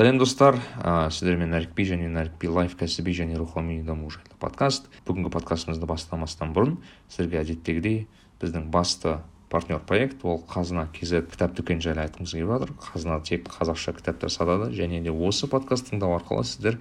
сәлем 0.00 0.16
достар 0.16 0.56
ә, 0.80 1.10
сіздермен 1.12 1.50
нәрікби 1.52 1.84
және 1.84 2.06
нәрікби 2.08 2.48
лайф 2.48 2.72
кәсіби 2.80 3.12
және 3.12 3.36
рухани 3.36 3.82
даму 3.84 4.08
жайлы 4.08 4.32
подкаст. 4.40 4.86
Бүгінгі 5.04 5.28
подкастымызды 5.34 5.84
бастамастан 5.84 6.54
бұрын. 6.56 6.78
Сіздерге 7.12 7.42
әдеттегідей 7.42 7.98
біздің 8.40 8.70
басты 8.72 9.18
партнер 9.52 9.82
проект. 9.84 10.22
Ол 10.24 10.38
қазына 10.48 10.86
kz 10.96 11.26
кітап 11.28 11.52
дүкені 11.58 11.84
жайлы 11.84 12.06
айтқымыз 12.06 12.32
келіп 12.32 12.48
жатыр. 12.48 12.72
Қазына 12.80 13.18
тек 13.28 13.50
қазақша 13.52 13.92
кітаптар 13.98 14.32
сатады. 14.32 14.70
Және 14.72 15.02
де 15.04 15.12
осы 15.12 15.50
подкаст 15.52 15.90
тыңдау 15.90 16.16
арқылы 16.16 16.46
сіздер 16.48 16.78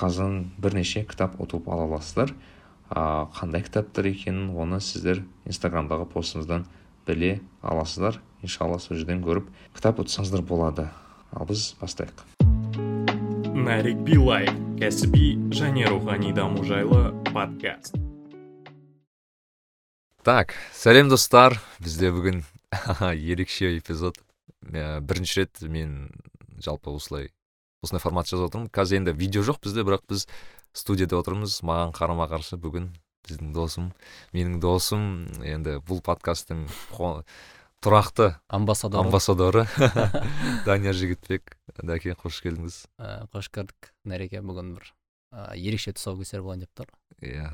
қазынадан 0.00 0.46
бірнеше 0.56 1.04
кітап 1.04 1.36
ұтып 1.36 1.68
ала 1.68 1.84
аласыздар. 1.90 2.32
Ә, 2.88 3.28
қандай 3.36 3.66
кітаптар 3.68 4.08
екенін 4.08 4.54
оны 4.56 4.80
сіздер 4.80 5.26
инстаграмдағы 5.44 6.08
постымыздан 6.08 6.64
біле 7.04 7.42
аласыздар. 7.60 8.22
Иншалла 8.40 8.80
сол 8.80 8.96
жерден 8.96 9.20
көріп 9.20 9.52
кітап 9.76 10.00
ұтсаңыздар 10.00 10.40
болады. 10.40 10.88
Ал 11.36 11.44
біз 11.44 11.74
бастайық. 11.82 12.24
Нарик 13.56 13.96
билай 14.04 14.44
кәсіби 14.76 15.48
және 15.56 15.86
рухани 15.88 16.32
даму 16.36 16.60
жайлы 16.68 17.14
подкаст. 17.32 17.96
Так 20.20 20.52
сәлем 20.76 21.08
достар. 21.08 21.56
Бізде 21.80 22.12
бүгін 22.12 22.42
ерекше 23.16 23.72
эпизод. 23.78 24.20
Ә, 24.68 25.00
бірінші 25.00 25.40
рет 25.40 25.62
мен 25.62 26.10
жалпы 26.60 26.92
осылай 26.92 27.30
осындай 27.80 28.02
формат 28.04 28.28
жазып 28.28 28.50
отырмын. 28.50 28.68
Қазір 28.68 29.00
енді 29.00 29.16
видео 29.16 29.46
жоқ 29.46 29.62
бізде 29.64 29.86
бірақ 29.88 30.04
біз 30.10 30.26
студияда 30.76 31.22
отырмыз. 31.22 31.62
Маған 31.64 31.96
қарама 31.96 32.28
қарсы 32.28 32.60
бүгін 32.60 32.90
біздің 33.24 33.56
досым 33.56 33.92
менің 34.36 34.60
досым. 34.60 35.30
Енді 35.40 35.80
бұл 35.80 36.04
подкасттың 36.04 36.66
тұрақты 37.86 38.26
амбассадоры 38.50 39.06
амбассадоры. 39.06 39.64
Данияр 40.66 40.96
жігітбек 40.98 41.54
дәке 41.86 42.16
қош 42.18 42.40
келдіңіз. 42.42 42.80
Ә, 42.98 43.26
қош 43.30 43.48
көрдік. 43.54 43.92
Нәреке 44.08 44.42
бүгін 44.42 44.74
бір 44.76 44.90
ә, 45.30 45.54
ерекше 45.54 45.94
тұсаукесер 45.94 46.42
болайын 46.42 46.66
деп 46.66 46.72
тұр. 46.82 46.90
Иә. 47.22 47.50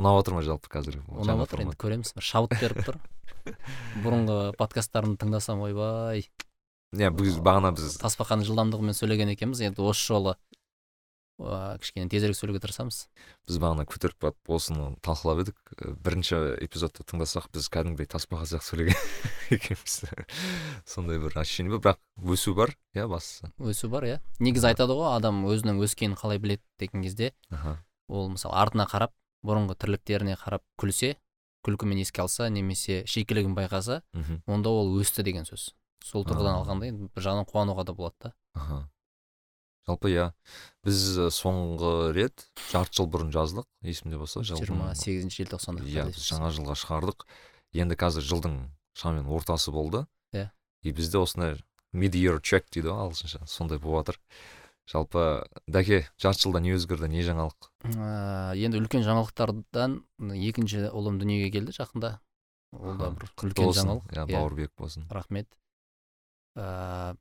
Ұнап 0.00 0.20
отыр 0.22 0.38
ма 0.38 0.44
жалпы 0.46 0.70
қазір? 0.72 1.00
Ұнап 1.12 1.44
отыр 1.44 1.64
енді 1.66 1.76
көреміз 1.80 2.14
бір 2.16 2.24
шабыт 2.24 2.56
беріп 2.62 2.86
тұр. 2.86 3.00
Бұрынғы 4.04 4.38
подкасттарымды 4.60 5.20
тыңдасам 5.24 5.60
ойбай. 5.66 6.24
Иә 6.96 7.10
бағана 7.12 7.74
біз 7.76 7.98
тасбақаның 8.00 8.48
жылдамдығымен 8.48 8.96
сөйлеген 8.96 9.34
екенбіз 9.36 9.60
енді 9.68 9.84
осы 9.86 10.08
жолы 10.08 10.34
кішкене 11.40 12.08
тезірек 12.12 12.36
сөйлеуге 12.36 12.60
тырысамыз. 12.62 13.06
Біз 13.48 13.58
бағана 13.62 13.86
көтеріп 13.88 14.18
барып 14.20 14.52
осыны 14.52 14.90
талқылап 15.04 15.42
едік. 15.44 15.56
Бірінші 16.04 16.40
эпизодты 16.60 17.06
тыңдасақ 17.08 17.48
біз 17.54 17.68
кәдімгідей 17.72 18.08
тасбақа 18.10 18.48
сияқты 18.50 18.68
сөйлеген 18.68 19.00
екенбіз. 19.56 19.96
Сондай 20.84 21.20
бір 21.22 21.38
ощущение 21.40 21.78
бар. 21.78 21.96
Бірақ 21.96 22.34
өсу 22.36 22.54
бар 22.54 22.74
иә 22.94 23.08
бастысы? 23.08 23.50
Өсу 23.58 23.88
бар 23.88 24.04
иә. 24.08 24.20
Негізі 24.38 24.72
айтады 24.72 24.98
ғой 24.98 25.16
адам 25.16 25.42
өзінің 25.48 25.80
өскенін 25.86 26.18
қалай 26.20 26.38
біледі 26.42 26.62
деген 26.78 27.02
кезде 27.06 27.32
ол 28.10 28.28
мысалы 28.28 28.56
артына 28.60 28.86
қарап 28.90 29.14
бұрынғы 29.46 29.78
тірліктеріне 29.80 30.36
қарап 30.36 30.64
күлсе 30.80 31.14
күлкімен 31.64 32.00
еске 32.02 32.22
алса 32.22 32.48
немесе 32.50 33.04
шикілігін 33.06 33.54
байқаса 33.56 34.02
онда 34.46 34.68
ол 34.70 34.92
өсті 35.00 35.22
деген 35.24 35.44
сөз. 35.48 35.70
Сол 36.04 36.24
тұрғыдан 36.24 36.62
алғанда 36.62 36.88
енді 36.88 37.10
бір 37.14 37.22
жағынан 37.22 37.46
қуануға 37.48 37.84
да 37.84 37.92
болады 37.92 38.16
да. 38.24 38.32
Жалпы 39.90 40.14
иә. 40.14 40.30
Біз 40.86 41.00
соңғы 41.36 42.12
рет 42.16 42.46
жарты 42.70 43.02
жыл 43.02 43.10
бұрын 43.12 43.34
жаздық 43.34 43.66
есімде 43.84 44.16
болса 44.16 44.40
жиырма 44.46 44.94
сегізінші 44.96 45.42
желтоқсанда 45.44 45.84
иә 45.84 46.06
біз 46.08 46.22
жаңа 46.30 46.48
жылға 46.56 46.78
шығардық. 46.80 47.26
Енді 47.76 47.98
қазір 48.00 48.24
жылдың 48.24 48.54
шамамен 48.96 49.28
ортасы 49.28 49.74
болды. 49.74 50.06
Иә. 50.32 50.48
И 50.82 50.94
бізде 50.96 51.20
осындай 51.20 51.60
мид 51.92 52.16
year 52.16 52.40
check 52.40 52.70
дейді 52.72 52.88
ғой 52.94 53.10
ағылшынша. 53.10 53.44
Сондай 53.46 53.78
болып 53.78 54.08
жатыр. 54.08 54.20
Жалпы 54.90 55.44
дәке 55.70 56.08
жарты 56.18 56.46
жылда 56.46 56.64
не 56.64 56.72
өзгерді 56.74 57.06
не 57.12 57.22
жаңалық? 57.22 57.68
Ыыы 57.92 58.64
енді 58.64 58.80
үлкен 58.80 59.04
жаңалықтардан 59.06 60.00
екінші 60.40 60.88
ұлым 60.90 61.20
дүниеге 61.20 61.52
келді 61.54 61.76
жақында. 61.76 62.16
Ол 62.72 62.96
да 62.98 63.12
бір 63.14 63.30
үлкен 63.44 63.70
жаңалық. 63.76 64.08
Иә 64.16 64.26
бауырбек 64.32 64.72
болсын. 64.78 65.06
Рахмет. 65.10 65.46
Ыыы 66.56 67.14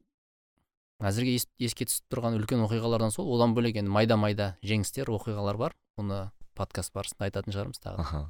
әзірге 0.99 1.37
еске 1.63 1.87
түсіп 1.87 2.11
тұрған 2.11 2.35
үлкен 2.39 2.63
оқиғалардан 2.65 3.13
сол 3.15 3.29
одан 3.35 3.55
бөлек 3.55 3.79
енді 3.79 3.91
майда 3.93 4.17
майда 4.19 4.51
жеңістер 4.65 5.11
оқиғалар 5.13 5.59
бар. 5.59 5.77
Оны 5.99 6.29
подкаст 6.59 6.93
барысында 6.95 7.29
айтатын 7.29 7.55
шығармыз 7.55 7.81
тағы 7.83 8.03
аха. 8.03 8.21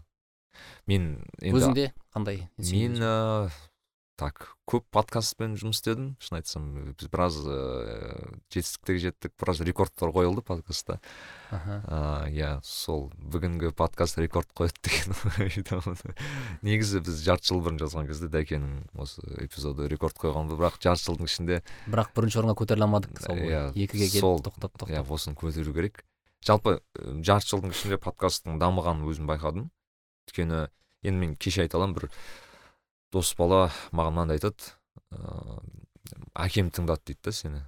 Мен 0.90 1.12
енді 1.42 1.58
өзіңде 1.58 1.88
қандай 2.14 2.46
мен 2.58 3.02
так 4.20 4.50
көп 4.68 4.84
подкастпен 4.94 5.56
жұмыс 5.60 5.80
істедім. 5.80 6.10
шын 6.20 6.40
айтсам 6.40 6.66
біз 7.00 7.08
біраз 7.12 7.38
ә, 7.48 7.56
жетістіктерге 8.52 9.02
жеттік 9.06 9.34
біраз 9.40 9.62
рекордтар 9.64 10.12
қойылды 10.14 10.44
подкастта. 10.46 11.00
Иә 11.50 12.60
сол 12.66 13.08
бүгінгі 13.16 13.72
подкаст 13.80 14.20
рекорд 14.20 14.52
қояды 14.52 14.76
деген 14.84 15.96
негізі 16.68 17.02
біз 17.06 17.22
жарты 17.24 17.50
жыл 17.50 17.64
бұрын 17.64 17.80
жазған 17.80 18.10
кезде 18.10 18.28
дәкенің 18.34 18.90
осы 19.00 19.24
эпизоды 19.46 19.88
рекорд 19.90 20.20
қойған 20.20 20.52
бірақ 20.52 20.82
жарты 20.84 21.08
жылдың 21.08 21.32
ішінде 21.32 21.62
бірақ 21.88 22.12
бірінші 22.18 22.42
орынға 22.44 22.58
көтеріле 22.60 22.90
алмадық 22.90 23.24
сол 23.24 23.40
иә 23.40 23.64
екіге 23.72 24.12
келіп 24.18 24.44
тоқтап 24.50 24.76
тоқтап 24.76 24.92
иә 24.92 25.06
осыны 25.08 25.40
көтеру 25.40 25.74
керек. 25.74 26.04
Жалпы 26.44 26.82
жарты 27.24 27.56
жылдың 27.56 27.74
ішінде 27.74 27.98
подкасттың 28.04 28.60
дамығанын 28.60 29.08
өзім 29.08 29.32
байқадым. 29.32 29.72
Өйткені 30.30 30.68
енді 31.04 31.20
мен 31.20 31.36
кеше 31.40 31.64
айта 31.66 31.80
аламын 31.80 31.98
бір 31.98 32.10
дос 33.12 33.34
бала 33.38 33.70
маған 33.92 34.16
мынандай 34.16 34.40
айтады 34.40 34.74
ыыы 35.12 35.60
әкем 36.36 36.70
тыңдады 36.72 37.10
дейді 37.10 37.24
да 37.24 37.32
сені. 37.32 37.62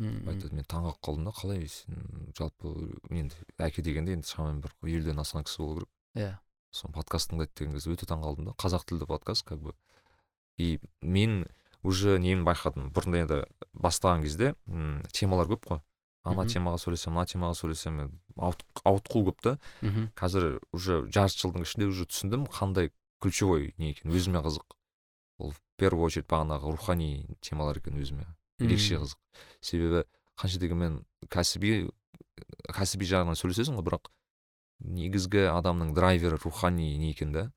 Айтады 0.00 0.54
мен 0.56 0.64
таңқалып 0.64 1.00
қалдым 1.04 1.26
да 1.28 1.32
қалай? 1.36 1.66
Сен 1.68 2.32
жалпы 2.38 2.72
енді 3.10 3.36
әке 3.58 3.84
дегенде 3.84 4.16
енді 4.16 4.28
шамамен 4.28 4.62
бір 4.64 4.72
елуден 4.88 5.20
асқан 5.20 5.44
кісі 5.44 5.60
болу 5.62 5.74
керек 5.80 5.90
иә. 6.16 6.32
Сол 6.72 6.92
подкаст 6.94 7.32
тыңдайды 7.32 7.52
деген 7.58 7.76
кезде 7.76 7.92
өте 7.92 8.08
таңқалдым 8.08 8.48
да 8.48 8.56
қазақ 8.56 8.86
тілді 8.88 9.06
подкаст 9.06 9.44
как 9.46 9.60
бы. 9.60 9.74
И 10.56 10.80
мен 11.02 11.46
уже 11.82 12.18
нені 12.18 12.44
байқадым? 12.44 12.90
Бұрында 12.92 13.20
енді 13.24 13.44
бастаған 13.74 14.22
кезде 14.24 14.54
м 14.66 15.02
темалар 15.12 15.48
көп 15.48 15.66
қой. 15.66 15.80
Ана 16.24 16.44
темаға 16.44 16.76
сөйлесем 16.80 17.14
мына 17.16 17.26
темаға 17.26 17.56
сөйлесем 17.56 18.20
ауытқу 18.36 19.24
көп 19.28 19.40
та. 19.40 19.58
Қазір 20.16 20.60
уже 20.72 21.06
жарты 21.08 21.40
жылдың 21.40 21.64
ішінде 21.64 21.88
уже 21.88 22.04
түсіндім 22.04 22.44
қандай 22.52 22.90
ключевой 23.20 23.74
не 23.78 23.92
екен 23.92 24.10
өзіме 24.10 24.42
қызық. 24.44 24.76
Ол 25.38 25.52
в 25.52 25.60
первую 25.76 26.04
очередь 26.06 26.28
бағанағы 26.28 26.72
рухани 26.72 27.36
темалар 27.40 27.78
екен 27.78 28.00
өзіме. 28.00 28.26
Ерекше 28.60 29.00
қызық. 29.00 29.20
Себебі 29.60 30.04
қанша 30.40 30.60
дегенмен 30.60 31.04
кәсіби 31.28 31.90
кәсіби 32.72 33.08
жағынан 33.08 33.38
сөйлесесің 33.38 33.78
ғой 33.78 33.86
бірақ 33.88 34.10
негізгі 34.80 35.46
адамның 35.52 35.94
драйвері 35.96 36.40
рухани 36.40 36.96
не 36.98 37.12
екен 37.12 37.32
да? 37.36 37.50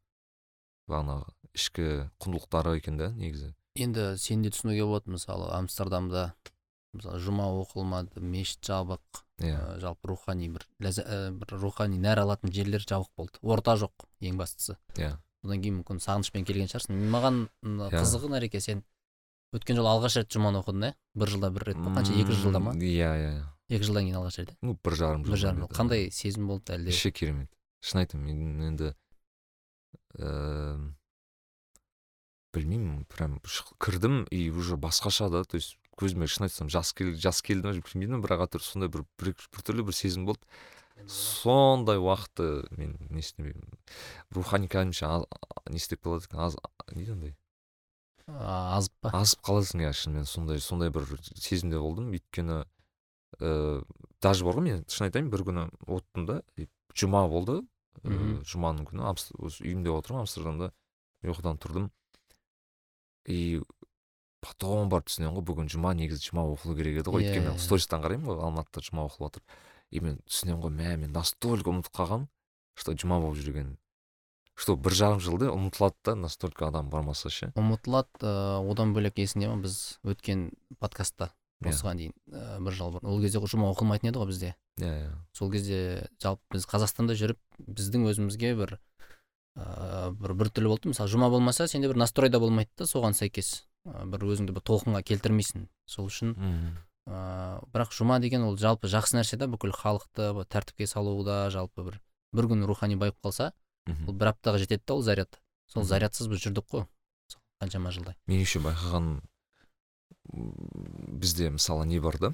Бағанағы 0.92 1.32
ішкі 1.56 1.88
құндылықтары 2.20 2.78
екен 2.80 2.98
да 3.00 3.12
негізі? 3.16 3.54
Енді 3.80 4.14
сен 4.22 4.44
де 4.44 4.52
түсінуге 4.54 4.86
болады 4.86 5.16
мысалы 5.16 5.48
амстердамда 5.56 6.34
мысалы 6.94 7.20
жұма 7.24 7.48
оқылмады 7.64 8.22
мешіт 8.22 8.62
жабық 8.68 9.02
иә. 9.40 9.54
yeah. 9.56 9.80
жалпы 9.80 10.12
рухани 10.12 10.50
бір 10.50 10.68
бір 10.80 11.56
рухани 11.58 11.98
нәр 11.98 12.22
алатын 12.26 12.52
жерлер 12.54 12.84
жабық 12.84 13.10
болды. 13.18 13.40
Орта 13.42 13.78
жоқ 13.80 14.06
ең 14.22 14.38
бастысы. 14.38 14.78
Иә. 14.96 15.18
Одан 15.44 15.62
кейін 15.62 15.82
мүмкін 15.82 16.00
сағынышпен 16.04 16.48
келген 16.48 16.72
шығарсың. 16.72 16.98
Маған 17.14 17.40
қызығы 17.94 18.32
нәреке 18.34 18.62
сен 18.64 18.84
өткен 19.54 19.78
жолы 19.78 19.92
алғаш 19.92 20.18
рет 20.22 20.32
жұманы 20.34 20.64
оқыдың 20.64 20.88
иә 20.88 20.94
бір 21.20 21.34
жылда 21.36 21.52
бір 21.54 21.68
рет 21.70 21.82
па 21.84 21.94
қанша? 22.00 22.16
Екі 22.18 22.38
жылда 22.40 22.62
ма? 22.64 22.74
Иә 22.74 23.12
иә 23.22 23.34
екі 23.70 23.86
жылдан 23.86 24.08
кейін 24.08 24.18
алғаш 24.22 24.40
рет 24.42 24.56
ну 24.62 24.78
бір 24.84 24.98
жарым 24.98 25.26
жыл 25.28 25.36
бір 25.36 25.42
жарым 25.44 25.62
жыл. 25.66 25.76
қандай 25.76 26.10
сезім 26.12 26.48
болды 26.50 26.74
әлде? 26.74 26.90
Вообще 26.90 27.12
керемет. 27.12 27.50
Шын 27.84 28.04
айтамын 28.04 28.34
мен 28.34 28.68
енді 28.72 28.94
ііі 30.18 30.94
білмеймін 32.54 33.06
прям 33.10 33.40
кірдім 33.82 34.28
и 34.30 34.50
уже 34.52 34.78
басқаша 34.78 35.30
да 35.30 35.44
то 35.44 35.58
есть 35.58 35.78
көзіме 35.98 36.28
шын 36.30 36.46
айтсам 36.48 36.70
жас 36.70 36.94
кел 36.94 37.14
жас 37.18 37.42
келді 37.42 37.70
ма 37.70 37.74
білмеймін 37.78 38.22
бірақ 38.22 38.46
әйтеуір 38.46 38.66
сондай 38.66 38.90
бір 38.94 39.06
біртүрлі 39.18 39.86
бір 39.90 39.94
сезім 39.98 40.26
болды. 40.26 40.42
Сондай 41.08 41.98
уақытты 41.98 42.68
мен 42.78 42.98
не 43.10 43.24
істемеймін 43.24 43.80
рухани 44.32 44.70
кәдімгіше 44.72 45.10
не 45.70 45.80
істеп 45.82 46.04
қалады 46.06 46.30
екен? 46.30 46.40
Аз 46.40 46.58
не 46.92 47.04
дейді 47.04 47.18
андай 47.18 47.36
азып 48.28 48.94
па? 49.02 49.12
Азып 49.20 49.44
қаласың 49.44 49.84
иә 49.84 49.92
шынымен 49.98 50.28
сондай 50.30 50.62
сондай 50.64 50.92
бір 50.94 51.08
сезімде 51.36 51.80
болдым. 51.80 52.12
Өйткені 52.16 52.64
ііі 53.40 53.84
даже 54.24 54.46
бар 54.46 54.60
ғой 54.60 54.68
мен 54.70 54.86
шын 54.88 55.10
айтайын 55.10 55.30
бір 55.34 55.44
күні 55.50 55.66
оттым 55.88 56.28
да 56.30 56.42
жұма 56.96 57.26
болды. 57.28 57.62
Ыыы 58.04 58.40
жұманың 58.48 58.88
күні 58.90 59.04
осы 59.12 59.64
үйімде 59.64 59.92
отырмын 59.94 60.24
амстердамда 60.24 60.72
ұйқыдан 61.24 61.60
тұрдым. 61.60 61.92
И 63.28 63.62
потом 64.44 64.90
барып 64.92 65.12
түсінемін 65.12 65.38
ғой 65.38 65.46
бүгін 65.50 65.70
жұма 65.72 65.94
негізі 65.96 66.32
жұма 66.32 66.48
оқылу 66.56 66.78
керек 66.80 67.04
еді 67.04 67.14
ғой. 67.14 67.28
Өйткені 67.28 67.52
мен 67.52 67.62
стористан 67.62 68.04
қараймын 68.04 68.32
ғой 68.32 68.42
алматыда 68.48 68.84
жұма 68.88 69.06
оқылып 69.08 69.30
жатыр 69.30 69.44
мен 70.02 70.20
түсінемін 70.26 70.62
ғой 70.64 70.74
мә 70.74 70.98
мен 71.04 71.14
настолько 71.14 71.70
ұмытып 71.70 71.94
қалғанмын 71.94 72.30
что 72.80 72.96
жұма 72.98 73.20
болып 73.22 73.38
жүргенін 73.44 73.78
что 74.56 74.76
бір 74.78 74.94
жарым 74.98 75.22
жылда 75.24 75.50
ұмытылады 75.54 75.98
да 76.06 76.16
настолько 76.16 76.68
адам 76.68 76.90
бармаса 76.90 77.30
ше. 77.34 77.52
Ұмытылады 77.58 78.22
ыыы 78.22 78.72
одан 78.72 78.94
бөлек 78.94 79.18
есіңде 79.18 79.50
ма 79.50 79.58
біз 79.64 80.00
өткен 80.06 80.52
подкастта 80.80 81.32
осыған 81.64 82.02
дейін 82.02 82.14
ә, 82.30 82.60
бір 82.62 82.78
жыл 82.78 82.94
бұрын. 82.94 83.10
Ол 83.10 83.22
кезде 83.24 83.42
жұма 83.42 83.72
оқылмайтын 83.74 84.12
еді 84.12 84.22
ғой 84.22 84.30
бізде. 84.30 84.54
Иә 84.78 84.94
иә. 84.94 85.12
Сол 85.34 85.52
кезде 85.54 86.08
жалпы 86.22 86.58
біз 86.58 86.68
қазақстанда 86.70 87.18
жүріп 87.18 87.40
біздің 87.66 88.08
өзімізге 88.12 88.54
бір 88.60 88.76
ә, 89.58 90.12
бір 90.12 90.36
біртүрлі 90.44 90.74
болды. 90.74 90.94
Мысалы 90.94 91.10
жұма 91.14 91.32
болмаса 91.34 91.68
сенде 91.68 91.90
бір 91.90 92.02
настройда 92.04 92.42
болмайды 92.44 92.70
да 92.78 92.90
соған 92.90 93.18
сәйкес. 93.18 93.64
Ә, 93.88 94.06
бір 94.06 94.28
өзіңді 94.30 94.54
бір 94.54 94.66
толқынға 94.70 95.02
келтірмейсің 95.08 95.68
сол 95.90 96.12
үшін. 96.12 96.36
Ә, 97.08 97.60
бірақ 97.74 97.94
жұма 97.96 98.20
деген 98.24 98.44
ол 98.48 98.58
жалпы 98.58 98.88
жақсы 98.92 99.18
нәрсе 99.18 99.38
да 99.38 99.48
бүкіл 99.52 99.74
халықты 99.76 100.32
тәртіпке 100.48 100.88
салуда 100.88 101.50
жалпы 101.54 101.84
бір 101.84 102.00
бір 102.34 102.50
күн 102.52 102.66
рухани 102.66 102.96
байып 102.96 103.18
қалса 103.24 103.52
мхм. 103.88 104.08
ол 104.10 104.14
бір 104.16 104.34
аптаға 104.34 104.62
жетеді 104.64 104.84
да 104.88 104.94
ол 104.96 105.02
заряд. 105.02 105.40
Сол 105.68 105.84
зарядсыз 105.84 106.28
біз 106.28 106.42
жүрдік 106.44 106.68
қой. 106.70 106.86
Қаншама 107.62 107.92
жылдай. 107.96 108.16
Меніңше 108.28 108.60
байқағаным 108.64 109.22
м, 110.34 110.54
бізде 111.20 111.50
мысалы 111.50 111.86
не 111.86 112.00
бар 112.00 112.18
да? 112.20 112.34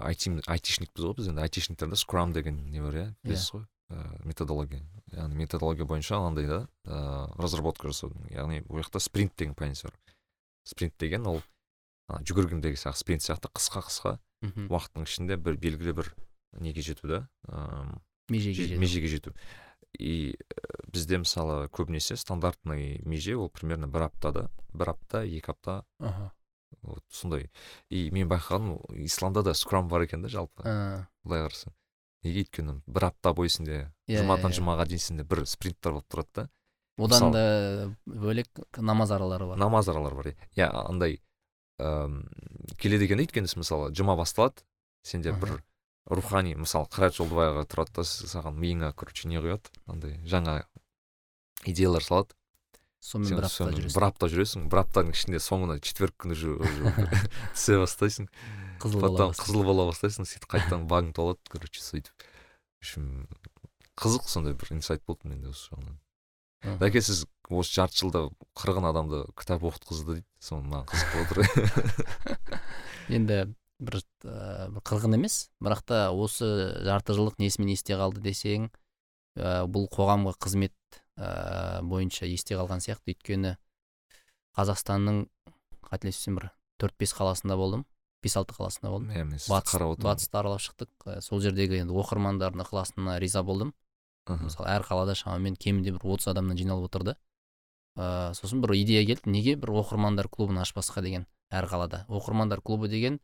Айти 0.00 0.32
айтишникпіз 0.46 1.04
ғой 1.04 1.14
біз 1.16 1.28
енді. 1.30 1.42
Айтишниктерде 1.44 1.96
скрам 1.96 2.32
деген 2.32 2.58
не 2.70 2.80
бар 2.82 2.94
иә? 2.94 3.06
Білесіз 3.24 3.52
ғой? 3.54 3.64
Ә, 3.90 4.24
методология. 4.24 4.82
Яғни 5.12 5.34
методология 5.34 5.86
бойынша 5.86 6.18
андай 6.22 6.46
да 6.46 6.60
ә, 6.86 7.32
разработка 7.38 7.88
жасаудың. 7.90 8.28
Яғни 8.30 8.62
ол 8.68 8.82
жақта 8.82 9.00
спринт 9.00 9.34
деген 9.36 9.54
понятие 9.54 9.90
бар. 9.90 9.98
Спринт 10.64 10.94
деген 10.98 11.26
ол 11.26 11.42
ана 12.10 12.24
жүгіргендегі 12.26 12.76
сияқты 12.76 13.00
спринт 13.04 13.22
сияқты 13.24 13.50
қысқа 13.54 13.82
қысқа 13.86 14.12
уақыттың 14.68 15.06
ішінде 15.06 15.36
бір 15.38 15.56
белгілі 15.62 15.92
бір 16.00 16.12
неге 16.60 16.82
жету 16.82 17.06
да 17.08 17.18
ыыы 17.48 17.98
межеге 18.30 18.78
межеге 18.78 19.08
жету. 19.08 19.34
И 19.98 20.36
ә, 20.38 20.86
бізде 20.92 21.18
мысалы 21.18 21.66
көбінесе 21.68 22.14
стандартный 22.16 23.00
меже 23.04 23.34
ол 23.36 23.48
примерно 23.50 23.88
бір 23.90 24.06
аптада 24.06 24.48
бір 24.72 24.92
апта 24.94 25.24
екі 25.26 25.50
апта 25.50 25.84
аха. 25.98 26.30
вот 26.82 27.02
сондай. 27.10 27.50
И 27.90 28.08
мен 28.10 28.28
байқағаным 28.28 28.78
исламда 29.04 29.42
да 29.42 29.54
скрам 29.54 29.88
бар 29.88 30.02
екен 30.06 30.22
да 30.22 30.28
жалпы. 30.28 30.62
Былай 31.24 31.42
қарасаң 31.48 31.74
неге 32.22 32.44
өйткені 32.44 32.82
бір 32.86 33.08
апта 33.10 33.32
бойы 33.34 33.48
сенде 33.50 33.90
Иә, 34.06 34.22
жұмадан 34.22 34.50
иә, 34.50 34.54
иә. 34.54 34.58
жұмаға 34.60 34.86
дейін 34.86 35.00
сенде 35.02 35.24
бір 35.24 35.44
спринттер 35.46 35.92
болып 35.92 36.06
тұрады 36.08 36.28
да. 36.34 36.48
Одан 36.98 37.22
Мысалы- 37.22 37.32
да 37.32 37.96
бөлек 38.06 38.48
намаз 38.76 39.10
аралары 39.10 39.46
бар. 39.48 39.58
Намаз 39.58 39.88
аралары 39.88 40.14
бар 40.16 40.26
иә. 40.28 40.36
Иә 40.56 40.70
андай 40.88 41.20
ыыы 41.80 42.76
келеді 42.80 43.08
екен 43.08 43.20
да 43.20 43.26
өйткені 43.26 43.60
мысалы 43.60 43.90
жұма 43.96 44.16
басталады 44.20 44.64
сенде 45.06 45.32
бір 45.32 45.58
рухани 46.10 46.54
мысалы 46.58 46.88
қайрат 46.90 47.16
жолдыбайға 47.18 47.64
тұрады 47.70 48.00
да 48.00 48.04
саған 48.04 48.56
миыңа 48.60 48.92
короче 48.96 49.28
не 49.28 49.40
құяды 49.40 49.72
андай 49.86 50.18
жаңа 50.26 50.64
идеялар 51.64 52.04
салады. 52.04 52.36
Сонымен 53.00 53.38
бір 53.40 53.46
апта 53.48 53.66
жүресің. 53.72 53.94
бір 53.96 54.06
апта 54.10 54.28
жүресің 54.28 54.66
бір 54.72 54.82
аптаның 54.82 55.14
ішінде 55.16 55.40
соңына 55.40 55.78
четверг 55.80 56.16
күні 56.20 56.36
уже 56.36 56.56
түсе 57.56 57.78
бастайсың. 57.80 58.28
Қызыл 58.80 59.04
потом 59.04 59.32
қызыл 59.36 59.64
бола 59.64 59.86
бастайсың 59.88 60.28
сөйтіп 60.28 60.50
қайтадан 60.52 60.84
багың 60.88 61.14
толады 61.16 61.40
короче 61.48 61.80
сөйтіп. 61.80 62.12
В 62.12 62.84
общем 62.84 63.08
қызық 63.96 64.28
сондай 64.28 64.56
бір 64.56 64.74
инсайт 64.76 65.04
болды 65.08 65.32
менде 65.32 65.48
осы 65.48 65.72
жағынан. 65.72 65.96
Мгм. 66.62 66.76
дәке 66.82 67.00
сіз 67.00 67.24
осы 67.48 67.72
жарты 67.72 67.96
жылда 68.02 68.26
қырғын 68.58 68.86
адамды 68.90 69.22
кітап 69.38 69.64
оқытқызды 69.64 70.20
дейді. 70.20 70.26
Соны 70.40 70.68
маған 70.68 70.86
қызық 70.90 71.08
болып 71.14 71.30
отыр 71.30 72.60
енді 73.16 73.38
бір 73.80 73.96
ә, 74.24 74.68
бір 74.74 74.84
қырғын 74.84 75.16
емес. 75.16 75.50
Бірақ 75.64 75.82
та 75.88 76.00
осы 76.12 76.46
жарты 76.84 77.16
жылдық 77.16 77.40
несімен 77.40 77.72
есте 77.72 77.96
қалды 77.96 78.20
десең 78.24 78.68
ә, 79.40 79.64
бұл 79.66 79.88
қоғамға 79.88 80.36
қызмет 80.36 80.76
ә, 81.16 81.80
бойынша 81.82 82.28
есте 82.28 82.58
қалған 82.60 82.84
сияқты. 82.84 83.14
Өйткені 83.16 83.56
қазақстанның 84.58 85.24
қателеспесем 85.88 86.38
бір 86.38 86.50
төрт 86.80 86.96
бес 87.00 87.16
қаласында 87.16 87.56
болдым. 87.56 87.86
бес 88.22 88.36
алты 88.36 88.52
қаласында 88.52 88.90
болдым. 88.92 89.10
Иә 89.16 89.24
батысты 90.04 90.36
аралап 90.36 90.60
шықтық. 90.60 91.20
Сол 91.24 91.40
жердегі 91.40 91.80
енді 91.80 91.94
оқырмандардың 91.96 92.66
ықыласына 92.66 93.18
риза 93.18 93.42
болдым. 93.42 93.72
Мхм. 94.28 94.44
мысалы 94.46 94.68
әр 94.68 94.82
қалада 94.86 95.14
шамамен 95.16 95.56
кемінде 95.56 95.92
бір 95.96 96.04
отыз 96.14 96.28
адамнан 96.32 96.56
жиналып 96.58 96.90
отырды 96.90 97.16
ә, 97.98 98.32
сосын 98.34 98.60
бір 98.60 98.74
идея 98.82 99.04
келді. 99.06 99.30
Неге 99.30 99.56
бір 99.56 99.72
оқырмандар 99.80 100.28
клубын 100.28 100.60
ашпасқа 100.62 101.02
деген 101.02 101.26
әр 101.50 101.66
қалада? 101.66 102.04
Оқырмандар 102.08 102.60
клубы 102.60 102.88
деген 102.88 103.18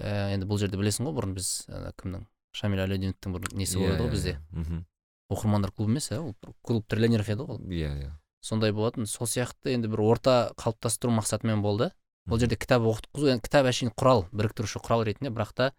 ә, 0.00 0.32
енді 0.34 0.46
бұл 0.46 0.58
жерде 0.58 0.78
білесің 0.80 1.06
ғой 1.10 1.14
бұрын 1.18 1.34
біз 1.36 1.66
ә, 1.68 1.92
кімнің? 2.00 2.26
Шамиль 2.54 2.84
әлеудиновтың 2.86 3.32
бір 3.34 3.48
несі 3.58 3.78
Иә, 3.78 3.82
болады 3.82 4.02
ғой 4.02 4.08
иә, 4.08 4.10
бізде. 4.14 4.32
иә. 4.32 4.58
мхм 4.60 4.84
оқырмандар 5.34 5.72
клубы 5.72 5.90
емес 5.92 6.10
ә, 6.12 6.20
ол 6.20 6.34
клуб 6.62 6.86
тренеров 6.86 7.28
еді 7.28 7.42
ғой 7.42 7.56
ол. 7.58 7.60
Иә 7.68 7.90
иә. 7.98 8.12
Сондай 8.40 8.72
болатын. 8.72 9.06
Сол 9.06 9.26
сияқты 9.26 9.72
енді 9.74 9.88
бір 9.88 10.00
орта 10.04 10.52
қалыптастыру 10.56 11.10
мақсатымен 11.16 11.60
болды. 11.62 11.90
Бұл 12.28 12.36
Мгм. 12.36 12.40
жерде 12.40 12.56
кітап 12.56 12.82
оқытқызу 12.82 13.30
енді 13.32 13.42
кітап 13.42 13.66
әшейін 13.66 13.90
құрал 13.96 14.26
біріктіруші 14.32 14.78
құрал 14.84 15.02
ретінде. 15.04 15.30
Бірақ 15.34 15.52
та 15.54 15.72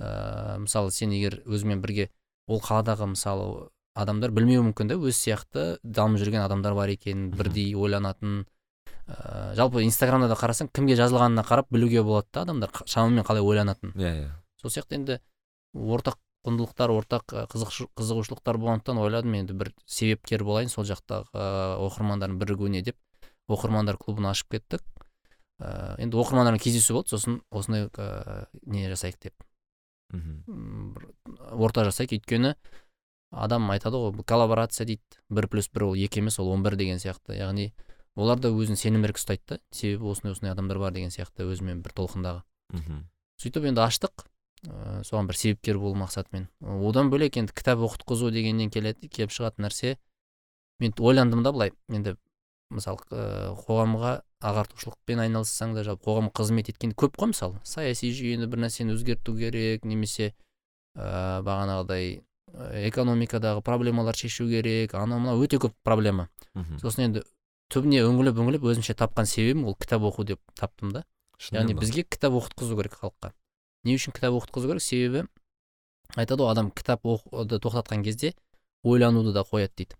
ә, 0.00 0.58
мысалы 0.62 0.90
сен 0.90 1.10
егер 1.12 1.42
өзіңмен 1.44 1.80
бірге 1.82 2.08
ол 2.48 2.62
қаладағы 2.64 3.12
мысалы 3.12 3.68
адамдар 3.98 4.32
білмеуі 4.34 4.68
мүмкін 4.70 4.92
да 4.92 4.96
өз 4.98 5.18
сияқты 5.18 5.66
дамып 5.82 6.20
жүрген 6.22 6.44
адамдар 6.44 6.74
бар 6.74 6.92
екенін 6.94 7.30
бірдей 7.34 7.74
ойланатын 7.76 8.44
ә, 9.08 9.54
жалпы 9.58 9.82
инстаграмда 9.84 10.28
да 10.30 10.38
қарасаң 10.38 10.70
кімге 10.72 10.96
жазылғанына 10.98 11.44
қарап 11.46 11.68
білуге 11.74 12.02
болады 12.02 12.28
да 12.32 12.46
адамдар 12.46 12.72
шамамен 12.86 13.26
қалай 13.26 13.42
ойланатынын 13.42 13.94
иә 13.98 14.14
иә. 14.22 14.30
Сол 14.62 14.72
сияқты 14.74 14.98
енді 14.98 15.18
ортақ 15.74 16.18
құндылықтар 16.46 16.92
ортақ 16.94 17.34
қызығушылықтар 17.52 18.58
болғандықтан 18.62 19.00
ойладым 19.02 19.34
енді 19.40 19.56
бір 19.58 19.72
себепкер 19.86 20.44
болайын 20.46 20.70
сол 20.72 20.86
жақтағы 20.88 21.28
ә, 21.34 21.76
оқырмандардың 21.88 22.38
бірігуіне 22.40 22.82
деп. 22.86 22.96
Оқырмандар 23.48 23.98
клубын 23.98 24.30
ашып 24.30 24.54
кеттік. 24.54 24.84
Ә, 25.58 25.98
енді 25.98 26.20
оқырмандармен 26.20 26.62
кездесу 26.62 26.94
болды 26.94 27.16
сосын 27.16 27.40
осындай 27.50 27.88
ә, 27.90 28.46
не 28.66 28.86
жасайық 28.92 29.18
деп. 29.26 29.34
Мхм. 30.12 30.94
Бір 30.94 31.08
орта 31.52 31.84
жасайық 31.88 32.18
өйткені 32.18 32.54
адам 33.30 33.70
айтады 33.70 34.00
ғой 34.00 34.24
коллаборация 34.24 34.86
дейді 34.88 35.20
бір 35.28 35.48
плюс 35.48 35.68
бір 35.68 35.90
ол 35.90 35.94
екі 35.94 36.22
емес 36.22 36.38
ол 36.38 36.50
он 36.54 36.62
бір 36.64 36.76
деген 36.80 36.98
сияқты 37.02 37.36
яғни 37.36 37.72
олар 38.16 38.40
да 38.40 38.50
өзін 38.50 38.78
сенімдірек 38.80 39.20
ұстайды 39.20 39.44
да 39.46 39.60
себебі 39.70 40.08
осындай 40.10 40.32
осындай 40.32 40.52
адамдар 40.52 40.80
бар 40.80 40.96
деген 40.96 41.12
сияқты 41.12 41.46
өзімен 41.46 41.82
бір 41.84 41.94
толқындағы. 41.94 42.42
Мхм. 42.72 43.04
Сөйтіп 43.38 43.68
енді 43.70 43.84
аштық 43.84 44.24
ә, 44.66 45.02
соған 45.06 45.28
бір 45.28 45.38
себепкер 45.38 45.78
болу 45.78 45.94
мақсатымен. 46.00 46.48
Одан 46.60 47.12
бөлек 47.12 47.36
енді 47.38 47.54
кітап 47.54 47.84
оқытқызу 47.86 48.32
дегеннен 48.34 48.72
келеді 48.74 49.08
келіп 49.08 49.30
шығатын 49.30 49.68
нәрсе 49.68 49.98
мен 50.80 50.94
ойландым 50.98 51.44
да 51.44 51.52
былай 51.52 51.72
енді 51.88 52.16
мысалы 52.70 53.00
ә, 53.10 53.54
қоғамға 53.64 54.12
ағартушылықпен 54.44 55.22
айналыссаң 55.24 55.74
да 55.76 55.84
жалпы 55.86 56.04
қоғамға 56.08 56.32
қызмет 56.36 56.68
еткен 56.72 56.92
көп 56.92 57.16
қой 57.18 57.32
мысалы. 57.32 57.58
Саяси 57.64 58.10
жүйені 58.12 58.48
бір 58.50 58.64
нәрсені 58.66 58.94
өзгерту 58.96 59.34
керек 59.38 59.86
немесе 59.88 60.34
ә, 60.94 61.40
бағанағыдай 61.46 62.20
ә, 62.52 62.84
экономикадағы 62.90 63.64
проблемалар 63.64 64.16
шешу 64.16 64.48
керек. 64.50 64.94
Анау 64.94 65.22
мынау 65.24 65.42
өте 65.44 65.58
көп 65.62 65.74
проблема. 65.82 66.28
Мхм. 66.54 66.78
Сосын 66.82 67.08
енді 67.08 67.24
түбіне 67.72 68.04
үңіліп 68.04 68.38
үңіліп 68.44 68.68
өзімше 68.68 68.94
тапқан 68.98 69.26
себебім 69.28 69.66
ол 69.68 69.76
кітап 69.76 70.04
оқу 70.08 70.24
деп 70.28 70.40
таптым 70.58 70.92
да. 70.92 71.04
Яғни 71.52 71.76
бізге 71.78 72.04
кітап 72.04 72.36
оқытқызу 72.36 72.76
керек 72.76 72.98
халыққа. 73.00 73.32
Не 73.84 73.94
үшін 73.96 74.12
кітап 74.16 74.34
оқытқызу 74.34 74.72
керек? 74.72 74.82
Себебі 74.82 75.26
айтады 76.16 76.42
ғой 76.42 76.52
адам 76.52 76.70
кітап 76.72 77.04
оқуды 77.06 77.60
тоқтатқан 77.62 78.02
кезде 78.02 78.34
ойлануды 78.82 79.32
да 79.32 79.44
қояды 79.46 79.74
дейді. 79.76 79.98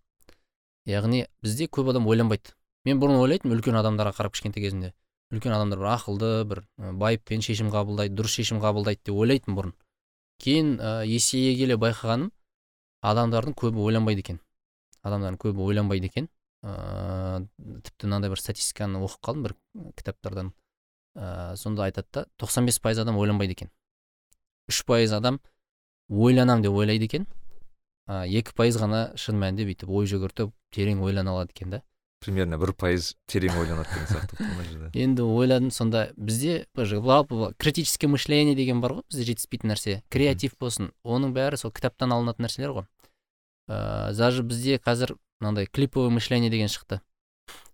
Яғни 0.89 1.27
бізде 1.43 1.69
көп 1.69 1.91
адам 1.93 2.09
ойланбайды. 2.09 2.55
Мен 2.89 3.03
бұрын 3.03 3.21
ойлайтынмын 3.21 3.59
үлкен 3.59 3.77
адамдарға 3.79 4.17
қарап 4.17 4.35
кішкентай 4.35 4.65
кезімде. 4.65 4.93
Үлкен 5.29 5.53
адамдар 5.53 5.83
бір 5.83 5.91
ақылды 5.93 6.29
бір 6.49 6.63
байыппен 6.79 7.43
шешім 7.45 7.69
қабылдайды 7.73 8.17
дұрыс 8.17 8.39
шешім 8.39 8.63
қабылдайды 8.63 9.03
деп 9.05 9.19
ойлайтынмын 9.21 9.59
бұрын. 9.59 9.75
Кейін 10.41 10.71
ә, 10.81 11.05
есейе 11.05 11.53
келе 11.59 11.77
байқағаным 11.77 12.31
адамдардың 13.05 13.57
көбі 13.59 13.83
ойланбайды 13.85 14.25
екен. 14.25 14.41
Адамдардың 15.03 15.41
көбі 15.43 15.67
ойланбайды 15.67 16.09
екен. 16.09 16.31
Ыыы 16.65 17.83
тіпті 17.85 18.09
мынандай 18.09 18.33
бір 18.33 18.41
статистиканы 18.41 19.03
оқып 19.05 19.21
қалдым 19.29 19.45
бір 19.45 19.57
кітаптардан. 20.01 20.55
Ә, 21.15 21.57
сонда 21.61 21.85
айтады 21.91 22.09
да 22.13 22.25
95 22.41 22.81
пайыз 22.81 23.03
адам 23.05 23.19
ойланбайды 23.21 23.53
екен. 23.53 23.73
Үш 24.71 24.81
пайыз 24.89 25.13
адам 25.13 25.43
ойланам 26.09 26.63
деп 26.63 26.73
ойлайды 26.73 27.05
екен. 27.05 27.29
Екі 28.09 28.57
пайыз 28.57 28.81
ғана 28.81 29.13
шын 29.21 29.37
мәнінде 29.37 29.69
бүйтіп 29.69 29.91
ой 29.93 30.09
жүгіртіп 30.09 30.55
терең 30.73 31.03
ойлана 31.05 31.37
алады 31.37 31.53
екен 31.53 31.77
да. 31.77 31.83
Примерно 32.21 32.59
бір 32.59 32.73
пайыз 32.75 33.13
терең 33.31 33.57
ойланады 33.61 33.89
деген 33.95 34.09
сияқты 34.11 34.39
мына 34.43 34.65
жерде? 34.67 34.91
Енді 34.99 35.23
ойладым 35.23 35.71
сонда 35.71 36.09
бізде 36.17 36.67
жалпы 36.75 37.55
критическое 37.59 38.09
мышление 38.09 38.57
деген 38.59 38.81
бар 38.81 38.99
ғой 38.99 39.05
бізде 39.11 39.27
жетіспейтін 39.33 39.73
нәрсе. 39.73 40.03
Креатив 40.11 40.57
болсын 40.61 40.93
оның 41.05 41.35
бәрі 41.37 41.61
сол 41.61 41.73
кітаптан 41.73 42.13
алынатын 42.13 42.47
нәрселер 42.49 42.75
ғой. 42.77 42.87
Ыыы 43.69 44.15
даже 44.17 44.43
бізде 44.43 44.79
қазір 44.79 45.17
мынандай 45.41 45.67
клиповое 45.67 46.11
мышление 46.11 46.51
деген 46.51 46.69
шықты. 46.69 47.01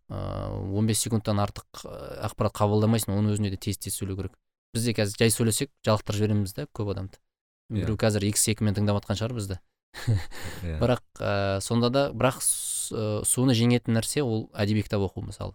Ыыы 0.09 0.77
он 0.77 0.87
бес 0.87 1.01
секундтан 1.01 1.41
артық 1.41 1.85
ы, 1.85 1.93
ақпарат 2.29 2.55
қабылдамайсың 2.59 3.15
оның 3.17 3.37
өзіне 3.37 3.51
де 3.55 3.57
тез 3.57 3.79
тез 3.79 3.97
сөйлеу 3.97 4.17
керек. 4.19 4.35
Бізде 4.75 4.93
қазір 4.93 5.23
жай 5.25 5.31
сөйлесек 5.31 5.71
жалықтырып 5.87 6.19
жібереміз 6.19 6.55
да 6.55 6.67
көп 6.75 6.93
адамды. 6.93 7.17
Иә. 7.71 7.87
біреу 7.87 7.97
қазір 7.97 8.27
x 8.29 8.49
екімен 8.53 8.75
тыңдап 8.77 8.99
жатқан 9.01 9.17
шығар 9.17 9.33
бізді. 9.39 9.57
иә. 10.63 10.79
бірақ 10.81 11.03
ә, 11.21 11.61
сонда 11.61 11.91
да 11.91 12.03
бірақ 12.13 12.41
с- 12.43 12.93
ы, 12.93 13.23
соны 13.25 13.55
жеңетін 13.57 13.97
нәрсе 13.97 14.23
ол 14.23 14.51
әдеби 14.55 14.83
кітап 14.85 15.05
оқу 15.07 15.23
мысалы. 15.25 15.55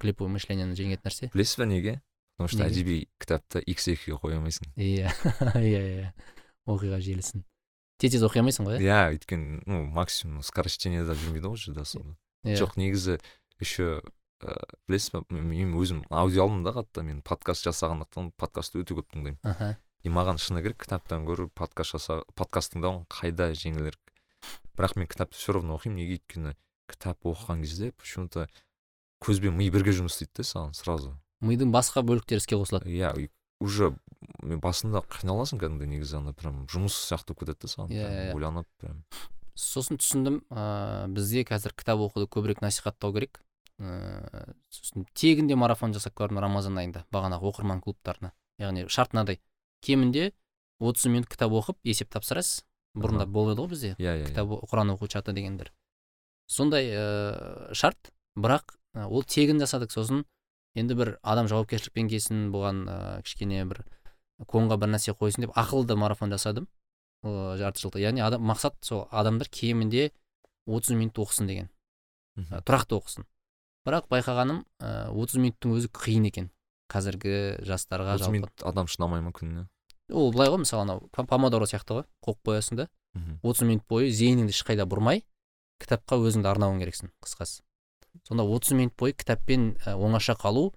Клиповое 0.00 0.32
мышлениені 0.34 0.74
жеңетін 0.74 1.06
нәрсе. 1.06 1.30
Білесіз 1.32 1.56
ба 1.60 1.66
неге? 1.70 2.00
Потому 2.36 2.48
что 2.50 2.64
әдеби 2.66 3.06
кітапты 3.22 3.62
x 3.62 3.86
екіге 3.92 4.16
қоя 4.18 4.40
алмайсың. 4.40 4.66
Иә 4.74 5.12
иә 5.54 5.82
иә. 5.86 6.08
Оқиға 6.66 6.98
желісін. 7.04 7.44
Тез 8.00 8.10
тез 8.16 8.24
оқи 8.26 8.40
алмайсың 8.42 8.66
ғой 8.66 8.80
иә? 8.82 9.14
Өйткені 9.14 9.62
ну 9.70 9.84
максимум 9.86 10.42
скорочтениеда 10.42 11.14
жүрмейді 11.14 11.52
ғой 11.52 11.74
досында 11.78 12.16
иә 12.42 12.58
жоқ 12.58 12.74
негізі 12.80 13.20
еще 13.62 14.02
ә, 14.42 14.56
білесіз 14.88 15.12
ба 15.14 15.22
мен 15.30 15.76
өзім 15.78 16.02
аудио 16.10 16.42
алдым 16.48 16.64
да 16.66 16.74
қатты. 16.74 17.04
Мен 17.06 17.22
подкаст 17.22 17.64
жасағандықтан 17.68 18.32
подкастты 18.36 18.82
өте 18.82 18.98
көп 18.98 19.12
тыңдаймын. 19.14 19.38
Аха. 19.46 19.76
И 20.04 20.12
маған 20.12 20.36
шыны 20.36 20.60
керек 20.60 20.82
кітаптан 20.84 21.24
гөрі 21.24 21.48
подкаст 21.56 21.96
жаса 21.96 22.20
подкаст 22.36 22.74
тыңдау 22.74 23.06
қайда 23.08 23.48
жеңілірек 23.56 23.96
бірақ 24.76 24.98
мен 25.00 25.08
кітапты 25.08 25.38
все 25.38 25.54
равно 25.56 25.78
оқимын. 25.78 25.96
Неге 25.96 26.18
өйткені 26.18 26.52
кітап 26.92 27.24
оқыған 27.24 27.62
кезде 27.64 27.92
почему 27.96 28.28
то 28.28 28.46
көз 29.24 29.40
бен 29.40 29.56
ми 29.56 29.70
бірге 29.72 29.94
жұмыс 29.96 30.18
істейді 30.18 30.42
да 30.42 30.44
саған 30.44 30.74
сразу. 30.76 31.14
Мидың 31.40 31.72
басқа 31.72 32.04
бөліктері 32.04 32.42
іске 32.42 32.58
қосылады. 32.60 32.92
Иә 32.92 33.30
уже 33.64 33.94
мен 34.42 34.60
басында 34.60 35.00
қиналасың 35.08 35.62
кәдімгідей 35.62 35.96
негізі 35.96 36.18
ана 36.20 36.34
прям 36.36 36.66
жұмыс 36.68 36.98
сияқты 37.08 37.32
болып 37.32 37.46
кетеді 37.48 37.64
да 37.64 37.72
саған 37.72 37.88
иә, 37.88 38.04
прям 38.04 38.28
иә. 38.28 38.34
ойланып 38.36 38.68
прям. 38.82 39.00
Сосын 39.54 39.96
түсіндім 40.02 40.42
ыыы 40.50 41.08
бізде 41.16 41.46
қазір 41.48 41.72
кітап 41.72 42.04
оқуды 42.04 42.28
көбірек 42.28 42.60
насихаттау 42.60 43.14
керек. 43.14 43.40
Ыыы 43.78 44.52
сосын 44.68 45.06
тегінде 45.14 45.56
марафон 45.56 45.94
жасап 45.94 46.18
көрдім 46.18 46.42
рамазан 46.42 46.76
айында 46.82 47.06
бағанағы 47.14 47.48
оқырман 47.54 47.80
клубтарына. 47.80 48.34
Яғни 48.58 48.88
шарт 48.88 49.14
мынадай. 49.14 49.40
Кемінде 49.84 50.32
отыз 50.80 51.06
минут 51.12 51.28
кітап 51.30 51.52
оқып 51.52 51.78
есеп 51.84 52.10
тапсырасыз. 52.14 52.64
Бұрында 52.94 53.26
болды 53.26 53.56
ғой 53.58 53.68
бізде 53.72 53.94
иә 53.98 54.20
иә 54.22 54.26
кітап 54.30 54.50
о- 54.54 54.60
құран 54.70 54.92
оқу 54.94 55.08
чаты 55.10 55.32
дегендер 55.34 55.72
сондай 56.46 56.90
ыыы 56.94 57.74
шарт 57.74 58.10
бірақ 58.36 58.74
ы, 58.94 59.06
ол 59.08 59.22
тегін 59.24 59.58
жасадық. 59.62 59.90
Сосын 59.90 60.24
енді 60.76 60.94
бір 60.98 61.16
адам 61.22 61.48
жауапкершілікпен 61.50 62.08
келсін 62.12 62.48
бұған 62.54 62.84
ыыы 62.86 63.22
кішкене 63.26 63.64
бір 63.70 63.84
конға 64.50 64.76
бір 64.78 64.92
нәрсе 64.94 65.14
қойсын 65.16 65.46
деп 65.46 65.54
ақылды 65.58 65.96
марафон 65.96 66.30
жасадым. 66.34 66.68
Ыыы 67.24 67.56
жарты 67.58 67.80
жылда. 67.82 67.98
Яғни 68.02 68.20
адам 68.22 68.42
мақсат 68.46 68.76
сол 68.82 69.06
адамдар 69.10 69.48
кемінде 69.48 70.10
30 70.66 70.94
минут 70.98 71.18
оқысын 71.18 71.46
деген. 71.48 71.70
Ы, 72.36 72.60
тұрақты 72.62 72.98
оқысын. 72.98 73.24
Бірақ 73.86 74.06
байқағаным 74.12 74.62
ы, 74.80 75.10
30 75.14 75.40
минуттың 75.40 75.74
өзі 75.78 75.88
қиын 75.94 76.26
екен. 76.28 76.50
Қазіргі 76.92 77.62
жастарға 77.64 78.14
отыз 78.18 78.26
жалпы. 78.26 78.32
минут 78.38 78.62
адам 78.62 78.86
шыдамай 78.86 79.22
ма 79.24 79.32
күніне 79.32 79.66
ол 80.12 80.32
былай 80.32 80.48
ғой 80.52 80.58
мысалы 80.64 80.82
анау 80.82 81.08
пом- 81.12 81.26
помодоро 81.26 81.66
сияқты 81.66 82.00
ғой 82.00 82.04
қоқып 82.26 82.50
қоясың 82.50 82.76
да. 82.76 82.88
30 83.42 83.66
минут 83.68 83.84
бойы 83.88 84.10
зейініңді 84.10 84.52
ешқайда 84.52 84.84
бұрмай 84.90 85.22
кітапқа 85.80 86.18
өзіңді 86.18 86.48
арнауың 86.50 86.80
керексің 86.82 87.10
қысқасы. 87.22 87.62
Сонда 88.26 88.44
30 88.44 88.74
минут 88.74 88.94
бойы 88.98 89.12
кітаппен 89.14 89.76
оңаша 89.86 90.34
қалу 90.34 90.72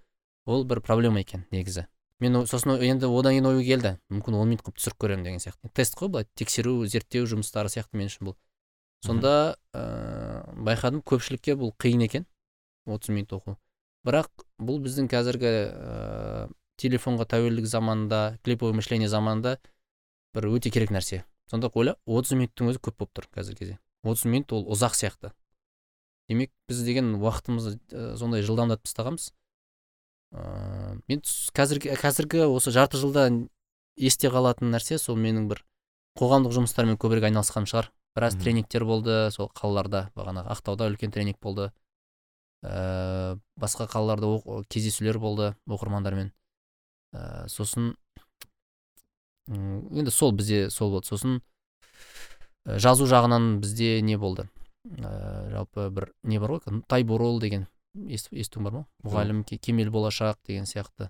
ол 0.45 0.63
бір 0.65 0.81
проблема 0.81 1.19
екен 1.19 1.45
негізі. 1.51 1.87
Мен 2.19 2.33
сосын 2.47 2.77
енді 2.81 3.05
одан 3.05 3.33
кейін 3.33 3.45
ой 3.45 3.63
келді 3.65 3.97
мүмкін 4.09 4.37
он 4.39 4.49
минут 4.49 4.63
қылып 4.65 4.77
түсіріп 4.79 4.97
көремін 5.03 5.23
деген 5.23 5.39
сияқты. 5.39 5.69
Тест 5.73 5.97
қой 5.97 6.09
былай 6.09 6.25
тексеру 6.35 6.85
зерттеу 6.85 7.25
жұмыстары 7.29 7.69
сияқты 7.69 7.97
мен 7.97 8.07
үшін 8.09 8.29
бұл. 8.31 8.35
Сонда 9.05 9.57
ә, 9.73 10.45
байқадым 10.57 11.03
көпшілікке 11.05 11.53
бұл 11.59 11.75
қиын 11.77 12.01
екен 12.07 12.25
30 12.87 13.13
минут 13.13 13.33
оқу. 13.37 13.57
Бірақ 14.07 14.31
бұл 14.57 14.79
біздің 14.81 15.09
қазіргі 15.11 15.51
ә, 15.69 16.49
телефонға 16.77 17.25
тәуелдік 17.33 17.65
заманында 17.69 18.37
клиповое 18.45 18.73
мышление 18.77 19.09
заманында 19.09 19.57
бір 20.35 20.47
өте 20.53 20.69
керек 20.71 20.91
нәрсе. 20.93 21.23
Сонда 21.49 21.69
ойла 21.73 21.95
30 22.05 22.37
минуттың 22.37 22.71
өзі 22.73 22.81
көп 22.83 22.97
болып 22.99 23.13
тұр 23.17 23.27
қазіргі 23.33 23.59
кезде. 23.63 23.77
30 24.03 24.25
минут 24.31 24.53
ол 24.53 24.65
ұзақ 24.75 24.95
сияқты. 24.99 25.31
Демек 26.29 26.51
біз 26.67 26.81
деген 26.83 27.13
уақытымызды 27.15 27.77
ә, 27.95 28.15
сондай 28.19 28.43
жылдамдатып 28.43 28.83
тастағанбыз. 28.89 29.31
Ыыы 30.35 30.97
мен 31.07 31.21
қазіргі 31.55 31.95
қазіргі 32.01 32.43
осы 32.51 32.71
жарты 32.75 32.99
жылда 32.99 33.29
есте 33.95 34.27
қалатын 34.29 34.73
нәрсе 34.75 34.97
сол 34.99 35.15
менің 35.15 35.47
бір 35.47 35.63
қоғамдық 36.19 36.51
жұмыстармен 36.57 36.97
көбірек 36.99 37.29
айналысқаным 37.29 37.69
шығар. 37.71 37.89
Біраз 38.17 38.35
Мгм. 38.35 38.43
тренингтер 38.43 38.83
болды 38.85 39.31
сол 39.31 39.47
қалаларда 39.55 40.09
бағанағы 40.17 40.51
ақтауда 40.51 40.89
үлкен 40.91 41.11
тренинг 41.13 41.39
болды. 41.39 41.71
Ә, 42.65 43.39
басқа 43.55 43.87
қалаларда 43.87 44.25
оқ- 44.27 44.65
кездесулер 44.67 45.19
болды 45.19 45.55
оқырмандармен. 45.67 46.33
Ә, 47.13 47.47
сосын 47.47 47.95
енді 49.47 50.11
сол 50.11 50.33
бізде 50.35 50.69
сол 50.73 50.91
болды. 50.91 51.07
Сосын 51.07 51.37
ә, 52.67 52.77
жазу 52.83 53.07
жағынан 53.07 53.59
бізде 53.63 54.01
не 54.01 54.17
болды? 54.19 54.47
Ә, 54.87 55.49
жалпы 55.53 55.89
бір 55.91 56.11
не 56.23 56.39
бар 56.39 56.57
ғой? 56.57 56.81
Тайбурол 56.87 57.39
деген 57.43 57.67
ес- 57.95 58.27
естуің 58.31 58.67
бар 58.67 58.73
ма? 58.79 58.83
Мұғалім 59.07 59.43
ке- 59.47 59.57
кемел 59.57 59.89
болашақ 59.91 60.37
деген 60.47 60.65
сияқты. 60.67 61.09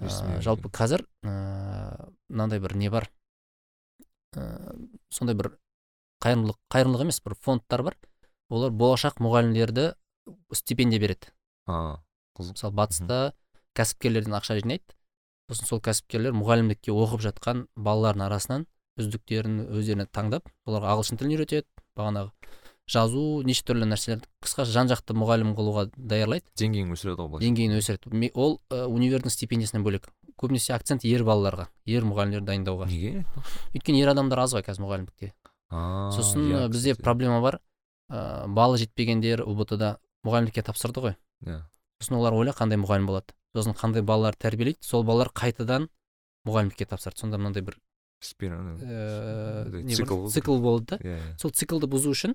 Ә, 0.00 0.40
жалпы 0.42 0.70
қазір 0.72 1.04
ә, 1.24 2.10
мынандай 2.28 2.60
бір 2.60 2.74
не 2.76 2.88
бар? 2.90 3.10
Ә, 4.36 4.74
сондай 5.10 5.36
бір 5.36 5.52
қайырымдылық 6.24 6.56
қайырымдылық 6.72 7.04
емес 7.06 7.20
бір 7.24 7.34
фондтар 7.40 7.82
бар. 7.82 7.96
Олар 8.48 8.70
болашақ 8.72 9.20
мұғалімдерді 9.20 9.94
стипендия 10.54 11.00
береді. 11.00 11.28
А 11.66 12.00
қызық. 12.38 12.56
Мысалы 12.56 12.72
батыста 12.74 13.34
кәсіпкерлерден 13.76 14.32
ақша 14.38 14.56
жинайды. 14.60 14.95
Сосын 15.50 15.70
сол 15.70 15.82
кәсіпкерлер 15.84 16.34
мұғалімдікке 16.36 16.94
оқып 16.94 17.24
жатқан 17.26 17.66
балалардың 17.76 18.26
арасынан 18.26 18.66
үздіктерін 19.00 19.66
өздеріне 19.68 20.08
таңдап 20.10 20.48
оларға 20.66 20.94
ағылшын 20.94 21.20
тілін 21.20 21.36
үйретеді 21.36 21.68
бағанағы 21.98 22.32
жазу 22.86 23.42
неше 23.46 23.64
түрлі 23.66 23.86
нәрселерді 23.90 24.28
қысқасы 24.44 24.70
жан 24.70 24.90
жақты 24.90 25.14
мұғалім 25.18 25.54
қылуға 25.58 25.88
даярлайды. 25.96 26.46
Деңгейін 26.60 26.92
өсіреді 26.94 27.18
ғой 27.18 27.30
былайша 27.32 27.46
деңгейін 27.46 27.74
өсіреді. 27.80 28.30
Ол 28.34 28.60
ә, 28.70 28.84
универдің 28.86 29.32
стипендиясынан 29.34 29.82
бөлек. 29.82 30.06
Көбінесе 30.38 30.74
акцент 30.76 31.04
ер 31.08 31.24
балаларға 31.26 31.66
ер 31.90 32.06
мұғалімдерді 32.06 32.46
дайындауға. 32.46 32.86
Неге? 32.92 33.24
Өйткені 33.74 34.04
ер 34.04 34.12
адамдар 34.12 34.44
аз 34.44 34.54
ғой 34.54 34.62
қазір 34.66 34.86
мұғалімдікте. 34.86 35.32
Сосын 36.14 36.46
иә, 36.46 36.62
бізде 36.70 36.94
проблема 36.94 37.40
бар. 37.42 37.58
Ә, 38.06 38.46
балы 38.46 38.78
жетпегендер 38.78 39.42
ұбт 39.42 39.74
да 39.80 39.96
мұғалімдікке 40.22 40.62
тапсырды 40.68 41.02
ғой. 41.02 41.16
Иә. 41.42 41.64
Сосын 41.98 42.20
олар 42.20 42.38
ойла 42.38 42.54
қандай 42.54 42.78
мұғалім 42.78 43.10
болады. 43.10 43.34
Сосын 43.56 43.76
қандай 43.76 44.04
балалар 44.06 44.36
тәрбиелейді 44.36 44.84
сол 44.84 45.04
балалар 45.04 45.32
қайтадан 45.34 45.88
мұғалімдікке 46.46 46.86
тапсырды 46.90 47.20
сонда 47.20 47.40
мынандай 47.40 47.64
бір 47.66 47.78
не 49.82 49.94
цикл 49.94 50.26
цикл 50.32 50.58
болды. 50.60 50.96
Да 50.96 51.04
иә 51.04 51.16
иә. 51.18 51.38
Сол 51.40 51.52
циклды 51.52 51.88
бұзу 51.90 52.12
үшін 52.14 52.34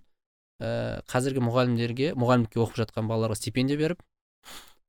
ә, 0.62 1.02
қазіргі 1.10 1.42
мұғалімдерге 1.42 2.12
мұғалімдікке 2.20 2.62
оқып 2.62 2.84
жатқан 2.84 3.10
балаларға 3.10 3.40
стипендия 3.40 3.80
беріп 3.80 4.04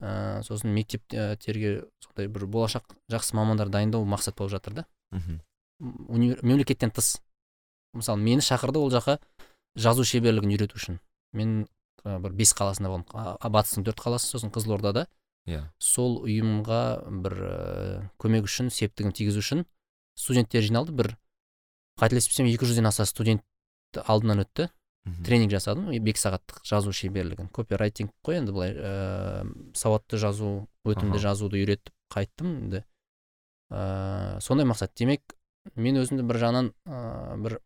ә, 0.03 0.43
сосын 0.45 0.75
мектептерге 0.75 1.87
сондай 2.05 2.29
бір 2.29 2.47
болашақ 2.47 2.93
жақсы 3.13 3.37
мамандар 3.39 3.73
дайындау 3.73 4.05
мақсат 4.05 4.37
болып 4.37 4.53
жатыр 4.53 4.83
да. 4.83 4.87
Мемлекеттен 5.81 6.91
тыс. 6.91 7.17
Мысалы 7.95 8.21
мені 8.21 8.45
шақырды 8.45 8.79
ол 8.79 8.93
жаққа 8.93 9.19
жазу 9.75 10.05
шеберлігін 10.05 10.53
үйрету 10.55 10.77
үшін. 10.79 11.01
Мен 11.33 11.67
бір 12.05 12.33
бес 12.37 12.53
қаласында 12.57 12.93
болдым. 12.93 13.09
Батыстың 13.43 13.87
төрт 13.89 14.01
қаласы 14.01 14.29
сосын 14.29 14.53
қызылордада. 14.53 15.07
Иә. 15.47 15.63
сол 15.79 16.21
ұйымға 16.25 16.83
бір 17.25 17.35
ә, 17.39 18.11
көмек 18.23 18.47
үшін 18.49 18.71
септігін 18.71 19.15
тигізу 19.17 19.43
үшін 19.43 19.65
студенттер 20.19 20.63
жиналды. 20.63 20.93
Бір 20.93 21.17
қателеспесем 22.01 22.47
екі 22.51 22.69
жүзден 22.69 22.89
аса 22.89 23.07
студент 23.07 23.43
алдынан 24.05 24.45
өтті. 24.47 24.71
Мхм. 25.05 25.25
тренинг 25.27 25.51
жасадым. 25.51 25.91
Бек 25.99 26.17
сағаттық 26.17 26.63
жазу 26.63 26.93
шеберлігін. 26.95 27.49
Копирайтинг 27.51 28.13
қой 28.23 28.39
енді 28.39 28.53
былай 28.55 28.71
ә, 28.71 29.43
сауатты 29.75 30.17
жазу 30.17 30.69
өтімді 30.87 31.19
Аха. 31.19 31.25
жазуды 31.27 31.59
үйретіп 31.59 31.91
қайттым 32.13 32.55
енді. 32.63 32.85
Ә, 33.73 34.39
сондай 34.41 34.67
мақсат. 34.67 34.95
Демек 34.95 35.35
мен 35.75 35.99
өзімді 35.99 36.23
бір 36.23 36.39
жағынан 36.39 36.71
ә, 36.87 37.37
бір 37.43 37.59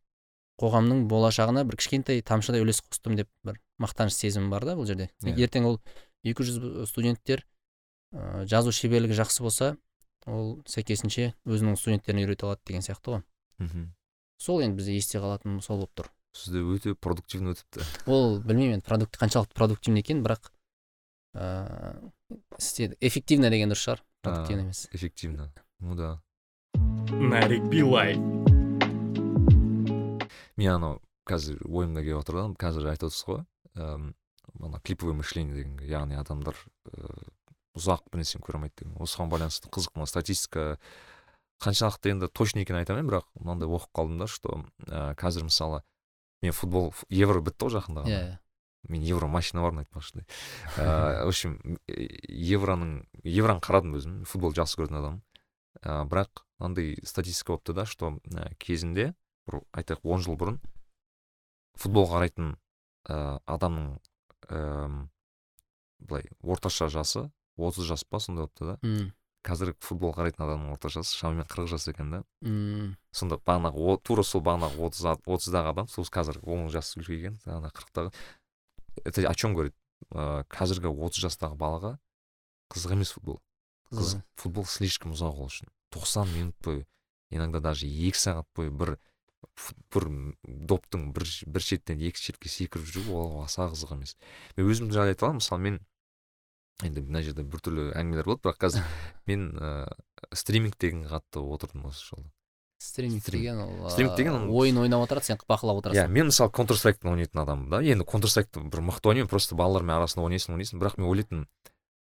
қоғамның 0.61 1.05
болашағына 1.11 1.67
бір 1.69 1.77
кішкентай 1.77 2.23
тамшыдай 2.25 2.65
үлес 2.65 2.81
қостым 2.81 3.19
деп 3.19 3.29
бір 3.45 3.61
мақтаныш 3.83 4.17
сезімім 4.17 4.49
бар 4.51 4.65
да 4.65 4.77
бұл 4.79 4.89
жерде. 4.89 5.11
Иә. 5.21 5.37
ертең 5.45 5.69
ол 5.69 5.81
200 6.25 6.87
студенттер 6.89 7.45
ә, 8.13 8.45
жазу 8.47 8.73
шеберлігі 8.73 9.17
жақсы 9.19 9.43
болса 9.43 9.77
ол 10.27 10.61
сәйкесінше 10.67 11.33
өзінің 11.47 11.77
студенттеріне 11.79 12.27
үйрете 12.27 12.47
алады 12.47 12.61
деген 12.67 12.83
сияқты 12.83 13.17
ғой. 13.17 13.23
Мхм. 13.59 13.93
сол 14.39 14.61
енді 14.61 14.77
бізде 14.77 14.97
есте 14.97 15.19
қалатын 15.19 15.61
сол 15.63 15.79
болып 15.81 15.95
тұр. 15.97 16.11
Сізде 16.37 16.61
өте 16.61 16.95
продуктивно 16.95 17.55
өтіпті. 17.55 17.87
Ол 18.07 18.39
білмеймін 18.45 18.81
енді 18.81 18.85
продукт 18.87 19.17
қаншалықты 19.17 19.55
продуктивный 19.57 20.03
екенін 20.05 20.25
бірақ 20.27 20.51
ыыы 21.37 22.13
істеді. 22.59 22.97
Эффективно 23.01 23.49
деген 23.51 23.71
дұрыс 23.73 23.87
шығар 23.87 24.03
продуктивно 24.23 24.67
емес. 24.67 24.89
эффективно. 24.93 25.53
Ну 25.81 25.95
да. 25.95 26.21
Нарик 27.11 27.65
билай 27.71 28.17
мен 30.57 30.73
анау 30.73 31.01
қазір 31.29 31.61
ойымда 31.69 32.03
келіп 32.03 32.21
отыр 32.23 32.39
да 32.41 32.45
қазір 32.61 32.91
айтып 32.91 33.09
отырсыз 33.11 33.27
ғой. 33.29 33.43
Эм, 33.77 34.15
ана 34.61 34.81
клиповое 34.81 35.15
мышление 35.15 35.55
деген 35.55 35.79
яғни 35.85 36.17
адамдар 36.17 36.57
ыыы 36.93 37.29
ұзақ 37.77 38.09
бір 38.11 38.23
нәрсені 38.23 38.45
көре 38.45 38.61
алмайды 38.61 38.83
деген 38.83 38.97
осыған 39.03 39.31
байланысты 39.33 39.71
қызық 39.73 39.99
мына 39.99 40.09
статистика. 40.11 40.79
Қаншалықты 41.63 42.13
енді 42.13 42.29
точно 42.29 42.61
екенін 42.65 42.83
айта 42.83 42.93
алмаймын 42.93 43.13
бірақ 43.13 43.29
мынандай 43.41 43.69
оқып 43.69 43.93
қалдым 43.97 44.19
да 44.21 44.27
что 44.29 44.65
ә, 44.85 45.15
қазір 45.17 45.47
мысалы 45.49 45.81
мен 46.43 46.53
футбол 46.53 46.93
евро 47.09 47.41
бітті 47.41 47.65
ғой 47.65 47.79
жақында 47.79 48.03
иә 48.05 48.19
ғана 48.19 48.41
мен 48.89 49.03
евро 49.03 49.27
машина 49.27 49.63
барын 49.63 49.83
айтпақшы 49.83 50.25
в 50.77 51.29
общем 51.29 51.57
евроның 51.89 53.07
евроны 53.25 53.65
қарадым 53.65 53.97
өзім 53.99 54.19
футбол 54.29 54.55
жақсы 54.55 54.79
көретін 54.79 55.01
адаммын 55.01 55.23
ә, 55.83 56.05
бірақ 56.07 56.45
андай 56.59 56.97
статистика 57.05 57.55
болыпты 57.55 57.75
да 57.75 57.87
что 57.87 58.19
кезінде 58.59 59.15
бір 59.49 59.63
айтайық 59.73 60.05
он 60.05 60.23
жыл 60.23 60.39
бұрын 60.39 60.61
футбол 61.75 62.09
қарайтын 62.11 62.55
ә, 63.09 63.41
адамның 63.47 63.99
ә, 64.49 65.09
былай 65.99 66.31
орташа 66.43 66.89
жасы 66.89 67.31
отыз 67.57 67.89
жас 67.89 68.05
па 68.05 68.21
сондай 68.21 68.47
болыпты 68.47 68.73
да? 68.73 69.11
Қазір 69.47 69.77
футбол 69.79 70.11
қарайтын 70.17 70.43
адамның 70.43 70.73
орташа 70.75 71.05
жасы 71.05 71.17
шамамен 71.21 71.47
қырық 71.47 71.69
жас 71.71 71.87
екен 71.89 72.11
да. 72.11 72.23
Мм. 72.43 72.97
Сонда 73.15 73.39
бағанағы 73.39 73.99
тура 74.03 74.25
сол 74.27 74.43
бағанағы 74.43 74.89
отыз 74.89 75.07
отыздағы 75.23 75.71
адам 75.71 75.89
сол 75.89 76.09
қазір 76.11 76.41
он 76.43 76.67
жас 76.75 76.97
үлкейген 76.99 77.39
ана 77.47 77.71
қырықтағы. 77.71 78.11
Это 79.05 79.29
о 79.29 79.35
чем 79.35 79.55
говорит? 79.55 79.77
Ә, 80.11 80.43
қазіргі 80.51 80.91
отыз 80.91 81.29
жастағы 81.29 81.55
балаға 81.55 81.99
қызық 82.75 82.97
емес 82.99 83.15
футбол. 83.15 83.41
Қызық. 83.95 84.25
Футбол 84.35 84.67
слишком 84.67 85.15
ұзақ 85.15 85.39
ол 85.39 85.47
үшін. 85.47 85.71
Тоқсан 85.95 86.27
минут 86.35 86.57
бойы 86.65 86.87
иногда 87.31 87.61
даже 87.61 87.87
екі 87.87 88.19
сағат 88.19 88.49
бойы 88.57 88.71
бір 88.71 88.97
бір 89.95 90.09
доптың 90.43 91.13
бір, 91.15 91.27
бір 91.47 91.63
шеттен 91.63 92.01
екінші 92.03 92.33
шетке 92.33 92.51
секіріп 92.51 92.89
жүру 92.91 93.15
ол 93.21 93.45
аса 93.45 93.69
қызық 93.71 93.95
емес. 93.95 94.17
Мен 94.57 94.69
өзім 94.73 94.91
жайлы 94.93 95.15
айта 95.15 95.27
аламын 95.27 95.41
мысалы 95.41 95.63
мен 95.63 95.79
енді 96.85 97.05
мына 97.07 97.23
жерде 97.25 97.45
біртүрлі 97.47 97.91
әңгімелер 97.97 98.29
болады 98.29 98.45
бірақ 98.45 98.59
қазір 98.67 98.89
мен 99.31 99.53
ә, 99.57 99.87
стриминг 100.35 100.77
деген 100.81 101.07
қатты 101.09 101.41
отырдым 101.41 101.87
осы 101.89 102.05
жолы. 102.11 102.27
Стриминг 102.83 103.25
деген 103.25 103.63
ол 103.65 103.91
стриминг 103.91 104.17
деген 104.19 104.51
ойын 104.53 104.83
ойнап 104.83 105.07
отырады 105.07 105.31
сен 105.31 105.41
бақылап 105.49 105.81
отырасың. 105.81 106.05
Иә 106.05 106.13
мен 106.13 106.29
мысалы 106.29 106.53
контр 106.53 106.77
страйктан 106.77 107.15
ойнайтын 107.15 107.41
адаммын 107.41 107.71
да. 107.73 107.81
Енді 107.81 108.05
контр 108.05 108.29
страйкты 108.29 108.61
бір 108.61 108.85
мықты 108.85 109.09
ойнаймын 109.15 109.31
просто 109.33 109.57
балалармен 109.57 109.97
арасында 109.97 110.27
ойнайсың 110.29 110.59
ойнайсың. 110.59 110.83
Бірақ 110.83 111.01
мен 111.01 111.09
ойлайтынмын 111.09 111.49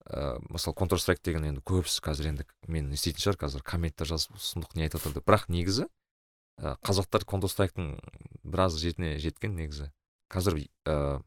ыыы 0.05 0.41
мысалы 0.53 0.75
контр 0.75 0.99
страйк 0.99 1.23
деген 1.23 1.47
енді 1.47 1.63
көбісі 1.65 2.03
қазір 2.05 2.27
енді 2.33 2.45
мен 2.67 2.91
еститін 2.93 3.23
шығар 3.23 3.39
қазір 3.45 3.63
комменттер 3.65 4.11
жазып 4.11 4.35
сұмдық 4.37 4.75
не 4.75 4.85
айтып 4.85 5.01
жатыр 5.01 5.15
деп 5.15 5.25
бірақ 5.25 5.47
негізі 5.49 5.87
қазақтар 6.59 7.25
контр 7.25 7.49
страйктың 7.49 7.95
біраз 8.43 8.77
жетіне 8.79 9.17
жеткен 9.19 9.55
негізі. 9.57 9.89
Қазір 10.31 10.59
ә, 10.85 11.21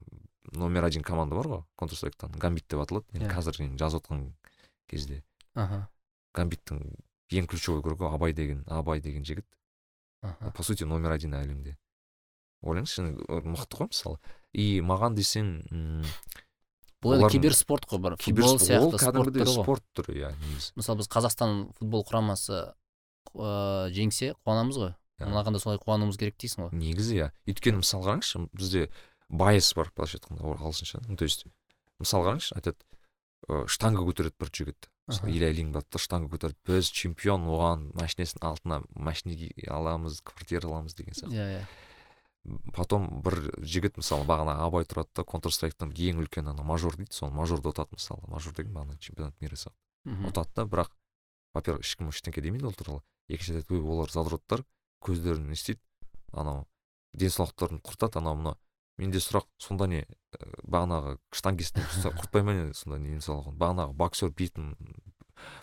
номер 0.53 0.85
один 0.85 1.03
команда 1.03 1.37
бар 1.37 1.47
ғой 1.47 1.63
контр 1.77 1.97
страйктан 1.97 2.33
гамбит 2.33 2.67
деп 2.69 2.81
аталады. 2.81 3.07
Yeah. 3.13 3.27
Иә. 3.27 3.35
қазір 3.35 3.63
енді 3.65 3.79
жазып 3.79 4.05
отқан 4.05 4.33
кезде. 4.89 5.23
Аха. 5.55 5.89
Гамбиттің 6.35 6.83
ең 7.31 7.47
ключевой 7.47 7.81
игрогі 7.81 8.09
абай 8.09 8.33
деген 8.33 8.65
абай 8.67 9.01
деген 9.01 9.25
жігіт. 9.25 9.47
Аха. 10.23 10.51
По 10.51 10.63
сути 10.63 10.85
номер 10.85 11.13
один 11.13 11.35
әлемде. 11.35 11.77
Ойлаңызшы 12.63 13.05
мықты 13.29 13.79
ғой 13.79 13.91
мысалы. 13.93 14.19
И 14.53 14.81
маған 14.81 15.15
десең 15.15 15.51
бұл 17.03 17.19
енді 17.19 17.31
киберспорт 17.31 17.87
қой 17.87 18.01
бір 18.03 18.17
футбол 18.19 18.59
сияқты 18.59 18.99
ғой. 18.99 19.63
спорт 19.63 19.85
түрі 19.95 20.17
иә 20.19 20.33
негізі. 20.35 20.73
Мысалы 20.75 20.99
біз 21.03 21.11
қазақстан 21.13 21.69
футбол 21.79 22.03
құрамасы 22.09 22.73
ыыы 23.35 23.93
жеңсе 23.95 24.35
қуанамыз 24.43 24.81
ғой. 24.81 24.95
Иә. 25.19 25.27
мынаған 25.27 25.55
да 25.55 25.59
солай 25.63 25.79
қуануымыз 25.83 26.19
керек 26.19 26.37
дейсің 26.39 26.69
ғой. 26.69 26.75
Негізі 26.79 27.17
иә. 27.19 27.31
Өйткені 27.47 27.83
мысалы 27.83 28.07
қараңызшы 28.07 28.49
бізде 28.55 28.89
байс 29.29 29.73
бар 29.75 29.91
былайша 29.95 30.19
айтқанда 30.19 30.55
ағылшынша. 30.57 31.03
То 31.17 31.25
есть 31.25 31.47
мысалы 31.99 32.29
қараңызшы 32.29 32.55
айтады 32.57 32.79
ыыы 33.49 33.67
штанга 33.69 34.05
көтереді 34.07 34.37
бір 34.39 34.53
жігіт. 34.53 34.89
Мысалы 35.09 35.33
илья 35.33 35.53
да 35.73 35.99
штанга 35.99 36.29
көтеріп 36.37 36.59
біз 36.69 36.91
чемпион 36.93 37.47
оған 37.49 37.91
машинесінің 37.97 38.45
алтына 38.45 38.83
машина 38.95 39.35
аламыз 39.69 40.21
квартира 40.21 40.69
аламыз 40.69 40.95
деген 40.95 41.15
сияқты. 41.15 41.37
Иә 41.37 41.61
иә. 41.61 41.67
Потом 42.73 43.23
бір 43.25 43.41
жігіт 43.61 43.97
мысалы 43.97 44.25
бағана 44.29 44.59
абай 44.65 44.85
тұрады 44.85 45.09
да 45.17 45.25
контр 45.25 45.53
страйктың 45.53 45.93
ең 45.93 46.23
үлкен 46.23 46.49
ана 46.49 46.63
мажор 46.63 46.97
дейді 46.97 47.13
сол 47.13 47.31
мажорды 47.31 47.73
ұтады 47.73 47.97
мысалы 47.97 48.25
мажор 48.29 48.55
деген 48.55 48.73
бағана 48.73 48.99
чемпионат 49.01 49.41
мира 49.41 49.57
сияқты. 49.57 49.77
Ұтады 50.29 50.55
да 50.57 50.65
бірақ 50.65 50.93
во 51.55 51.63
первых 51.63 51.85
ешкім 51.85 52.09
ештеңке 52.13 52.41
демейді 52.45 52.69
ол 52.69 52.77
туралы. 52.77 53.03
Екінші 53.29 53.59
айтады 53.59 53.81
олар 53.81 54.13
задроттар 54.13 54.65
көздерін 55.05 55.49
не 55.49 55.57
істейді 55.57 55.81
анау 56.33 56.67
денсаулықтарын 57.13 57.81
құртады 57.85 58.21
анау 58.21 58.37
мынау 58.37 58.57
менде 58.99 59.23
сұрақ 59.23 59.47
сонда 59.63 59.89
не 59.91 60.03
ә, 60.05 60.49
бағанағы 60.67 61.17
штангисттің 61.33 62.15
құртпай 62.19 62.45
ма 62.45 62.55
не 62.57 62.75
сонда 62.75 62.99
не 62.99 63.15
денсаулығын 63.17 63.59
бағанағы 63.59 63.97
боксер 63.99 64.31
бетін 64.31 64.75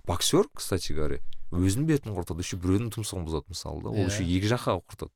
боксер 0.08 0.50
кстати 0.56 0.94
говоря 0.96 1.20
өзінің 1.54 1.88
бетін 1.90 2.16
құртады 2.16 2.44
еще 2.44 2.58
біреудің 2.62 2.92
тұмсығын 2.96 3.28
бұзады 3.28 3.54
мысалы 3.54 3.84
да 3.84 3.92
ол 3.94 4.08
еще 4.08 4.24
иә. 4.24 4.38
екі 4.40 4.52
жаққа 4.52 4.78
құртады. 4.82 5.14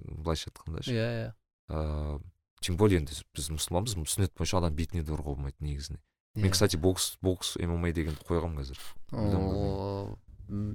Былайша 0.00 0.50
айтқанда 0.50 0.82
ше. 0.82 0.94
Иә 0.94 1.08
иә. 1.10 1.32
Ыыы 1.70 2.20
тем 2.60 2.76
более 2.76 3.00
енді 3.00 3.16
біз 3.34 3.50
мұсылманбыз 3.56 3.96
сүннет 3.96 4.34
бойынша 4.36 4.58
адам 4.60 4.74
бетіне 4.76 5.02
де 5.02 5.12
ұрғызуға 5.14 5.36
болмайды 5.36 5.64
негізінде 5.64 6.00
мен 6.34 6.50
иә. 6.50 6.52
кстати 6.52 6.76
бокс 6.76 7.16
бокс 7.22 7.56
мма 7.56 7.92
дегенді 7.92 8.20
қойғанмын 8.28 8.60
қазір. 8.60 8.78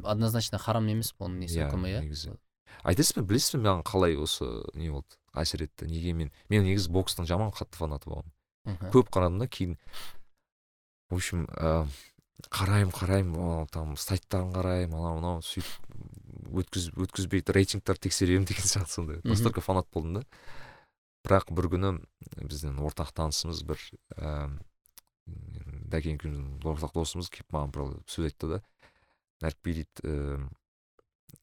Однозначно 0.03 0.57
харам 0.57 0.87
емес 0.87 1.13
бұл 1.13 1.29
несі 1.29 1.61
үкімі 1.65 1.91
иә? 1.91 2.01
негізі. 2.01 2.37
Айтасыз 2.85 3.17
ба 3.19 3.25
білесіз 3.27 3.57
бе 3.57 3.65
маған 3.65 3.85
қалай 3.87 4.17
осы 4.21 4.47
не 4.77 4.91
болды 4.93 5.17
әсер 5.35 5.65
етті? 5.65 5.89
Неге 5.89 6.13
мен 6.13 6.31
мен 6.49 6.65
негізі 6.67 6.93
бокстың 6.95 7.27
жаман 7.29 7.53
қатты 7.55 7.79
фанаты 7.79 8.09
болғанмын 8.11 8.91
көп 8.93 9.11
қарадым 9.13 9.41
да 9.41 9.47
кейін 9.47 9.77
в 11.09 11.17
общем 11.17 11.45
ә, 11.53 11.85
қараймын 12.49 12.93
қараймын 12.95 13.69
там 13.73 13.95
сайттарын 13.99 14.53
қараймын 14.55 14.97
анау 14.99 15.19
мынау 15.19 15.43
сөйтіп 15.45 15.85
өткіз 16.55 16.89
өткізбейді 16.95 17.55
рейтингтарды 17.55 18.07
тексеремін 18.07 18.45
деген 18.49 18.65
сияқты 18.65 18.91
сондай. 18.91 19.21
Настолько 19.23 19.61
фанат 19.61 19.87
болдым 19.93 20.19
да. 20.19 20.23
Бірақ 21.25 21.49
бір 21.57 21.69
күні 21.73 21.91
біздің 22.37 22.77
ортақ 22.85 23.13
танысымыз 23.17 23.63
бір 23.65 23.81
ә, 24.17 24.49
дәкен 25.25 26.19
екеуміздің 26.19 26.69
ортақ 26.75 26.93
досымыз 26.97 27.31
келіп 27.33 27.55
маған 27.55 27.73
бір 27.73 27.95
сөз 28.11 28.29
айтты 28.29 28.51
да. 28.55 28.61
Нәрікби 29.43 29.79
дейді 29.79 30.15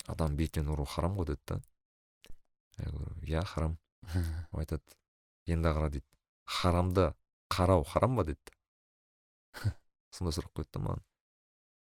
адам 0.07 0.37
бетінен 0.37 0.72
ұру 0.74 0.87
харам 0.88 1.16
ғой 1.18 1.33
деді 1.33 1.40
да. 1.46 1.61
Иә 3.22 3.44
харам 3.46 3.78
ол 4.52 4.62
айтады 4.62 4.83
енді 5.46 5.68
қара 5.68 5.90
дейді. 5.90 6.07
Харамды 6.44 7.12
қарау 7.52 7.85
харам 7.85 8.16
ба? 8.16 8.24
деді. 8.24 8.38
Сондай 10.12 10.35
сұрақ 10.37 10.52
қойды 10.57 10.70
да 10.72 10.81
маған. 10.87 11.05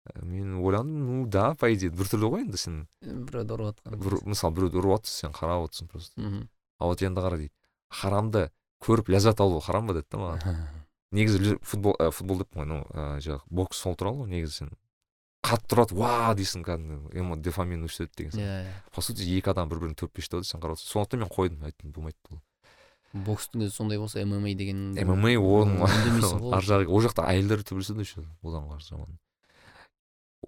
Ә, 0.06 0.24
мен 0.24 0.54
ойландым 0.62 1.06
ну 1.06 1.26
да 1.26 1.54
по 1.58 1.70
идее 1.72 1.90
біртүрлі 1.90 2.30
ғой 2.30 2.46
енді 2.46 2.60
сен 2.60 2.80
біреуді 3.02 3.56
ұрып 3.56 3.72
жатқан 3.72 3.98
бір, 4.02 4.18
мысалы 4.24 4.54
біреуді 4.54 4.80
ұрып 4.80 4.96
жатрсың 4.96 5.16
сен 5.26 5.36
қарап 5.36 5.66
отырсың 5.66 5.90
просто. 5.90 6.46
А 6.78 6.86
вот 6.86 7.02
енді 7.02 7.24
қара 7.24 7.40
дейді. 7.40 7.54
Харамды 7.90 8.50
көріп 8.84 9.10
ләззат 9.10 9.40
алу 9.40 9.60
харам 9.60 9.90
ба? 9.90 9.98
деді 9.98 10.06
да 10.12 10.18
маған. 10.22 10.66
Негізі 11.16 11.58
футбол 11.62 11.94
ә, 11.98 12.10
футбол 12.10 12.42
деппін 12.42 12.62
ғой 12.62 12.66
ну 12.70 12.80
ә, 12.90 13.20
жаңағы 13.22 13.46
бокс 13.50 13.78
сол 13.78 13.94
туралы 13.96 14.24
ғой 14.24 14.30
негізі 14.34 14.62
сен 14.62 14.72
қатты 15.46 15.70
тұрады 15.72 15.96
ва 15.98 16.34
дейсің 16.36 16.64
кәдімгі 16.66 17.38
дофамин 17.44 17.86
өседі 17.86 18.10
деген 18.16 18.34
сияқты 18.34 18.42
иә 18.42 18.66
иә 18.66 18.74
по 18.94 19.04
сути 19.04 19.26
екі 19.36 19.52
адам 19.52 19.70
бір 19.70 19.84
бірін 19.84 19.96
төрт 19.98 20.12
бес 20.16 20.28
деп 20.32 20.46
сен 20.46 20.60
қарап 20.60 20.76
отырсың 20.76 20.92
сондықтан 20.92 21.22
мен 21.22 21.30
қойдым 21.30 21.66
айттым 21.68 21.94
болмайды 21.94 22.18
бұл 22.26 22.42
бокстың 23.26 23.66
өзі 23.66 23.74
сондай 23.74 24.00
болса 24.00 24.24
мма 24.26 24.52
деген 24.58 24.92
мма 24.96 25.32
оның 25.38 26.52
ар 26.56 26.66
жағы 26.66 26.90
ол 26.90 27.04
жақта 27.04 27.26
әйелдер 27.30 27.62
төбелеседі 27.66 28.04
еще 28.04 28.24
одан 28.42 28.68
қарсы 28.70 28.92
жаман 28.92 29.18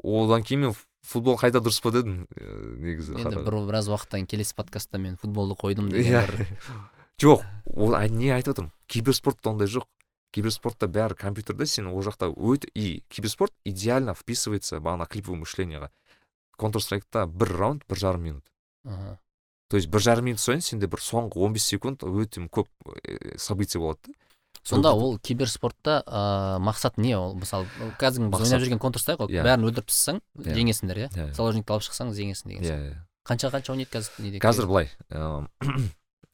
одан 0.02 0.42
кейін 0.42 0.66
мен 0.66 0.74
футбол 1.06 1.38
қайта 1.40 1.62
дұрыс 1.62 1.80
па 1.82 1.92
дедім 1.94 2.26
негізі 2.82 3.16
енді 3.18 3.44
бір 3.46 3.61
біраз 3.70 3.88
уақыттан 3.92 4.26
келесі 4.28 4.56
подкастта 4.58 4.98
мен 4.98 5.16
футболды 5.20 5.56
қойдым 5.58 5.90
деген 5.92 6.26
жоқ 7.22 7.46
ол 7.74 7.96
не 8.11 8.32
айтып 8.34 8.56
отырмын 8.56 8.72
киберспортта 8.87 9.54
ондай 9.54 9.70
жоқ 9.70 9.88
киберспортта 10.38 10.87
бәрі 10.87 11.18
компьютерде 11.18 11.66
сен 11.66 11.88
ол 11.90 12.03
жақта 12.07 12.31
өте 12.31 12.70
и 12.74 13.03
киберспорт 13.11 13.53
идеально 13.64 14.14
вписывается 14.14 14.79
бағана 14.79 15.09
клиповое 15.11 15.42
мышленияға 15.42 15.90
контр 16.57 16.83
страйкта 16.85 17.27
бір 17.27 17.57
раунд 17.59 17.83
бір 17.90 17.98
жарым 17.98 18.22
минут 18.22 18.44
ага 18.85 19.18
то 19.68 19.77
есть 19.77 19.88
бір 19.90 20.01
жарым 20.01 20.31
минут 20.31 20.40
сайын 20.40 20.62
сенде 20.62 20.87
бір 20.87 21.03
соңғы 21.03 21.42
15 21.42 21.66
секунд 21.74 22.07
өте 22.07 22.46
көп 22.46 22.70
событие 23.37 23.83
болады 23.83 23.98
да 24.07 24.14
сонда 24.62 24.92
ол 24.94 25.18
киберспортта 25.18 26.03
ыыы 26.07 26.62
мақсат 26.62 27.03
не 27.03 27.16
ол 27.18 27.35
мысалы 27.35 27.66
қазір 27.98 28.31
біз 28.31 28.46
ойнап 28.46 28.62
жүрген 28.62 28.79
контр 28.79 29.03
страйк 29.03 29.24
ғой. 29.24 29.33
Иә. 29.33 29.42
бәрін 29.42 29.66
өлтіріп 29.68 29.90
тастасаң. 29.90 30.22
Иә. 30.38 30.55
жеңесіңдер 30.55 31.03
иә 31.03 31.11
yeah. 31.11 31.33
заложникті 31.35 31.72
алып 31.74 31.87
шықсаң 31.88 32.12
жеңесің 32.14 32.53
деген 32.53 32.66
иә 32.68 32.79
иә 32.90 32.96
қанша 33.29 33.51
қанша 33.53 33.72
ойнайды 33.72 33.90
қазір 33.92 34.22
неде 34.24 34.42
қазір 34.44 34.68
былай 34.70 34.90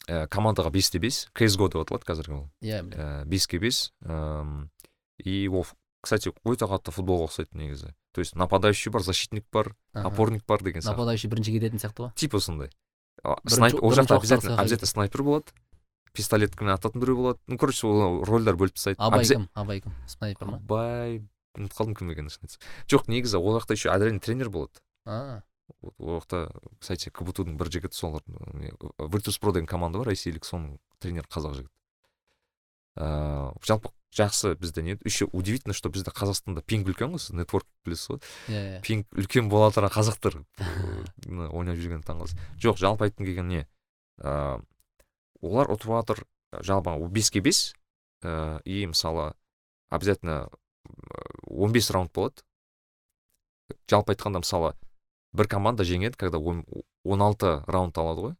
ә, 0.09 0.27
командаға 0.29 0.71
бес 0.75 0.91
те 0.91 1.01
бес 1.03 1.25
ксго 1.33 1.69
деп 1.73 1.85
аталады 1.85 2.09
қазіргі 2.09 2.37
ол 2.37 2.47
иә 2.65 2.83
ә, 2.85 3.25
беске 3.25 3.59
бес 3.59 3.93
и 5.19 5.49
ол 5.49 5.67
кстати 6.05 6.33
өте 6.45 6.69
қатты 6.69 6.93
футболға 6.93 7.31
ұқсайды 7.31 7.57
негізі 7.57 7.95
то 8.13 8.21
есть 8.21 8.37
нападающий 8.37 8.93
бар 8.93 9.03
защитник 9.03 9.47
бар 9.53 9.75
опорник 9.93 10.45
бар 10.47 10.63
деген 10.63 10.83
сияқты 10.83 10.95
нападающий 10.95 11.31
бірінші 11.31 11.57
кететін 11.57 11.81
сияқты 11.83 12.07
ғой 12.07 12.15
типа 12.15 12.41
сондай. 12.41 12.71
Ол 13.25 13.93
жақта 13.93 14.19
обязательно 14.19 14.59
обязательно 14.61 14.87
снайпер 14.87 15.23
болады 15.23 15.55
пистолеткамен 16.15 16.75
ататын 16.75 17.01
біреу 17.03 17.17
болады 17.17 17.41
ну 17.47 17.59
короче 17.59 17.87
ол 17.87 18.23
рольдер 18.25 18.59
бөліп 18.61 18.77
тастайды 18.77 19.01
абай 19.03 19.27
кім 19.27 19.49
абай 19.55 19.81
кім 19.83 19.97
снайпер 20.07 20.51
ма 20.51 20.61
абай 20.61 21.23
ұмытып 21.59 21.79
қалдым 21.79 21.97
кім 21.99 22.13
екенін 22.15 22.31
шын 22.31 22.55
жоқ 22.91 23.09
негізі 23.11 23.41
ол 23.41 23.59
жақта 23.59 23.75
еще 23.75 23.91
отдельный 23.91 24.23
тренер 24.23 24.51
болады 24.51 24.85
ол 25.99 26.21
жақта 26.21 26.49
кстати 26.81 27.11
кбтудың 27.11 27.57
бір 27.61 27.71
жігіті 27.73 27.97
сол 27.97 28.21
виртус 28.99 29.39
про 29.39 29.53
деген 29.53 29.67
команда 29.67 29.99
бар 29.99 30.13
ресейлік 30.13 30.45
соның 30.45 30.79
тренері 31.01 31.29
қазақ 31.31 31.55
жігіт 31.61 31.73
ыыы 33.01 33.53
жалпы 33.65 33.91
жақсы 34.15 34.55
бізде 34.55 34.83
не 34.83 34.99
еще 35.05 35.27
удивительно 35.33 35.75
что 35.75 35.91
бізде 35.91 36.13
қазақстанда 36.15 36.63
пинг 36.63 36.89
үлкен 36.89 37.11
ғой 37.15 37.19
сіз 37.19 37.35
нетворк 37.35 37.67
білесіз 37.85 38.15
ғой 38.15 38.21
иә 38.49 38.83
пинг 38.87 39.09
үлкен 39.11 39.49
бола 39.49 39.73
тұра 39.75 39.91
қазақтар 39.91 40.39
ойнап 41.57 41.81
жүрген 41.81 42.05
таңқаласың 42.07 42.39
жоқ 42.63 42.79
жалпы 42.79 43.09
айтқым 43.09 43.27
келгені 43.27 43.49
не. 43.49 43.67
Ыыы 44.23 44.63
олар 45.43 45.73
ұтып 45.75 45.91
жатыр 45.91 46.25
жалпы 46.63 46.95
беске 47.09 47.41
бес 47.41 47.75
ыыы 48.23 48.61
и 48.65 48.87
мысалы 48.87 49.35
обязательно 49.91 50.51
он 51.47 51.73
бес 51.73 51.91
раунд 51.91 52.13
болады. 52.13 52.43
Жалпы 53.89 54.13
айтқанда 54.13 54.45
мысалы 54.45 54.75
бір 55.35 55.49
команда 55.51 55.85
жеңеді 55.85 56.17
когда 56.17 56.39
он 56.39 57.23
алты 57.23 57.63
раунд 57.67 57.99
алады 57.99 58.21
ғой. 58.29 58.35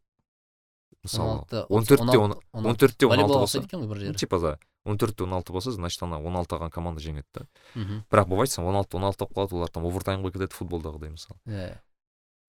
Мысалы 1.03 1.45
он 1.69 1.85
төртте 1.85 2.17
он 2.17 2.75
төртте 2.75 3.05
он 3.05 3.19
алты 3.19 3.39
болса 3.39 3.61
типа 3.61 4.39
да 4.39 4.59
он 4.85 4.97
төртте 4.97 5.23
он 5.23 5.33
алты 5.33 5.53
болса 5.53 5.71
значит 5.71 6.01
ана 6.03 6.21
он 6.21 6.35
алты 6.37 6.55
алған 6.55 6.71
команда 6.71 7.01
жеңеді 7.01 7.27
да. 7.33 7.45
Бірақ 8.09 8.27
болып 8.27 8.47
айтсаң 8.47 8.65
он 8.65 8.75
алты 8.75 8.97
он 8.97 9.05
алты 9.05 9.25
болып 9.25 9.37
қалады 9.37 9.59
олар 9.59 9.69
там 9.69 9.85
овертаймға 9.85 10.31
кетеді 10.31 10.55
футболдағыдай 10.55 11.11
мысалы. 11.13 11.39
Иә. 11.45 11.81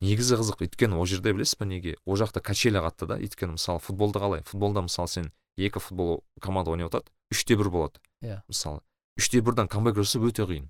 Негізі 0.00 0.36
қызық 0.36 0.60
өйткені 0.66 0.96
ол 1.00 1.06
жерде 1.08 1.32
білесіз 1.32 1.56
ба 1.56 1.64
неге? 1.64 1.96
Ол 2.04 2.16
жақта 2.20 2.40
качеля 2.44 2.82
қатты 2.84 3.06
да 3.08 3.16
өйткені 3.16 3.56
мысалы 3.56 3.80
футболда 3.80 4.20
қалай? 4.20 4.42
Футболда 4.44 4.82
мысалы 4.84 5.08
сен 5.08 5.32
екі 5.56 5.80
футбол 5.80 6.22
команда 6.40 6.70
ойнап 6.70 6.92
жатады 6.92 7.08
үште 7.32 7.56
бір 7.56 7.70
болады. 7.72 8.00
Иә. 8.20 8.42
Мысалы 8.48 8.82
үште 9.16 9.40
бірден 9.40 9.68
камбэк 9.68 9.96
жасау 9.96 10.28
өте 10.28 10.44
қиын. 10.44 10.68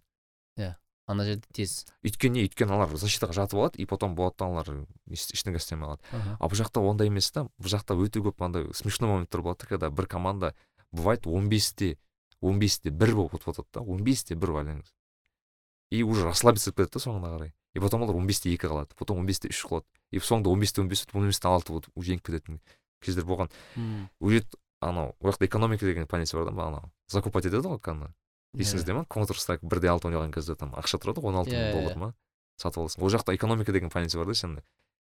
Иә. 0.56 0.76
Ана 1.06 1.24
жерде 1.24 1.46
тез. 1.54 1.86
Өйткені 2.04 2.40
не 2.40 2.44
өйткені 2.46 2.74
алар 2.76 2.92
защитаға 2.98 3.36
жатып 3.36 3.60
алады 3.60 3.80
и 3.82 3.86
потом 3.86 4.14
болады 4.18 4.36
да 4.42 4.48
алар 4.50 4.70
ештеңе 5.08 5.60
істемей 5.60 5.86
қалады. 5.86 6.02
Ал 6.40 6.50
бұл 6.50 6.58
жақта 6.58 6.82
ондай 6.82 7.10
емес 7.10 7.30
та 7.30 7.46
бұл 7.62 7.72
жақта 7.72 7.94
өте 7.94 8.22
көп 8.24 8.42
андай 8.44 8.66
смешной 8.74 9.10
моменттер 9.10 9.42
болады 9.46 9.64
да 9.64 9.70
когда 9.70 9.90
бір 9.90 10.06
команда 10.06 10.54
бывает 10.92 11.26
он 11.26 11.48
бесте 11.48 11.98
он 12.40 12.58
бесте 12.58 12.90
бір 12.90 13.14
болып 13.14 13.38
ұтып 13.38 13.54
жатады 13.54 13.68
да 13.74 13.80
он 13.80 14.02
бесте 14.02 14.34
бір 14.34 14.56
байлаңыз 14.58 14.92
и 15.90 16.02
уже 16.02 16.24
расслабиться 16.24 16.72
болып 16.72 16.90
кетеді 16.90 16.98
да 16.98 17.04
соңына 17.04 17.32
қарай. 17.36 17.52
И 17.74 17.80
потом 17.80 18.02
олар 18.02 18.16
он 18.16 18.26
бесте 18.26 18.50
екі 18.52 18.66
қалады 18.66 18.96
потом 18.98 19.18
он 19.18 19.26
бесте 19.26 19.48
үш 19.48 19.62
қалады. 19.64 19.86
И 20.10 20.18
соңында 20.18 20.50
он 20.50 20.60
бесте 20.60 20.80
он 20.80 20.88
бес 20.88 21.06
он 21.12 21.28
бесте 21.28 21.48
алты 21.48 21.72
болып 21.72 21.86
жеңіп 21.96 22.26
кететін 22.26 22.60
кездер 23.00 23.24
болған. 23.24 23.50
Ол 24.20 24.30
жерде 24.30 24.58
анау 24.80 25.14
ол 25.20 25.30
жақта 25.30 25.46
экономика 25.46 25.86
деген 25.86 26.06
понятие 26.06 26.42
бар 26.42 26.52
да 26.52 26.66
анау 26.66 26.90
закупать 27.08 27.46
етеді 27.46 27.68
ғой 27.68 27.78
кәдімгі 27.78 28.12
есіңізде 28.54 28.94
ма 28.94 29.04
контр 29.08 29.38
страйк 29.40 29.64
бір 29.66 29.80
де 29.80 29.88
алты 29.90 30.08
ойнаған 30.08 30.32
кезде 30.32 30.54
там 30.54 30.74
ақша 30.78 31.00
тұрады 31.02 31.24
ғой 31.24 31.32
он 31.32 31.40
алты 31.42 31.56
мың 31.56 31.72
доллар 31.74 31.96
ма? 31.96 32.14
Сатып 32.56 32.84
аласың. 32.84 33.02
Ол 33.02 33.10
жақта 33.10 33.34
экономика 33.34 33.72
деген 33.72 33.90
понятие 33.90 34.20
бар 34.22 34.28
да 34.30 34.34
сен 34.34 34.60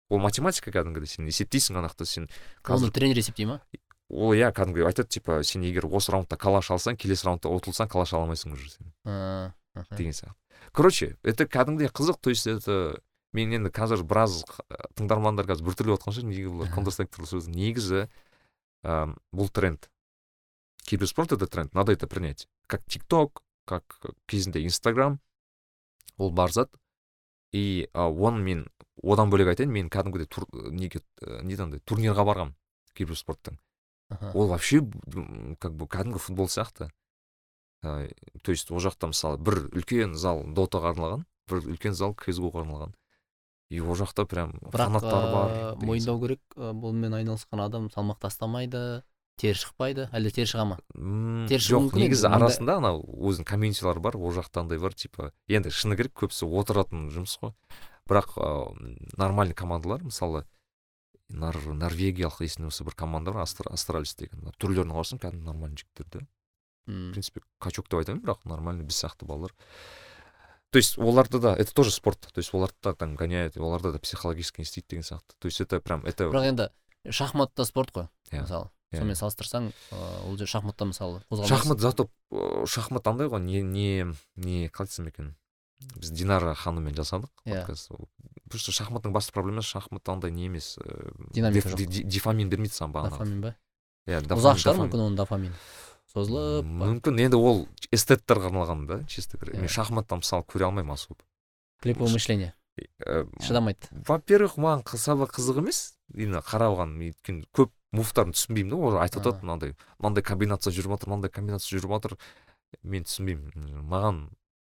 ол 0.08 0.18
математика 0.18 0.70
кәдімгідей 0.70 1.08
сен 1.08 1.26
есептейсің 1.26 1.78
ана 1.78 1.88
жақта 1.88 2.06
сен 2.06 2.28
оны 2.64 2.90
тренер 2.90 3.18
есептей 3.18 3.46
ма? 3.46 3.60
Ол 4.08 4.32
иә 4.36 4.52
кәдімгі 4.52 4.86
айтады 4.88 5.08
типа 5.08 5.42
сен 5.44 5.62
егер 5.62 5.86
осы 5.86 6.12
раундта 6.12 6.36
калаш 6.36 6.70
алсаң 6.70 6.96
келесі 6.96 7.26
раундта 7.28 7.48
ұтылсаң 7.48 7.88
калаш 7.88 8.12
ала 8.12 8.26
алмайсың 8.26 8.52
уже 8.52 8.70
сен. 8.70 8.92
Деген 9.96 10.12
сияқты. 10.12 10.36
Короче 10.72 11.16
это 11.22 11.46
кәдімгідей 11.46 11.88
қызық 11.88 12.20
то 12.20 12.30
есть 12.30 12.46
это 12.46 13.00
мен 13.32 13.52
енді 13.52 13.70
қазір 13.72 14.02
біраз 14.04 14.44
тыңдармандар 14.96 15.48
қазір 15.48 15.64
біртүрлі 15.64 15.96
жатқан 15.96 16.12
шығар. 16.12 16.28
Неге 16.28 16.52
бұлар 16.52 16.74
контр 16.74 16.92
страйк 16.92 17.12
туралы 17.12 17.30
сөз? 17.30 17.48
Негізі 17.48 18.08
бұл 18.84 19.48
тренд. 19.48 19.88
Киберспорт 20.84 21.32
это 21.32 21.46
тренд 21.46 21.72
надо 21.72 21.92
это 21.92 22.06
принять. 22.06 22.48
Как 22.72 22.84
тикток 22.88 23.42
как 23.68 23.84
кезінде 24.26 24.64
инстаграм 24.64 25.20
ол 26.16 26.30
бар 26.32 26.52
зат. 26.52 26.72
И 27.52 27.90
оны 27.92 28.40
мен 28.40 28.64
одан 29.02 29.28
бөлек 29.28 29.52
айтайын 29.52 29.72
мен 29.72 29.90
кәдімгідей 29.92 30.26
тур, 30.26 30.46
неге 30.72 31.02
не 31.44 31.58
андай 31.60 31.82
турнирға 31.84 32.24
барғанмын 32.24 32.56
киберспорттың 32.96 33.58
ол 34.34 34.48
вообще 34.48 34.80
как 35.60 35.74
бы 35.76 35.86
кәдімгі 35.86 36.18
футбол 36.18 36.48
сияқты. 36.48 36.90
Ә, 37.82 38.12
то 38.42 38.52
есть 38.52 38.70
ол 38.70 38.80
жақта 38.80 39.10
мысалы 39.10 39.38
бір 39.42 39.66
үлкен 39.72 40.14
зал 40.14 40.44
дотаға 40.46 40.92
арналған 40.94 41.24
бір 41.50 41.64
үлкен 41.74 41.96
зал 41.98 42.14
ксгоға 42.14 42.62
арналған. 42.62 42.94
И 43.72 43.80
ол 43.80 43.96
жақта 43.98 44.26
прям 44.28 44.52
фанаттар 44.70 45.32
бар 45.32 45.76
мойындау 45.82 46.20
керек 46.22 46.42
бұнымен 46.56 47.16
айналысқан 47.20 47.64
адам 47.64 47.88
салмақ 47.90 48.20
тастамайды. 48.22 49.02
Тері 49.42 49.58
шықпайды? 49.58 50.06
Әлде 50.14 50.32
тері 50.38 50.50
шыға 50.52 50.66
ма? 50.70 50.78
Тері 51.50 51.66
жоқ 51.66 51.96
негізі 51.98 52.30
арасында 52.30 52.78
анау 52.80 53.02
өзінің 53.02 53.48
комьюнитилары 53.48 54.02
бар 54.02 54.16
ол 54.16 54.34
жақта 54.36 54.62
андай 54.62 54.78
бар 54.82 54.94
типа 54.94 55.32
енді 55.50 55.74
шыны 55.74 55.98
керек 55.98 56.14
көбісі 56.22 56.46
отыратын 56.46 57.08
жұмыс 57.12 57.38
қой. 57.42 57.56
Бірақ 58.08 58.36
ә, 58.38 58.50
нормальный 59.18 59.54
командалар 59.58 60.02
мысалы 60.06 60.44
нар 61.32 61.56
норвегиялық 61.56 62.42
есімде 62.44 62.70
болса 62.70 62.84
бір 62.84 62.96
команда 62.98 63.32
бар 63.32 63.46
астралис 63.46 64.14
деген 64.18 64.52
түрлеріне 64.60 64.94
қарасаң 64.94 65.22
кәдімгі 65.22 65.48
нормальный 65.48 65.80
жігіттер 65.80 66.08
да 66.12 66.26
в 66.86 67.12
принципе 67.12 67.40
качок 67.58 67.88
деп 67.88 68.02
айта 68.02 68.16
бірақ 68.18 68.44
нормальный 68.44 68.84
біз 68.84 68.98
сияқты 68.98 69.26
балалар. 69.26 69.54
То 70.70 70.78
есть 70.78 70.98
оларда 70.98 71.38
да 71.38 71.56
это 71.56 71.72
тоже 71.74 71.90
спорт. 71.90 72.20
То 72.20 72.38
есть 72.38 72.52
оларды 72.54 72.76
да 72.82 72.94
там 72.94 73.14
гоняют 73.14 73.56
оларда 73.56 73.92
да 73.92 73.98
психологически 73.98 74.60
не 74.60 74.64
істейді 74.64 74.86
деген 74.88 75.02
сияқты. 75.02 75.34
То 75.38 75.46
есть 75.46 75.60
это 75.60 75.80
прям 75.80 76.04
это 76.04 76.30
бірақ 76.30 76.48
енді 76.48 76.68
шахмат 77.10 77.54
та 77.54 77.64
спорт 77.64 77.90
қой 77.92 78.08
yeah. 78.30 78.42
мысалы. 78.42 78.70
Yeah. 78.92 79.00
сонымен 79.00 79.18
салыстырсаң 79.18 79.70
ол 80.28 80.36
жер 80.38 80.48
шахматта 80.48 80.86
мысалы 80.88 81.22
шахмат 81.48 81.80
зато 81.80 82.08
шахмат 82.66 83.06
андай 83.06 83.28
ғой 83.32 83.40
не 83.40 83.62
не 83.62 84.06
не 84.36 84.68
қалай 84.68 84.88
айтсам 84.88 85.08
екен? 85.08 85.34
Біз 85.96 86.12
динара 86.14 86.54
ханыммен 86.54 86.94
жасадық 86.94 87.30
иә. 87.44 87.64
просто 88.48 88.72
шахматтың 88.72 89.12
басты 89.12 89.32
проблемасы 89.32 89.68
шахмат 89.68 90.08
андай 90.08 90.30
не 90.30 90.46
емес 90.46 90.78
динамика 91.32 91.74
дифамин 91.76 92.48
бермейді 92.48 92.74
саған 92.74 92.92
бағана 92.92 93.16
дофамин 93.16 93.40
ба? 93.40 93.54
Иә 94.06 94.22
ұзақ 94.22 94.62
шығар 94.62 94.80
мүмкін 94.84 95.06
оның 95.08 95.16
дофамин. 95.16 95.52
Созылып 96.12 96.66
мүмкін 96.66 97.20
енді 97.24 97.38
ол 97.40 97.66
эстеттерға 97.90 98.52
арналған 98.52 98.86
да 98.86 99.02
чисто 99.08 99.38
мен 99.52 99.68
шахматта 99.68 100.20
мысалы 100.20 100.44
көре 100.44 100.68
алмаймын 100.68 100.94
особо 100.94 101.24
клиповое 101.82 102.12
мышление 102.12 102.54
шыдамайды. 103.40 103.88
во 104.06 104.18
первых 104.18 104.56
маған 104.56 104.84
сабақ 104.86 105.34
қызық 105.36 105.58
емес. 105.60 105.94
Именно 106.14 106.40
қарауға 106.40 106.86
өйткені 106.88 107.44
көп 107.52 107.72
мувтарын 107.92 108.32
түсінбеймін 108.36 108.72
да 108.72 108.76
олар 108.76 109.02
айтып 109.04 109.22
жатады 109.22 109.44
мынандай 109.44 109.74
мынандай 109.98 110.24
комбинация 110.24 110.72
жүріп 110.72 110.96
жатыр 110.96 111.12
мынандай 111.12 111.32
комбинация 111.32 111.76
жүріп 111.76 111.92
жатыр. 111.96 112.16
Мен 112.82 113.04
түсінбеймін 113.04 113.82
маған 113.84 114.22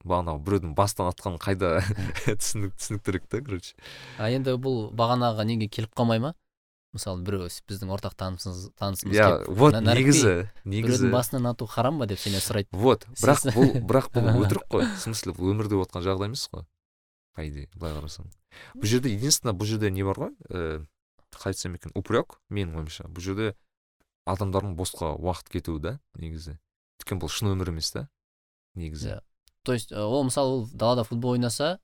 бағанағы 0.06 0.42
біреудің 0.46 0.74
бастан 0.78 1.10
атқанын 1.10 1.42
қайда 1.42 1.82
түсінік 2.30 2.76
түсініктірек 2.78 3.28
та 3.30 3.42
короче. 3.42 3.74
А 4.22 4.30
енді 4.30 4.56
бұл 4.62 4.92
бағанағы 4.96 5.46
неге 5.50 5.68
келіп 5.68 5.96
қалмай 5.98 6.22
ма? 6.22 6.36
Мысалы 6.96 7.26
біреу 7.28 7.50
біздің 7.50 7.92
ортақ 7.92 8.14
танысымыз 8.16 8.70
танысымыз 8.80 9.18
иә 9.18 9.28
вот 9.50 9.76
негізі 9.84 10.48
негізі 10.64 11.10
біреудің 11.10 11.12
басынан 11.12 11.50
ату 11.52 11.68
харам 11.68 12.00
ба 12.00 12.08
деп 12.08 12.22
сенен 12.22 12.44
сұрайды. 12.46 12.70
Вот 12.72 13.04
бірақ 13.18 13.50
бұл 13.58 13.74
бірақ 13.82 14.12
бұл 14.16 14.46
өтірік 14.46 14.70
қой. 14.72 14.88
В 14.94 15.02
смысле 15.02 15.36
бұл 15.36 15.52
өмірде 15.52 15.76
отқан 15.82 16.06
жағдай 16.06 16.32
емес 16.32 16.46
қой. 16.54 16.64
По 17.36 17.44
идее 17.44 17.68
былай 17.76 17.98
қарасаң. 17.98 18.30
Бұл 18.78 18.88
жерде 18.88 19.12
единственное 19.12 19.58
бұл 19.58 19.68
жерде 19.68 19.92
не 19.92 20.06
бар 20.08 20.22
ғой? 20.24 20.32
Ііі 20.48 20.86
қалай 21.40 21.56
айтсам 21.56 21.76
екен. 21.76 21.92
Упрек 21.96 22.40
менің 22.50 22.82
ойымша. 22.82 23.08
Бұл 23.10 23.26
жерде 23.26 23.56
адамдардың 24.26 24.76
босқа 24.78 25.14
уақыт 25.16 25.52
кетуі 25.54 25.82
да 25.82 25.98
негізі. 26.18 26.58
Өйткені 27.02 27.22
бұл 27.22 27.32
шын 27.32 27.54
өмір 27.54 27.74
емес 27.76 27.92
та 27.94 28.08
негізі. 28.76 29.18
Иә. 29.18 29.22
То 29.64 29.74
есть 29.74 29.92
ол 29.92 30.24
мысалы 30.26 30.50
ол 30.62 30.68
далада 30.72 31.04
футбол 31.04 31.38
ойнаса 31.38 31.80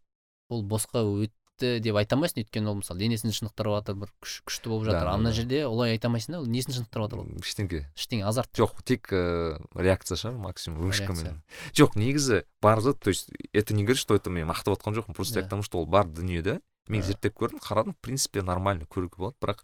ол 0.49 0.63
босқа 0.65 1.03
өтті 1.05 1.79
деп 1.81 1.97
айта 1.97 2.17
алмайсың. 2.17 2.41
Өйткені 2.41 2.71
ол 2.71 2.79
мысалы 2.81 3.03
денесін 3.03 3.33
шынықтырып 3.35 3.75
жатыр 3.77 3.99
бір 4.01 4.13
күш, 4.21 4.39
күшті 4.49 4.71
болып 4.71 4.87
жатыр. 4.89 5.11
А 5.11 5.17
мына 5.17 5.33
жерде 5.37 5.63
олай 5.67 5.93
айта 5.93 6.09
алмайсың 6.09 6.33
да 6.33 6.41
ол 6.41 6.49
несін 6.49 6.77
шынықтырып 6.79 7.05
жатыр 7.05 7.21
ол? 7.21 7.29
Ештеңке. 7.41 7.83
Ештеңе 7.93 8.25
азарт 8.25 8.49
жоқ 8.57 8.81
тек 8.81 9.13
ә, 9.13 9.61
реакция 9.77 10.17
шығар 10.17 10.41
максимум 10.41 10.89
вышкамен 10.89 11.41
жоқ 11.77 11.97
негізі 12.01 12.43
бар 12.61 12.81
зат 12.81 12.99
то 12.99 13.13
есть 13.13 13.29
это 13.53 13.75
не 13.77 13.83
говорит 13.83 14.01
что 14.01 14.17
это 14.17 14.33
мен 14.33 14.49
мақтап 14.49 14.77
жатқан 14.77 14.97
жоқпын. 14.97 15.13
Просто 15.13 15.41
yeah. 15.41 15.45
к 15.45 15.49
тому 15.49 15.61
что 15.61 15.77
ол 15.77 15.85
бар 15.85 16.09
дүние 16.09 16.41
да 16.41 16.59
мен 16.91 17.03
зерттеп 17.07 17.37
көрдім 17.39 17.61
қарадым 17.63 17.95
в 17.95 18.01
принципе 18.03 18.43
нормально 18.43 18.85
көруге 18.85 19.17
болады. 19.17 19.37
Бірақ 19.41 19.63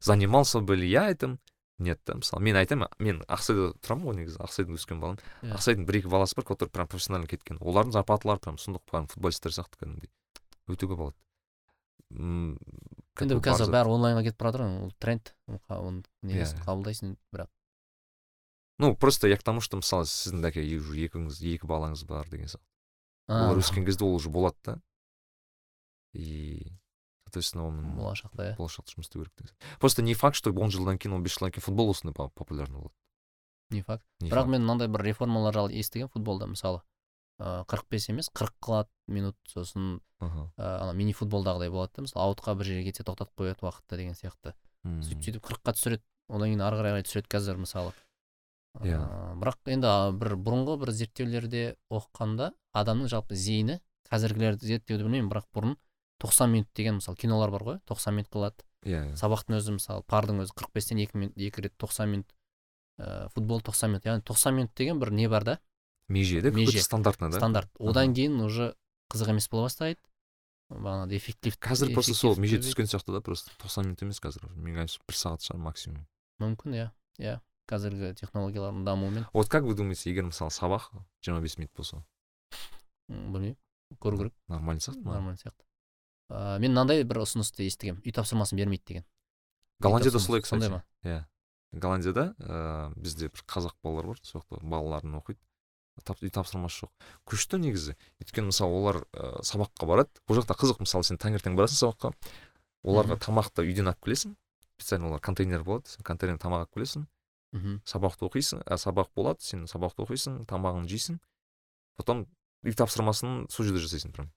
занимался 0.00 0.60
бы 0.60 0.76
ли 0.76 0.88
я 0.88 1.10
этим? 1.10 1.38
Нет 1.78 2.00
та 2.04 2.14
мысалы 2.14 2.42
мен 2.42 2.56
айтамын 2.56 2.88
мен 3.02 3.22
ақсайда 3.26 3.72
тұрамын 3.82 4.06
ғой 4.06 4.18
негізі 4.20 4.38
ақсайдың 4.44 4.76
өскен 4.78 5.00
баламын 5.02 5.18
yeah. 5.42 5.56
ақсайдың 5.56 5.88
бір 5.88 5.98
екі 5.98 6.12
баласы 6.12 6.36
бар 6.38 6.46
который 6.46 6.70
прям 6.70 6.86
профессионально 6.86 7.26
кеткен. 7.26 7.58
Олардың 7.58 7.96
зарплаталары 7.96 8.38
прям 8.44 8.60
сұмдық 8.62 8.84
прям 8.86 9.08
футболисттер 9.10 9.50
сияқты 9.56 9.80
кәдімгідей. 9.82 10.12
Өте 10.70 10.86
көп 10.86 11.02
алады. 11.02 11.18
Енді 12.14 13.40
қазір 13.42 13.74
бәрі 13.74 13.90
онлайнға 13.96 14.22
кетіп 14.28 14.38
бара 14.38 14.52
жатыр 14.54 14.86
ол 14.86 14.94
тренд. 15.02 15.34
Оны 15.66 16.04
негізі 16.22 16.62
қабылдайсың 16.62 17.16
бірақ. 17.34 17.50
Ну 18.78 18.94
просто 18.94 19.26
я 19.26 19.36
к 19.36 19.42
тому 19.42 19.60
что 19.60 19.76
мысалы 19.76 20.06
сіздің 20.06 20.46
әке 20.46 20.62
уже 20.78 20.94
екіңіз 21.06 21.42
екі 21.42 21.66
балаңыз 21.66 22.06
бар 22.06 22.26
деген 22.30 22.50
сияқты 22.50 22.66
олар 23.28 23.58
өскен 23.58 23.86
кезде 23.86 24.04
ол 24.04 24.14
уже 24.14 24.30
болады 24.30 24.56
да. 24.64 24.80
И 26.14 26.72
соответственно 27.26 27.68
оның 27.68 27.94
болашақта 27.98 28.50
иә 28.50 28.56
болашақта 28.58 28.96
жұмыс 28.96 29.10
істеу 29.10 29.24
керек 29.26 29.54
просто 29.80 30.02
не 30.02 30.14
факт 30.14 30.36
что 30.36 30.52
он 30.52 30.70
жылдан 30.70 30.98
кейін 30.98 31.18
он 31.18 31.22
бес 31.22 31.36
жылдан 31.36 31.52
кейін 31.52 31.68
футбол 31.68 31.90
осындай 31.90 32.14
популярный 32.14 32.78
болады 32.78 32.94
не 33.70 33.82
факт. 33.82 34.04
Бірақ 34.22 34.48
мен 34.48 34.62
мынандай 34.62 34.88
бір 34.88 35.02
реформалар 35.08 35.54
жайлы 35.54 35.78
естігемін 35.80 36.12
футболда 36.12 36.46
мысалы 36.50 36.82
ыыы 37.42 37.64
қырық 37.70 37.88
бес 37.90 38.08
емес 38.12 38.30
қырық 38.30 38.54
қылады 38.62 38.90
минут 39.08 39.36
сосын 39.50 40.00
ыыы 40.20 40.48
ана 40.56 40.92
мини 40.92 41.14
футболдағыдай 41.16 41.72
болады 41.72 41.92
да 41.96 42.04
мысалы 42.06 42.28
аутқа 42.28 42.54
бір 42.54 42.70
жерге 42.70 42.90
кетсе 42.90 43.06
тоқтатып 43.08 43.34
қояды 43.40 43.64
уақытты 43.66 43.98
деген 43.98 44.14
сияқты. 44.14 44.54
Сөйтіп 44.84 45.24
сөйтіп 45.24 45.46
қырыққа 45.48 45.74
түсіреді 45.74 46.04
одан 46.28 46.52
кейін 46.52 46.62
ары 46.62 46.78
қарай 46.78 47.06
түсіреді 47.08 47.32
қазір 47.34 47.58
мысалы. 47.64 47.94
Иә. 48.84 49.00
Ә, 49.00 49.34
бірақ 49.40 49.70
енді 49.70 49.90
бір 50.20 50.36
бұрынғы 50.36 50.78
бір 50.82 50.92
зерттеулерде 50.92 51.64
оқығанда 51.90 52.52
адамның 52.74 53.10
жалпы 53.10 53.38
зейіні 53.38 53.80
қазіргілерді 54.10 54.66
зерттеуді 54.66 55.06
білмеймін 55.06 55.30
бірақ 55.30 55.46
бұрын 55.54 55.76
90 56.20 56.46
минут 56.50 56.68
деген 56.74 57.00
мысалы 57.00 57.16
кинолар 57.16 57.50
бар 57.50 57.62
ғой 57.62 57.80
90 57.88 58.12
минут 58.14 58.30
қылады. 58.30 58.64
Иә 58.84 59.14
сабақтың 59.16 59.58
өзі 59.58 59.76
мысалы 59.78 60.04
пардың 60.08 60.42
өзі 60.44 60.54
45-тен 60.56 61.00
екі 61.04 61.18
минут 61.18 61.38
екі 61.38 61.64
рет 61.64 61.74
90 61.80 62.06
минут 62.10 62.34
ә, 62.98 63.28
футбол 63.34 63.60
90 63.60 63.88
минут. 63.88 64.04
Яғни 64.04 64.22
90 64.22 64.52
минут 64.52 64.74
деген 64.76 65.00
бір 65.00 65.12
не 65.12 65.28
бар 65.28 65.44
да? 65.44 65.58
Меже 66.08 66.40
да 66.42 66.50
Меже. 66.50 66.66
какой-то 66.66 66.84
стандартный 66.84 67.30
да 67.30 67.38
стандарт 67.38 67.70
одан 67.78 68.14
кейін 68.14 68.40
уже 68.44 68.74
қызық 69.12 69.30
емес 69.30 69.48
бола 69.48 69.68
бастайды. 69.68 70.00
Бағанағыдай 70.70 71.18
эффектив 71.18 71.56
қазір 71.60 71.94
просто 71.94 72.14
сол 72.14 72.36
меже 72.36 72.58
түскен 72.58 72.88
сияқты 72.88 73.12
да 73.12 73.20
просто 73.20 73.52
тоқсан 73.60 73.84
минут 73.88 74.02
емес 74.02 74.20
қазір. 74.20 74.48
Менің 74.56 74.84
ойымша 74.84 75.00
бір 75.06 75.16
сағат 75.16 75.44
шығар 75.44 75.60
максимум. 75.60 76.06
Мүмкін 76.40 76.76
иә. 76.76 76.86
Иә 77.20 77.40
қазіргі 77.68 78.14
технологиялардың 78.20 78.84
дамуымен. 78.84 79.26
Вот 79.32 79.48
как 79.48 79.64
вы 79.64 79.74
думаете 79.74 80.10
егер 80.10 80.24
мысалы 80.24 80.50
сабақ 80.50 80.90
жиырма 81.24 81.40
бес 81.40 81.56
минут 81.58 81.72
болса? 81.76 82.04
Білмеймін. 83.08 83.56
Көру 84.00 84.18
керек. 84.18 84.34
Нормально 84.48 84.80
сияқты 84.80 85.04
ма? 85.04 85.14
Нормально 85.14 85.38
сияқты. 85.38 85.63
Ә, 86.30 86.58
мен 86.58 86.72
мынандай 86.72 87.04
бір 87.04 87.22
ұсынысты 87.24 87.66
естігемін 87.68 88.02
үй 88.04 88.12
тапсырмасын 88.14 88.58
бермейді 88.58 88.84
деген. 88.86 89.04
Голландияда 89.80 90.18
солай 90.18 90.42
кстати. 90.42 90.62
сондай 90.62 90.78
ма? 90.78 90.84
иә. 91.04 91.24
Голландияда 91.72 92.34
ыыы 92.38 92.94
бізде 92.96 93.28
бір 93.28 93.44
қазақ 93.46 93.74
балалар 93.82 94.12
бар 94.12 94.20
сол 94.22 94.40
жақта 94.40 94.62
балаларын 94.62 95.18
оқиды. 95.18 95.40
Тап, 96.02 96.18
үй 96.22 96.30
тапсырмасы 96.30 96.84
жоқ. 96.84 96.90
Күшті 97.28 97.58
негізі. 97.62 97.94
Өйткені 98.18 98.50
мысалы 98.50 98.74
олар 98.74 98.96
ә, 99.14 99.42
сабаққа 99.46 99.86
барады. 99.86 100.10
Бұл 100.26 100.40
жақта 100.40 100.56
қызық 100.58 100.80
мысалы 100.82 101.06
сен 101.06 101.20
таңертең 101.22 101.54
барасың 101.54 101.78
сабаққа. 101.84 102.10
Оларға 102.82 103.18
тамақты 103.22 103.62
үйден 103.62 103.92
алып 103.92 104.02
келесің. 104.02 104.34
Специально 104.74 105.06
олар 105.06 105.22
контейнер 105.22 105.62
болады. 105.62 105.86
Сен 105.88 106.02
контейнер 106.02 106.40
тамақ 106.42 106.66
алып 106.66 106.74
келесің. 106.74 107.06
Мхм 107.54 107.78
сабақты 107.86 108.26
оқисың. 108.26 108.64
Ә, 108.66 108.74
сабақ 108.74 109.14
болады. 109.14 109.46
Сен 109.46 109.68
сабақты 109.70 110.02
оқисың 110.02 110.42
тамағыңды 110.50 110.90
жейсің. 110.90 111.20
Потом 111.94 112.26
үй 112.66 112.74
тапсырмасын 112.74 113.46
сол 113.54 113.70
жерде 113.70 113.86
жасайсың 113.86 114.16
прям. 114.18 114.32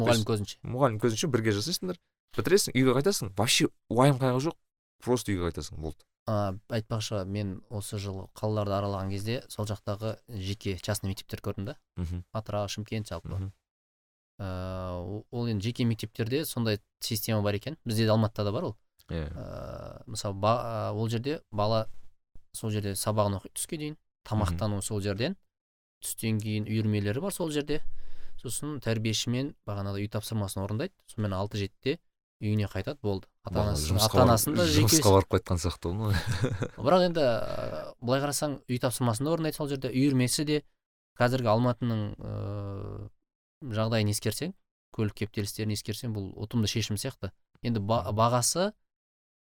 Мұғалім 0.00 0.24
көзінше. 0.28 0.58
Мұғалім 0.64 0.98
көзінше 1.02 1.28
бірге 1.32 1.52
жасайсыңдар. 1.56 1.98
Бітіресің 2.36 2.76
үйге 2.76 2.94
қайтасың. 2.96 3.32
Вообще 3.36 3.68
уайым 3.92 4.16
қайғы 4.20 4.40
жоқ. 4.48 4.56
Просто 5.04 5.32
үйге 5.32 5.50
қайтасың 5.50 5.80
болды. 5.82 6.04
А, 6.26 6.54
айтпақшы 6.70 7.24
мен 7.26 7.56
осы 7.68 7.98
жылы 7.98 8.28
қалаларды 8.38 8.76
аралаған 8.76 9.10
кезде 9.10 9.42
сол 9.48 9.66
жақтағы 9.66 10.16
жеке 10.28 10.76
частный 10.78 11.10
мектептер 11.10 11.40
көрдім 11.42 11.64
да. 11.66 11.76
Мхм. 11.96 12.22
Атырау 12.32 12.68
шымкент 12.68 13.08
жалпы. 13.10 13.52
Ыыы 14.38 15.24
ол 15.30 15.46
енді 15.50 15.62
жеке 15.68 15.84
мектептерде 15.84 16.44
сондай 16.44 16.80
система 17.00 17.42
бар 17.42 17.54
екен. 17.54 17.76
Бізде 17.84 18.04
де 18.06 18.10
алматыда 18.10 18.44
да 18.44 18.52
бар 18.52 18.64
ол. 18.70 18.76
Иә. 19.08 19.28
Ыыы 19.34 20.02
мысалы 20.06 20.34
ба- 20.34 20.92
ол 20.94 21.08
жерде 21.08 21.42
бала 21.50 21.88
сол 22.52 22.70
жерде 22.70 22.94
сабағын 22.94 23.38
оқиды 23.40 23.54
түске 23.58 23.76
дейін 23.78 23.96
тамақтану 24.24 24.80
сол 24.82 25.00
жерден 25.02 25.36
түстен 26.02 26.38
кейін 26.40 26.66
үйірмелері 26.66 27.20
бар 27.20 27.32
сол 27.32 27.50
жерде. 27.50 27.82
Сосын 28.42 28.78
тәрбиешімен 28.84 29.54
бағанағыдай 29.68 30.06
үй 30.06 30.10
тапсырмасын 30.12 30.62
орындайды. 30.64 30.94
Сонымен 31.12 31.36
алты 31.38 31.60
жетіде 31.62 31.98
үйіне 32.42 32.66
қайтады 32.70 32.98
болды. 33.02 33.28
Ата 33.46 33.62
анасын 33.62 33.98
ата 34.02 34.22
анасын 34.22 34.56
да 34.58 34.66
жұмысқа 34.66 35.12
барып 35.14 35.30
қайтқан 35.36 35.60
сияқты 35.62 35.92
ғой 35.94 36.16
бірақ 36.84 37.06
енді 37.08 37.26
былай 38.02 38.22
қарасаң 38.24 38.58
үй 38.68 38.78
тапсырмасын 38.82 39.26
да 39.28 39.34
орындайды 39.36 39.56
сол 39.58 39.70
жерде. 39.70 39.90
Үйірмесі 39.94 40.44
де 40.48 40.62
қазіргі 41.20 41.50
алматының 41.54 42.02
ыыы 42.18 43.10
жағдайын 43.76 44.10
ескерсең 44.10 44.54
көлік 44.96 45.14
кептелістерін 45.22 45.74
ескерсең 45.76 46.14
бұл 46.16 46.32
ұтымды 46.44 46.68
шешім 46.70 46.98
сияқты. 47.00 47.30
Енді 47.62 47.80
ба- 47.80 48.04
бағасы 48.12 48.72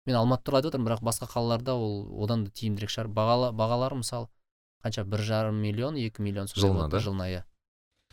мен 0.06 0.18
алматы 0.20 0.44
туралы 0.44 0.60
айтып 0.64 0.74
отырмын 0.74 0.90
бірақ 0.90 1.04
басқа 1.08 1.30
қалаларда 1.32 1.76
ол 1.80 2.04
одан 2.24 2.44
да 2.46 2.52
тиімдірек 2.52 2.92
шығар. 2.92 3.08
Бағалы 3.16 3.52
бағалары 3.56 3.98
мысалы 4.02 4.28
қанша? 4.84 5.04
бір 5.06 5.24
жарым 5.24 5.62
миллион 5.62 5.96
екі 5.96 6.22
миллион 6.22 6.48
Жылына 6.52 6.90
да? 6.90 7.00
жылына 7.00 7.30
иә. 7.32 7.44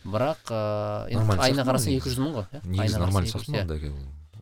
Бірақ 0.06 0.50
ыыы 0.52 1.12
енді 1.12 1.20
Нормально 1.20 1.44
айына 1.46 1.66
қарасаң 1.66 1.96
екі 1.98 2.12
жүз 2.12 2.20
мың 2.22 2.32
ғой 2.36 2.46
иә? 2.52 2.60
Негізі 2.64 3.00
нормально 3.02 3.30
қарасаң 3.30 3.42
200, 3.42 3.52
сияқты 3.52 3.76
иә. 3.76 3.92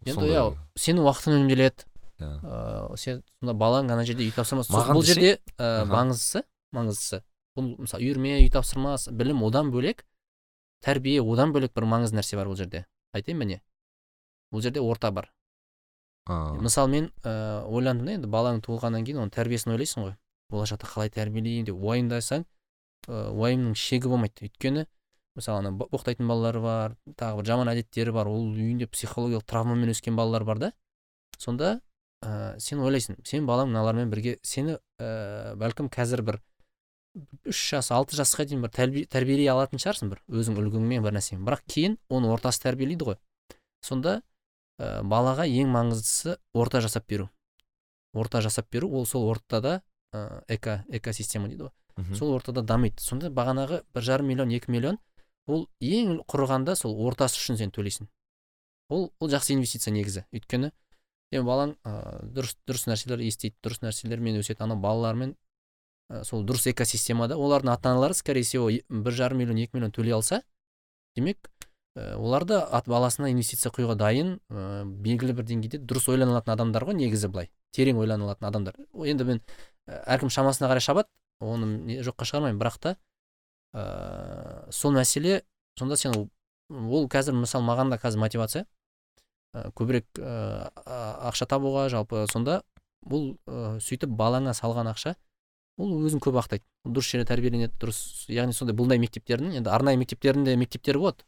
ондай 0.04 0.12
енді 0.14 0.30
иә 0.30 0.44
сенің 0.84 1.06
уақытың 1.08 1.36
үнемделеді. 1.38 1.86
Иә. 2.20 2.30
ыыы 2.46 2.98
сен 3.00 3.22
сонда 3.40 3.54
балаң 3.58 3.90
ана 3.90 4.04
жерде 4.06 4.24
үй 4.24 4.32
Маған 4.34 4.94
бұл 4.94 5.04
жерде 5.04 5.38
ә, 5.58 5.82
Аха. 5.82 5.90
маңыздысы 5.90 6.42
маңыздысы 6.74 7.22
бұл 7.56 7.70
мысалы 7.82 8.04
үйірме 8.04 8.36
үй 8.44 8.50
тапсырмас 8.50 9.08
білім 9.10 9.42
одан 9.46 9.70
бөлек 9.74 10.04
тәрбие 10.84 11.22
одан 11.22 11.52
бөлек 11.54 11.74
бір 11.74 11.86
маңызды 11.90 12.18
нәрсе 12.18 12.36
бар 12.36 12.46
бұл 12.50 12.58
жерде. 12.58 12.84
Айтайын 13.14 13.40
ба 13.40 13.44
не? 13.48 13.60
Бұл 14.52 14.62
жерде 14.62 14.80
орта 14.80 15.10
бар. 15.10 15.30
Мысалы 16.26 16.88
мен 16.88 17.10
ә, 17.22 17.64
ойландым 17.68 18.06
да 18.06 18.12
енді 18.16 18.28
балаң 18.32 18.60
туылғаннан 18.64 19.04
кейін 19.04 19.24
оның 19.24 19.32
тәрбиесін 19.34 19.74
ойлайсың 19.74 20.06
ғой. 20.06 20.14
Болашақта 20.52 20.88
қалай 20.88 21.10
тәрбиелеймін 21.12 21.66
деп 21.68 21.76
уайымдасаң 21.82 22.44
ә, 22.44 23.28
уайымның 23.32 23.74
шегі 23.76 24.08
болмайды. 24.08 24.48
Өйткені 24.48 24.86
мысалы 25.36 25.58
ана 25.62 25.72
бо- 25.72 25.88
боқтайтын 25.90 26.28
балалары 26.28 26.60
бар 26.62 26.96
тағы 27.18 27.40
бір 27.40 27.48
жаман 27.50 27.70
әдеттері 27.72 28.12
бар 28.14 28.28
ол 28.30 28.46
үйінде 28.54 28.86
психологиялық 28.86 29.44
травмамен 29.50 29.90
өскен 29.90 30.16
балалар 30.16 30.44
бар 30.44 30.58
да. 30.58 30.72
Сонда 31.38 31.80
ә, 32.24 32.58
сен 32.58 32.78
ойлайсың 32.80 33.18
сен 33.26 33.46
балаң 33.46 33.72
мыналармен 33.72 34.10
бірге 34.10 34.38
сені 34.42 34.78
ә, 35.00 35.54
бәлкім 35.58 35.90
қазір 35.90 36.22
бір 36.22 36.40
үш 37.46 37.60
жас 37.70 37.90
алты 37.94 38.16
жасқа 38.18 38.46
дейін 38.46 38.62
бір 38.64 38.70
тәрби- 38.74 39.06
тәрбиелей 39.10 39.48
алатын 39.50 39.78
шығарсың 39.82 40.10
бір 40.14 40.22
өзің 40.28 40.56
үлгіңмен 40.58 41.02
бір 41.04 41.14
нәрсемен. 41.18 41.44
Бірақ 41.46 41.62
кейін 41.70 41.98
оны 42.10 42.30
ортасы 42.34 42.62
тәрбиелейді 42.62 43.06
ғой. 43.10 43.18
Сонда 43.82 44.20
ә, 44.78 45.02
балаға 45.02 45.46
ең 45.46 45.70
маңыздысы 45.70 46.38
орта 46.54 46.80
жасап 46.82 47.06
беру. 47.08 47.28
Орта 48.14 48.40
жасап 48.42 48.66
беру 48.70 48.90
ол 48.90 49.06
сол 49.06 49.28
ортада 49.30 49.82
ә, 50.12 50.42
эко 50.48 50.84
экосистема 50.88 51.48
дейді 51.48 51.68
ғой. 51.68 51.74
Сол 52.18 52.34
ортада 52.34 52.62
дамиды. 52.62 52.98
Сонда 52.98 53.30
бағанағы 53.30 53.84
бір 53.94 54.02
жарым 54.02 54.26
миллион 54.26 54.50
екі 54.50 54.70
миллион 54.74 54.98
ол 55.46 55.66
ең 55.80 56.20
құрығанда 56.30 56.76
сол 56.78 56.96
ортасы 57.06 57.40
үшін 57.40 57.58
сен 57.60 57.72
төлейсің. 57.74 58.08
Ол 58.92 59.10
ол 59.20 59.30
жақсы 59.32 59.54
инвестиция 59.54 59.92
негізі. 59.94 60.24
Өйткені 60.32 60.72
сен 61.32 61.46
балаң 61.46 61.74
ә, 61.84 62.20
дұрыс 62.34 62.56
дұрыс 62.68 62.86
нәрселер 62.88 63.22
естиді 63.24 63.56
дұрыс 63.64 63.82
нәрселермен 63.84 64.38
өседі 64.40 64.64
ана 64.64 64.76
балалармен 64.78 65.34
ә, 66.12 66.22
сол 66.24 66.44
дұрыс 66.46 66.68
экосистемада 66.70 67.36
олардың 67.40 67.72
ата 67.72 67.90
аналары 67.90 68.14
скорее 68.14 68.44
всего 68.44 68.70
бір 68.70 69.12
жарым 69.12 69.42
миллион 69.42 69.62
екі 69.64 69.76
миллион 69.76 69.92
төлей 69.92 70.14
алса 70.14 70.42
демек 71.16 71.50
ә, 71.96 72.14
олар 72.16 72.44
да 72.44 72.62
ат 72.64 72.88
баласына 72.88 73.30
инвестиция 73.32 73.72
құюға 73.72 73.96
дайын 73.98 74.38
ә, 74.50 74.84
белгілі 74.84 75.34
бір 75.40 75.48
деңгейде 75.50 75.80
дұрыс 75.82 76.08
ойлана 76.12 76.36
алатын 76.36 76.54
адамдар 76.54 76.86
ғой 76.86 76.98
негізі 77.00 77.28
былай. 77.32 77.50
Терең 77.74 77.98
ойлана 77.98 78.28
алатын 78.28 78.48
адамдар 78.50 78.78
енді 78.94 79.24
мен 79.24 79.42
ә, 79.88 80.02
әркім 80.16 80.30
шамасына 80.30 80.70
қарай 80.70 80.84
шабады 80.84 81.08
оны 81.40 81.98
жоққа 82.04 82.28
шығармаймын. 82.30 82.60
Бірақ 82.60 82.78
та 82.78 82.96
ә, 83.74 84.70
сол 84.72 84.94
мәселе 84.94 85.42
сонда 85.78 85.96
сен 85.98 86.14
ол- 86.70 87.08
қазір 87.10 87.34
мысалы 87.36 87.66
маған 87.66 87.90
да 87.90 87.98
қазір 87.98 88.22
мотивация. 88.22 88.66
Ә, 89.54 89.70
көбірек 89.74 90.06
ә, 90.18 90.70
ақша 91.30 91.46
табуға 91.50 91.88
жалпы 91.92 92.24
сонда 92.30 92.62
бұл 93.04 93.34
ә, 93.46 93.78
сөйтіп 93.82 94.14
балаңа 94.16 94.54
салған 94.54 94.90
ақша 94.94 95.14
ол 95.76 95.92
өзін 96.06 96.22
көп 96.22 96.38
ақтайды. 96.40 96.64
Дұрыс 96.86 97.10
жерде 97.10 97.26
тәрбиеленеді 97.32 97.74
дұрыс 97.80 98.26
яғни 98.30 98.54
сондай 98.54 98.76
бұндай 98.76 98.98
мектептердің 99.02 99.56
енді 99.58 99.70
арнайы 99.70 99.98
мектептердің 99.98 100.44
де 100.46 100.56
мектептері 100.56 100.98
болады. 101.00 101.24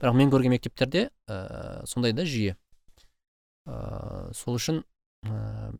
Бірақ 0.00 0.16
мен 0.18 0.30
көрген 0.30 0.52
мектептерде 0.52 1.08
ә, 1.28 1.84
сондай 1.86 2.12
да 2.12 2.24
жүйе. 2.28 2.56
Ә, 3.66 4.32
сол 4.36 4.58
үшін 4.58 4.82
ә, 5.24 5.72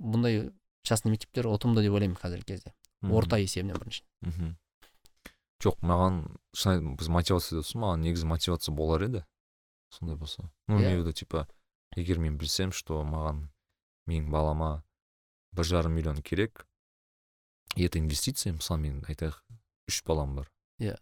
бұндай 0.00 0.50
частный 0.88 1.12
мектептер 1.12 1.50
ұтымды 1.50 1.82
деп 1.84 1.92
ойлаймын 1.92 2.16
қазіргі 2.16 2.54
кезде. 2.54 2.72
Орта 3.02 3.36
есебінен 3.38 3.76
бірінші. 3.76 4.02
Мхм 4.24 4.56
жоқ 5.64 5.80
маған 5.82 6.20
шын 6.54 6.94
біз 6.98 7.08
мотивация 7.10 7.58
деп 7.60 7.70
маған 7.74 8.04
негізі 8.06 8.26
мотивация 8.30 8.74
болар 8.74 9.02
еді 9.02 9.24
сондай 9.90 10.16
болса. 10.16 10.50
Ну 10.68 10.78
Иә. 10.78 10.82
имею 10.82 11.02
в 11.02 11.06
виду 11.06 11.12
типа 11.12 11.48
егер 11.96 12.18
мен 12.18 12.38
білсем 12.38 12.70
что 12.72 13.02
маған 13.02 13.48
менің 14.06 14.30
балама 14.30 14.84
бір 15.52 15.64
жарым 15.64 15.92
миллион 15.92 16.22
керек 16.22 16.66
это 17.74 17.98
инвестиция 17.98 18.52
мысалы 18.52 18.80
мен 18.80 19.04
айтайық 19.08 19.42
үш 19.88 20.02
балам 20.04 20.36
бар. 20.36 20.50
Иә. 20.78 20.96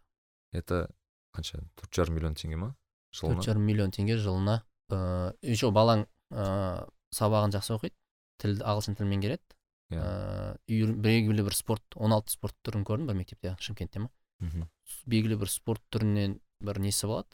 это 0.52 0.88
қанша? 1.34 1.60
Төрт 1.76 1.92
жарым 1.92 2.14
миллион 2.14 2.34
теңге 2.34 2.56
ма? 2.56 2.76
Жылына? 3.12 3.36
Төрт 3.36 3.44
жарым 3.46 3.62
миллион 3.62 3.90
теңге 3.90 4.16
жылына. 4.16 4.62
Ыыы 4.88 5.34
еще 5.42 5.70
балаң 5.70 6.06
ыыы 6.30 6.86
сабағын 7.12 7.52
жақсы 7.52 7.74
оқиды 7.76 7.94
тіл 8.38 8.60
ағылшын 8.62 8.96
тілін 8.96 9.10
меңгереді. 9.12 9.42
Иә. 9.90 10.56
ыыы 10.68 10.94
белгілі 10.96 11.44
бір 11.44 11.54
спорт 11.54 11.84
16 11.94 12.30
спорт 12.32 12.56
түрін 12.64 12.84
көрдім 12.88 13.06
бір 13.06 13.14
мектепте 13.20 13.56
шымкентте 13.60 14.00
ма 14.00 14.10
мхм. 14.40 14.66
белгілі 15.06 15.36
бір 15.40 15.50
спорт 15.50 15.82
түрінен 15.90 16.40
бір 16.60 16.80
несі 16.80 17.06
болады? 17.06 17.28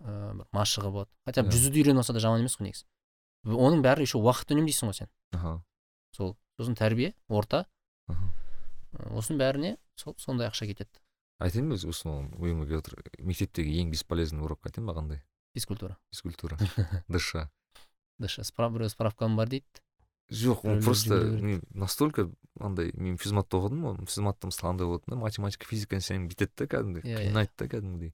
Ыыы 0.00 0.34
бір 0.40 0.46
машығы 0.54 0.90
болады. 0.90 1.10
Хотя 1.26 1.42
бы 1.42 1.48
Иә. 1.48 1.56
жүзуді 1.56 1.82
үйреніп 1.82 2.02
алса 2.04 2.12
да 2.12 2.20
жаман 2.20 2.40
емес 2.40 2.56
қой 2.56 2.68
негізі. 2.70 2.86
Оның 3.44 3.82
бәрі 3.82 4.04
еще 4.06 4.18
уақыт 4.18 4.52
үнемдейсің 4.54 4.90
ғой 4.90 4.94
сен. 4.94 5.08
Аха. 5.32 5.64
Сол 6.12 6.36
сосын 6.58 6.76
тәрбие 6.76 7.14
орта. 7.28 7.66
Осының 9.10 9.38
бәріне 9.40 9.76
сол 9.96 10.14
сондай 10.18 10.48
ақша 10.50 10.66
кетеді. 10.66 10.90
Айтайын 11.40 11.70
ба 11.70 11.74
осыны 11.74 12.28
ойыма 12.38 12.66
келіп 12.66 12.82
отыр 12.84 12.98
мектептегі 13.18 13.80
ең 13.80 13.90
бесполезный 13.94 14.42
урок 14.44 14.66
айтайын 14.66 14.86
ба 14.90 14.94
қандай? 14.98 15.22
Физкультура. 15.54 15.96
Физкультура. 16.12 16.58
Дш 17.08 17.46
дш 18.20 18.50
біреу 18.58 18.88
справкам 18.90 19.36
бар 19.36 19.48
дейді. 19.48 19.66
Жоқ 20.30 20.64
ол 20.64 20.80
просто 20.80 21.14
мен 21.42 21.62
настолько 21.74 22.30
андай 22.60 22.92
мен 22.94 23.16
физматта 23.18 23.56
оқыдым 23.58 23.82
ғой 23.84 24.06
физматта 24.06 24.46
мысалы 24.46 24.70
андай 24.70 24.86
болатын 24.86 25.14
да 25.14 25.16
математика 25.16 25.66
физика 25.66 26.00
сені 26.00 26.28
бүйтеді 26.30 26.52
да 26.56 26.66
кәдімгідей 26.70 27.10
Иә, 27.10 27.18
иә. 27.18 27.30
қинайды 27.30 27.50
да 27.58 27.68
кәдімгідей. 27.68 28.12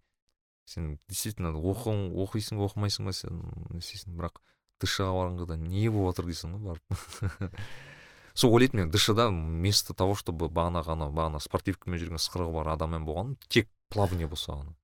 Сен 0.66 0.98
действительно 1.08 1.52
оқуың 1.54 2.10
оқисың 2.24 2.58
ба 2.58 2.66
оқымайсың 2.66 3.04
ба 3.06 3.12
сен 3.12 3.42
не 3.70 3.78
істейсің? 3.84 4.16
Бірақ 4.18 4.40
дшға 4.82 5.12
барғанда 5.14 5.56
не 5.60 5.88
болып 5.90 6.16
жатыр 6.16 6.30
дейсің 6.32 6.56
ғой 6.56 6.72
барып. 6.72 7.60
Сол 8.36 8.52
ойлайтынмын 8.52 8.88
мен 8.88 8.92
дшда 8.92 9.28
вместо 9.30 9.94
того 9.94 10.14
чтобы 10.18 10.48
бағанағы 10.48 10.92
анау 10.92 11.12
бағана 11.14 11.38
спортивкамен 11.40 12.00
жүрген 12.00 12.18
ысқырығы 12.18 12.52
бар 12.52 12.72
адаммен 12.74 13.06
болған 13.06 13.36
тек 13.48 13.68
плавание 13.88 14.26
болса 14.28 14.52
ғана. 14.58 14.74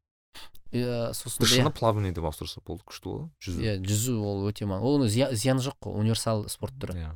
Иә 0.73 1.13
сосын 1.13 1.71
плавание 1.77 2.13
деп 2.17 2.25
ауыстырса 2.25 2.63
болды 2.65 2.83
күшті 2.89 3.05
болады 3.05 3.31
жүзу. 3.45 3.61
Иә 3.61 3.75
жүзу 3.85 4.15
ол 4.25 4.47
өте 4.49 4.65
ма 4.67 4.79
оның 4.81 5.09
зия- 5.13 5.33
зияны 5.35 5.61
жоқ 5.61 5.77
қой 5.85 5.99
универсал 6.01 6.49
спорт 6.49 6.73
түрі. 6.81 6.97
Иә. 6.97 7.11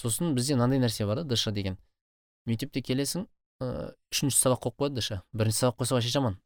Сосын 0.00 0.34
бізде 0.34 0.56
мынандай 0.56 0.80
нәрсе 0.82 1.06
бар 1.06 1.22
да 1.22 1.34
дш 1.34 1.52
деген. 1.52 1.78
Мектепте 2.46 2.82
келесің 2.82 3.28
ыыы 3.62 3.94
үшінші 4.12 4.36
сабақ 4.42 4.66
қойып 4.66 4.76
қояды 4.82 5.00
дш 5.00 5.20
бірінші 5.32 5.58
сабақ 5.66 5.78
қойса 5.78 5.94
вообще 5.94 6.10
жаман. 6.10 6.40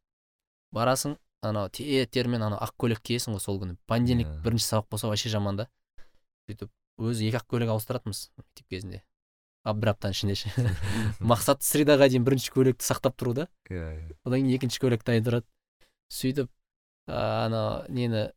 Барасың 0.71 1.17
анау 1.41 1.69
тер 1.69 2.05
термен 2.05 2.43
анау 2.45 2.59
ақ 2.61 2.75
көйлек 2.77 3.01
киесің 3.01 3.33
ғой 3.35 3.41
сол 3.41 3.57
күні. 3.59 3.77
Понедельник 3.87 4.27
Иә. 4.27 4.41
бірінші 4.45 4.65
сабақ 4.69 4.89
болса 4.91 5.07
вообще 5.07 5.29
жаман 5.29 5.57
да. 5.57 5.67
Сөйтіп 6.47 6.69
өзі 7.01 7.25
екі 7.27 7.37
ақ 7.41 7.47
көйлек 7.49 7.73
ауыстыратынбыз 7.73 8.29
мектеп 8.37 8.67
кезінде. 8.69 9.01
А 9.65 9.73
бір 9.73 9.91
аптаның 9.93 10.13
ішінде 10.15 10.35
ше. 10.35 10.49
Мақсат 11.19 11.61
средаға 11.65 12.07
дейін 12.09 12.23
бірінші 12.25 12.49
көйлекті 12.53 12.85
сақтап 12.85 13.13
тұру 13.17 13.33
да. 13.33 13.47
Иә 13.69 13.89
иә. 13.97 14.15
Одан 14.25 14.41
кейін 14.45 14.55
екінші 14.57 14.79
көйлек 14.81 15.03
дайындырады 15.05 15.45
сөйтіп 16.11 16.51
а, 17.07 17.47
ана 17.47 17.63
нені 17.89 18.29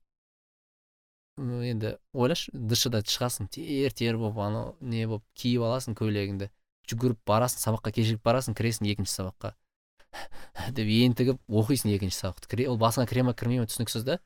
енді 1.36 1.96
ойлашы 2.14 2.54
дшда 2.54 3.02
шығасың 3.02 3.50
тер 3.50 3.92
тер 3.92 4.18
болып 4.20 4.38
анау 4.38 4.76
не 4.80 5.06
болып 5.10 5.24
киіп 5.34 5.66
аласың 5.66 5.98
көйлегіңді 5.98 6.50
жүгіріп 6.90 7.20
барасың 7.26 7.62
сабаққа 7.62 7.92
кешігіп 7.96 8.24
барасың 8.24 8.56
кіресің 8.56 8.88
екінші 8.92 9.12
сабаққа. 9.12 9.54
деп 10.76 10.88
ентігіп 10.88 11.40
оқисың 11.48 11.94
екінші 11.94 12.18
сабақты. 12.20 12.50
Кіре 12.50 12.68
ол 12.70 12.78
басыңа 12.78 13.08
кіре 13.10 13.24
ма 13.24 13.34
кірмей 13.34 13.62
ма 13.62 13.68
түсініксіз 13.70 14.04
да. 14.06 14.18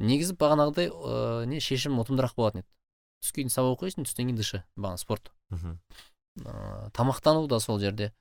Негізі 0.00 0.36
бағанағыдай 0.40 0.88
ыыы 0.88 1.46
не 1.50 1.60
шешім 1.60 2.00
ұтымдырақ 2.02 2.34
болатын 2.36 2.62
еді. 2.62 2.68
Түскен 3.22 3.44
кейін 3.44 3.54
сабақ 3.54 3.76
оқисың 3.76 4.08
түстен 4.08 4.30
кейін 4.30 4.40
дш 4.40 4.62
бағана 4.74 4.98
спорт. 4.98 5.30
Мхм. 5.52 5.78
Ыыы 6.40 6.90
тамақтану 6.96 7.46
да 7.46 7.60
сол 7.60 7.78
жерде. 7.78 8.12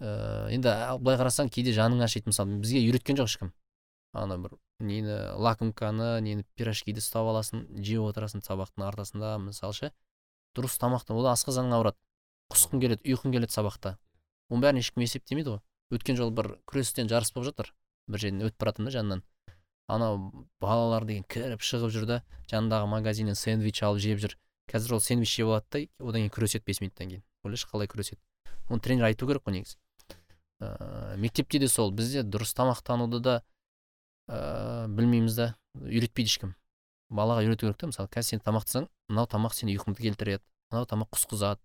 Ыыы 0.00 0.54
енді 0.54 0.76
былай 1.02 1.18
қарасаң 1.18 1.50
кейде 1.50 1.74
жаның 1.76 2.04
ашиды 2.06 2.30
мысалы 2.30 2.60
бізге 2.62 2.84
үйреткен 2.86 3.18
жоқ 3.18 3.34
ешкім. 3.34 3.52
Ана 4.12 4.38
бір 4.38 4.56
нені 4.80 5.16
лакомканы 5.38 6.20
нені 6.24 6.44
пирожкиді 6.56 7.02
ұстап 7.02 7.28
аласың 7.30 7.66
жеп 7.78 8.06
отырасың 8.10 8.44
сабақтың 8.44 8.86
ортасында 8.88 9.36
мысалы 9.42 9.76
ше. 9.76 9.90
Дұрыс 10.56 10.78
тамақтан 10.82 11.16
ол 11.16 11.28
асқазаның 11.30 11.76
ауырады. 11.76 11.98
Құсқың 12.50 12.82
келеді 12.82 13.12
ұйқың 13.12 13.34
келеді 13.36 13.54
сабақта. 13.54 13.96
Оның 14.50 14.64
бәрін 14.64 14.80
ешкім 14.82 15.04
есептемейді 15.04 15.54
ғой. 15.54 15.60
Өткен 15.94 16.18
жолы 16.18 16.34
бір 16.34 16.48
күрестен 16.66 17.10
жарыс 17.10 17.30
болып 17.34 17.52
жатыр. 17.52 17.70
Бір 18.10 18.24
жерден 18.24 18.48
өтіп 18.48 18.58
бара 18.58 18.74
да 18.76 18.90
жанынан. 18.90 19.22
Анау 19.86 20.46
балалар 20.62 21.06
деген 21.06 21.24
кіріп 21.30 21.62
шығып 21.62 21.94
жүр 21.94 22.06
да 22.06 22.18
жанындағы 22.50 22.88
магазиннен 22.90 23.38
сэндвич 23.38 23.82
алып 23.86 24.02
жеп 24.02 24.18
жүр. 24.22 24.36
Қазір 24.70 24.96
ол 24.96 25.00
сэндвич 25.02 25.36
жеп 25.36 25.46
алады 25.46 25.66
да 25.70 26.08
одан 26.08 26.22
кейін 26.22 26.34
күреседі 26.34 26.66
бес 26.66 26.80
минуттан 26.80 27.10
кейін. 27.10 27.24
Ойлашы 27.44 27.66
қалай 27.70 27.90
күреседі? 27.90 28.20
Оны 28.70 28.80
тренер 28.80 29.08
айту 29.10 29.26
керек 29.26 29.42
қой 29.46 29.58
негізі. 29.58 29.78
Ыыы 30.60 31.16
мектепте 31.18 31.58
де 31.58 31.68
сол. 31.68 31.90
Бізде 31.90 32.22
дұрыс 32.22 32.54
тамақтануды 32.54 33.18
да 33.18 33.42
ыыы 34.30 34.88
білмейміз 34.94 35.36
да 35.36 35.48
үйретпейді 35.74 36.30
ешкім. 36.30 36.54
Балаға 37.10 37.42
үйрету 37.42 37.66
керек 37.66 37.80
та 37.80 37.90
мысалы 37.90 38.10
қазір 38.12 38.36
сен 38.38 38.44
тамақтасаң 38.46 38.86
мынау 39.10 39.26
тамақ 39.26 39.56
сені 39.58 39.74
ұйқыңды 39.74 40.06
келтіреді 40.06 40.44
мынау 40.70 40.86
тамақ 40.86 41.10
құсқызады 41.16 41.58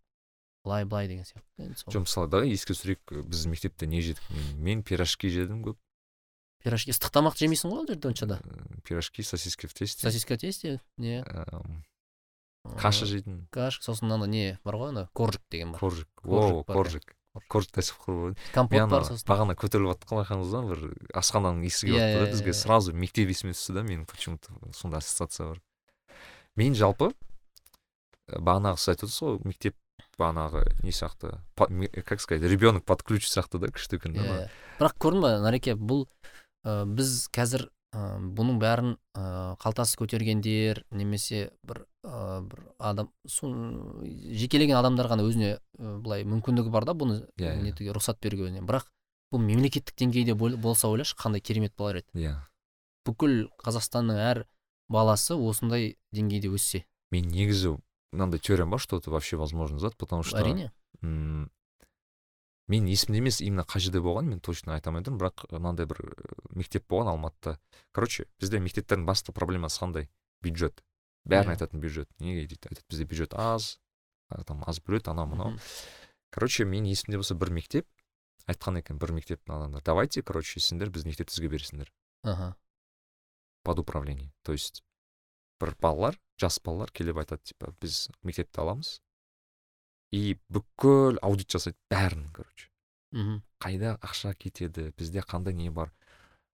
былай 0.65 0.85
былай 0.89 1.07
деген 1.07 1.25
сияқты 1.29 1.69
жоқ 1.93 2.05
мысалы 2.07 2.29
давай 2.33 2.49
еске 2.49 2.73
түсірейік 2.73 3.13
біз 3.29 3.45
мектепте 3.51 3.85
не 3.85 4.01
жедік? 4.01 4.23
Мен, 4.57 4.81
пирожки 4.81 5.29
жедім 5.29 5.61
көп. 5.65 5.77
Пирожки 6.65 6.89
ыстық 6.89 7.13
тамақты 7.13 7.45
жемейсің 7.45 7.69
ғой 7.69 7.83
ол 7.83 7.89
жерде 7.89 8.09
онша 8.09 8.25
Э, 8.25 8.81
пирожки 8.83 9.21
сосиски 9.21 9.67
в 9.67 9.73
тесте. 9.73 10.01
Сосиска 10.01 10.37
тесте 10.37 10.81
не? 10.97 11.21
Эм, 11.21 11.83
каша 12.81 13.05
жейтін. 13.05 13.47
каш 13.51 13.79
сосын 13.81 14.11
ана 14.11 14.25
не 14.25 14.57
бар 14.63 14.75
ғой 14.81 14.89
ана 14.89 15.09
коржик 15.13 15.43
деген 15.51 15.73
бар. 15.73 15.79
Коржик. 15.79 16.09
О 16.23 16.63
коржик. 16.63 17.15
Сих 17.81 17.97
пор 18.05 18.15
бар 18.15 18.35
компот 18.53 19.05
сосын. 19.05 19.27
бағана 19.27 19.55
көтеріліп 19.55 19.91
жатты 19.93 20.07
ғой 20.11 20.23
байқадыңыз 20.23 20.51
ба 20.55 20.61
бір 20.71 20.81
асхананың 21.13 21.63
иісі 21.67 21.87
келіп 21.87 21.99
Иә, 21.99 22.11
жатты 22.13 22.19
да 22.19 22.27
иә, 22.27 22.31
бізге. 22.31 22.49
иә. 22.51 22.53
сразу 22.53 22.93
мектеп 22.93 23.29
есіме 23.29 23.53
түсті 23.53 23.73
да 23.73 23.81
менің 23.83 24.05
почему 24.05 24.37
то 24.37 24.53
сондай 24.73 24.99
ассоциация 24.99 25.47
бар. 25.53 25.61
Мен 26.55 26.73
жалпы 26.75 27.11
э, 28.27 28.39
бағанағы 28.39 28.77
сіз 28.79 28.89
айтып 28.95 29.09
отырсыз 29.09 29.21
ғой 29.27 29.39
мектеп 29.45 29.75
бағанағы 30.19 30.63
не 30.83 30.91
сияқты 30.95 31.39
как 32.05 32.21
сказать 32.21 32.43
ребенок 32.49 32.85
под 32.85 33.03
ключ 33.03 33.27
сияқты 33.27 33.59
да 33.59 33.67
күшті 33.67 33.97
екен 33.99 34.13
да 34.15 34.21
иә 34.23 34.37
иә. 34.45 34.49
бірақ 34.79 34.95
көрдің 34.99 35.21
ба 35.21 35.39
нареке 35.43 35.75
бұл 35.75 36.07
ә, 36.65 36.85
біз 36.87 37.27
қазір 37.35 37.67
ә, 37.95 38.17
бұның 38.37 38.57
бәрін 38.59 38.89
ә, 39.15 39.55
қалтасы 39.63 39.95
көтергендер 40.01 40.81
немесе 40.91 41.45
бір 41.63 41.85
ә, 42.03 42.41
бір 42.43 42.65
адам 42.79 43.09
сол 43.27 43.53
жекелеген 44.35 44.75
адамдар 44.79 45.07
ғана 45.11 45.23
өзіне 45.23 45.53
ә, 45.79 45.95
былай 46.03 46.25
мүмкіндігі 46.27 46.73
бар 46.73 46.85
да 46.89 46.93
бұны 46.97 47.21
Иә, 47.39 47.53
иә. 47.55 47.61
нетуге 47.63 47.93
рұқсат 47.95 48.19
беруге 48.21 48.51
не. 48.51 48.59
бірақ 48.61 48.89
бұл 49.33 49.39
мемлекеттік 49.45 49.95
деңгейде 49.97 50.35
бол- 50.35 50.57
болса 50.57 50.87
ойлашы 50.91 51.15
қандай 51.15 51.39
керемет 51.41 51.73
болар 51.77 52.01
еді 52.03 52.25
иә 52.27 52.35
бүкіл 53.05 53.47
қазақстанның 53.63 54.19
әр 54.19 54.45
баласы 54.89 55.33
осындай 55.35 55.95
деңгейде 56.13 56.51
өссе 56.53 56.83
мен 57.11 57.29
негізі 57.31 57.77
мынандай 58.13 58.39
теориям 58.39 58.69
бар 58.71 58.79
что 58.79 58.97
это 58.97 59.09
вообще 59.11 59.35
возможный 59.37 59.79
зат 59.79 59.95
потому 59.97 60.23
что 60.23 60.37
әрине 60.37 60.71
мен 62.67 62.87
есімде 62.89 63.19
емес 63.19 63.41
именно 63.41 63.63
қай 63.63 63.79
жерде 63.83 64.01
болған 64.01 64.29
мен 64.31 64.39
точно 64.39 64.73
айта 64.73 64.89
алмай 64.89 65.03
тұрмын 65.05 65.21
бірақ 65.21 65.45
мынандай 65.51 65.85
бір 65.85 66.01
э, 66.01 66.35
мектеп 66.55 66.87
болған 66.89 67.13
алматыда. 67.13 67.59
Короче 67.93 68.25
бізде 68.39 68.59
мектептердің 68.59 69.05
басты 69.05 69.31
проблемасы 69.31 69.81
қандай? 69.83 70.09
Бюджет. 70.41 70.83
Бәрін 71.25 71.51
Иә. 71.51 71.57
айтатын 71.57 71.79
бюджет. 71.79 72.09
Неге 72.19 72.47
дейді? 72.47 72.69
Айтады 72.69 72.85
бізде 72.89 73.05
бюджет 73.05 73.33
аз 73.33 73.79
там 74.45 74.63
аз 74.65 74.79
бөледі 74.79 75.11
анау 75.11 75.27
мынау. 75.27 75.59
Короче 76.31 76.65
мен 76.65 76.85
есімде 76.85 77.17
болса 77.17 77.35
бір 77.35 77.51
мектеп. 77.51 77.87
Айтқан 78.47 78.79
екен 78.81 78.97
бір 78.97 79.13
мектептің 79.13 79.55
адамдары 79.55 79.83
давайте 79.85 80.21
короче 80.21 80.59
сендер 80.59 80.89
біздің 80.89 81.13
мектепті 81.13 81.33
сізге 81.33 81.49
бересіңдер. 81.49 81.91
Аха 82.23 82.55
под 83.65 83.79
управление. 83.79 84.31
То 84.43 84.53
есть 84.53 84.83
бір 85.59 85.75
балалар 85.81 86.19
жас 86.37 86.59
балалар 86.63 86.91
келіп 86.91 87.17
айтады 87.17 87.41
типа 87.43 87.73
біз 87.81 88.09
мектепті 88.21 88.61
аламыз 88.61 89.01
и 90.15 90.37
бүкіл 90.53 91.19
аудит 91.25 91.51
жасайды 91.51 91.77
бәрін 91.91 92.29
короче. 92.35 92.69
Мхм 93.11 93.41
қайда 93.59 93.95
ақша 93.99 94.33
кетеді 94.37 94.91
бізде 94.97 95.21
қандай 95.25 95.53
не 95.53 95.69
бар. 95.69 95.91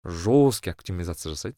Жесткий 0.04 0.70
оптимизация 0.70 1.32
жасайды. 1.32 1.56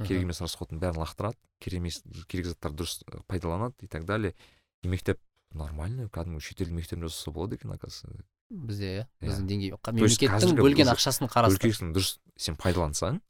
Керек 0.00 0.22
емес 0.24 0.40
расходтың 0.40 0.78
бәрін 0.80 1.02
лақтырады 1.02 1.36
керек 1.60 1.80
емес 1.82 2.02
керек 2.28 2.46
заттарды 2.46 2.82
дұрыс 2.84 3.02
э, 3.04 3.20
пайдаланады 3.26 3.74
и 3.84 3.86
так 3.86 4.04
далее. 4.06 4.34
И 4.82 4.88
мектеп 4.88 5.18
нормально 5.52 6.06
кәдімгі 6.08 6.40
шетелдің 6.40 6.78
мектебінде 6.78 7.08
жасаса 7.10 7.30
болады 7.34 7.56
екен 7.58 7.72
оказывается. 7.74 8.24
Бізде 8.50 8.86
иә 8.86 9.02
Иә. 9.02 9.26
біздің 9.26 9.46
деңгей 9.50 9.74
мемлекеттің 9.92 10.56
бөлген 10.58 10.88
ақшасын 10.94 11.28
қарастыр. 11.30 11.92
дұрыс 11.92 12.18
сен 12.36 12.56
пайдалансаң 12.56 13.20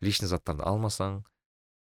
лишний 0.00 0.28
заттарды 0.28 0.64
алмасаң 0.66 1.22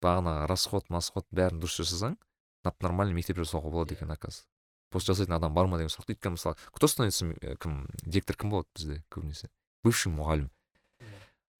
бағанағы 0.02 0.46
расход 0.48 0.88
масход 0.88 1.26
бәрін 1.30 1.60
дұрыс 1.60 1.76
жасасаң 1.82 2.16
нап 2.64 2.82
нормальный 2.82 3.14
мектеп 3.14 3.36
жасауға 3.38 3.70
болады 3.70 3.94
Иә. 3.94 3.98
екен 3.98 4.10
оказывается. 4.10 4.46
Пост 4.90 5.08
жасайтын 5.10 5.36
адам 5.36 5.54
бар 5.54 5.66
ма 5.66 5.78
деген 5.80 5.92
сұрақ 5.92 6.12
өйткені 6.14 6.36
мысалы 6.36 6.56
кто 6.72 6.86
становится 6.86 7.26
э, 7.26 7.56
кім 7.56 7.86
директор 8.02 8.36
кім 8.36 8.50
болады 8.50 8.68
бізде 8.74 9.02
көбінесе? 9.10 9.50
Бывший 9.84 10.12
мұғалім. 10.12 10.50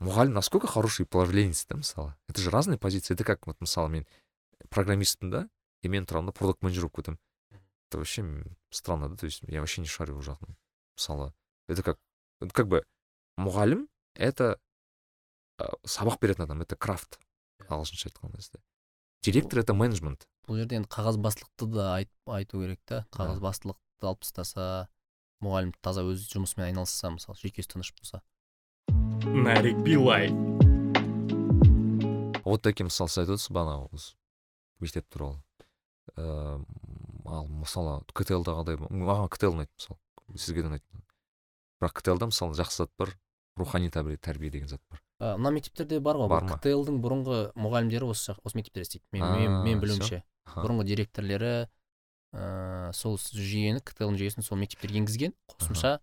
Мұғалім 0.02 0.36
насколько 0.36 0.66
хороший 0.66 1.04
управленец 1.04 1.66
да 1.66 1.76
мысалы? 1.76 2.14
Это 2.28 2.40
же 2.40 2.50
разные 2.50 2.78
позиции. 2.78 3.14
Это 3.14 3.24
как 3.24 3.46
вот 3.46 3.60
мысалы 3.60 3.88
мен 3.88 4.06
программистпін 4.70 5.30
да 5.30 5.48
и 5.82 5.88
мен 5.88 6.04
тұрамын 6.04 6.30
да 6.30 6.32
продукт 6.32 6.62
менеджер 6.62 6.86
болып 6.86 6.96
кетемін. 6.96 7.18
Это 7.88 7.98
вообще 7.98 8.24
странно 8.70 9.08
да 9.08 9.16
то 9.16 9.26
есть 9.26 9.42
я 9.46 9.60
вообще 9.60 9.80
не 9.80 9.86
шарю 9.86 10.16
ол 10.16 10.22
жағын 10.22 10.56
мысалы. 10.96 11.32
Это 11.68 11.82
как 11.82 11.98
как 12.52 12.68
бы 12.68 12.84
мұғалім 13.38 13.88
это 14.14 14.58
ә, 15.58 15.72
сабақ 15.84 16.20
беретін 16.20 16.44
адам 16.44 16.62
это 16.62 16.76
крафт 16.76 17.18
ағылшынша 17.68 18.10
айтқан 18.10 18.34
кезде 18.36 18.60
директор 19.26 19.58
это 19.58 19.74
менеджмент. 19.74 20.28
Бұл 20.46 20.60
жерде 20.60 20.78
енді 20.78 20.88
қағазбастылықты 20.92 21.66
да 21.72 21.86
айт, 21.96 22.10
айту 22.30 22.60
керек 22.62 22.78
та. 22.86 23.02
Қағазбастылықты 23.16 24.06
алып 24.06 24.22
тастаса 24.22 24.86
мұғалім 25.42 25.72
таза 25.82 26.04
өз 26.06 26.28
жұмысымен 26.30 26.68
айналысса 26.70 27.10
мысалы 27.10 27.38
жүйкесі 27.42 27.74
тыныш 27.74 27.90
болса. 27.98 28.22
Нарик 29.26 29.82
Билай. 29.82 30.30
вот 32.46 32.62
такие 32.62 32.86
мысалы 32.86 33.10
сіз 33.10 33.24
айтып 33.24 33.34
отырсыз 33.34 33.50
бағана 33.50 33.88
осы 33.90 34.14
мектеп 34.78 35.08
туралы. 35.10 35.42
Ыыы 36.14 36.62
ал 37.26 37.48
мысалы 37.50 37.98
ктл 38.14 38.46
дағыдай 38.46 38.78
маған 38.78 39.26
ктл 39.34 39.56
ұнайды 39.56 39.74
мысалы 39.74 40.38
сізге 40.38 40.62
де 40.62 40.70
ұнайды. 40.70 41.02
Бірақ 41.82 41.98
ктл 41.98 42.22
да 42.22 42.30
мысалы 42.30 42.54
жақсы 42.54 42.84
зат 42.84 42.94
бар 42.96 43.16
рухани 43.58 43.90
тәрбие 43.90 44.16
тәрбие 44.16 44.50
деген 44.54 44.70
зат 44.70 44.80
бар. 44.88 45.02
Мына 45.20 45.50
мектептерде 45.56 46.00
бар 46.00 46.18
ғой 46.20 46.28
Бар 46.28 46.44
ктл-дың 46.60 46.98
бұрынғы 47.00 47.38
мұғалімдері 47.56 48.10
осы 48.12 48.32
жақ- 48.32 48.42
осы 48.44 48.58
мектептерде 48.58 48.84
істейді. 48.86 49.04
Мен, 49.12 49.24
мен, 49.32 49.62
мен 49.64 49.80
білуімше. 49.80 50.22
Бұрынғы 50.46 50.84
директорлері 50.90 51.52
ә, 52.36 52.92
сол 52.92 53.16
жүйені 53.16 53.80
ктл 53.80 54.12
жүйесін 54.12 54.44
сол 54.44 54.58
мектептер 54.60 54.92
енгізген. 54.92 55.32
Қосымша 55.54 55.98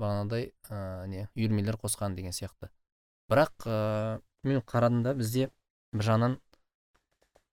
бағанағыдай 0.00 0.50
ә, 0.68 1.06
не 1.06 1.28
үйірмелер 1.36 1.78
қосқан 1.78 2.16
деген 2.18 2.32
сияқты. 2.34 2.70
Бірақ 3.30 3.66
ә, 3.70 4.20
мен 4.42 4.60
қарадым 4.66 5.02
да 5.06 5.14
бізде 5.14 5.50
бір 5.92 6.06
жағынан 6.08 6.38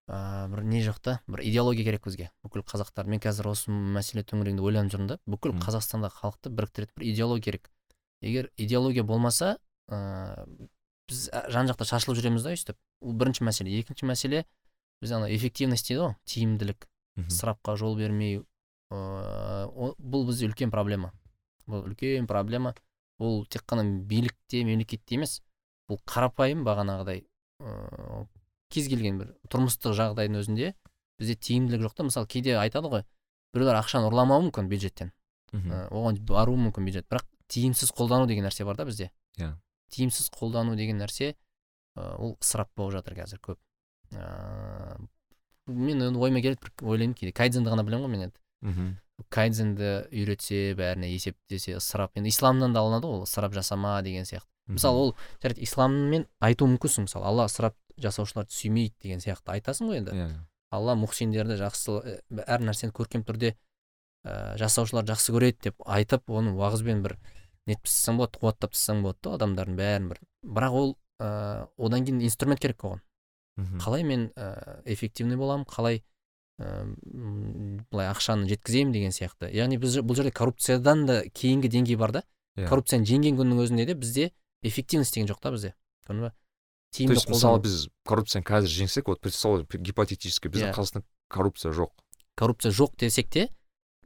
ә, 0.10 0.48
бір 0.50 0.64
не 0.64 0.82
жоқ 0.82 1.00
та 1.04 1.20
бір 1.28 1.44
идеология 1.46 1.86
керек 1.86 2.08
бізге. 2.08 2.32
Бүкіл 2.44 2.66
қазақтар 2.66 3.06
мен 3.06 3.22
қазір 3.22 3.52
осы 3.54 3.70
мәселе 3.72 4.24
төңірегінде 4.26 4.66
ойланып 4.66 4.96
жүрмін 4.96 5.14
да 5.14 5.20
бүкіл 5.30 5.54
қазақстандағы 5.62 6.18
халықты 6.24 6.50
біріктіретін 6.50 6.98
бір 6.98 7.08
идеология 7.14 7.44
керек. 7.52 7.70
Егер 8.22 8.50
идеология 8.58 9.04
болмаса 9.04 9.58
ә, 9.92 10.46
біз 11.08 11.30
жан 11.54 11.70
жақта 11.70 11.88
шашылып 11.88 12.20
жүреміз 12.20 12.44
да 12.44 12.54
өйстіп. 12.56 12.78
Ол 13.02 13.14
бірінші 13.14 13.46
мәселе. 13.48 13.74
Екінші 13.80 14.08
мәселе 14.10 14.46
біз 15.02 15.12
ана 15.16 15.30
эффективность 15.32 15.88
дейді 15.88 16.02
ғой 16.04 16.16
тиімділік 16.26 16.88
ысырапқа 17.28 17.78
жол 17.78 17.98
бермеу 17.98 18.46
ыыы 18.92 19.94
бұл 19.98 20.28
бізде 20.28 20.48
үлкен 20.50 20.72
проблема. 20.72 21.12
Бұл 21.68 21.88
үлкен 21.90 22.28
проблема. 22.28 22.74
Бұл 23.20 23.46
тек 23.50 23.66
қана 23.66 23.84
билікте 23.84 24.64
мемлекетте 24.64 25.16
емес. 25.16 25.42
Бұл 25.90 26.00
қарапайым 26.06 26.64
бағанағыдай 26.68 27.24
ыыы 27.64 28.26
кез 28.70 28.90
келген 28.92 29.22
бір 29.22 29.32
тұрмыстық 29.50 29.96
жағдайдың 29.98 30.42
өзінде 30.42 30.74
бізде 31.18 31.36
тиімділік 31.36 31.88
жоқ 31.88 31.96
та. 31.96 32.04
Мысалы 32.04 32.28
кейде 32.28 32.58
айтады 32.60 32.92
ғой 32.92 33.06
біреулер 33.56 33.80
ақшаны 33.80 34.10
ұрламауы 34.12 34.50
мүмкін 34.50 34.68
бюджеттен. 34.70 35.14
Мхм. 35.54 35.72
ә, 35.72 35.88
оған 35.90 36.20
баруы 36.28 36.60
мүмкін 36.60 36.86
бюджет. 36.86 37.08
Бірақ 37.08 37.26
тиімсіз 37.48 37.94
қолдану 37.96 38.28
деген 38.28 38.46
нәрсе 38.46 38.66
бар 38.68 38.76
да 38.76 38.86
бізде. 38.86 39.10
Иә. 39.40 39.56
Тиімсіз 39.94 40.30
қолдану 40.34 40.76
деген 40.76 41.00
нәрсе 41.02 41.36
ол 41.96 42.36
ысырап 42.42 42.70
болып 42.76 43.00
жатыр 43.00 43.18
қазір 43.18 43.42
көп. 43.42 43.60
Ә, 44.14 44.98
мен 45.68 46.02
енді 46.02 46.20
ойыма 46.20 46.42
келеді 46.42 46.62
бір 46.64 46.72
ойлаймын 46.94 47.16
кейде. 47.18 47.34
Кайдзенді 47.36 47.74
ғана 47.74 47.86
білемін 47.88 48.06
ғой 48.06 48.14
мен 48.14 48.26
енді. 48.30 48.40
Мхм. 48.62 48.96
кайдзенді 49.34 49.90
үйретсе 50.14 50.76
бәріне 50.78 51.10
есептесе 51.10 51.78
ысырап 51.78 52.14
енді 52.18 52.30
исламнан 52.30 52.74
да 52.74 52.84
алынады 52.84 53.10
ғой 53.10 53.20
ол 53.20 53.26
ысырап 53.26 53.54
жасама 53.54 54.02
деген 54.06 54.26
сияқты. 54.30 54.50
Мысалы 54.68 54.98
ол 54.98 55.16
жарайды 55.42 55.64
исламмен 55.66 56.28
айту 56.44 56.68
мүмкінсің 56.70 57.08
мысалы 57.08 57.26
алла 57.26 57.48
ысырап 57.50 57.76
жасаушыларды 57.98 58.54
сүймейді 58.54 58.94
деген 59.02 59.24
сияқты 59.24 59.56
айтасың 59.56 59.90
ғой 59.90 60.02
енді. 60.02 60.14
Иә. 60.14 60.30
Алла 60.70 60.94
мұхсиндерді 61.00 61.58
жақсы 61.58 61.98
ә, 61.98 62.18
әр 62.46 62.66
нәрсені 62.68 62.94
көркем 62.94 63.24
түрде 63.26 63.56
ә, 64.26 64.58
жасаушыларды 64.62 65.16
жақсы 65.16 65.34
көреді 65.34 65.70
деп 65.70 65.82
айтып 65.86 66.30
оны 66.30 66.54
уағызбен 66.54 67.02
бір 67.06 67.18
нетіп 67.68 67.86
тастасаң 67.88 68.18
болады 68.22 68.40
қуаттап 68.42 68.74
тастасаң 68.74 69.04
болады 69.04 69.20
да 69.24 69.36
адамдардың 69.38 69.78
бәрін 69.78 70.10
бір. 70.12 70.22
Бірақ 70.44 70.78
ол 70.78 70.94
ә, 71.20 71.68
одан 71.78 72.06
кейін 72.08 72.22
инструмент 72.24 72.62
керек 72.64 72.84
оған. 72.84 73.04
Қалай 73.82 74.04
мен 74.06 74.30
ә, 74.36 74.82
эффективный 74.86 75.38
боламын 75.38 75.66
қалай 75.66 76.04
ә, 76.62 76.86
былай 77.92 78.10
ақшаны 78.12 78.48
жеткіземін 78.50 78.94
деген 78.94 79.12
сияқты. 79.16 79.50
Яғни 79.52 79.80
біз 79.82 80.00
бұл 80.06 80.16
жерде 80.20 80.32
коррупциядан 80.32 81.06
да 81.10 81.22
кейінгі 81.28 81.72
деңгей 81.74 81.98
бар 81.98 82.12
да. 82.20 82.24
Иә. 82.58 82.68
коррупцияны 82.72 83.06
жеңген 83.06 83.38
күннің 83.38 83.60
өзінде 83.62 83.86
де 83.86 83.94
бізде 83.94 84.32
эффективность 84.66 85.14
деген 85.14 85.30
жоқ 85.30 85.42
та 85.42 85.52
бізде. 85.54 85.74
Көрдің 86.08 86.22
ба? 86.26 86.32
То 86.32 86.98
тиімді 86.98 87.18
есть 87.20 87.30
мысалы 87.30 87.62
біз 87.62 87.90
коррупцияны 88.08 88.46
қазір 88.48 88.72
жеңсек 88.74 89.12
вот 89.12 89.22
представь 89.22 89.68
гипотетически 89.70 90.50
біздің 90.50 90.72
Иә. 90.72 90.74
қазақстанда 90.74 91.06
коррупция 91.30 91.74
жоқ. 91.74 91.92
Коррупция 92.36 92.72
жоқ 92.72 92.98
десек 92.98 93.30
те 93.30 93.50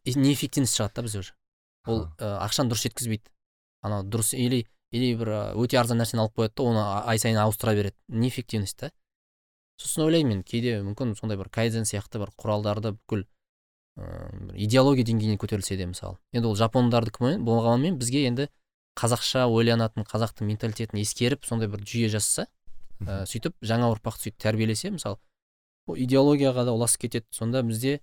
неэффективность 0.04 0.76
шығады 0.76 0.96
да 0.96 1.02
бізде 1.04 1.20
уже. 1.20 1.34
Ол 1.88 2.08
ә, 2.20 2.44
ақшаны 2.44 2.74
дұрыс 2.74 2.84
жеткізбейді. 2.90 3.24
Анау 3.82 4.06
дұрыс 4.06 4.34
или 4.38 4.66
или 4.92 5.14
бір 5.16 5.30
ә, 5.32 5.42
өте 5.56 5.80
арзан 5.80 6.02
нәрсені 6.02 6.26
алып 6.26 6.38
қояды 6.38 6.56
да 6.58 6.64
оны 6.64 6.82
ай 7.08 7.20
сайын 7.20 7.40
ауыстыра 7.42 7.74
береді. 7.76 7.96
Неэффективность 8.08 8.78
та? 8.78 8.92
Сосын 9.80 10.06
ойлаймын 10.06 10.38
мен 10.38 10.44
кейде 10.44 10.82
мүмкін 10.84 11.16
сондай 11.16 11.40
бір 11.40 11.50
кайдзен 11.50 11.88
сияқты 11.88 12.20
бір 12.20 12.34
құралдарды 12.38 12.92
бүкіл 12.98 13.24
ыыы 13.98 14.48
бір 14.52 14.60
идеология 14.68 15.08
деңгейіне 15.08 15.40
көтерілсе 15.40 15.78
де 15.80 15.88
мысалы. 15.88 16.20
Енді 16.36 16.52
ол 16.52 16.58
жапондардікі 16.60 17.38
болғанымен 17.40 17.98
бізге 17.98 18.26
енді 18.28 18.50
қазақша 19.00 19.48
ойланатын 19.48 20.04
қазақтың 20.04 20.52
менталитетін 20.52 21.00
ескеріп 21.02 21.48
сондай 21.48 21.72
бір 21.72 21.86
жүйе 21.88 22.12
жасаса 22.12 22.48
ә, 23.00 23.24
сөйтіп 23.26 23.56
жаңа 23.64 23.90
ұрпақты 23.96 24.28
сөйтіп 24.28 24.44
тәрбиелесе 24.44 24.92
мысалы 24.92 25.18
ол 25.88 25.98
идеологияға 25.98 26.66
да 26.68 26.76
ұласып 26.76 27.08
кетеді. 27.08 27.26
Сонда 27.32 27.64
бізде 27.64 28.02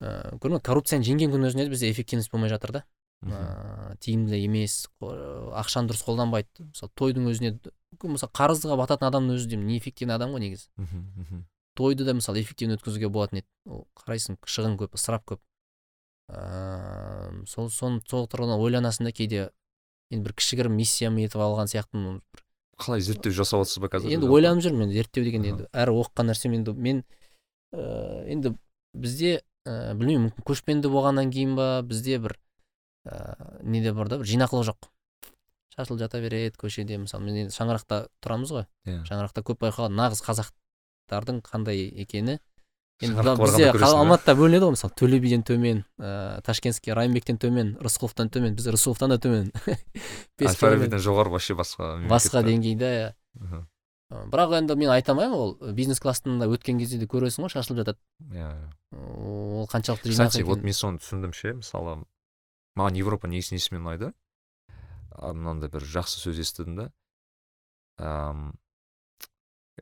ыыы 0.00 0.36
бе 0.38 0.60
коррупцияны 0.60 1.04
жеңген 1.08 1.32
күннің 1.32 1.50
өзінде 1.50 1.64
де 1.64 1.72
бізде 1.72 1.90
эффективность 1.90 2.30
болмай 2.30 2.52
жатыр 2.52 2.72
да. 2.76 2.84
Ыыы 3.26 3.96
тиімді 4.02 4.38
емес 4.38 4.86
ақшаны 5.02 5.90
дұрыс 5.90 6.04
қолданбайды. 6.06 6.66
Мысалы 6.70 6.92
тойдың 6.98 7.28
өзіне 7.32 7.52
мысалы 8.02 8.32
қарызға 8.36 8.78
бататын 8.78 9.08
адамның 9.10 9.36
өзі 9.38 9.50
де 9.52 9.58
неэффективный 9.60 10.16
адам 10.16 10.34
ғой 10.36 10.44
негізі. 10.44 10.68
Мхм, 10.76 11.44
тойды 11.76 12.04
да 12.04 12.14
мысалы 12.14 12.42
эффективно 12.42 12.76
өткізуге 12.78 13.08
болатын 13.08 13.42
еді. 13.42 13.48
Ол 13.66 13.86
қарайсың 13.98 14.38
шығын 14.44 14.78
көп 14.80 14.96
ысырап 14.98 15.26
көп. 15.26 15.42
Ыыы 16.32 17.46
сол 17.46 17.70
сол 17.70 18.00
сол 18.08 18.26
тұрғыдан 18.26 18.60
ойланасың 18.60 19.08
да 19.08 19.12
кейде 19.12 19.50
енді 20.10 20.28
бір 20.28 20.36
кішігірім 20.38 20.76
миссиям 20.76 21.18
етіп 21.22 21.42
алған 21.42 21.70
сияқтымын 21.70 22.20
бір. 22.20 22.42
Қалай 22.76 23.00
зерттеу 23.00 23.32
жасап 23.32 23.62
жатсыз 23.64 23.80
ба 23.80 23.88
қазір? 23.88 24.12
Енді 24.12 24.28
ойланып 24.28 24.66
жүрмін 24.66 24.88
енді 24.88 24.98
зерттеу 24.98 25.24
деген 25.24 25.46
енді 25.48 25.68
әр 25.72 25.94
оқыған 25.94 26.28
нәрсем 26.28 26.56
енді 26.58 26.74
мен 26.76 27.04
ыыы 27.72 28.26
енді 28.34 28.52
бізде 28.92 29.40
ә, 29.66 29.94
білмеймін 29.96 30.28
мүмкін 30.28 30.46
көшпенді 30.46 30.90
болғаннан 30.92 31.32
кейін 31.32 31.56
ба 31.56 31.80
бізде 31.86 32.18
бір 32.22 32.36
ыыы 33.06 33.62
неде 33.62 33.92
бар 33.96 34.10
да 34.10 34.18
бір 34.20 34.28
жинақылық 34.28 34.66
жоқ. 34.70 34.88
Шашылып 35.76 36.00
жата 36.00 36.20
береді 36.20 36.56
көшеде 36.60 36.98
мысалы 36.98 37.24
мен 37.24 37.40
енді 37.44 37.54
шаңырақта 37.56 38.06
тұрамыз 38.24 38.52
ғой. 38.54 38.66
Иә. 38.86 39.02
шаңырақта 39.08 39.44
көп 39.46 39.62
байқалған 39.66 39.96
нағыз 39.96 40.22
қазақтардың 40.26 41.42
қандай 41.46 41.86
екені. 42.02 42.38
Енді 43.04 43.36
бізде 43.36 43.70
алматыда 43.84 44.34
бөлінеді 44.38 44.64
ғой 44.64 44.74
мысалы. 44.76 44.96
Төле 44.96 45.20
биден 45.20 45.44
төмен 45.44 45.84
ыыы 46.00 46.40
ташкентский 46.46 46.96
райымбектен 46.96 47.36
төмен 47.36 47.76
рысқұловтан 47.84 48.32
төмен. 48.32 48.56
Біз 48.56 48.70
рысқұловтан 48.72 49.12
да 49.12 49.20
төмен. 49.20 49.52
Әл 50.40 50.56
фарабиден 50.56 51.02
жоғары 51.04 51.34
вообще 51.36 51.58
басқа 51.58 51.96
басқа 52.08 52.42
деңгейде 52.46 53.12
Мхм. 53.36 53.66
Ә, 54.06 54.20
бірақ 54.30 54.52
енді 54.60 54.76
мен 54.78 54.92
айта 54.94 55.12
алмаймын 55.12 55.36
ол 55.36 55.56
бизнес 55.74 55.98
класстың 56.00 56.38
да 56.40 56.46
өткен 56.48 56.78
кезде 56.78 57.00
де 57.00 57.08
көресің 57.10 57.44
ғой 57.44 57.52
шашылып 57.52 57.82
жатады. 57.82 57.98
Иә 58.30 58.48
иә. 58.48 58.68
ол 58.94 59.66
қаншалықты 59.66 60.12
жинақ 60.12 60.30
кстати 60.30 60.46
вот 60.46 60.62
мен 60.62 60.76
соны 60.76 61.02
түсіндім 61.02 61.34
ше 61.34 61.54
мысалы 61.58 61.98
маған 62.76 62.98
европа 63.00 63.28
несі 63.28 63.56
несімен 63.56 63.82
ұнайды 63.82 64.12
мынандай 65.16 65.70
бір 65.72 65.84
жақсы 65.84 66.20
сөз 66.20 66.40
естідім 66.44 66.76
да. 66.76 66.92
Э, 67.98 68.52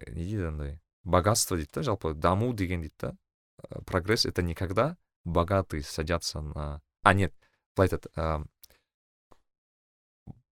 не 0.06 0.22
дейді 0.22 0.46
андай 0.50 0.80
богатство 1.02 1.56
дейді 1.56 1.70
да 1.74 1.82
жалпы 1.82 2.14
даму 2.14 2.52
деген 2.54 2.80
дейді 2.82 2.94
да. 3.00 3.16
Э, 3.62 3.82
прогресс 3.82 4.26
это 4.26 4.42
не 4.42 4.54
когда 4.54 4.96
богатые 5.24 5.82
садятся 5.82 6.40
на 6.40 6.82
а 7.02 7.14
нет 7.14 7.34
былай 7.74 7.88
айтады 7.88 8.46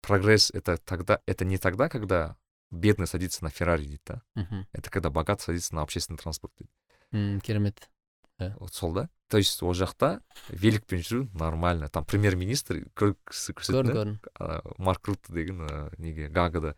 прогресс 0.01 0.51
это 0.51 0.79
тогда 0.79 1.21
это 1.27 1.45
не 1.45 1.59
тогда 1.59 1.89
когда 1.89 2.37
бедный 2.71 3.07
садится 3.07 3.43
на 3.45 3.51
феррари 3.51 3.85
дейді 3.85 4.03
да. 4.07 4.23
Это 4.73 4.91
когда 4.91 5.11
богатый 5.11 5.43
садится 5.43 5.75
на 5.75 5.83
общественный 5.83 6.19
транспорт 6.19 6.55
дейді. 6.59 6.71
М, 7.13 7.41
керемет. 7.41 7.91
Вот 8.39 8.73
сол 8.75 8.93
да. 8.93 9.09
То 9.29 9.39
есть 9.39 9.63
ол 9.63 9.75
жақта 9.75 10.21
великпен 10.49 11.03
жүру 11.05 11.29
нормально. 11.35 11.89
Там 11.89 12.05
премьер 12.05 12.37
министр 12.37 12.85
көрсетті. 12.97 13.73
Көрдім 13.73 13.95
көрдім 13.95 14.17
ана 14.39 14.63
марк 14.79 15.09
рутте 15.09 15.33
деген 15.33 15.63
ы, 15.63 15.91
неге 15.99 16.29
гагада 16.29 16.75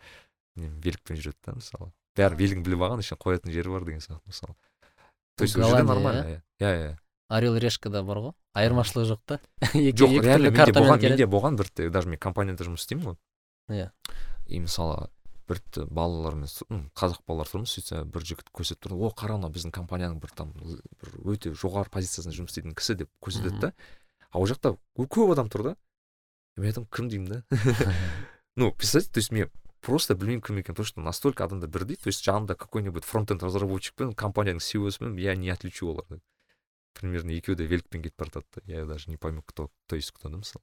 великпен 0.56 1.16
жүреді 1.16 1.38
да 1.46 1.56
мысалы. 1.58 1.92
Бәрі 2.18 2.36
велигін 2.36 2.66
біліп 2.66 2.82
алған 2.88 3.04
еще 3.04 3.16
қоятын 3.16 3.54
жері 3.54 3.76
бар 3.76 3.86
деген 3.86 4.02
сияқты 4.02 4.26
мысалы. 4.26 4.56
То 5.36 5.44
есть 5.44 5.56
ол 5.56 5.70
жерде 5.70 5.86
нормально 5.86 6.26
иә? 6.26 6.42
иә. 6.58 6.74
Иә 6.90 6.98
орел 7.30 7.54
и 7.54 7.60
решкада 7.62 8.02
бар 8.02 8.18
ғой. 8.18 8.32
Айырмашылығы 8.58 9.12
жоқ 9.12 9.20
та. 9.24 9.38
Жоқ 9.70 10.16
реально 10.18 10.50
менде 10.50 10.74
болған 10.74 11.04
менде 11.04 11.26
болған 11.30 11.56
бір 11.60 11.70
даже 11.94 12.10
мен 12.10 12.18
компанияда 12.18 12.66
жұмыс 12.66 12.82
істеймін 12.82 13.12
ғой. 13.12 13.16
Иә. 13.70 13.90
и 14.50 14.58
мысалы 14.58 15.08
бір 15.50 15.60
балалармен 15.90 16.48
қазақ 16.94 17.24
балалар 17.26 17.50
тұрмыз 17.50 17.74
сөйтсе 17.74 18.04
бір 18.06 18.26
жігіт 18.30 18.50
көрсетіп 18.54 18.86
тұр 18.86 18.94
о 19.02 19.10
қара 19.10 19.36
мына 19.36 19.50
біздің 19.50 19.74
компанияның 19.74 20.20
бір 20.22 20.34
там 20.38 20.52
бір 20.54 21.16
өте 21.34 21.52
жоғары 21.52 21.90
позициясында 21.90 22.36
жұмыс 22.36 22.54
істейтін 22.54 22.76
кісі 22.78 23.00
деп 23.02 23.10
көрсетеді 23.24 23.58
да. 23.66 23.72
А 24.30 24.38
ол 24.38 24.46
жақта 24.46 24.76
кө- 24.94 25.08
көп 25.10 25.32
адам 25.34 25.50
тұр 25.50 25.64
да. 25.72 25.76
Мен 26.56 26.70
айтамын 26.70 26.88
кім 26.94 27.10
деймін 27.10 27.32
да? 27.34 27.42
Ну 28.56 28.72
представьте 28.72 29.10
то 29.12 29.18
есть 29.18 29.32
мен 29.32 29.50
просто 29.80 30.14
білмеймін 30.14 30.42
кім 30.42 30.58
екенін 30.58 30.74
потому 30.74 30.86
что 30.86 31.00
настолько 31.00 31.44
адамдар 31.44 31.70
бірдей 31.70 31.96
то 31.96 32.08
есть 32.08 32.24
жанымда 32.24 32.54
какой 32.54 32.82
нибудь 32.82 33.04
фронтенд 33.04 33.42
разработчикпен 33.42 34.12
компанияның 34.14 34.60
сеосымен 34.60 35.16
я 35.18 35.34
не 35.34 35.50
отличу 35.50 35.88
оларды. 35.88 36.20
Примерно 36.92 37.32
екеуі 37.32 37.56
де 37.56 37.66
великпен 37.66 38.02
кетіп 38.02 38.18
бара 38.18 38.30
жатады 38.30 38.66
да. 38.66 38.72
Я 38.72 38.84
даже 38.84 39.10
не 39.10 39.16
пойму 39.16 39.42
кто 39.42 39.70
кто 39.86 39.96
есть 39.96 40.12
кто 40.12 40.28
да 40.28 40.36
мысалы. 40.36 40.62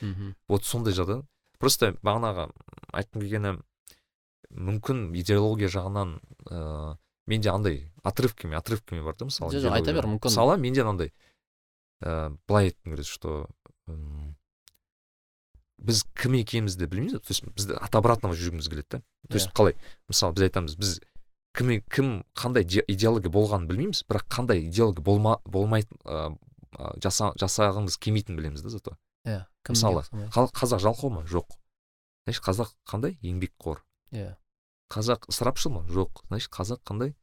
Мхм 0.00 0.34
вот 0.48 0.64
сондай 0.64 0.92
жағдай. 0.92 1.24
Просто 1.58 1.96
бағанағы 2.02 2.50
айтқым 2.92 3.22
келгені 3.22 3.62
мүмкін 4.50 5.12
идеология 5.18 5.68
жағынан 5.68 6.18
ыыы 6.50 6.96
менде 7.28 7.50
андай 7.52 7.92
отрывками 8.02 8.56
отрывками 8.56 9.02
бар 9.04 9.14
да 9.16 9.26
мысалы 9.28 9.52
жоқ, 9.52 9.60
жоқ, 9.66 9.72
айта 9.76 9.92
бер, 9.92 10.06
мүмкін. 10.06 10.30
мысалы 10.30 10.56
менде 10.58 10.82
андай 10.82 11.12
ыыы 12.00 12.38
былай 12.48 12.70
айтқым 12.70 12.94
келеді 12.94 13.08
что 13.08 13.48
біз 15.78 16.02
кім 16.18 16.34
екенімізді 16.40 16.86
білмейміз 16.90 17.20
то 17.20 17.30
есть 17.30 17.44
бізді 17.54 17.76
от 17.78 17.94
обратного 17.94 18.34
жүргіміз 18.34 18.68
келеді 18.68 18.88
да. 18.90 18.98
То 19.28 19.34
есть 19.38 19.48
Иә. 19.48 19.54
қалай 19.54 19.74
мысалы 20.10 20.32
біз 20.34 20.42
айтамыз 20.48 20.74
біз 20.76 21.00
кім 21.54 21.80
кім 21.90 22.08
қандай 22.34 22.64
де- 22.64 22.84
идеология 22.88 23.30
болғанын 23.30 23.68
білмейміз 23.68 24.02
бірақ 24.08 24.26
қандай 24.28 24.64
идеология 24.66 25.04
болма 25.04 25.38
болмайтын 25.44 25.96
ыыы 26.04 26.38
жасағыңыз 26.98 27.96
келмейтінін 27.98 28.36
білеміз 28.38 28.62
да 28.62 28.68
зато. 28.70 28.96
Иә 29.24 29.46
мысалы 29.68 30.02
қазақ 30.34 30.78
жалқау 30.82 31.10
ма? 31.10 31.22
Жоқ. 31.24 31.46
Значит 32.26 32.42
қазақ 32.44 32.74
қандай? 32.86 33.16
Еңбекқор. 33.22 33.80
Иә. 34.12 34.36
Қазақ 34.88 35.28
ысырапшыл 35.28 35.72
ма? 35.72 35.82
Жоқ. 35.88 36.24
Значит 36.28 36.50
қазақ 36.52 36.82
қандай? 36.84 37.14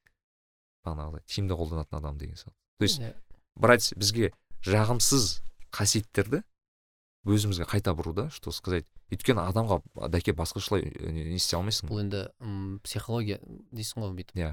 Бағанағыдай 0.86 1.24
тиімді 1.26 1.58
қолданатын 1.58 1.98
адам 1.98 2.18
деген 2.18 2.36
сияқты. 2.36 2.54
То 2.78 2.84
есть 2.86 3.02
брать 3.56 3.94
бізге 3.98 4.34
жағымсыз 4.62 5.42
қасиеттерді 5.72 6.44
өзімізге 7.26 7.66
қайта 7.66 7.96
бұру 7.98 8.14
да 8.14 8.30
что 8.30 8.52
сказать 8.52 8.86
өйткені 9.10 9.42
адамға 9.50 9.80
дәке 10.14 10.36
басқашалай 10.38 10.86
не 11.10 11.36
істей 11.38 11.58
алмайсың. 11.58 11.90
Бұл 11.90 12.04
енді 12.04 12.22
психология 12.84 13.40
дейсің 13.72 14.04
ғой 14.04 14.14
бүйтіп 14.20 14.38
иә. 14.38 14.52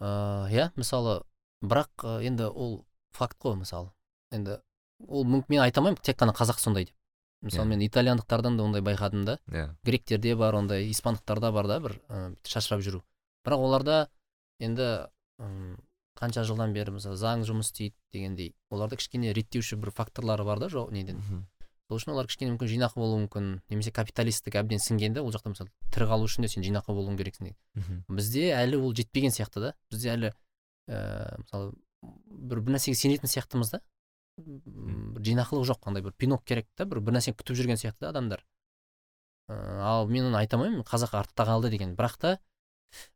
Иә 0.00 0.70
мысалы 0.76 1.22
бірақ 1.60 2.06
енді 2.24 2.48
ол 2.48 2.86
факт 3.12 3.36
қой 3.36 3.58
мысалы. 3.60 3.92
Енді 4.30 4.60
ол 5.08 5.24
мүмкін 5.28 5.56
мен 5.56 5.64
айта 5.66 5.80
алмаймын 5.80 6.00
тек 6.00 6.16
қана 6.16 6.32
қазақ 6.32 6.58
сондай 6.60 6.86
деп. 6.88 6.96
Мысалы 7.42 7.68
мен 7.68 7.82
итальяндықтардан 7.86 8.56
да 8.56 8.64
ондай 8.64 8.82
байқадым 8.82 9.24
да. 9.24 9.38
Иә. 9.50 9.74
Гректерде 9.84 10.34
бар 10.36 10.54
ондай 10.54 10.90
испандықтарда 10.90 11.52
бар 11.52 11.66
да 11.66 11.80
бір 11.80 12.00
ә, 12.08 12.34
шашырап 12.44 12.82
жүру. 12.82 13.02
Бірақ 13.44 13.58
оларда 13.66 14.08
енді 14.60 15.08
қанша 16.18 16.44
жылдан 16.46 16.72
бері 16.72 16.94
мысалы 16.98 17.16
заң 17.18 17.42
жұмыс 17.48 17.72
істейді 17.72 17.96
дегендей 18.12 18.54
оларда 18.70 18.96
кішкене 18.96 19.32
реттеуші 19.34 19.76
бір 19.76 19.90
факторлары 19.90 20.44
бар 20.44 20.60
да 20.62 20.68
жоқ 20.70 20.92
неден. 20.94 21.18
Сол 21.88 21.98
үшін 21.98 22.14
олар 22.14 22.28
кішкене 22.30 22.54
мүмкін 22.54 22.70
жинақы 22.70 23.00
болуы 23.00 23.24
мүмкін 23.24 23.48
немесе 23.68 23.90
капиталистік 23.92 24.54
әбден 24.60 24.80
сіңген 24.80 25.16
да 25.16 25.24
ол 25.24 25.32
жақта 25.34 25.50
мысалы 25.52 25.72
тірі 25.92 26.06
қалу 26.08 26.28
үшін 26.28 26.46
де 26.46 26.48
сен 26.48 26.62
жинақы 26.64 26.94
болуың 26.94 27.18
керексің 27.18 27.50
деген 27.50 28.04
бізде 28.08 28.52
әлі 28.56 28.78
ол 28.78 28.94
жетпеген 28.94 29.34
сияқты 29.34 29.60
да. 29.60 29.74
Бізде 29.90 30.14
әлі 30.14 30.30
ә, 30.88 31.36
мысалы 31.42 31.72
бір 32.02 32.62
бір 32.62 32.76
нәрсеге 32.78 32.96
сенетін 32.96 33.28
сияқтымыз 33.28 33.74
да. 33.74 33.82
Жинақылық 34.42 35.66
жоқ 35.68 35.88
андай 35.90 36.04
бір 36.04 36.14
пинок 36.18 36.44
керек 36.44 36.68
та 36.76 36.86
бір 36.88 37.00
бір 37.00 37.18
нәрсені 37.18 37.36
күтіп 37.38 37.58
жүрген 37.58 37.80
сияқты 37.80 38.06
да 38.06 38.10
адамдар. 38.12 38.44
Ә, 39.48 39.54
ал 39.82 40.08
мен 40.08 40.30
оны 40.30 40.40
айта 40.40 40.56
алмаймын 40.56 40.84
қазақ 40.86 41.14
артта 41.18 41.46
қалды 41.48 41.70
деген. 41.70 41.94
Бірақ 41.98 42.18
та 42.18 42.34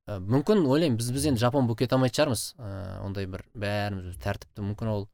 ә, 0.07 0.19
мүмкін 0.21 0.65
ойлаймын 0.67 0.99
біз 1.01 1.11
біз 1.15 1.29
енді 1.33 1.43
жапон 1.43 1.67
болып 1.67 1.85
кете 1.85 1.97
алмайтын 1.97 2.21
шығармыз. 2.21 2.47
Ә, 2.59 2.71
ондай 3.07 3.27
бір 3.31 3.47
бәріміз 3.55 4.19
тәртіпті. 4.23 4.65
Мүмкін 4.67 4.93
ол 4.93 5.09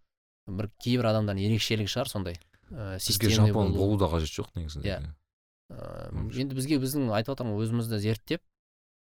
бір 0.46 0.70
кейбір 0.82 1.12
адамдардың 1.12 1.44
ерекшелігі 1.48 1.92
шығар 1.92 2.12
сондай. 2.12 2.38
Ә, 2.70 2.96
бізге 2.98 3.32
жапон 3.34 3.74
болу 3.76 3.98
да 4.00 4.08
қажет 4.12 4.32
жоқ 4.32 4.54
негізінде. 4.56 4.96
Иә. 4.96 5.12
Енді 5.72 6.56
бізге 6.56 6.78
біздің 6.82 7.12
айтып 7.16 7.36
отырмын 7.36 7.60
өзімізді 7.62 8.00
зерттеп 8.02 8.42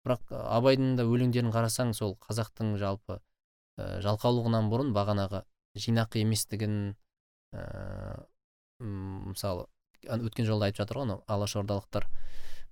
бірақ 0.07 0.33
абайдың 0.33 0.97
да 0.99 1.05
өлеңдерін 1.07 1.53
қарасаң 1.55 1.93
сол 1.97 2.17
қазақтың 2.23 2.77
жалпы 2.81 3.19
ә, 3.79 4.01
жалқаулығынан 4.05 4.71
бұрын 4.73 4.93
бағанағы 4.97 5.43
жинақы 5.77 6.23
еместігін 6.23 6.95
ә, 7.53 8.25
мысалы 8.81 9.67
өткен 10.07 10.47
жолда 10.47 10.69
айтып 10.69 10.85
жатыр 10.85 11.03
ғой 11.03 11.09
анау 11.09 11.25
алашордалықтар 11.27 12.09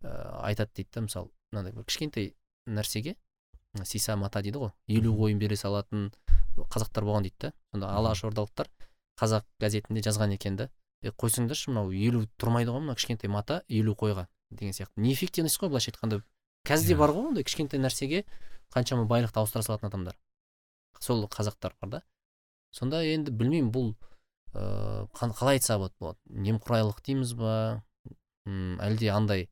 ә, 0.03 0.11
айтады 0.47 0.71
дейді 0.77 0.91
да 0.95 1.07
мысалы 1.09 1.31
мынандай 1.53 1.73
бір 1.73 1.85
кішкентай 1.85 2.35
нәрсеге 2.67 3.17
сиса 3.85 4.17
мата 4.17 4.43
дейді 4.43 4.63
ғой 4.63 4.73
елу 4.89 5.17
қойын 5.19 5.39
бере 5.43 5.57
салатын 5.57 6.11
қазақтар 6.57 7.05
болған 7.05 7.27
дейді 7.29 7.49
да 7.49 7.53
сонда 7.73 7.93
алашордалықтар 7.99 8.71
қазақ 9.21 9.47
газетінде 9.61 10.03
жазған 10.05 10.35
екен 10.37 10.57
да. 10.57 10.69
Е 11.03 11.11
қойсаңдаршы 11.11 11.71
мынау 11.71 11.93
елу 11.93 12.25
тұрмайды 12.41 12.73
ғой 12.73 12.85
мына 12.85 12.97
кішкентай 12.97 13.31
мата 13.33 13.63
елу 13.69 13.95
қойға 13.97 14.27
деген 14.51 14.73
сияқты. 14.77 15.01
Неэффективность 15.01 15.59
қой 15.61 15.71
былайша 15.73 15.93
айтқанда. 15.93 16.23
Қазір 16.69 16.89
де 16.89 16.97
бар 16.97 17.13
ғой 17.17 17.31
ондай 17.31 17.45
кішкентай 17.45 17.81
нәрсеге 17.81 18.25
қаншама 18.75 19.07
байлықты 19.09 19.41
ауыстыра 19.41 19.63
салатын 19.63 19.89
адамдар. 19.89 20.17
Сол 21.01 21.25
қазақтар 21.29 21.77
бар 21.81 21.91
да. 21.91 22.03
Сонда 22.75 23.03
енді 23.05 23.31
білмеймін 23.31 23.71
бұл 23.75 23.95
ыыы 24.57 25.07
қалай 25.13 25.61
айтса 25.61 25.79
болады 25.79 26.19
немқұрайлық 26.31 27.03
дейміз 27.05 27.35
ба? 27.39 27.83
Әлде 28.47 29.11
андай 29.11 29.49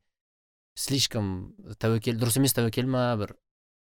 слишком 0.75 1.55
тәуекел 1.79 2.19
дұрыс 2.19 2.39
емес 2.39 2.55
тәуекел 2.55 2.87
ма? 2.87 3.07
Бір 3.19 3.35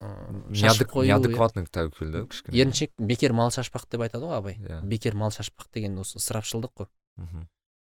неадекватный 0.01 1.65
тәуекел 1.65 2.11
да 2.11 2.23
кішкене. 2.29 2.57
Еріншек 2.57 2.91
бекер 2.97 3.33
мал 3.33 3.51
шашпақ 3.53 3.87
деп 3.89 4.05
айтады 4.05 4.27
ғой 4.27 4.37
абай. 4.37 4.57
Yeah. 4.59 4.81
Иә. 4.81 4.85
бекер 4.85 5.15
мал 5.15 5.31
шашпақ 5.31 5.69
деген 5.73 5.97
осы 5.99 6.19
ысырапшылдық 6.19 6.73
қой. 6.75 6.89
Мхм. 7.17 7.47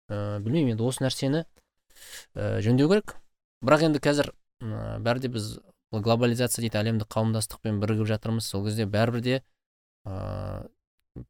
Ә, 0.10 0.40
білмеймін 0.40 0.76
енді 0.76 0.86
осы 0.88 1.04
нәрсені 1.04 1.44
ә, 2.36 2.62
жөндеу 2.64 2.92
керек. 2.92 3.18
Бірақ 3.66 3.88
енді 3.90 4.04
қазір 4.04 4.32
ә, 4.62 5.00
бәрі 5.04 5.26
де 5.26 5.34
біз 5.34 5.58
глобализация 5.92 6.62
дейді 6.62 6.80
әлемдік 6.84 7.10
қауымдастықпен 7.12 7.82
бірігіп 7.82 8.08
жатырмыз. 8.14 8.48
Сол 8.48 8.66
кезде 8.68 8.86
бәрібір 8.86 9.26
де 9.26 9.42
ә, 10.06 10.68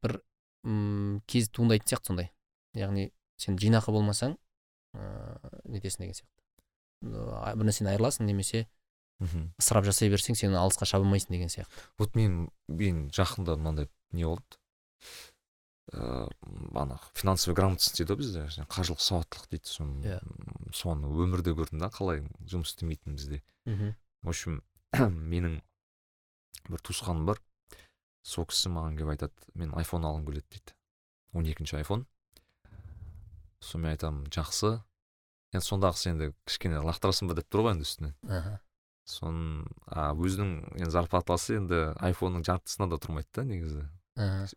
бір 0.01 0.19
м 0.65 1.21
кез 1.27 1.49
туындайтын 1.49 1.87
сияқты 1.93 2.11
сондай. 2.11 2.31
Яғни 2.77 3.11
сен 3.37 3.57
жинақы 3.61 3.93
болмасаң 3.93 4.37
ыыы 4.97 5.61
нетесің 5.77 6.05
деген 6.05 6.17
сияқты. 6.17 6.33
Бір 7.07 7.67
нәрседен 7.69 7.91
айырыласың 7.93 8.25
немесе 8.27 8.65
мхм. 9.19 9.51
ысырап 9.61 9.85
жасай 9.85 10.09
берсең 10.09 10.35
сен 10.37 10.55
алысқа 10.57 10.85
шаба 10.89 11.05
алмайсың 11.05 11.35
деген 11.35 11.49
сияқты. 11.53 11.85
Вот 11.97 12.15
мен 12.15 12.49
мен 12.67 13.09
жақында 13.09 13.57
мынандай 13.57 13.89
не 14.11 14.25
болды? 14.25 14.57
Ыыы 15.93 16.27
ана 16.75 16.99
финансовый 17.13 17.55
грамотность 17.55 17.95
дейді 17.95 18.11
ғой 18.13 18.17
бізде 18.19 18.65
қаржылық 18.67 18.99
сауаттылық 18.99 19.47
дейді 19.53 19.71
соны 19.71 20.01
иә. 20.03 20.19
соны 20.75 21.07
өмірде 21.07 21.53
көрдім 21.55 21.79
да 21.79 21.87
қалай 21.93 22.25
жұмыс 22.43 22.73
істемейтінін 22.75 23.15
бізде. 23.15 23.43
Мхм. 23.65 23.95
В 24.23 24.29
общем 24.29 24.63
менің 24.93 25.61
бір 26.67 26.81
туысқаным 26.83 27.25
бар. 27.25 27.39
Сол 28.27 28.47
кісі 28.49 28.71
маған 28.75 28.97
келіп 28.99 29.13
айтады 29.15 29.51
мен 29.55 29.71
айфон 29.79 30.05
алғым 30.07 30.25
келеді 30.27 30.47
дейді. 30.51 30.75
Он 31.33 31.47
екінші 31.47 31.77
айфон. 31.79 32.05
Сонымен 33.63 33.95
айтамын 33.95 34.27
жақсы 34.33 34.73
енді 35.55 35.65
сондағысы 35.65 36.11
енді 36.11 36.31
кішкене 36.47 36.81
лақтырасың 36.83 37.31
ба 37.31 37.37
деп 37.39 37.47
тұр 37.47 37.67
ғой 37.67 37.77
енді 37.77 37.87
үстіне 37.87 38.11
аха. 38.27 38.59
Соның 39.07 39.63
а 39.87 40.11
өзінің 40.11 40.51
енді 40.81 40.91
зарплатасы 40.91 41.55
енді 41.61 41.81
айфонның 42.03 42.43
жартысына 42.47 42.89
да 42.91 42.99
тұрмайды 42.99 43.31
да 43.39 43.47
негізі. 43.47 43.87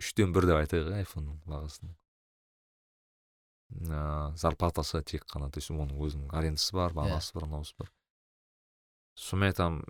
Үштен 0.00 0.34
бір 0.34 0.50
деп 0.50 0.62
айтайық 0.64 0.90
иә 0.90 1.02
айфонның 1.04 1.38
бағасын 1.46 1.94
ыыы 3.70 4.36
зарплатасы 4.36 5.02
тек 5.06 5.24
қана 5.30 5.50
то 5.50 5.60
есть 5.60 5.70
оның 5.70 6.00
өзінің 6.02 6.34
арендасы 6.34 6.74
бар 6.74 6.94
бағасы 6.96 7.34
бар 7.36 7.46
мынаусы 7.46 7.74
бар. 7.78 7.92
Сонымен 9.14 9.52
айтамын 9.52 9.84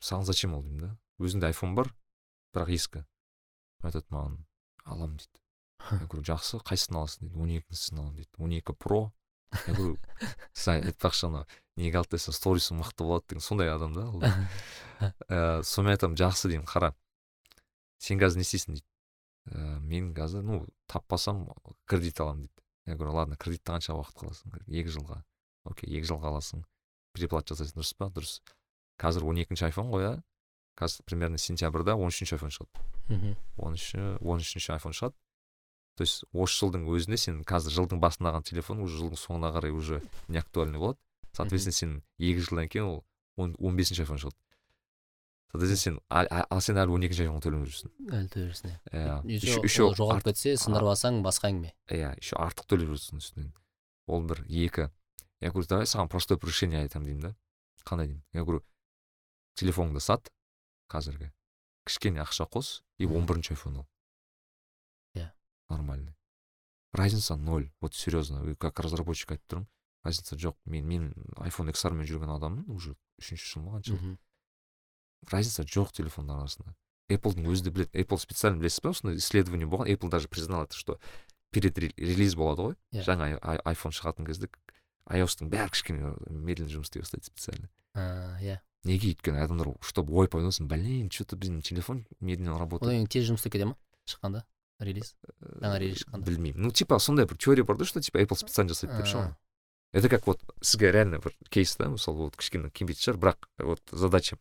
саған 0.00 0.26
зачем 0.26 0.54
ол? 0.54 0.62
деймін 0.62 0.80
да. 0.82 0.90
Өзіңде 1.22 1.46
айфон 1.52 1.76
бар 1.78 1.92
бірақ 2.58 2.74
ескі 2.74 3.04
айтады 3.86 4.06
маған 4.10 4.36
аламын 4.84 5.16
дейді 5.22 5.44
я 5.94 6.04
говорю 6.06 6.26
жақсы 6.26 6.60
қайсысын 6.66 6.98
аласың 6.98 7.28
дейді 7.28 7.42
он 7.44 7.54
екіншісін 7.60 8.02
аламын 8.02 8.18
дейді 8.18 8.44
он 8.44 8.54
екі 8.58 8.74
про 8.74 9.00
я 9.66 9.74
говорю 9.74 9.96
сіз 10.52 10.68
айтпақшы 10.74 11.28
ана 11.30 11.46
неге 11.78 12.00
алды 12.00 12.16
десең 12.16 12.36
сторисың 12.36 12.80
мықты 12.82 13.06
болады 13.06 13.30
деген 13.30 13.44
сондай 13.44 13.70
адам 13.72 13.94
да 13.94 14.06
ол. 14.08 14.22
Ыыы 14.22 15.62
сонымен 15.70 15.94
айтамын 15.94 16.18
жақсы 16.18 16.50
деймін 16.50 16.66
қара. 16.68 16.92
Сен 18.02 18.20
қазір 18.20 18.42
не 18.42 18.46
істейсің? 18.46 18.78
дейді 18.78 18.86
ә, 19.54 19.78
мен 19.80 20.12
қазір 20.14 20.42
ну 20.42 20.60
таппасам 20.90 21.46
кредит 21.86 22.20
аламын 22.20 22.46
дейді 22.46 22.66
я 22.86 22.96
говорю 22.96 23.14
ладно 23.14 23.36
кредитті 23.36 23.72
қанша 23.72 23.96
уақыт 23.96 24.18
қаласың 24.20 24.58
екі 24.66 24.92
жылға 24.98 25.22
окей 25.64 25.90
екі 25.98 26.10
жылға 26.10 26.32
аласың 26.32 26.64
переплата 27.14 27.54
жасайсың 27.54 27.78
дұрыс 27.80 27.94
па? 27.98 28.10
Дұрыс 28.12 28.40
қазір 29.00 29.28
он 29.30 29.40
екінші 29.42 29.68
айфон 29.70 29.92
ғой 29.94 30.08
иә 30.08 30.14
қазір 30.78 31.04
примерно 31.04 31.38
сентябрьда 31.42 31.96
он 31.98 32.12
үшінші 32.12 32.38
айфон 32.38 32.54
шығады 32.54 32.86
мхм 33.08 33.34
он 33.58 33.74
үші 33.78 33.98
он 34.22 34.44
үшінші 34.44 34.76
айфон 34.78 34.94
шығады 34.94 35.18
то 35.98 36.06
есть 36.06 36.22
осы 36.30 36.60
жылдың 36.62 36.86
өзінде 36.86 37.18
сен 37.18 37.40
қазір 37.42 37.74
жылдың 37.74 37.98
басында 37.98 38.30
алған 38.30 38.44
телефон 38.46 38.84
уже 38.84 39.00
жылдың 39.00 39.18
соңына 39.18 39.50
қарай 39.50 39.72
уже 39.74 39.98
не 40.28 40.38
актуальный 40.38 40.78
болады. 40.78 40.98
Соответственно 41.34 41.74
сен 41.74 41.96
екі 42.18 42.44
жылдан 42.46 42.68
кейін 42.70 42.86
ол 42.86 43.00
он 43.34 43.56
он 43.58 43.74
бесінші 43.74 44.04
айфон 44.04 44.22
шығады 44.22 44.38
соответственно 45.50 45.82
сен 45.82 45.98
ал 46.08 46.60
сен 46.62 46.78
әлі 46.78 46.94
он 46.94 47.02
екінші 47.08 47.24
айфонға 47.24 47.42
төлемей 47.48 47.66
жүрсің 47.72 48.14
әлі 48.14 48.30
төлеп 48.30 48.52
жүрсің 48.52 48.76
иә. 48.92 49.18
Еще 49.66 49.88
жоғалып 49.98 50.30
кетсе 50.30 50.54
сындырып 50.60 50.92
алсаң 50.92 51.22
басқа 51.26 51.50
әңгіме. 51.50 51.74
иә 51.90 52.14
еще 52.20 52.38
артық 52.38 52.70
төлеп 52.70 52.94
жүрсің 52.94 53.18
үстінен. 53.18 53.52
Ол 54.06 54.22
бір 54.22 54.44
екі. 54.46 54.90
Я 55.40 55.50
говорю 55.50 55.66
давай 55.68 55.86
саған 55.86 56.08
простой 56.08 56.38
решение 56.42 56.82
айтамын 56.82 57.06
деймін 57.06 57.22
да. 57.22 57.34
Қандай 57.84 58.06
деймін? 58.06 58.22
Я 58.32 58.44
говорю 58.44 58.62
телефоныңды 59.56 60.00
сат 60.00 60.30
қазіргі. 60.88 61.30
Кішкене 61.84 62.20
ақша 62.24 62.48
қос 62.48 62.82
и 62.98 63.06
он 63.06 63.26
бірінші 63.26 63.54
айфон 63.54 63.84
ал. 63.84 63.88
Нормальный. 65.68 66.16
Разница 66.92 67.36
ноль. 67.36 67.70
Вот 67.80 67.94
серьезно 67.94 68.56
как 68.56 68.80
разработчик 68.80 69.32
айтып 69.32 69.48
тұрмын 69.52 69.66
разница 70.02 70.36
жоқ. 70.36 70.56
Мен 70.64 70.86
мен 70.86 71.12
айфон 71.36 71.68
xr 71.68 71.92
мен 71.92 72.08
жүрген 72.08 72.32
адаммын 72.32 72.64
уже 72.72 72.96
үшінші 73.20 73.52
жыл 73.52 73.62
ма 73.62 73.76
қанша 73.76 74.16
разница 75.30 75.62
жоқ 75.62 75.92
телефондар 75.92 76.40
арасында. 76.40 76.74
Эпплдың 77.08 77.48
өзі 77.48 77.68
де 77.68 77.70
біледі 77.70 78.00
apple 78.00 78.18
специально 78.20 78.60
білесіз 78.60 78.82
ба 78.84 78.92
осындай 78.92 79.16
исследование 79.16 79.66
болған. 79.66 79.88
Apple 79.88 80.10
даже 80.10 80.28
признал 80.28 80.68
что 80.70 81.00
перед 81.50 81.78
релиз 81.78 82.34
болады 82.34 82.62
ғой. 82.62 82.76
Yeah. 82.92 83.00
Иә. 83.00 83.06
жаңа 83.08 83.60
айфон 83.64 83.92
шығатын 83.92 84.26
кезде 84.28 84.48
iostың 85.08 85.48
бәрі 85.48 85.72
кішкене 85.72 86.14
медленно 86.28 86.70
жұмыс 86.70 86.92
істей 86.92 87.02
бастайды 87.02 87.24
специально. 87.24 87.68
Иә. 87.96 88.60
Неге 88.84 89.12
өйткені 89.12 89.42
адамдар 89.42 89.72
чтобы 89.80 90.14
ой 90.14 90.28
пайда 90.28 90.50
блин 90.60 91.08
че 91.10 91.24
то 91.24 91.36
блин 91.36 91.62
телефон 91.62 92.06
медленно 92.20 92.58
работает 92.58 92.88
одан 92.88 93.06
кейін 93.06 93.08
тез 93.08 93.28
жұмыс 93.28 93.42
істеп 93.42 93.52
кете 93.52 93.66
ма 93.66 93.76
шыққанда 94.06 94.44
релиз 94.80 95.14
жаңа 95.40 95.78
релиз 95.78 96.04
шыққанда 96.04 96.26
білмеймін 96.26 96.62
ну 96.62 96.70
типа 96.70 96.98
сондай 96.98 97.26
бір 97.26 97.36
теория 97.36 97.64
бар 97.64 97.76
да 97.76 97.84
что 97.84 98.00
типа 98.00 98.18
apple 98.18 98.38
специально 98.38 98.72
жасайды 98.72 98.96
деп 98.96 99.06
ше 99.06 99.34
это 99.92 100.08
как 100.08 100.26
вот 100.26 100.42
сізге 100.60 100.92
реально 100.92 101.18
бір 101.18 101.34
кейс 101.48 101.76
да 101.76 101.88
мысалы 101.88 102.28
вот 102.28 102.36
кішкене 102.36 102.70
кембейтін 102.70 103.02
шығар 103.02 103.18
бірақ 103.18 103.48
вот 103.58 103.82
задача 103.90 104.38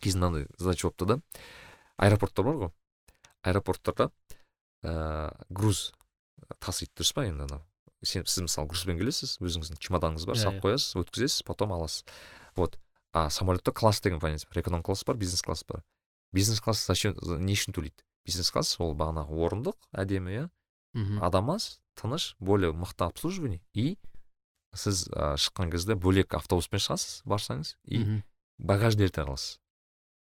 кезінде 0.00 0.26
мынандай 0.26 0.46
задача 0.58 0.88
болыпты 0.88 1.06
да 1.06 1.20
аэропорттар 1.96 2.44
бар 2.44 2.56
ғой 2.62 2.72
аэропорттарда 3.42 4.10
ыыы 4.82 5.30
груз 5.50 5.92
тасиды 6.58 6.92
дұрыс 6.96 7.12
па 7.14 7.26
енді 7.26 7.46
анау 7.48 7.62
сен 8.02 8.26
сіз 8.26 8.46
мысалы 8.46 8.70
грузбен 8.70 8.98
келесіз 8.98 9.36
өзіңіздің 9.42 9.78
чемоданыңыз 9.82 10.26
бар 10.26 10.38
салып 10.38 10.64
қоясыз 10.64 10.96
өткізесіз 11.02 11.44
потом 11.46 11.74
аласыз 11.76 12.04
вот 12.56 12.78
а 13.12 13.28
самолетта 13.30 13.72
класс 13.72 14.00
деген 14.00 14.20
понятие 14.20 14.48
бар 14.52 14.62
эконом 14.62 14.82
класс 14.82 15.04
бар 15.04 15.16
бизнес 15.16 15.42
класс 15.42 15.64
бар. 15.64 15.82
Бизнес 16.32 16.60
класс 16.60 16.86
зачем 16.86 17.14
не 17.44 17.52
үшін 17.54 17.74
төлейді. 17.76 18.02
Бизнес 18.24 18.50
класс 18.50 18.76
ол 18.80 18.94
бағанағы 18.94 19.36
орындық 19.36 19.76
әдемі 19.92 20.32
иә. 20.32 20.50
Мхм 20.94 21.22
адам 21.24 21.50
аз 21.50 21.80
тыныш 21.96 22.36
более 22.38 22.72
мықты 22.72 23.04
обслуживание. 23.04 23.60
И 23.74 23.98
сіз 24.74 25.08
ә, 25.08 25.36
шыққан 25.36 25.70
кезде 25.70 25.94
бөлек 25.94 26.32
автобуспен 26.34 26.80
шығасыз 26.80 27.22
барсаңыз 27.28 27.76
и 27.84 27.98
мхм 27.98 28.22
багажды 28.58 29.04
ерте 29.04 29.20
аласыз 29.22 29.58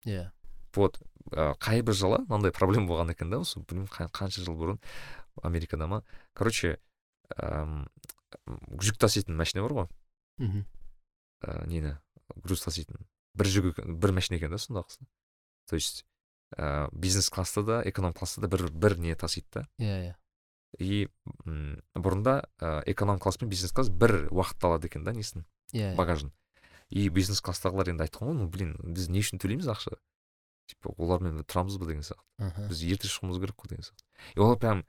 иә. 0.06 0.30
Вот 0.74 1.00
ә, 1.32 1.54
қай 1.58 1.82
бір 1.82 1.92
жылы 1.94 2.18
мынандай 2.28 2.52
проблема 2.52 2.88
болған 2.88 3.10
екен 3.12 3.30
да 3.30 3.40
осы 3.40 3.60
білмеймін 3.60 3.88
қа- 3.92 4.08
қанша 4.08 4.40
жыл 4.44 4.56
бұрын 4.56 4.78
америкада 5.42 5.86
ма. 5.86 6.02
Короче 6.32 6.78
әм, 7.36 7.88
жүк 8.80 8.96
таситын 8.96 9.36
машина 9.36 9.62
бар 9.66 9.72
ғой. 9.72 9.88
Мхм 10.38 10.64
ә, 11.42 11.66
нені? 11.66 11.98
Груз 12.43 12.64
таситын. 12.64 13.07
Бір 13.34 13.47
жүк 13.47 13.80
бір 13.86 14.12
машина 14.16 14.41
екен 14.41 14.51
да 14.51 14.59
сондағысы 14.59 15.07
то 15.70 15.76
есть 15.76 16.05
ә, 16.59 16.88
бизнес 16.93 17.30
класста 17.30 17.62
да 17.62 17.82
эконом 17.88 18.12
класста 18.12 18.41
да 18.41 18.49
бір 18.49 18.70
бір 18.70 18.99
не 18.99 19.14
тасиды 19.14 19.47
да. 19.53 19.68
Иә 19.78 19.99
иә. 20.03 20.14
И 20.78 21.09
м, 21.47 21.80
бұрында 21.95 22.49
ә, 22.59 22.82
эконом 22.91 23.18
класс 23.18 23.38
пен 23.38 23.49
бизнес 23.49 23.72
класс 23.72 23.88
бір 23.88 24.26
уақытта 24.30 24.66
алады 24.66 24.91
екен 24.91 25.05
да 25.05 25.12
несін 25.14 25.47
иә 25.72 25.95
багажын. 25.95 26.32
И 26.91 27.09
бизнес 27.09 27.41
класстағылар 27.41 27.93
енді 27.93 28.03
айтқан 28.09 28.32
ғой 28.32 28.38
ну 28.41 28.49
блин 28.51 28.74
біз 28.82 29.09
не 29.09 29.22
үшін 29.22 29.38
төлейміз 29.38 29.70
ақша? 29.70 29.95
Типа 30.66 30.91
олармен 30.99 31.45
тұрамыз 31.45 31.78
ба? 31.78 31.86
деген 31.86 32.03
сияқты. 32.03 32.26
Аха. 32.38 32.66
біз 32.66 32.82
ерте 32.82 33.07
шығуымыз 33.07 33.38
керек 33.38 33.55
қой? 33.55 33.70
деген 33.70 33.86
сияқты. 33.86 34.05
И 34.34 34.41
олар 34.41 34.59
прям 34.59 34.84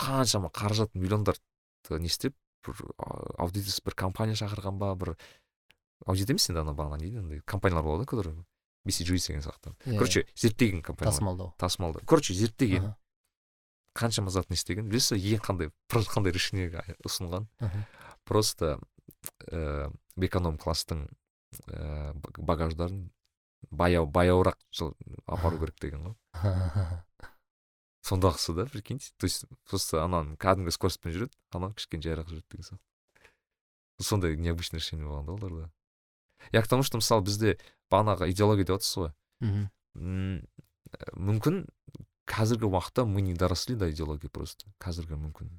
қаншама 0.00 0.48
қаражат 0.48 0.96
миллиондарды 0.96 1.40
не 2.00 2.08
істеп 2.08 2.34
бір 2.64 2.80
а, 2.96 3.44
аудиторский 3.44 3.84
бір 3.84 3.94
компания 3.94 4.40
шақырған 4.40 4.80
ба 4.80 4.94
бір 4.96 5.16
аудит 6.06 6.30
емес 6.30 6.48
енді 6.50 6.60
ана 6.64 6.74
бағана 6.74 6.98
не 6.98 7.08
дейді 7.08 7.22
андай 7.22 7.40
компаниялар 7.44 7.84
болады 7.84 8.04
ғой 8.04 8.10
которые 8.10 8.44
BCG 8.86 9.16
деген 9.16 9.42
сияқты 9.42 9.74
короче 9.84 10.26
зерттеген 10.34 10.82
компаниялар 10.82 11.14
тасымалдау 11.14 11.54
тасымалда 11.58 12.04
короче 12.06 12.34
зерттеген 12.34 12.94
қаншама 13.94 14.30
зат 14.30 14.50
не 14.50 14.54
істеген 14.54 14.88
білесіз 14.88 15.14
ба 15.14 15.18
ең 15.18 15.44
қандай 15.44 15.70
қандай 15.88 16.34
решение 16.34 16.68
ұсынған 17.06 17.46
просто 18.24 18.78
ә, 19.48 19.92
эконом 20.16 20.58
класстың 20.58 21.06
ә, 21.68 22.14
багаждарын. 22.38 23.10
Баяу 23.70 24.04
баяуырақ 24.06 24.58
апару 25.24 25.58
керек 25.58 25.78
деген 25.80 26.02
ғой 26.04 27.04
сондағысы 28.04 28.52
да 28.52 28.66
прикиньте. 28.66 29.12
То 29.16 29.24
есть 29.24 29.46
просто 29.64 30.02
ананы 30.04 30.36
кәдімгі 30.36 30.74
скоростьпен 30.74 31.14
жүреді 31.14 31.32
анау 31.56 31.72
кішкене 31.72 32.04
жайырақ 32.04 32.28
жүреді 32.28 32.44
деген 32.52 32.66
сияқты. 32.68 34.04
Сондай 34.04 34.36
необычный 34.36 34.82
решение 34.82 35.08
болған 35.08 35.24
да 35.24 35.32
оларда. 35.32 35.70
Я 36.52 36.62
к 36.62 36.68
тому 36.68 36.82
что 36.82 36.98
мысалы 36.98 37.22
бізде 37.22 37.58
бағанағы 37.90 38.30
идеология 38.30 38.64
деп 38.64 38.76
жатырсыз 38.76 38.96
ғой. 39.00 39.12
Ә, 39.44 40.42
мүмкін 41.14 41.64
қазіргі 42.26 42.68
уақытта 42.68 43.04
мы 43.04 43.22
не 43.22 43.34
доросли 43.34 43.76
до 43.76 43.90
идеологии 43.90 44.28
просто. 44.28 44.66
Қазіргі 44.80 45.16
мүмкін. 45.20 45.50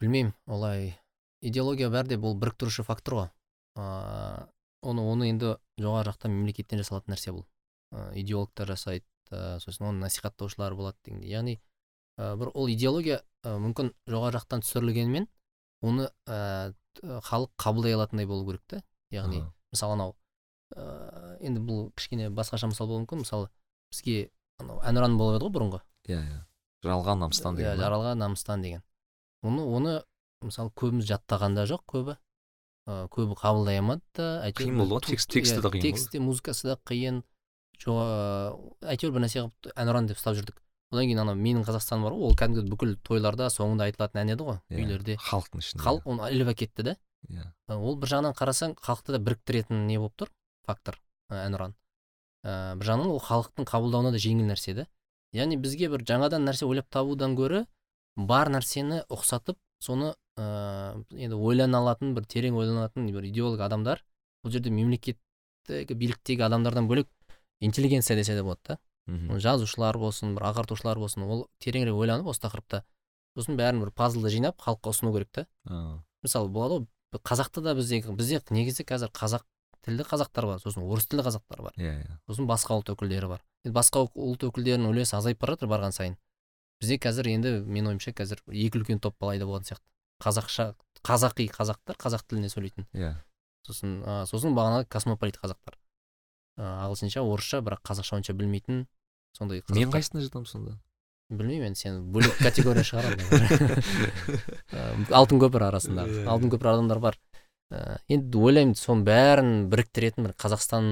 Білмеймін. 0.00 0.34
Олай. 0.46 0.98
Идеология 1.40 1.90
бәрі 1.90 2.14
де 2.14 2.16
бұл 2.20 2.36
біріктіруші 2.38 2.84
фактор 2.84 3.14
ғой. 3.14 3.30
Ыыы 3.76 4.48
оны 4.80 5.02
оны 5.04 5.28
енді 5.28 5.56
жоғары 5.80 6.10
жақта 6.10 6.28
мемлекеттен 6.32 6.80
жасалатын 6.80 7.14
нәрсе 7.14 7.34
бұл. 7.34 7.44
Идеологтар 8.16 8.70
жасайды 8.72 9.04
сосын 9.60 9.90
оны 9.90 10.06
насихаттаушылар 10.06 10.74
болады 10.74 10.96
дегендей. 11.04 11.30
Яғни 11.30 11.60
бір 12.16 12.50
ол 12.54 12.70
идеология 12.72 13.20
мүмкін 13.44 13.92
жоғары 14.08 14.38
жақтан 14.38 14.64
түсірілгенімен 14.64 15.28
оны 15.84 16.08
халық 16.26 17.52
қабылдай 17.60 17.94
алатындай 17.96 18.26
болу 18.26 18.46
керек 18.46 18.64
та 18.66 18.82
яғни 19.10 19.42
мысалы 19.72 19.92
анау 19.96 20.14
ә, 20.76 21.36
енді 21.40 21.60
бұл 21.66 21.90
кішкене 21.96 22.30
басқаша 22.30 22.68
мысал 22.70 22.86
болуы 22.88 23.04
мүмкін. 23.04 23.24
Мысалы 23.24 23.48
бізге 23.90 24.30
анау 24.58 24.80
әнұран 24.86 25.16
болып 25.18 25.40
еді 25.40 25.48
ғой 25.48 25.54
бұрынғы. 25.58 25.80
Иә 26.08 26.20
иә. 26.20 26.40
Жаралған 26.84 27.18
намыстан 27.26 27.54
иә 27.54 27.58
деген 27.58 27.76
ба? 27.76 27.82
жаралған 27.84 28.18
намыстан 28.24 28.62
деген. 28.62 28.82
Оны 29.42 29.62
оны 29.66 29.96
мысалы 30.42 30.70
көбіміз 30.76 31.08
жаттаған 31.10 31.54
да 31.58 31.66
жоқ 31.68 31.82
көбі. 31.90 32.16
Ы 32.88 33.06
көбі 33.12 33.36
қабылдай 33.36 33.78
алмады 33.82 34.00
да 34.16 34.28
әйтеуір 34.46 34.70
Қиын 34.70 34.78
болды 34.80 34.94
ғой, 34.94 35.00
текст- 35.10 35.30
тексті 35.30 35.58
иә, 35.58 35.62
де 35.62 35.68
қиын 35.74 35.82
тексті 35.84 36.20
музыкасы 36.24 36.68
да 36.70 36.76
қиын. 36.88 37.22
Әйтеуір 37.80 39.12
бір 39.14 39.22
нәрсе 39.24 39.42
қылып 39.44 39.72
әнұран 39.76 40.08
деп 40.10 40.18
ұстап 40.20 40.36
жүрдік. 40.38 40.58
Одан 40.90 41.06
кейін 41.06 41.20
анау 41.22 41.36
менің 41.38 41.62
қазақстаным 41.68 42.02
бар 42.08 42.16
ғой 42.18 42.30
ол 42.30 42.34
кәдімгі 42.38 42.64
бүкіл 42.72 42.96
тойларда 43.06 43.46
соңында 43.52 43.86
айтылатын 43.86 44.22
ән 44.24 44.32
еді 44.34 44.46
ғой 44.48 44.58
Иә, 44.72 44.80
үйлерде. 44.80 45.16
халықтың 45.22 45.62
ішінде. 45.62 45.84
Халық 45.84 46.08
оны 46.10 46.30
іліп 46.34 46.50
әкетті 46.54 46.82
да. 46.88 46.96
Иә. 47.28 47.50
Ол 47.76 47.98
бір 48.00 48.14
жағынан 48.14 48.36
қарасаң 48.38 48.76
халықты 48.80 49.16
да 49.16 49.20
біріктіретін 49.26 49.86
не 49.86 49.98
болып 49.98 50.16
тұр? 50.16 50.32
Фактор 50.66 51.00
әнұран. 51.30 51.74
Ә, 52.44 52.76
бір 52.80 52.88
жағынан 52.88 53.12
ол 53.12 53.20
халықтың 53.20 53.68
қабылдауына 53.68 54.14
да 54.14 54.20
жеңіл 54.22 54.48
нәрсе 54.48 54.74
да 54.78 54.86
яғни 55.36 55.58
бізге 55.60 55.90
бір 55.92 56.04
жаңадан 56.08 56.46
нәрсе 56.48 56.66
ойлап 56.66 56.88
табудан 56.90 57.36
гөрі 57.38 57.64
бар 58.16 58.50
нәрсені 58.50 59.02
ұқсатып 59.12 59.58
соны 59.84 60.14
ә, 60.40 60.96
енді 61.12 61.36
ойлана 61.36 61.82
алатын 61.84 62.14
бір 62.16 62.26
терең 62.32 62.56
ойлана 62.58 62.86
алатын 62.86 63.10
бір 63.12 63.28
идеолог 63.28 63.60
адамдар 63.66 64.02
бұл 64.44 64.54
жерде 64.54 64.72
мемлекеттегі 64.74 65.94
биліктегі 65.94 66.46
адамдардан 66.48 66.88
бөлек 66.88 67.08
интеллигенция 67.60 68.16
десе 68.16 68.34
де 68.34 68.42
болады 68.42 68.60
да. 68.68 68.78
Мхм. 69.06 69.38
жазушылар 69.38 69.98
болсын 69.98 70.34
бір 70.36 70.50
ағартушылар 70.50 70.98
болсын 70.98 71.24
ол 71.24 71.46
тереңірек 71.62 71.96
ойланып 71.98 72.30
осы 72.30 72.42
тақырыпта 72.44 72.82
сосын 73.36 73.56
бәрін 73.58 73.84
бір 73.84 73.92
пазлды 73.96 74.30
жинап 74.30 74.60
халыққа 74.60 74.92
ұсыну 74.94 75.12
керек 75.14 75.30
та. 75.32 75.46
Мысалы 76.22 76.48
болады 76.48 76.80
ғой 76.80 76.86
қазақта 77.18 77.62
да 77.62 77.74
бізде 77.74 78.02
бізде 78.06 78.40
негізі 78.50 78.84
қазір 78.86 79.10
қазақ 79.10 79.42
тілді 79.82 80.04
қазақтар 80.06 80.46
бар 80.46 80.58
сосын 80.62 80.82
орыс 80.84 81.06
тілді 81.10 81.24
қазақтар 81.26 81.62
бар. 81.62 81.72
Иә 81.76 81.94
иә. 82.04 82.18
Сосын 82.28 82.46
басқа 82.46 82.76
ұлт 82.78 82.92
өкілдері 82.94 83.28
бар. 83.28 83.42
Енді 83.64 83.74
басқа 83.74 84.04
ұл- 84.04 84.12
ұлт 84.14 84.44
өкілдерінің 84.46 84.92
үлесі 84.92 85.16
азайып 85.18 85.40
бара 85.40 85.56
жатыр 85.56 85.68
барған 85.72 85.92
сайын. 85.96 86.16
Бізде 86.80 86.98
қазір 87.00 87.26
енді 87.32 87.52
менің 87.66 87.94
ойымша 87.96 88.12
қазір 88.12 88.40
екі 88.46 88.78
үлкен 88.78 89.00
топ 89.00 89.16
пайда 89.18 89.44
болған 89.48 89.64
сияқты. 89.66 89.84
Қазақша 90.20 90.74
қазақи 91.02 91.48
қазақтар 91.50 91.96
қазақ 91.96 92.26
тілінде 92.28 92.48
сөйлейтін. 92.52 92.86
Иә. 92.94 93.14
Сосын 93.66 94.02
ә, 94.04 94.26
сосын 94.28 94.54
бағанағы 94.54 94.86
космополит 94.88 95.36
қазақтар. 95.40 95.76
Ә, 96.60 96.62
ағылшынша 96.86 97.24
орысша 97.24 97.60
бірақ 97.64 97.80
қазақша 97.84 98.16
онша 98.20 98.32
білмейтін 98.36 98.86
сондай 99.36 99.62
мен 99.70 99.90
қайсысына 99.92 100.20
жатамын 100.24 100.46
сонда? 100.46 100.78
Білмеймін 101.30 101.70
енді 101.70 101.80
сен 101.80 102.00
бөлек 102.12 102.36
категория 102.42 102.84
шығар 102.86 103.16
алтын 105.14 105.40
көпір 105.42 105.66
арасында. 105.70 106.06
Иә, 106.10 106.26
алтын 106.30 106.52
көпір 106.52 106.72
адамдар 106.74 107.00
бар. 107.02 107.18
Енді 108.10 108.42
ойлаймын 108.42 108.74
соның 108.78 109.04
бәрін 109.06 109.52
біріктіретін 109.70 110.26
бір 110.26 110.34
қазақстан 110.42 110.90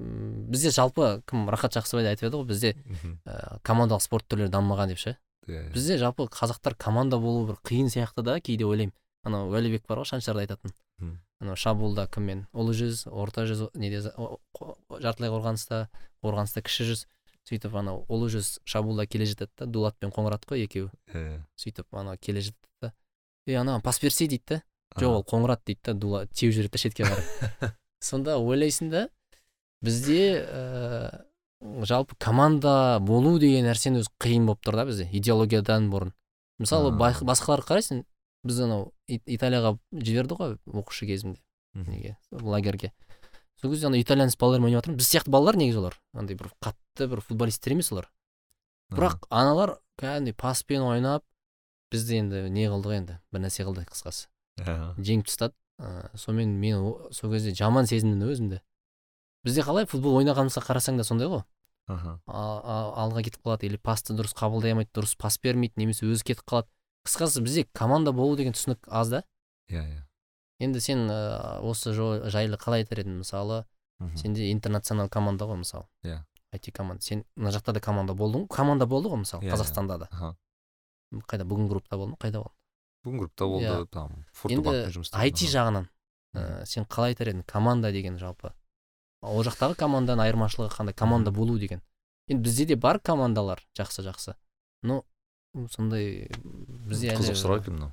бізде 0.00 0.70
жалпы 0.74 1.20
кім 1.28 1.48
рахат 1.52 1.74
жақсыбай 1.76 2.06
айтып 2.08 2.30
еді 2.30 2.38
ғой 2.38 2.46
бізде 2.48 2.70
ә, 3.26 3.58
командалық 3.66 4.04
спорт 4.04 4.24
түрлері 4.30 4.52
дамымаған 4.54 4.94
деп 4.94 5.00
ше? 5.02 5.16
Иә, 5.46 5.66
иә. 5.66 5.72
бізде 5.74 5.98
жалпы 6.00 6.28
қазақтар 6.32 6.76
команда 6.78 7.18
болу 7.20 7.46
бір 7.50 7.58
қиын 7.66 7.90
сияқты 7.92 8.22
да 8.24 8.38
кейде 8.40 8.64
ойлаймын. 8.64 8.94
Анау 9.24 9.50
уәлибек 9.52 9.84
бар 9.88 10.00
ғой 10.00 10.08
шаншарды 10.08 10.46
айтатын. 10.46 10.72
Анау 11.40 11.56
шабуылда 11.56 12.06
кіммен? 12.12 12.46
Ұлы 12.52 12.72
жүз 12.78 13.06
орта 13.10 13.44
жүз 13.48 13.70
неде 13.74 14.00
жартылай 14.00 15.32
қорғаныста 15.34 15.88
қорғаныста 16.24 16.62
кіші 16.64 16.88
жүз. 16.92 17.06
Сөйтіп 17.50 17.74
анау 17.74 18.04
ұлы 18.08 18.30
жүз 18.30 18.60
шабуылда 18.68 19.06
келе 19.10 19.26
жатады 19.26 19.50
да 19.58 19.66
дулат 19.66 19.96
пен 19.98 20.12
қоңырат 20.14 20.46
қой 20.46 20.64
екеуі. 20.64 20.90
Иә. 21.10 21.40
сөйтіп 21.58 21.90
анау 21.98 22.18
келе 22.22 22.44
жатады 22.46 22.70
да. 22.86 22.92
Е 23.46 23.56
ана 23.58 23.80
пас 23.82 23.98
берсе 24.00 24.28
дейді 24.30 24.44
да. 24.46 24.62
Жоқ 24.96 25.16
ол 25.18 25.24
қоңырат 25.26 25.64
дейді 25.66 25.80
да 25.84 25.94
дула 25.94 26.26
теуіп 26.26 26.54
жібереді 26.54 26.72
да 26.72 26.78
шетке 26.78 27.04
қарай 27.04 27.72
сонда 28.00 28.38
ойлайсың 28.38 28.90
да 28.90 29.08
бізде 29.82 30.46
ә, 30.46 31.24
жалпы 31.60 32.16
команда 32.18 32.98
болу 33.00 33.38
деген 33.38 33.66
нәрсені 33.68 34.04
өзі 34.04 34.12
қиын 34.22 34.46
болып 34.46 34.62
тұр 34.64 34.80
да 34.80 34.86
бізде 34.88 35.08
идеологиядан 35.10 35.90
бұрын. 35.92 36.14
Мысалы 36.60 36.92
басқаларға 36.94 37.66
қарайсың 37.70 38.04
біз 38.46 38.60
анау 38.66 38.90
италияға 39.08 39.76
жіберді 39.92 40.38
ғой 40.38 40.58
оқушы 40.66 41.08
кезімде 41.08 41.40
неге 41.74 42.16
лагерьге. 42.30 42.92
Сол 43.60 43.70
кезде 43.70 43.86
ана 43.86 44.00
итальянец 44.00 44.36
балалармен 44.40 44.70
ойнап 44.70 44.82
жатырмын 44.82 44.98
біз 45.00 45.10
сияқты 45.12 45.30
балалар 45.30 45.58
негізі 45.60 45.82
олар. 45.82 46.00
Андай 46.14 46.36
бір 46.36 46.50
қатты 46.64 47.08
бір 47.10 47.20
футболисттер 47.20 47.74
емес 47.76 47.92
олар. 47.92 48.10
Бірақ 48.90 49.26
аналар 49.28 49.76
кәдімгідей 50.00 50.34
паспен 50.34 50.82
ойнап 50.82 51.24
бізді 51.92 52.22
енді 52.22 52.42
не 52.50 52.66
қылдық 52.72 52.96
енді 52.96 53.18
бір 53.30 53.44
нәрсе 53.44 53.66
қылды 53.68 53.84
қысқасы. 53.84 54.28
Жеңіп 54.98 55.28
тастады. 55.28 55.54
Ыыы 55.80 56.10
сонымен 56.16 56.58
мен 56.60 56.82
сол 57.12 57.32
кезде 57.32 57.54
жаман 57.54 57.86
сезіндім 57.86 58.20
да 58.20 58.32
өзімді. 58.32 58.60
Бізде 59.44 59.64
қалай 59.64 59.86
футбол 59.88 60.18
ойнағанымызға 60.20 60.64
қарасаң 60.66 60.98
да 61.00 61.04
сондай 61.04 61.30
ғой. 61.30 61.44
Аха. 61.88 62.18
Алға 62.26 63.22
кетіп 63.24 63.44
қалады 63.46 63.66
или 63.66 63.80
пасты 63.80 64.14
дұрыс 64.14 64.34
қабылдай 64.36 64.74
алмайды 64.74 64.92
дұрыс 64.94 65.16
пас 65.18 65.38
бермейді 65.42 65.80
немесе 65.80 66.06
өзі 66.06 66.26
кетіп 66.28 66.44
қалады. 66.44 66.68
Қысқасы 67.08 67.40
бізде 67.40 67.64
команда 67.72 68.12
болу 68.12 68.36
деген 68.36 68.52
түсінік 68.52 68.84
аз 68.86 69.08
да. 69.08 69.24
Иә 69.70 69.80
иә. 69.80 70.02
Енді 70.60 70.80
сен 70.80 71.06
ә, 71.10 71.58
осы 71.64 71.92
жайлы 71.94 72.56
қалай 72.60 72.84
айтар 72.84 73.00
едің 73.02 73.20
мысалы? 73.24 73.64
Сенде 74.16 74.50
интернационал 74.52 75.08
команда 75.08 75.44
ғой 75.44 75.58
мысалы. 75.60 75.86
Иә. 76.04 76.22
IT 76.54 76.70
команда. 76.72 77.02
Сен 77.02 77.24
мына 77.36 77.50
жақта 77.52 77.72
да 77.72 77.80
команда 77.80 78.14
болдың. 78.14 78.46
Команда 78.48 78.86
болды 78.86 79.08
ғой 79.10 79.20
мысалы 79.24 79.44
Иә, 79.44 79.50
иә. 79.50 79.56
қазақстанда 79.56 79.98
да. 79.98 80.08
Аха. 80.10 80.36
Қайда? 81.28 81.44
Бүгін 81.44 81.68
группта 81.68 81.96
болды 81.96 82.12
ма 82.14 82.16
қайда 82.20 82.40
болды 82.44 82.54
бүгін 83.04 83.18
группта 83.18 83.46
болды 83.46 83.66
Иә. 83.66 83.86
там 83.90 84.24
енді 84.48 84.88
IT 85.26 85.46
жағынан 85.50 85.88
ә, 86.34 86.64
сен 86.66 86.84
қалай 86.84 87.12
айтар 87.14 87.28
едің? 87.32 87.44
Команда 87.44 87.92
деген 87.92 88.16
жалпы. 88.18 88.52
Ол 89.20 89.42
жақтағы 89.44 89.74
команданың 89.76 90.24
айырмашылығы 90.28 90.70
қандай? 90.72 90.94
Команда 90.94 91.30
болу 91.30 91.58
деген. 91.58 91.82
Енді 92.28 92.42
бізде 92.44 92.64
де 92.66 92.76
бар 92.76 93.00
командалар 93.00 93.60
жақсы 93.76 94.02
жақсы. 94.06 94.34
Но 94.82 95.04
сондай 95.68 96.28
бізде 96.88 97.10
қызық 97.16 97.36
сұрақ 97.36 97.62
екен 97.64 97.92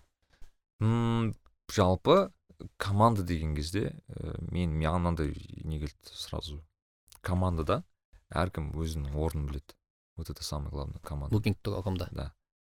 мынау 0.79 1.33
жалпы 1.73 2.31
команда 2.77 3.23
деген 3.23 3.55
кезде 3.55 3.99
ә, 4.07 4.37
мен 4.51 4.73
маған 4.77 5.03
мынандай 5.03 5.33
не 5.63 5.79
келді 5.79 5.95
сразу. 6.13 6.61
Командада 7.21 7.83
әркім 8.29 8.73
өзінің 8.75 9.15
орнын 9.15 9.47
біледі. 9.47 9.75
Вот 10.15 10.29
это 10.29 10.43
самое 10.43 10.71
главное 10.71 10.99
команда. 10.99 11.35
Booking 11.35 11.57
комда. 11.83 12.07
Да. 12.11 12.33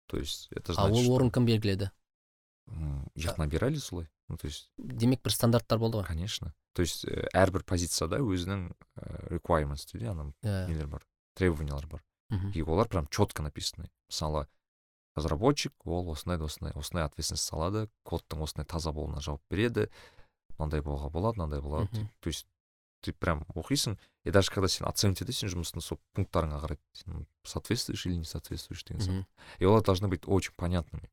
То 0.06 0.16
есть 0.16 0.48
это 0.50 0.72
а 0.72 0.74
значит 0.74 0.96
ол 0.96 1.04
что, 1.04 1.14
орын 1.14 1.30
кім 1.30 1.46
белгіледі? 1.46 1.90
Их 3.14 3.38
набирали 3.38 3.76
солай? 3.76 4.08
Ну 4.28 4.36
то 4.36 4.46
есть 4.46 4.70
демек 4.76 5.22
бір 5.22 5.32
стандарттар 5.32 5.78
болды 5.78 5.98
ғой. 5.98 6.06
Конечно. 6.06 6.54
То 6.74 6.82
есть 6.82 7.04
ә, 7.04 7.28
әрбір 7.32 7.64
позицияда 7.64 8.18
өзінің 8.18 8.72
ә, 8.96 9.38
requirements 9.38 9.86
дейді 9.92 10.10
ана 10.10 10.32
нелер 10.42 10.86
бар 10.86 11.06
требованиялар 11.34 11.86
бар. 11.86 12.04
И 12.52 12.62
олар 12.62 12.88
прям 12.88 13.06
четко 13.06 13.42
написаны. 13.42 13.90
Мысалы 14.08 14.48
разработчик 15.18 15.74
ол 15.84 16.10
осындай 16.12 16.38
осындай 16.38 16.72
осындай 16.74 17.04
ответственность 17.04 17.52
алады 17.52 17.88
кодтың 18.08 18.42
осындай 18.42 18.66
таза 18.66 18.92
болуына 18.92 19.20
жауап 19.20 19.42
береді 19.50 19.88
мынандай 20.58 20.82
болуға 20.82 21.10
болады 21.10 21.38
мынандай 21.38 21.60
болады. 21.60 21.88
То 22.20 22.30
есть 22.30 22.46
ты 23.02 23.12
прям 23.12 23.44
оқисың 23.54 23.98
и 24.24 24.30
даже 24.30 24.50
когда 24.50 24.68
сен 24.68 24.86
оценивать 24.86 25.22
етесің 25.22 25.48
сен 25.48 25.54
жұмыстың 25.54 25.82
сол 25.82 26.00
пункттарыңа 26.14 26.58
қарайды 26.64 26.82
сен 26.92 27.26
соответствуешь 27.44 28.06
или 28.06 28.16
не 28.16 28.24
соответствуешь 28.24 28.84
деген 28.84 29.00
сияқты. 29.00 29.26
И 29.58 29.64
олар 29.64 29.82
должны 29.82 30.08
быть 30.08 30.26
очень 30.26 30.52
понятными. 30.56 31.10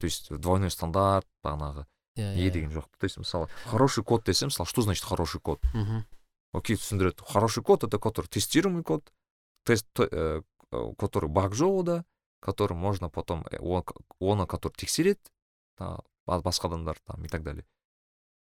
То 0.00 0.06
есть 0.06 0.30
двойной 0.30 0.70
стандарт 0.70 1.26
бағанағы 1.44 1.86
иә 2.16 2.34
не 2.34 2.50
деген 2.50 2.70
жоқ. 2.70 2.88
То 2.98 3.04
есть 3.04 3.16
мысалы 3.18 3.48
хороший 3.66 4.04
код 4.04 4.24
десе 4.24 4.46
мысалы 4.46 4.66
что 4.66 4.82
значит 4.82 5.04
хороший 5.04 5.40
код? 5.40 5.60
Мхм. 5.74 6.04
окей 6.52 6.76
түсіндіреді. 6.76 7.22
Хороший 7.26 7.62
код 7.62 7.84
это 7.84 7.98
который 7.98 8.26
тестируемый 8.26 8.84
код 8.84 9.12
тест 9.64 9.86
э, 9.98 10.42
который 10.98 11.28
баг 11.28 11.52
жоқ 11.52 11.82
да? 11.84 12.04
Который 12.44 12.74
можно 12.76 13.08
потом 13.08 13.46
э, 13.50 13.56
оны 14.20 14.46
который 14.46 14.74
тексереді 14.76 15.20
басқа 16.26 16.66
адамдар 16.68 16.98
там 17.06 17.24
и 17.24 17.28
так 17.28 17.42
далее. 17.42 17.64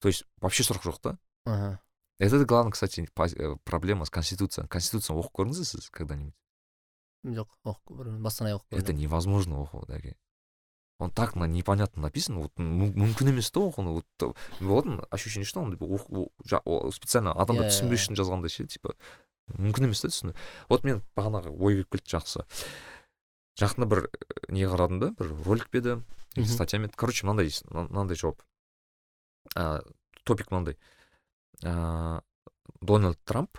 То 0.00 0.08
есть 0.08 0.24
вообще 0.40 0.62
сұрақ 0.62 0.84
жоқ 0.84 1.00
та 1.00 1.18
Ага. 1.46 1.80
это 2.18 2.44
главное 2.44 2.72
кстати 2.72 3.08
э, 3.16 3.56
проблема 3.64 4.04
с 4.04 4.10
конституцией. 4.10 4.68
Конституцияны 4.68 5.20
оқып 5.22 5.32
көрдіңіз 5.32 5.58
бе 5.58 5.64
сіз 5.64 5.90
когда-нибудь? 5.90 6.34
Жоқ 7.24 7.48
оқып 7.64 8.20
бастан 8.22 8.46
аяқ 8.52 8.62
оқып 8.68 8.78
это 8.78 8.92
невозможно 8.92 9.62
оқу 9.64 9.86
дәке 9.88 10.16
он 10.98 11.10
так 11.10 11.34
на 11.36 11.44
непонятно 11.44 12.02
написан 12.02 12.38
вот 12.38 12.52
мү- 12.56 12.94
мүмкін 12.94 13.28
емес 13.28 13.50
та 13.50 13.60
оқуны 13.60 14.02
вот 14.60 14.84
ма 14.86 15.06
ощущение 15.10 15.44
что 15.44 15.60
он 15.60 15.76
специально 16.92 17.32
адамдар 17.32 17.66
түсінбес 17.68 18.00
үшін 18.06 18.16
жазғандай 18.16 18.48
ше 18.48 18.64
типа 18.66 18.94
мүмкін 19.52 19.84
емес 19.90 20.00
та 20.00 20.08
түсіну 20.08 20.34
вот 20.70 20.84
мен 20.84 21.02
бағанағы 21.14 21.52
ой 21.52 21.74
келіп 21.84 21.90
келді 21.98 22.16
жақсы 22.16 22.46
жақында 23.58 23.86
бір 23.88 23.98
э, 24.06 24.52
не 24.52 24.64
қарадым 24.68 25.00
да? 25.00 25.10
Бір 25.18 25.32
ролик 25.46 25.68
пе 25.70 25.78
еді? 25.78 26.02
Статья 26.46 26.78
ма 26.78 26.86
еді? 26.86 26.96
Короче 26.96 27.26
мынандай 27.26 27.48
мына- 27.70 27.88
мынандай 27.88 28.16
жауап. 28.16 28.42
А, 29.54 29.80
топик 30.24 30.50
мынандай. 30.50 30.76
А, 31.64 32.20
дональд 32.80 33.18
трамп 33.24 33.58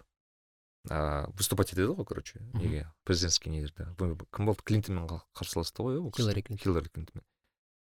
а, 0.90 1.28
выступать 1.36 1.72
етеді 1.74 1.94
ғой 1.98 2.06
короче 2.06 2.40
неге? 2.54 2.92
Президентский 3.04 3.50
нелерде 3.50 3.88
кім 3.98 4.46
болды? 4.46 4.62
Клинтонмен 4.64 5.08
қа- 5.10 5.24
қарсыласты 5.34 5.82
ғой 5.84 5.98
иә 5.98 6.04
ол? 6.06 6.12
Хиллари 6.16 6.42
Клинтон. 6.42 6.58
хиллари 6.64 6.90
клинтонмен. 6.90 7.26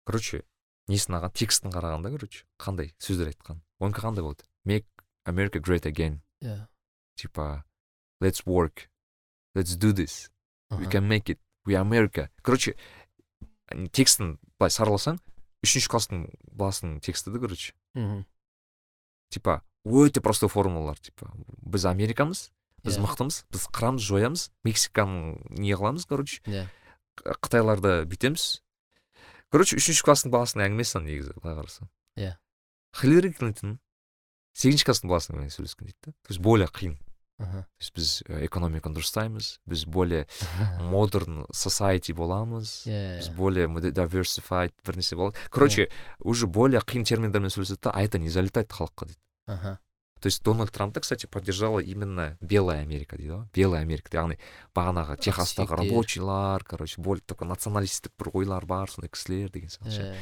Короче 0.06 0.44
несін 0.88 1.18
алған 1.18 1.34
текстін 1.34 1.72
қарағанда 1.74 2.12
короче 2.14 2.46
қандай 2.62 2.94
сөздер 3.00 3.34
айтқан? 3.34 3.60
Онікі 3.82 4.02
қандай 4.06 4.22
болды? 4.22 4.46
Make 4.66 4.86
america 5.26 5.60
great 5.60 5.86
again. 5.90 6.22
Иә. 6.44 6.68
Типа 7.18 7.66
let's 8.22 8.46
work. 8.46 8.88
Let's 9.56 9.76
do 9.76 9.92
this. 9.92 10.30
We 10.70 10.86
can 10.92 11.08
make 11.08 11.30
it. 11.30 11.40
We 11.66 11.76
america. 11.76 12.30
Короче 12.42 12.76
текстін 13.92 14.38
былай 14.60 14.70
сараласаң 14.72 15.20
үшінші 15.66 15.90
класстың 15.90 16.26
баласының 16.52 17.00
тексті 17.02 17.32
да 17.34 17.40
короче. 17.40 17.74
Мгм. 17.96 18.26
типа 19.30 19.62
өте 19.86 20.22
простой 20.22 20.50
формулалар 20.50 20.98
типа 21.00 21.32
біз 21.66 21.86
америкамыз 21.86 22.52
біз 22.86 22.98
Иә. 22.98 23.02
мықтымыз 23.02 23.46
біз 23.50 23.68
қырамыз 23.74 24.00
жоямыз 24.06 24.52
мексиканы 24.64 25.42
не 25.50 25.74
қыламыз 25.74 26.06
короче. 26.08 26.42
Иә. 26.46 26.68
Қытайларды 27.18 28.06
бүйтеміз. 28.06 28.62
Короче 29.50 29.78
үшінші 29.78 30.04
класстың 30.06 30.32
баласының 30.32 30.68
әңгімесі 30.70 30.98
ана 31.00 31.10
негізі 31.10 31.34
былай 31.42 31.56
қарасаң. 31.58 31.90
Иә. 32.18 32.38
хиллари 32.96 33.32
клинтон 33.34 33.80
сегізінші 34.54 34.86
класстың 34.86 35.10
баласымен 35.10 35.50
сөйлескен 35.50 35.88
дейді 35.90 35.98
да 36.06 36.12
то 36.12 36.30
есть 36.30 36.40
более 36.42 36.68
қиын. 36.68 36.98
То 37.38 37.66
есть 37.80 37.96
біз 37.96 38.24
э, 38.28 38.46
экономиканы 38.48 38.96
дұрыстаймыз 38.96 39.60
біз 39.68 39.86
более 39.86 40.28
модерн 40.80 41.44
society 41.52 42.16
боламыз 42.16 42.86
иә 42.88 43.20
біз 43.20 43.30
более 43.36 43.68
diversified 43.68 44.72
бір 44.86 45.02
нәрсе 45.02 45.20
болады 45.20 45.36
короче 45.50 45.90
уже 46.20 46.48
более 46.48 46.80
қиын 46.80 47.04
терминдермен 47.04 47.52
сөйлеседі 47.52 47.82
да 47.84 47.92
а 47.92 48.04
это 48.04 48.20
не 48.20 48.30
залетает 48.30 48.72
халыққа 48.72 49.12
дейді. 49.12 49.20
Аха 49.48 49.80
то 50.22 50.28
есть 50.28 50.42
дональд 50.44 50.72
трампты 50.72 51.02
кстати 51.02 51.26
поддержала 51.26 51.80
именно 51.80 52.38
белая 52.42 52.82
америка 52.82 53.18
дейді 53.18 53.32
ғой. 53.32 53.48
Белая 53.54 53.82
америка 53.84 54.10
яғни 54.16 54.40
бағанағы 54.74 55.20
техастағы 55.20 55.76
рабочийлар 55.76 56.64
короче 56.64 57.02
более 57.02 57.22
такой 57.22 57.48
националистік 57.48 58.16
бір 58.18 58.32
ойлар 58.34 58.66
бар 58.66 58.90
сондай 58.90 59.12
кісілер 59.12 59.52
деген 59.52 59.70
сияқты 59.70 59.92
ше. 59.92 60.16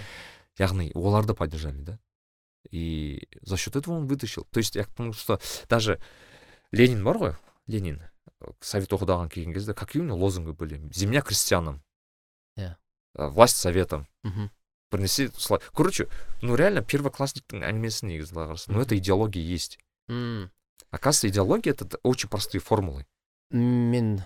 иә 0.58 0.66
яғни 0.66 0.92
оларды 0.94 1.34
поддержали 1.34 1.82
да. 1.82 2.00
И 2.72 3.28
за 3.42 3.56
счет 3.56 3.76
этого 3.76 3.96
он 3.96 4.08
вытащил. 4.08 4.48
То 4.52 4.58
есть 4.58 4.76
я 4.76 4.84
к 4.84 4.94
тому 4.94 5.14
что 5.14 5.40
даже 5.70 6.02
ленин 6.74 7.04
бар 7.06 7.18
ғой 7.18 7.36
ленин. 7.68 8.02
Э, 8.42 8.52
совет 8.60 8.92
одағына 8.92 9.30
келген 9.30 9.54
кезде 9.54 9.74
какие 9.74 10.02
у 10.02 10.06
него 10.06 10.18
лозунги 10.18 10.52
были? 10.52 10.82
Земля 10.94 11.22
крестьянам. 11.22 11.82
Иә. 12.58 12.76
э, 13.16 13.28
власть 13.30 13.58
советам. 13.58 14.08
Мхм. 14.24 14.50
бір 14.94 15.02
нәрсе 15.02 15.32
солай 15.38 15.62
короче 15.74 16.08
ну 16.44 16.54
реально 16.56 16.84
первоклассниктің 16.86 17.64
әңгімесі 17.66 18.06
негізі 18.06 18.36
былай 18.36 18.50
қарасаң 18.52 18.76
ну 18.76 18.82
это 18.82 18.96
идеология 18.98 19.42
есть. 19.42 19.80
М, 20.08 20.52
оказывается 20.92 21.30
идеология 21.30 21.74
это 21.74 21.98
очень 22.04 22.30
простые 22.30 22.62
формулы. 22.62 23.06
Мен 23.50 24.22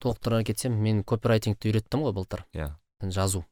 толықтыра 0.00 0.42
кетсем 0.42 0.74
мен 0.74 1.04
копирайтингті 1.04 1.70
үйреттім 1.70 2.02
ғой 2.02 2.12
былтыр. 2.12 2.44
Иә. 2.52 2.74
Жазу. 3.00 3.44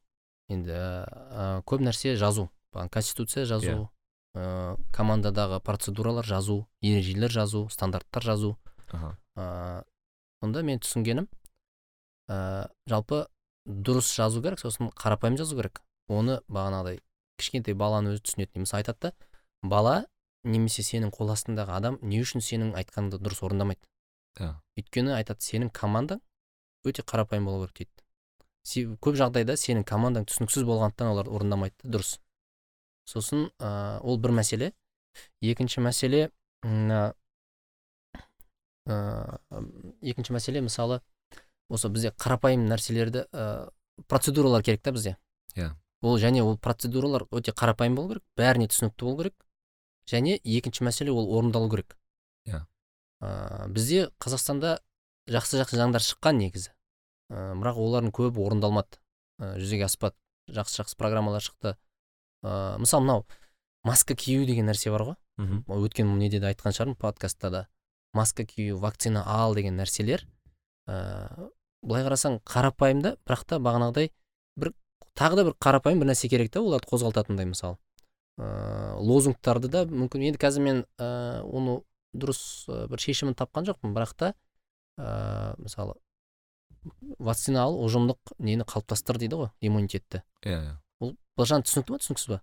Енді 0.48 0.72
ә, 0.74 1.62
көп 1.62 1.80
нәрсе 1.86 2.16
жазу. 2.16 2.50
Конституция 2.90 3.44
жазу. 3.46 3.66
Иә. 3.70 3.88
Ә, 4.34 4.76
командадағы 4.92 5.60
процедуралар 5.64 6.26
жазу 6.26 6.66
ережелер 6.82 7.30
жазу 7.30 7.68
стандарттар 7.70 8.22
жазу. 8.22 8.56
Аха. 8.90 9.16
Ә, 9.36 9.84
сонда 10.42 10.62
мен 10.62 10.82
түсінгенім 10.82 11.28
ә, 12.28 12.68
жалпы 12.90 13.26
дұрыс 13.64 14.10
жазу 14.14 14.42
керек 14.42 14.60
сосын 14.60 14.90
қарапайым 14.94 15.38
жазу 15.38 15.56
керек. 15.56 15.80
Оны 16.08 16.40
бағанағыдай 16.52 17.00
кішкентай 17.40 17.74
баланы 17.74 18.14
өзі 18.14 18.26
түсінеді 18.26 18.58
немесе 18.58 18.76
айтады 18.76 19.08
да 19.08 19.12
бала 19.62 20.04
немесе 20.44 20.84
сенің 20.84 21.14
қол 21.14 21.32
астындағы 21.32 21.72
адам 21.72 21.98
не 22.02 22.20
үшін 22.20 22.44
сенің 22.44 22.74
айтқаныңды 22.76 23.22
дұрыс 23.24 23.40
орындамайды? 23.46 23.80
Иә. 24.34 24.56
өйткені 24.76 25.14
айтады 25.14 25.40
сенің 25.46 25.70
командаң 25.72 26.20
өте 26.84 27.04
қарапайым 27.06 27.46
болу 27.48 27.68
керек 27.68 27.88
дейді. 28.64 28.96
Көп 29.00 29.16
жағдайда 29.20 29.56
сенің 29.60 29.84
командаң 29.88 30.26
түсініксіз 30.28 30.66
болғандықтан 30.68 31.12
олар 31.12 31.30
орындамайды 31.30 31.76
да 31.84 31.96
дұрыс. 31.96 32.18
Сосын 33.08 33.48
ә, 33.58 34.00
ол 34.00 34.18
бір 34.18 34.34
мәселе. 34.36 34.72
Екінші 35.40 35.82
мәселе 35.84 36.30
мына 36.64 37.14
ә, 38.88 39.30
екінші 40.02 40.34
мәселе 40.36 40.62
мысалы 40.64 41.00
осы 41.72 41.88
бізде 41.88 42.12
қарапайым 42.20 42.66
нәрселерді 42.68 43.26
ә, 43.32 43.70
процедуралар 44.08 44.62
керек 44.62 44.82
та 44.82 44.92
бізде. 44.92 45.16
Иә. 45.54 45.72
ол 46.02 46.18
және 46.18 46.42
ол 46.42 46.58
процедуралар 46.58 47.24
өте 47.30 47.52
қарапайым 47.52 47.94
болу 47.96 48.14
керек 48.14 48.24
бәріне 48.36 48.68
түсінікті 48.68 49.04
болу 49.04 49.22
керек. 49.22 49.34
Және 50.06 50.36
екінші 50.44 50.84
мәселе 50.84 51.12
ол 51.12 51.30
орындалу 51.38 51.70
керек. 51.70 51.96
Иә. 52.46 52.66
ә, 53.20 53.68
бізде 53.68 54.10
қазақстанда 54.18 54.78
жақсы 55.28 55.60
жақсы 55.62 55.80
заңдар 55.80 56.04
шыққан 56.04 56.36
негізі. 56.42 56.74
Ә, 57.32 57.54
бірақ 57.56 57.80
олардың 57.80 58.12
көбі 58.12 58.44
орындалмады. 58.44 59.00
Ә, 59.40 59.56
жүзеге 59.56 59.86
аспады. 59.88 60.16
Жақсы 60.48 60.82
жақсы 60.82 60.98
программалар 61.00 61.40
шықты. 61.40 61.76
Ә, 62.44 62.76
мысалы 62.78 63.04
мынау 63.06 63.24
маска 63.84 64.14
кию 64.16 64.46
деген 64.46 64.68
нәрсе 64.68 64.92
бар 64.92 65.08
ғой. 65.08 65.16
Мхм. 65.40 65.64
Өткен 65.68 66.12
неде 66.18 66.40
де 66.40 66.52
айтқан 66.52 66.76
шығармын 66.76 66.98
подкастта 67.00 67.50
да. 67.50 67.66
Маска 68.14 68.44
кию 68.44 68.78
вакцина 68.78 69.24
ал 69.26 69.54
деген 69.54 69.76
нәрселер. 69.80 70.26
Ә, 70.86 71.50
былай 71.82 72.04
қарасаң 72.06 72.40
қарапайым 72.44 73.02
да 73.02 73.16
бірақ 73.26 73.44
та 73.48 73.58
бағанағыдай 73.58 74.12
бір 74.56 74.72
тағы 75.18 75.40
да 75.40 75.44
бір 75.48 75.58
қарапайым 75.58 76.04
бір 76.04 76.12
нәрсе 76.12 76.28
керек 76.28 76.52
та 76.52 76.62
оларды 76.62 76.88
қозғалтатындай 76.92 77.48
мысалы. 77.48 77.78
Ә, 78.38 78.96
лозунгтарды 79.00 79.68
да 79.72 79.84
мүмкін 79.88 80.28
енді 80.30 80.40
қазір 80.42 80.64
мен 80.64 80.84
ә, 80.98 81.42
оны 81.42 81.80
дұрыс 82.14 82.66
бір 82.90 83.00
шешімін 83.02 83.36
тапқан 83.38 83.66
жоқпын 83.68 83.94
бірақ 83.96 84.14
та 84.16 84.32
ә, 84.98 85.54
мысалы 85.58 85.96
вакцина 87.18 87.64
ал 87.64 87.78
ұжымдық 87.80 88.36
нені 88.38 88.66
қалыптастыр 88.68 89.18
дейді 89.18 89.40
ғой 89.40 89.52
иммунитетті. 89.64 90.22
Иә 90.44 90.58
иә. 90.60 90.74
Ол 91.00 91.16
біржан 91.38 91.64
түсінікті 91.66 91.94
ма 91.94 92.02
түсініксіз 92.02 92.28
ба? 92.34 92.40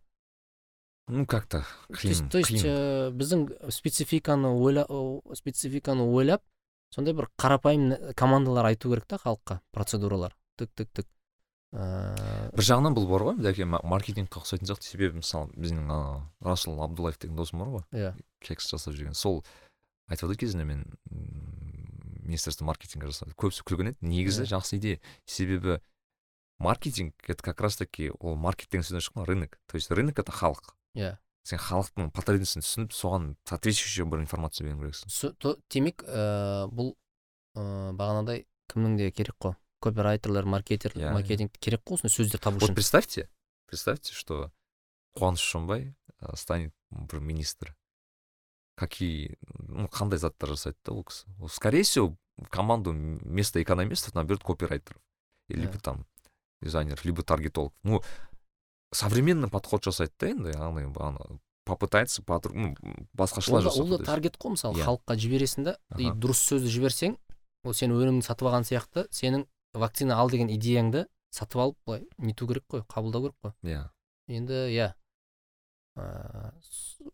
Ну 1.08 1.26
как 1.26 1.48
то 1.48 1.64
қиын 1.92 2.30
то 2.30 2.40
есть 2.40 2.64
ә, 2.64 3.12
біздің 3.12 3.72
спецификаны 3.72 4.48
ойла 4.54 4.86
спецификаны 5.36 6.06
ойлап 6.08 6.44
сондай 6.94 7.16
бір 7.16 7.28
қарапайым 7.40 8.14
командалар 8.16 8.70
айту 8.72 8.92
керек 8.92 9.08
та 9.08 9.18
халыққа 9.18 9.60
процедуралар. 9.72 10.36
Тік 10.58 10.72
тік 10.76 10.90
тік. 10.94 11.08
Ыыы 11.72 12.52
бір 12.56 12.68
жағынан 12.68 12.96
бұл 12.96 13.08
бар 13.08 13.26
ғой 13.30 13.42
жәке 13.44 13.66
маркетингке 13.66 14.42
ұқсайтын 14.42 14.68
сияқты. 14.68 14.92
Себебі 14.92 15.22
мысалы 15.22 15.52
біздің 15.56 15.86
ана 15.86 16.00
расул 16.44 16.82
абдуллаев 16.84 17.20
деген 17.20 17.40
досым 17.40 17.64
бар 17.64 17.76
ғой. 17.76 17.86
Иә. 17.92 18.16
Кекс 18.44 18.68
жасап 18.72 18.96
жүрген. 18.96 19.16
Сол 19.16 19.44
айтып 20.08 20.28
жатыр 20.28 20.42
кезінде 20.46 20.66
мен 20.68 20.84
министерство 22.24 22.68
маркетинга 22.68 23.08
жасады. 23.08 23.36
Көбісі 23.40 23.64
күлген 23.68 23.94
еді. 23.94 24.04
Негізі 24.04 24.44
иә. 24.44 24.52
жақсы 24.52 24.78
идея. 24.78 25.00
Себебі 25.26 25.80
маркетинг 26.62 27.16
это 27.28 27.42
как 27.44 27.62
раз 27.62 27.78
таки 27.78 28.12
ол 28.20 28.36
маркет 28.36 28.70
деген 28.70 28.86
сөзден 28.86 29.02
шыққан 29.02 29.26
рынок. 29.26 29.60
То 29.68 29.76
есть 29.76 29.92
рынок 29.92 30.20
это 30.20 30.32
халық 30.32 30.76
иә 30.96 31.18
сен 31.44 31.58
халықтың 31.58 32.12
потребностін 32.14 32.62
түсініп 32.62 32.94
соған 32.94 33.36
соответствующий 33.50 34.06
бір 34.06 34.22
информация 34.22 34.68
беру 34.68 34.92
керексің 34.92 35.58
демек 35.74 36.04
ә, 36.06 36.68
бұл 36.70 36.94
ә, 37.58 37.92
бағанағыдай 37.98 38.46
кімнің 38.70 38.98
де 39.00 39.10
керек 39.12 39.38
қой 39.42 39.56
копирайтерлер 39.82 40.46
маркетер 40.46 40.94
иә, 40.94 41.14
маркетинг 41.16 41.58
керек 41.58 41.82
қой 41.82 41.98
осындай 41.98 42.14
сөздер 42.14 42.40
табу 42.40 42.60
вот 42.62 42.70
үшін. 42.70 42.76
представьте 42.76 43.30
представьте 43.66 44.14
что 44.14 44.52
қуаныш 45.18 45.42
шонбай 45.42 45.96
станет 46.36 46.76
бір 46.92 47.20
министр 47.20 47.76
какие 48.76 49.38
ну 49.58 49.88
қандай 49.88 50.18
заттар 50.18 50.50
жасайды 50.50 50.78
да 50.86 50.94
ол 50.94 51.04
кісі? 51.04 51.26
Скорее 51.50 51.84
всего 51.84 52.18
команду 52.50 52.92
вместо 52.92 53.62
экономистов 53.62 54.16
наберет 54.16 54.44
копирайтеров. 54.44 55.02
Либо 55.50 55.78
там 55.80 56.06
дизайнеров 56.62 57.06
либо 57.06 57.24
таргетологов 57.24 57.74
ну 57.84 58.02
современный 58.94 59.50
подход 59.50 59.84
жасайды 59.84 60.14
да 60.20 60.30
енді 60.30 60.54
яғни 60.58 60.88
ана 61.00 61.40
попытается 61.66 62.24
ну, 62.28 62.76
басқашалай 63.14 63.64
жасау 63.64 63.86
ол 63.86 63.98
да 63.98 64.04
таргет 64.04 64.38
қой 64.38 64.56
мысалы 64.58 64.76
yeah. 64.76 64.82
Иә. 64.82 64.86
халыққа 64.90 65.16
жібересің 65.16 65.64
да 65.64 65.78
и 65.98 66.10
дұрыс 66.10 66.42
сөзді 66.50 66.72
жіберсең 66.74 67.18
ол 67.64 67.74
сен 67.78 67.94
өніміңді 67.94 68.26
сатып 68.26 68.50
алған 68.50 68.66
сияқты 68.66 69.06
сенің 69.14 69.46
вакцина 69.74 70.18
ал 70.20 70.30
деген 70.30 70.50
идеяңды 70.52 71.06
сатып 71.32 71.62
алып 71.62 71.78
былай 71.86 72.08
нету 72.18 72.48
керек 72.48 72.66
қой 72.68 72.84
қабылдау 72.90 73.30
керек 73.30 73.38
қой. 73.44 73.54
Иә. 73.64 73.84
Енді 74.28 74.66
иә. 74.74 74.92
Ә, 75.96 76.52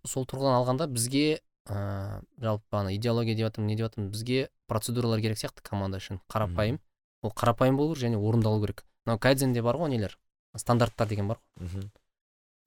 сол 0.06 0.26
тұрғыдан 0.26 0.58
алғанда 0.58 0.88
бізге 0.90 1.42
ә, 1.70 2.22
жалпы 2.42 2.80
ана 2.80 2.96
идеология 2.96 3.36
деп 3.36 3.50
жатырмын 3.50 3.68
не 3.68 3.78
деп 3.78 3.90
жатырмын 3.90 4.12
бізге 4.12 4.50
процедуралар 4.68 5.22
керек 5.22 5.38
сияқты 5.38 5.62
команда 5.62 6.02
үшін. 6.02 6.22
Қарапайым 6.32 6.80
ол 7.22 7.34
қарапайым 7.34 7.78
болу 7.78 7.96
керек 7.96 8.10
және 8.10 8.22
орындалу 8.22 8.62
керек. 8.66 8.86
Мынау 9.08 9.20
кайдзенде 9.24 9.64
бар 9.64 9.80
ғой 9.80 9.94
нелер? 9.96 10.18
Стандарттар 10.58 11.08
деген 11.08 11.30
бар 11.32 11.40
ғой. 11.56 11.88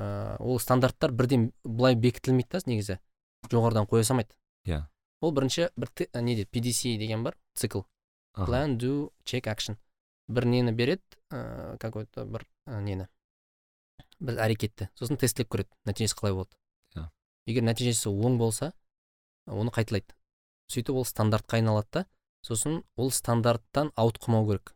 Ә, 0.01 0.36
ол 0.41 0.59
стандарттар 0.59 1.12
бірден 1.12 1.51
былай 1.64 1.95
бекітілмейді 2.01 2.57
да 2.57 2.61
негізі. 2.64 2.97
Жоғарыдан 3.53 3.84
қоя 3.91 4.07
салмайды. 4.09 4.32
Иә. 4.64 4.86
Ол 5.20 5.34
бірінші 5.36 5.68
бір 5.76 5.93
не 6.14 6.34
дейді 6.34 6.49
pdc 6.49 6.97
деген 6.97 7.24
бар 7.24 7.36
цикл. 7.55 7.84
Plan 8.32 8.78
do 8.80 9.11
check 9.24 9.45
action. 9.53 9.76
Бір 10.28 10.47
нені 10.47 10.72
береді 10.72 11.03
ә, 11.30 11.76
какой 11.76 12.07
то 12.07 12.24
бір 12.24 12.47
ә, 12.66 12.80
нені? 12.80 13.09
Бір 14.20 14.41
әрекетті. 14.41 14.88
Сосын 14.97 15.20
тестлеп 15.20 15.51
көреді 15.53 15.68
нәтижесі 15.84 16.16
қалай 16.16 16.32
болады. 16.32 16.57
Иә. 16.97 17.11
Егер 17.51 17.66
нәтижесі 17.68 18.09
оң 18.09 18.38
болса 18.41 18.72
оны 19.47 19.74
қайталайды. 19.74 20.16
Сөйтіп 20.72 21.03
ол 21.03 21.05
стандартқа 21.05 21.61
айналады 21.61 21.88
да 21.93 22.07
сосын 22.47 22.84
ол 22.97 23.11
стандарттан 23.11 23.93
ауытқымау 23.97 24.47
керек. 24.49 24.74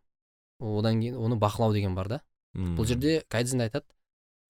Одан 0.65 1.01
кейін 1.01 1.19
оны 1.21 1.37
бақылау 1.41 1.73
деген 1.75 1.95
бар 1.95 2.09
да. 2.09 2.21
Бұл 2.55 2.87
жерде 2.87 3.23
кайдзенде 3.29 3.69
айтады 3.69 3.87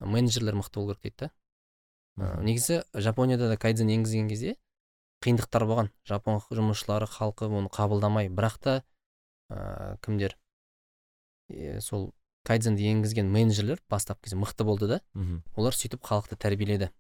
менеджерлер 0.01 0.55
мықты 0.59 0.81
болу 0.81 0.95
керек 0.95 1.03
дейді 1.03 1.17
да. 1.27 1.31
Негізі 2.43 2.83
жапонияда 2.95 3.49
да 3.49 3.57
кайдзен 3.57 3.91
енгізген 3.91 4.29
кезде 4.29 4.57
қиындықтар 5.25 5.65
болған. 5.67 5.89
Жапон 6.07 6.43
жұмысшылары 6.51 7.09
халқы 7.11 7.49
оны 7.49 7.71
қабылдамай 7.73 8.29
бірақ 8.29 8.59
та 8.61 8.75
ә, 9.51 9.97
кімдер? 10.05 10.37
Е, 11.49 11.81
сол 11.81 12.13
кайдзенді 12.45 12.85
енгізген 12.91 13.31
менеджерлер 13.33 13.81
бастапқы 13.91 14.29
кезде 14.29 14.37
мықты 14.37 14.65
болды 14.69 14.89
да. 14.89 15.01
Олар 15.57 15.75
сөйтіп 15.75 16.05
халықты 16.05 16.37
тәрбиеледі. 16.37 16.91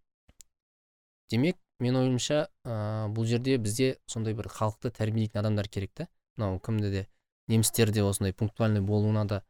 Демек 1.30 1.58
мен 1.80 1.96
ойымша 2.00 2.48
ә, 2.64 3.08
бұл 3.12 3.28
жерде 3.28 3.58
бізде 3.58 3.98
сондай 4.06 4.34
бір 4.34 4.48
халықты 4.48 4.90
тәрбиелейтін 4.90 5.40
адамдар 5.44 5.68
керек 5.68 5.92
та. 5.94 6.08
Мынау 6.36 6.58
кімді 6.58 6.90
де 6.90 7.06
немістерде 7.48 8.02
осындай 8.04 8.32
пунктуальный 8.32 8.80
болуына 8.80 9.24
да 9.28 9.42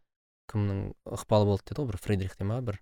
кімнің 0.51 0.93
ықпалы 1.17 1.47
болды 1.49 1.71
деді 1.71 1.83
ғой 1.83 1.91
бір 1.93 1.99
фридрих 2.03 2.37
те 2.37 2.45
ма 2.45 2.61
бір 2.61 2.81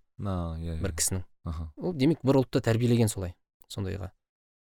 иә, 0.59 0.79
бір 0.81 0.93
иә. 0.93 0.97
кісінің. 0.99 1.25
Аха. 1.45 1.71
Ол 1.77 1.95
демек 1.95 2.23
бір 2.23 2.41
ұлтты 2.43 2.63
тәрбиелеген 2.65 3.09
солай 3.09 3.35
сондайға. 3.69 4.11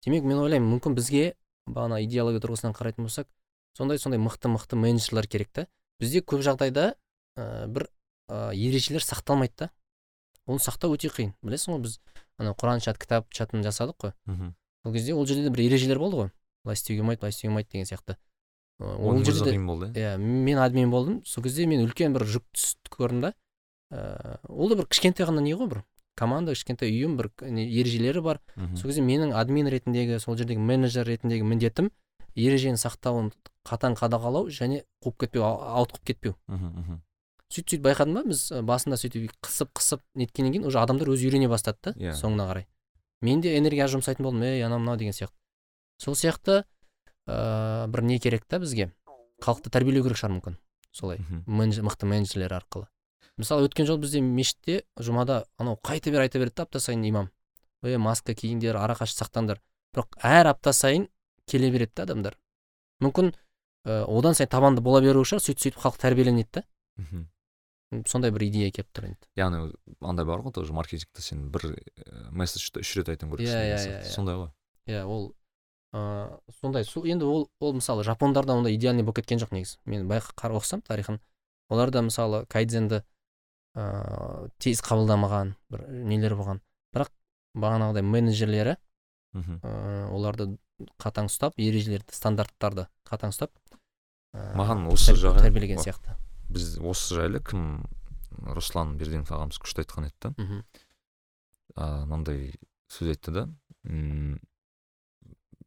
Демек 0.06 0.24
мен 0.26 0.41
ойлаймын 0.41 0.70
мүмкін 0.76 0.95
бізге 0.97 1.36
бағана 1.70 2.02
идеология 2.04 2.41
тұрғысынан 2.41 2.76
қарайтын 2.78 3.06
болсақ 3.06 3.30
сондай 3.78 3.99
сондай 4.02 4.20
мықты 4.20 4.49
мықты 4.52 4.76
менеджерлер 4.76 5.28
керек 5.28 5.52
та. 5.54 5.68
Бізде 5.99 6.22
көп 6.22 6.41
жағдайда 6.45 6.95
ә, 7.38 7.68
бір 7.68 7.88
ә, 8.28 8.54
ережелер 8.54 9.06
сақталмайды 9.06 9.66
да. 9.66 9.70
Оны 10.45 10.60
сақтау 10.60 10.95
өте 10.97 11.12
қиын. 11.14 11.36
Білесің 11.45 11.76
ғой 11.76 11.84
біз 11.86 11.99
ана 12.41 12.56
құран 12.58 12.82
чат 12.82 12.97
кітап 12.97 13.30
чатын 13.30 13.64
жасадық 13.64 13.97
қой. 14.02 14.14
Мхм. 14.26 14.56
Сол 14.84 14.93
кезде 14.93 15.14
ол 15.14 15.26
жерде 15.30 15.43
де 15.43 15.54
бір 15.54 15.68
ережелер 15.70 15.99
болды 16.02 16.18
ғой. 16.18 16.32
Былай 16.66 16.76
істеуге 16.80 17.02
болмайды 17.02 17.22
былай 17.22 17.36
істеуге 17.36 17.52
болмайды 17.52 17.70
деген 17.72 17.86
сияқты. 17.86 18.18
Ол 18.82 19.23
жерде 19.23 19.53
қиын 19.53 19.67
болды 19.67 19.91
иә 19.95 20.17
мен 20.17 20.59
админ 20.59 20.91
болдым 20.91 21.21
сол 21.25 21.43
кезде 21.43 21.67
мен 21.69 21.86
үлкен 21.86 22.15
бір 22.15 22.25
жүк 22.25 22.45
көрдім 22.91 23.21
да 23.27 23.34
ыыы 23.91 24.38
ол 24.49 24.69
да 24.69 24.79
бір 24.82 24.89
кішкентай 24.91 25.27
ғана 25.29 25.43
не 25.45 25.53
ғой 25.55 25.69
бір 25.71 25.84
команда 26.17 26.55
кішкентай 26.55 26.91
ұйым 26.91 27.17
бір 27.19 27.32
ережелері 27.41 28.23
бар 28.25 28.41
сол 28.57 28.89
кезде 28.89 29.03
менің 29.05 29.36
админ 29.38 29.69
ретіндегі 29.71 30.19
сол 30.23 30.38
жердегі 30.39 30.63
менеджер 30.63 31.07
ретіндегі 31.07 31.47
міндетім 31.47 31.91
ережені 32.36 32.79
сақтауын 32.79 33.32
қатаң 33.67 33.95
қадағалау 33.99 34.49
және 34.49 34.84
қуып 35.03 35.25
кетпеу 35.25 35.45
ауытқып 35.45 36.11
кетпеу 36.11 36.36
мхм 36.47 37.01
сөйтіп 37.51 37.73
сөйтіп 37.73 37.86
байқадым 37.86 38.15
ба 38.15 38.23
біз 38.32 38.45
басында 38.63 38.97
сөйтіп 38.97 39.34
қысып 39.43 39.71
қысып 39.75 40.03
неткеннен 40.15 40.55
кейін 40.55 40.67
уже 40.69 40.79
адамдар 40.79 41.11
өзі 41.11 41.27
үйрене 41.27 41.49
бастады 41.51 41.91
да 41.91 41.93
иә 41.99 42.13
соңына 42.15 42.47
қарай 42.47 42.67
мен 43.21 43.41
де 43.43 43.57
энергия 43.57 43.89
жұмсайтын 43.91 44.23
болдым 44.23 44.45
ей 44.47 44.63
анау 44.63 44.79
мынау 44.79 44.95
деген 44.97 45.13
сияқты 45.13 45.36
сол 45.99 46.15
сияқты 46.15 46.63
ә, 47.28 47.88
бір 47.88 48.03
не 48.07 48.19
керек 48.19 48.45
та 48.45 48.59
бізге. 48.59 48.91
Халықты 49.41 49.72
тәрбиелеу 49.74 50.05
керек 50.05 50.19
шығар 50.22 50.36
мүмкін 50.38 50.57
солай. 50.91 51.22
Менеджер, 51.47 51.86
мықты 51.88 52.05
менеджерлер 52.05 52.53
арқылы. 52.57 52.88
Мысалы 53.39 53.67
өткен 53.67 53.88
жолы 53.88 54.03
бізде 54.03 54.22
мешітте 54.22 54.82
жұмада 54.99 55.45
анау 55.57 55.80
қайта 55.82 56.11
бер 56.11 56.26
айта 56.26 56.39
береді 56.39 56.59
да 56.59 56.63
апта 56.67 56.80
сайын 56.84 57.03
имам. 57.07 57.32
Е 57.82 57.97
маска 57.97 58.36
киіңдер 58.38 58.78
арақашық 58.78 59.24
сақтаңдар. 59.24 59.61
Бірақ 59.95 60.19
әр 60.22 60.51
апта 60.51 60.74
сайын 60.74 61.07
келе 61.49 61.72
береді 61.72 61.95
да 61.95 62.03
адамдар. 62.03 62.38
Мүмкін 63.01 63.32
ә, 63.88 64.03
одан 64.05 64.36
сайын 64.36 64.51
табанды 64.51 64.84
бола 64.84 65.01
беру 65.01 65.24
шығар 65.24 65.41
сөйтіп 65.47 65.63
сөйтіп 65.63 65.82
халық 65.82 66.01
тәрбиеленеді 66.03 66.59
да 66.59 66.65
сондай 68.07 68.32
бір 68.32 68.45
идея 68.47 68.72
келіп 68.72 68.88
тұр 68.95 69.09
енді. 69.09 69.28
Яғни 69.36 69.74
андай 69.99 70.26
бар 70.26 70.43
ғой 70.45 70.53
тоже 70.55 70.72
маркетингте 70.72 71.24
сен 71.24 71.49
бір 71.51 71.74
месседжді 72.32 72.84
үш 72.86 72.93
рет 72.95 73.09
айтуың 73.11 73.34
керексің 73.34 73.51
иә 73.51 73.74
иә 73.74 73.80
иә. 73.97 74.11
Сондай 74.11 74.38
ғой. 74.39 74.51
Иә 74.88 75.01
ол 75.03 75.34
ыыы 75.91 76.39
сондай 76.61 76.85
енді 76.85 77.25
ол 77.25 77.49
ол 77.59 77.73
мысалы 77.73 78.03
жапондарда 78.03 78.53
ондай 78.55 78.75
идеальный 78.75 79.03
болып 79.03 79.21
кеткен 79.21 79.39
жоқ 79.39 79.51
негізі. 79.51 79.77
Мен 79.85 80.07
байқа 80.07 80.51
оқысам 80.51 80.81
тарихын 80.81 81.19
оларда 81.69 82.01
мысалы 82.01 82.45
кайдзенді 82.45 83.03
ыыы 83.75 84.49
тез 84.59 84.81
қабылдамаған 84.81 85.55
бір 85.69 85.87
нелер 85.89 86.35
болған. 86.35 86.61
Бірақ 86.95 87.11
бағанағыдай 87.55 88.03
менеджерлері 88.03 88.77
мхм. 89.33 89.59
оларды 90.15 90.57
қатаң 91.01 91.27
ұстап 91.29 91.59
ережелерді 91.59 92.15
стандарттарды 92.15 92.87
қатаң 93.07 93.33
ұстап 93.35 93.51
маған 94.31 94.87
осы 94.91 95.15
жағы 95.19 95.43
тәрбиелеген 95.45 95.81
сияқты. 95.83 96.15
біз 96.49 96.77
осы 96.79 97.15
жайлы 97.19 97.41
кім 97.43 97.83
руслан 98.55 98.95
берденов 98.97 99.31
ағамыз 99.31 99.59
күшті 99.61 99.83
айтқан 99.83 100.07
еді 100.07 100.15
да. 100.23 100.31
Мынандай 101.75 102.55
сөз 102.91 103.11
айтты 103.13 103.31
да. 103.35 103.45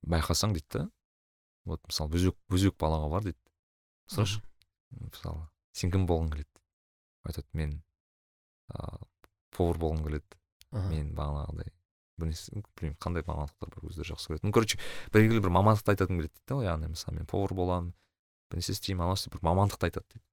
Байқасаң 0.06 0.54
дейді 0.56 0.70
да. 0.72 0.84
Вот 1.64 1.80
мысалы 1.88 2.12
бөзек 2.12 2.36
бөзек 2.52 2.76
балаға 2.80 3.08
бар 3.12 3.26
дейді. 3.28 3.40
Сұрашы. 4.10 4.42
Мысалы 4.90 5.48
сен 5.72 5.92
кім 5.94 6.06
болғың 6.06 6.30
келеді. 6.34 6.62
Айтады 7.24 7.48
мен 7.56 7.78
ыыы 8.74 9.04
повар 9.54 9.78
болғым 9.80 10.04
келеді 10.04 10.40
мен 10.74 11.12
бағанағыдай 11.16 11.70
білмеймін 12.18 12.96
қандай 13.02 13.24
мамандықтар 13.26 13.70
бар 13.74 13.86
өздері 13.88 14.12
жақсы 14.12 14.30
көреді 14.30 14.46
ну 14.46 14.54
короче 14.54 14.78
белгілі 15.14 15.42
бір 15.42 15.52
мамандықты 15.54 15.94
айтатынын 15.94 16.20
келеді 16.20 16.34
дейді 16.34 16.48
да 16.50 16.58
яғни 16.66 16.90
мысалы 16.92 17.18
мен 17.18 17.28
повар 17.30 17.54
боламын 17.58 17.92
бірнәрсе 18.50 18.74
істеймін 18.74 19.06
анау 19.06 19.34
бір 19.34 19.42
мамандықты 19.48 19.88
айтады 19.88 20.06
дейді. 20.14 20.24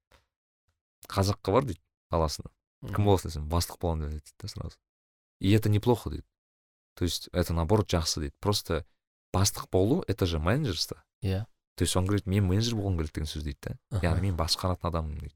Қазаққа 1.09 1.55
бар 1.55 1.67
дейді 1.69 1.81
қаласына 2.13 2.51
кім 2.93 3.09
боласың 3.09 3.31
десем 3.31 3.47
бастық 3.49 3.81
боламын 3.81 4.09
деп 4.09 4.25
дейді 4.25 4.53
сразу. 4.53 4.77
И 5.39 5.51
это 5.51 5.69
неплохо 5.69 6.09
дейді. 6.09 6.25
То 6.95 7.05
есть 7.05 7.29
это 7.33 7.53
наоборот 7.53 7.89
жақсы 7.89 8.19
дейді. 8.21 8.35
Просто 8.39 8.85
бастық 9.33 9.69
болу 9.71 10.03
это 10.07 10.25
же 10.25 10.39
менеджерство. 10.39 11.03
Иә. 11.21 11.45
То 11.75 11.83
есть 11.83 11.95
оған 11.95 12.21
мен 12.25 12.45
менеджер 12.45 12.75
болғым 12.75 12.97
келеді 12.99 13.13
деген 13.15 13.29
сөз 13.31 13.43
дейді 13.43 13.57
да. 13.89 14.01
Яғни 14.03 14.29
мен 14.29 14.35
басқаратын 14.37 14.89
адаммын 14.91 15.19
дейді. 15.19 15.35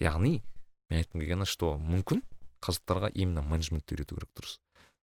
Яғни 0.00 0.42
мен 0.90 1.02
айтқым 1.02 1.20
келгені 1.20 1.48
что 1.48 1.74
мүмкін 1.76 2.22
қазақтарға 2.62 3.10
именно 3.14 3.42
менеджментті 3.42 3.96
үйрету 3.96 4.16
керек 4.16 4.30
дұрыс. 4.38 4.60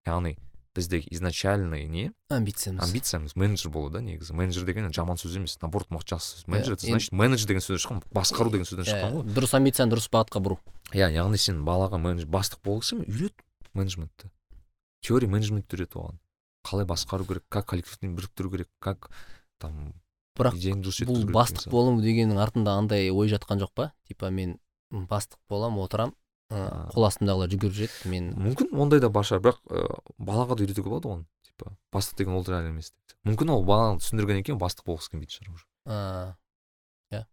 Яғни 0.07 0.37
бізде 0.73 1.03
изначальный 1.11 1.85
не? 1.87 2.13
Амбициямыз. 2.29 2.87
Амбициямыз 2.87 3.35
менеджер 3.35 3.69
болу 3.69 3.89
да 3.89 3.99
негізі. 4.01 4.33
Менеджер 4.33 4.63
деген 4.65 4.93
жаман 4.93 5.19
сөз 5.19 5.35
емес. 5.35 5.57
Наоборот 5.61 5.91
жақсы 5.91 6.39
сөз. 6.39 6.47
Менеджер 6.47 6.73
это 6.73 6.87
значит 6.87 7.11
менеджер 7.11 7.47
деген 7.47 7.61
сөзден 7.61 7.83
шыққан 7.83 8.03
басқару 8.15 8.51
деген 8.51 8.65
сөзден 8.65 8.87
шыққан 8.87 9.17
ғой. 9.19 9.27
дұрыс 9.35 9.55
амбицияны 9.59 9.91
дұрыс 9.91 10.07
бағытқа 10.09 10.39
бұру. 10.39 10.59
Иә 10.95 11.11
яғни 11.11 11.37
сен 11.37 11.65
балаға 11.67 11.99
менеджер 11.99 12.31
бастық 12.31 12.63
болғысы 12.63 13.03
үйрет 13.03 13.35
менеджментті. 13.73 14.31
Теория 15.01 15.27
менеджментті 15.27 15.75
үйрет 15.75 15.99
оған. 15.99 16.20
Қалай 16.67 16.87
басқару 16.89 17.27
керек 17.27 17.45
как 17.49 17.67
коллективті 17.71 18.07
біріктіру 18.07 18.51
керек 18.51 18.69
как 18.79 19.09
там 19.59 19.93
бірақ 20.37 20.57
бұл 21.09 21.25
бастық 21.31 21.69
болу 21.71 21.99
дегеннің 22.01 22.39
артында 22.41 22.77
андай 22.79 23.11
ой 23.11 23.29
жатқан 23.31 23.61
жоқ 23.61 23.73
па? 23.75 23.91
Типа 24.07 24.31
мен 24.31 24.57
бастық 24.91 25.39
боламын 25.49 25.83
отырамын 25.85 26.15
қол 26.91 27.07
астымдағылар 27.07 27.51
жүгіріп 27.51 27.75
жүреді 27.77 28.11
мен 28.11 28.31
мүмкін 28.35 28.73
ондай 28.75 28.99
да 28.99 29.09
бар 29.09 29.27
шығар 29.27 29.43
бірақ 29.45 29.59
ә, 29.71 29.85
балаға 30.19 30.57
да 30.59 30.65
үйретуге 30.65 30.91
болады 30.91 31.07
оған 31.07 31.25
типа. 31.47 31.71
Бастық 31.93 32.17
деген 32.19 32.35
ол 32.35 32.45
реально 32.47 32.73
емес. 32.73 32.91
Мүмкін 33.27 33.53
ол 33.53 33.63
баланы 33.65 34.01
түсіндіргеннен 34.01 34.43
кейін 34.47 34.59
бастық 34.59 34.87
болғысы 34.89 35.13
келмейтін 35.13 35.37
шығар 35.37 35.53
уже. 35.55 36.35
Иә. 37.11 37.23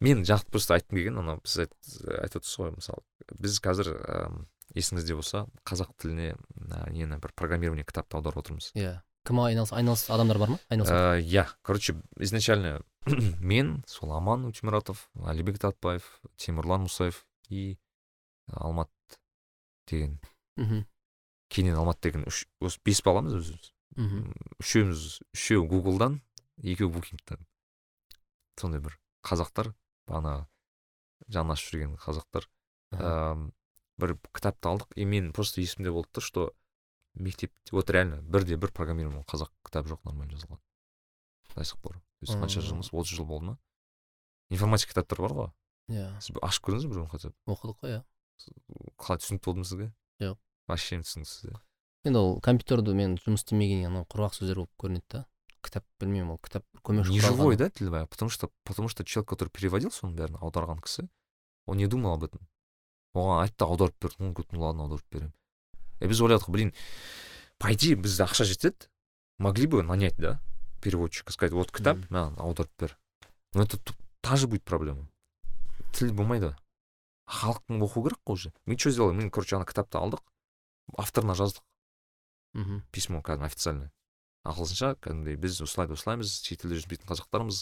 Мен 0.00 0.24
жақты 0.28 0.52
просто 0.52 0.76
айтқым 0.76 0.98
келген 0.98 1.20
анау 1.22 1.40
біз 1.44 1.56
айтып 1.62 2.42
отырсыз 2.42 2.58
ғой 2.60 2.74
мысалы. 2.76 3.04
Біз 3.38 3.60
қазір 3.64 3.92
есіңізде 4.76 5.16
болса 5.18 5.44
қазақ 5.66 5.94
тіліне 6.00 6.34
нені 6.90 7.18
бір 7.20 7.32
программирование 7.34 7.84
кітапты 7.84 8.18
аударып 8.18 8.42
отырмыз. 8.44 8.70
Иә. 8.78 9.00
Кім 9.26 9.42
айналыс 9.44 9.72
айналыс 9.76 10.06
адамдар 10.10 10.38
бар 10.40 10.54
ма? 10.54 10.58
Айналысатын 10.70 11.20
э, 11.20 11.24
иә. 11.26 11.46
Короче 11.62 11.96
изначально 12.16 12.80
мен 13.40 13.82
сол 13.86 14.12
аман 14.12 14.46
утемуратов 14.46 15.08
алибек 15.24 15.58
татбаев 15.58 16.06
темірлан 16.36 16.86
мұсаев 16.86 17.24
и 17.48 17.78
алмат 18.48 18.90
деген. 19.88 20.18
Мхм 20.56 20.86
кейіннен 21.50 21.76
алмат 21.76 22.00
деген 22.00 22.24
үш 22.30 22.46
осы 22.60 22.80
бес 22.84 23.02
баламыз 23.04 23.36
өзіміз. 23.36 23.72
Мхм 23.98 24.32
үшеуміз 24.62 25.20
үшеуі 25.34 25.66
гуглдан 25.68 26.20
екеуі 26.62 26.92
букингтан 26.94 27.44
сондай 28.60 28.80
бір 28.84 28.96
қазақтар 29.26 29.72
бағана 30.08 30.46
жаны 31.28 31.54
ашып 31.56 31.74
жүрген 31.74 31.96
қазақтар 32.00 32.46
ыыы 32.96 33.50
бір 34.00 34.16
кітапты 34.32 34.70
алдық 34.70 34.96
и 34.96 35.04
мен 35.04 35.32
просто 35.36 35.60
есімде 35.60 35.92
болды 35.92 36.08
да 36.14 36.24
что 36.24 36.52
мектепте 37.14 37.72
вот 37.72 37.90
реально 37.90 38.22
бірде 38.22 38.56
бір 38.56 38.72
программирование 38.72 39.24
қазақ 39.28 39.52
кітабы 39.66 39.94
жоқ 39.94 40.04
нормально 40.04 40.32
жазылған. 40.34 40.60
До 41.54 41.64
сих 41.64 41.78
пор. 41.78 41.94
То 42.20 42.26
есть 42.26 42.34
қанша 42.34 42.60
жылымыз 42.60 42.90
отыз 42.92 43.14
жыл 43.16 43.26
болды 43.26 43.46
ма? 43.46 43.58
Информатика 44.50 44.94
кітаптар 44.94 45.20
бар 45.20 45.32
ғой. 45.32 45.50
Иә. 45.88 46.12
Сіз 46.20 46.36
ашып 46.42 46.68
көрдіңіз 46.68 46.86
бе 46.86 46.94
бір 46.94 47.08
хотя 47.10 47.30
бы? 47.30 47.36
Оқыдық 47.46 47.80
қой 47.82 47.96
иә. 47.96 48.04
Қалай 48.96 49.20
түсінікті 49.20 49.44
болды 49.44 49.60
ма 49.60 49.64
сізге? 49.64 49.92
Жоқ. 50.20 50.38
Вообще 50.68 51.02
түсініксіз 51.02 51.50
иә 51.50 51.60
енді 52.08 52.20
ол 52.20 52.38
компьютерді 52.40 52.94
мен 52.96 53.18
жұмыс 53.20 53.44
істемегеннен 53.44 53.90
анау 53.90 54.06
құрғақ 54.08 54.38
сөздер 54.38 54.62
болып 54.62 54.72
көрінеді 54.80 55.04
да. 55.12 55.24
Кітап 55.60 55.84
білмеймін 56.00 56.32
ол 56.32 56.38
кітап 56.40 56.64
көмекші 56.86 57.12
не 57.12 57.20
живой 57.20 57.58
да 57.60 57.68
тіл 57.68 57.90
потому 58.08 58.30
что 58.30 58.50
потому 58.64 58.88
что 58.88 59.04
человек 59.04 59.28
который 59.28 59.50
переводил 59.52 59.92
соның 59.92 60.16
бәрін 60.16 60.38
аударған 60.40 60.80
кісі 60.80 61.08
он 61.66 61.76
не 61.76 61.86
думал 61.86 62.14
об 62.14 62.24
этом. 62.24 62.40
Оған 63.14 63.44
айтты 63.44 63.64
аударып 63.64 63.96
бер 64.00 64.14
ну 64.18 64.34
ну 64.52 64.60
ладно 64.60 64.84
аударып 64.84 65.06
беремін. 65.10 65.32
И 66.00 66.06
біз 66.06 66.20
ойладық 66.20 66.50
блин 66.50 66.74
по 67.58 67.72
идее 67.72 67.96
бізде 67.96 68.24
ақша 68.24 68.44
жетеді. 68.44 68.88
Могли 69.38 69.66
бы 69.66 69.82
нанять 69.82 70.16
да 70.16 70.40
переводчика 70.82 71.32
сказать 71.32 71.52
вот 71.52 71.72
кітап 71.72 71.98
маған 72.10 72.38
аударып 72.38 72.70
бер. 72.78 72.98
Но 73.54 73.62
это 73.62 73.78
та 74.20 74.36
же 74.36 74.46
будет 74.46 74.64
проблема. 74.64 75.08
Тіл 75.92 76.12
болмайды. 76.12 76.56
Халықтың 77.26 77.82
оқу 77.82 78.02
керек 78.02 78.20
қой 78.26 78.34
уже. 78.34 78.52
Мен 78.66 78.78
что 78.78 78.90
сделали? 78.90 79.16
Мен 79.16 79.30
короче 79.30 79.56
ана 79.56 79.64
кітапты 79.64 79.98
алдық 79.98 80.22
авторына 80.98 81.34
жаздық. 81.34 81.62
Мхм 82.52 82.82
письмо 82.90 83.20
кәдімгі 83.22 83.46
официальный 83.46 83.90
ағылшынша 84.42 84.96
кәдімгідей 85.04 85.36
біз 85.38 85.60
осылай 85.62 85.90
осылаймыз 85.94 86.32
шет 86.42 86.64
елде 86.64 86.80
жүзбейтін 86.80 87.06
қазақтармыз 87.06 87.60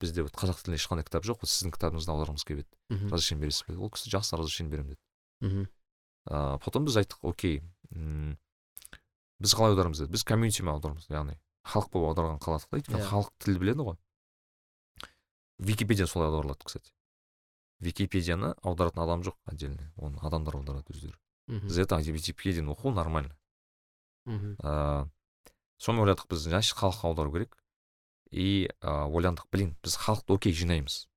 бізде 0.00 0.22
вот 0.22 0.34
қазақ 0.38 0.62
тілінде 0.62 0.78
ешқандай 0.78 1.04
кітап 1.06 1.26
жоқ 1.26 1.42
вот 1.42 1.50
сіздің 1.50 1.74
кітабыңызды 1.74 2.12
аударғымыз 2.12 2.44
келіп 2.46 2.66
еді 2.90 3.10
разрешение 3.10 3.42
бересіз 3.42 3.64
бе? 3.68 3.76
Ол 3.76 3.90
кісі 3.90 4.12
жақсы 4.14 4.38
разрешение 4.38 4.70
беремін 4.72 4.94
деді. 4.94 5.02
Мхм. 5.40 5.66
Ыыы 6.28 6.58
потом 6.62 6.84
біз 6.86 6.98
айттық 7.02 7.24
окей 7.26 7.62
біз 9.38 9.54
қалай 9.54 9.74
аударамыз 9.74 10.02
деді? 10.04 10.12
Біз 10.14 10.24
комьюнитимен 10.24 10.74
аударамыз 10.74 11.10
яғни 11.10 11.38
халық 11.66 11.90
болып 11.92 12.12
аударған 12.12 12.38
қаладық 12.42 12.70
да 12.70 12.78
өйткені 12.78 13.08
халық 13.10 13.32
тілді 13.42 13.60
біледі 13.64 13.86
ғой. 13.88 13.98
Википедия 15.58 16.06
солай 16.06 16.28
аударылады 16.28 16.64
кстати. 16.64 16.92
Википедияны 17.80 18.54
аударатын 18.62 19.02
адам 19.02 19.22
жоқ 19.26 19.36
отдельно 19.44 19.92
оны 19.96 20.18
адамдар 20.22 20.56
аударады 20.56 20.94
өздері. 20.94 21.18
За 21.68 21.82
это 21.82 21.96
википедияны 21.98 22.70
оқу 22.70 22.90
нормально. 22.90 23.36
Мхм. 24.24 24.56
Ыыы 24.62 25.10
сонымен 25.78 26.08
ойладық 26.08 26.28
біз 26.30 26.46
значит 26.46 26.76
халыққа 26.76 27.08
аудару 27.08 27.32
керек. 27.32 27.57
И 28.30 28.68
ә, 28.80 29.06
ойландық 29.08 29.48
блин 29.52 29.76
біз 29.82 29.96
халықты 29.96 30.34
окей 30.34 30.52
жинаймыз. 30.52 31.08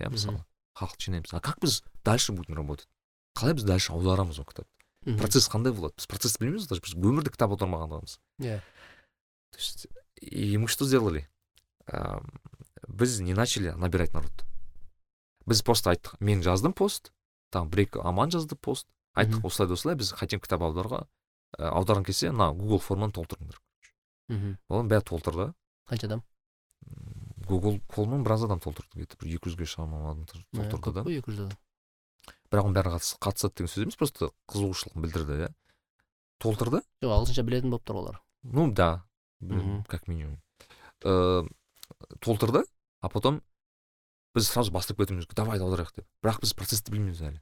Иә 0.00 0.10
мысалы 0.10 0.44
халықты 0.74 1.08
жинаймыз. 1.08 1.32
А 1.34 1.40
как 1.40 1.60
біз 1.60 1.82
дальше 2.04 2.32
будем 2.32 2.54
работать? 2.56 2.88
Қалай 3.34 3.54
біз 3.54 3.64
дальше 3.64 3.92
аударамыз 3.92 4.38
ол 4.38 4.46
кітапты 4.46 4.70
процесс 5.18 5.48
қандай 5.50 5.72
болады? 5.72 5.94
Біз 5.96 6.06
процессті 6.06 6.42
білмейміз 6.42 6.68
даже 6.68 6.82
біз 6.82 6.94
өмірде 6.94 7.32
кітап 7.34 7.54
аудармағандығымыз. 7.54 8.18
Иә. 8.40 8.60
То 9.50 9.58
есть 9.58 9.86
и 10.20 10.56
мы 10.56 10.68
что 10.68 10.84
сделали? 10.86 11.28
Ә, 11.86 12.22
біз 12.88 13.20
не 13.20 13.34
начали 13.34 13.70
набирать 13.70 14.14
народ. 14.14 14.44
Біз 15.46 15.62
просто 15.62 15.90
айттық 15.90 16.20
мен 16.20 16.42
жаздым 16.42 16.72
пост 16.72 17.12
там 17.50 17.68
бір 17.68 17.86
екі 17.86 18.00
аман 18.00 18.30
жазды 18.30 18.56
пост. 18.56 18.86
Айттық 19.14 19.44
осылай 19.44 19.68
да 19.68 19.74
осылай 19.74 19.96
біз 19.96 20.12
хотим 20.16 20.40
кітап 20.40 20.62
аударуға 20.62 21.04
ә, 21.58 21.68
аударған 21.68 22.06
кезде 22.06 22.30
мына 22.32 22.52
гугл 22.56 22.78
форманы 22.78 23.12
толтырыңдар 23.12 23.58
мхм 24.32 24.56
оны 24.72 24.88
бәрі 24.88 25.04
толтырды. 25.04 25.52
Қанша 25.90 26.08
адам 26.08 26.22
гугл 27.52 27.78
форманы 27.92 28.24
біраз 28.26 28.44
адам 28.46 28.60
толтырды 28.62 28.96
где 28.96 29.06
то 29.06 29.18
бір 29.20 29.36
екі 29.36 29.50
жүзге 29.50 29.68
шамамен 29.68 30.10
адам 30.10 30.70
толтырды 30.70 31.02
да. 31.02 31.04
екі 31.10 31.32
жүз 31.32 31.44
адам. 31.46 31.58
Бірақ 32.50 32.68
оның 32.68 32.76
бәрі 32.78 32.92
қатысады 33.22 33.54
деген 33.58 33.72
сөз 33.72 33.84
емес 33.86 33.98
просто 34.00 34.30
қызығушылығын 34.52 35.06
білдірді 35.06 35.38
иә. 35.44 35.50
Толтырды. 36.42 36.82
Жоқ 37.04 37.14
ағылшынша 37.16 37.46
білетін 37.46 37.72
болып 37.74 37.86
тұр 37.88 38.00
олар. 38.02 38.20
Ну 38.42 38.70
да 38.72 39.04
как 39.88 40.08
минимум. 40.08 40.40
Ыыы 41.04 41.48
толтырды 42.20 42.64
а 43.00 43.08
потом 43.08 43.42
біз 44.34 44.48
сразу 44.48 44.72
бастап 44.72 44.98
кетуіміз 44.98 45.26
давай 45.34 45.58
аударайық 45.58 45.96
деп. 45.96 46.06
Бірақ 46.22 46.40
біз 46.40 46.52
процессті 46.52 46.92
білмейміз 46.92 47.22
әлі. 47.22 47.40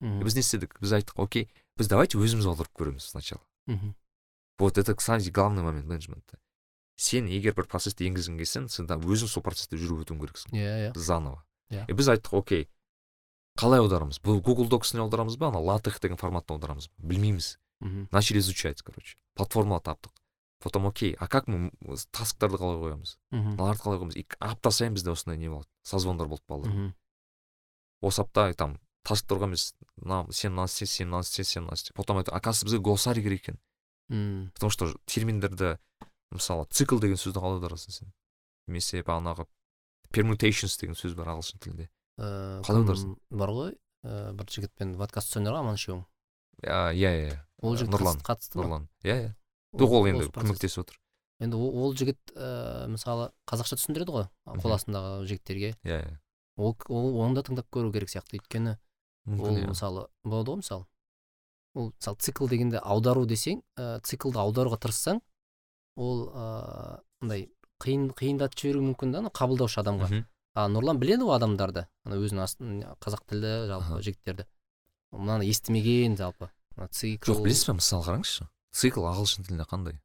Біз 0.00 0.34
не 0.34 0.40
істедік? 0.40 0.78
Біз 0.80 0.96
айттық 0.98 1.20
окей 1.22 1.50
біз 1.76 1.88
давайте 1.88 2.18
өзіміз 2.18 2.46
аударып 2.48 2.72
көреміз 2.76 3.08
сначала 3.08 3.42
вот 4.58 4.78
это 4.78 4.94
кстати 4.94 5.30
главный 5.30 5.62
момент 5.62 5.86
менеджментта 5.86 6.38
сен 6.96 7.26
егер 7.30 7.54
бір 7.56 7.66
процессті 7.70 8.06
енгізгің 8.08 8.38
келсең 8.40 8.68
сен 8.72 8.86
өзің 8.86 9.30
сол 9.30 9.42
процессті 9.42 9.80
жүріп 9.80 10.04
өтуің 10.06 10.20
керексің 10.22 10.56
иә 10.56 10.76
иә 10.86 10.92
заново. 10.94 11.42
Иә 11.70 11.84
и 11.88 11.96
біз 11.96 12.12
айттық 12.14 12.38
окей 12.38 12.68
қалай 13.58 13.82
аударамыз? 13.82 14.20
Бұл 14.22 14.40
гугл 14.40 14.68
доксіне 14.68 15.02
аударамыз 15.02 15.36
ба? 15.36 15.48
Ана 15.48 15.60
латех 15.60 16.00
деген 16.00 16.16
форматта 16.16 16.54
аударамыз 16.54 16.88
ба? 16.88 17.08
Білмейміз 17.08 17.58
начали 18.10 18.38
изучать 18.38 18.82
короче. 18.82 19.16
Платформалар 19.34 19.82
таптық. 19.82 20.12
Потом 20.62 20.86
окей 20.86 21.16
а 21.18 21.26
как 21.26 21.48
мы 21.48 21.72
тасктарды 22.12 22.56
қалай 22.56 22.78
қоямыз? 22.78 23.18
Мыналарды 23.30 23.82
қалай 23.82 23.98
қоямыз? 23.98 24.16
И 24.16 24.26
апта 24.38 24.70
сайын 24.70 24.94
бізде 24.94 25.10
осындай 25.10 25.38
не 25.38 25.48
болады. 25.48 25.68
Созвондар 25.82 26.28
болды 26.28 26.44
балалар 26.48 26.92
осы 28.02 28.22
апта 28.22 28.50
там 28.58 28.76
тасктарға 29.06 29.48
емес 29.48 29.72
мына 29.96 30.26
сен 30.34 30.52
мынаны 30.52 30.70
істе 30.70 30.86
сен 30.86 31.08
мынаны 31.08 31.26
істе 31.26 31.44
сен 31.44 31.64
мынаны 31.64 31.78
істе 31.78 31.94
потом 31.94 32.18
айтады 32.18 32.36
оказывается 32.36 32.66
бізге 32.66 32.82
глоссарий 32.82 33.22
керек 33.22 33.42
екен 33.42 33.58
потому 34.54 34.70
что 34.70 34.94
терминдерді 35.06 35.78
мысалы 36.38 36.66
цикл 36.70 37.00
деген 37.02 37.20
сөзді 37.20 37.42
қалай 37.42 37.60
аударасың 37.60 37.96
сен 37.96 38.12
немесе 38.68 39.02
бағанағы 39.02 39.46
permutations 40.12 40.78
деген 40.80 40.96
сөз 40.98 41.16
бар 41.18 41.32
ағылшын 41.34 41.62
тілінде. 41.62 41.88
Қалай 42.18 42.82
аударасың 42.82 43.14
бар 43.30 43.54
ғой? 43.56 43.76
Ыыы 44.02 44.32
бір 44.34 44.48
жігітпен 44.50 44.96
подкаст 44.98 45.30
түсірген 45.30 45.54
аман 45.54 45.78
үшеуің 45.78 46.02
иә 46.62 46.80
иә 46.98 47.36
ол 47.62 47.76
жігіт 47.78 47.94
нұрлан 47.94 48.20
қатысты 48.26 48.58
нұрлан. 48.58 48.88
Иә 49.06 49.16
иә. 49.18 49.30
Жоқ 49.78 49.94
ол 49.96 50.08
енді 50.10 50.28
көмектесіп 50.34 50.82
отыр. 50.82 50.98
Енді 51.42 51.58
ол 51.58 51.94
жігіт 51.96 52.34
ыыы 52.34 52.88
мысалы 52.96 53.30
қазақша 53.48 53.78
түсіндіреді 53.78 54.16
ғой 54.16 54.26
қол 54.62 54.74
астындағы 54.76 55.26
жігіттерге. 55.30 55.74
Иә 55.86 56.00
иә. 56.02 56.16
Ол 56.56 56.76
оны 57.22 57.38
да 57.38 57.46
тыңдап 57.46 57.70
көру 57.72 57.92
керек 57.94 58.10
сияқты. 58.10 58.38
Өйткені 58.38 58.76
ол 59.26 59.56
иә. 59.56 59.70
мысалы 59.70 60.08
болады 60.24 60.52
ғой 60.52 60.62
мысалы. 60.62 60.86
Ол 61.74 61.92
мысалы 61.94 62.16
цикл 62.18 62.50
дегенде 62.50 62.82
аудару 62.82 63.24
десең 63.24 63.62
ә, 63.78 64.00
циклды 64.04 64.38
аударуға 64.42 64.82
тырыссаң 64.82 65.22
ол 65.96 66.28
ыыы 66.28 67.00
андай 67.22 67.48
қиын 67.82 68.08
қиындатып 68.16 68.58
жіберуі 68.62 68.84
мүмкін 68.92 69.12
да 69.12 69.22
қабылдаушы 69.30 69.80
адамға. 69.82 70.08
А 70.54 70.66
нұрлан 70.68 70.98
біледі 71.00 71.24
ғой 71.24 71.36
адамдарды. 71.38 71.86
Ана 72.04 72.16
өзінің 72.20 72.96
қазақ 73.00 73.22
тілді 73.28 73.52
жалпы 73.70 74.02
жігіттерді. 74.04 74.46
Мынаны 75.12 75.48
естімеген 75.48 76.16
жалпы. 76.16 76.50
Цикл 76.90 77.32
жоқ 77.32 77.42
білесіз 77.44 77.66
ба 77.68 77.74
мысалы 77.80 78.04
қараңызшы. 78.06 78.48
Цикл 78.72 79.04
ағылшын 79.08 79.44
тілінде 79.48 79.66
қандай? 79.68 79.98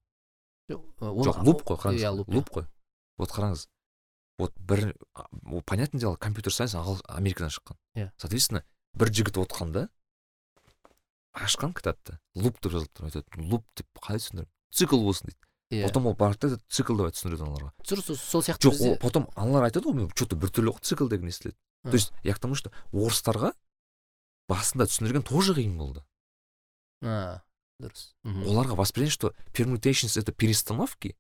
Жоқ, 0.72 1.44
луп 1.48 1.62
қой 1.68 1.78
қараңыз. 1.80 2.02
Иә 2.02 2.12
луп. 2.12 2.50
Қой. 2.52 2.66
Вот 3.18 3.32
қараңыз. 3.32 3.68
Вот 4.38 4.54
бір 4.60 4.94
понятное 5.66 6.00
дело 6.00 6.16
компьютер 6.16 6.52
сайенс 6.54 6.76
ағыл- 6.76 7.02
америкадан 7.08 7.50
шыққан. 7.50 7.76
Иә. 7.96 8.12
соответственно 8.18 8.64
бір 8.94 9.08
жігіт 9.12 9.38
отқанда 9.38 9.88
ашқан 11.34 11.74
кітапты. 11.74 12.20
Луп 12.36 12.60
деп 12.62 12.72
жазылып 12.74 12.94
тұр 12.94 13.08
айтады. 13.10 13.42
Луп 13.50 13.66
деп 13.76 13.88
қалай 14.02 14.20
түсіндіремін 14.22 14.50
цикл 14.72 15.00
болсын 15.02 15.30
дейді. 15.32 15.47
Иә 15.72 15.88
потом 15.88 16.08
ол 16.08 16.14
барады 16.16 16.50
да 16.56 16.60
цикл 16.70 16.96
деп 16.96 17.10
айтып 17.10 17.18
түсіндіреді 17.20 17.44
аналарға. 17.44 17.72
Дұрыс 17.84 18.16
сол- 18.16 18.44
сияқты 18.44 18.70
жоқ 18.70 18.82
ол 18.88 18.98
потом 19.02 19.30
аналар 19.36 19.68
айтады 19.70 19.92
ғой 19.92 20.12
че 20.16 20.26
то 20.26 20.36
біртүрлі 20.36 20.72
ғой 20.76 20.82
цикл 20.82 21.08
деген 21.08 21.28
естіледі. 21.28 21.58
То 21.84 21.94
есть 21.94 22.12
я 22.24 22.34
к 22.34 22.40
тому 22.40 22.56
что 22.56 22.72
орыстарға 22.92 23.54
басында 24.48 24.88
түсіндірген 24.88 25.24
тоже 25.28 25.54
қиын 25.54 25.78
болды. 25.78 26.04
А 27.04 27.42
дұрыс. 27.80 28.16
Оларға 28.24 28.76
восприятие 28.76 29.12
что 29.12 29.34
permutations 29.54 30.18
это 30.20 30.32
перестановки 30.32 31.16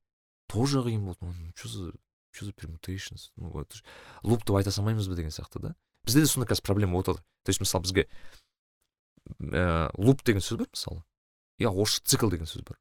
тоже 0.47 0.79
қиын 0.79 1.03
болды. 1.05 1.53
Что 1.55 1.67
за 1.67 1.91
что 2.31 2.45
за 2.45 2.51
permutations? 2.51 3.31
Ну 3.35 3.51
это 3.59 3.75
луп 4.23 4.45
деп 4.45 4.55
айта 4.55 4.71
салмаймыз 4.71 5.07
ба 5.07 5.15
деген 5.15 5.31
сияқты 5.31 5.59
да. 5.59 5.75
Бізде 6.05 6.21
де 6.21 6.27
сондай 6.27 6.47
қазір 6.47 6.63
проблема 6.63 6.93
болып 6.93 7.07
жатыр 7.07 7.23
то 7.43 7.49
есть 7.49 7.59
мысалы 7.59 7.83
бізге 7.83 8.07
ә, 9.39 9.91
луп 9.97 10.23
деген 10.23 10.41
сөз 10.41 10.57
бар 10.57 10.67
мысалы. 10.71 11.03
Иә 11.59 11.69
орысша 11.71 12.01
цикл 12.03 12.29
деген 12.29 12.47
сөз 12.47 12.63
бар. 12.63 12.77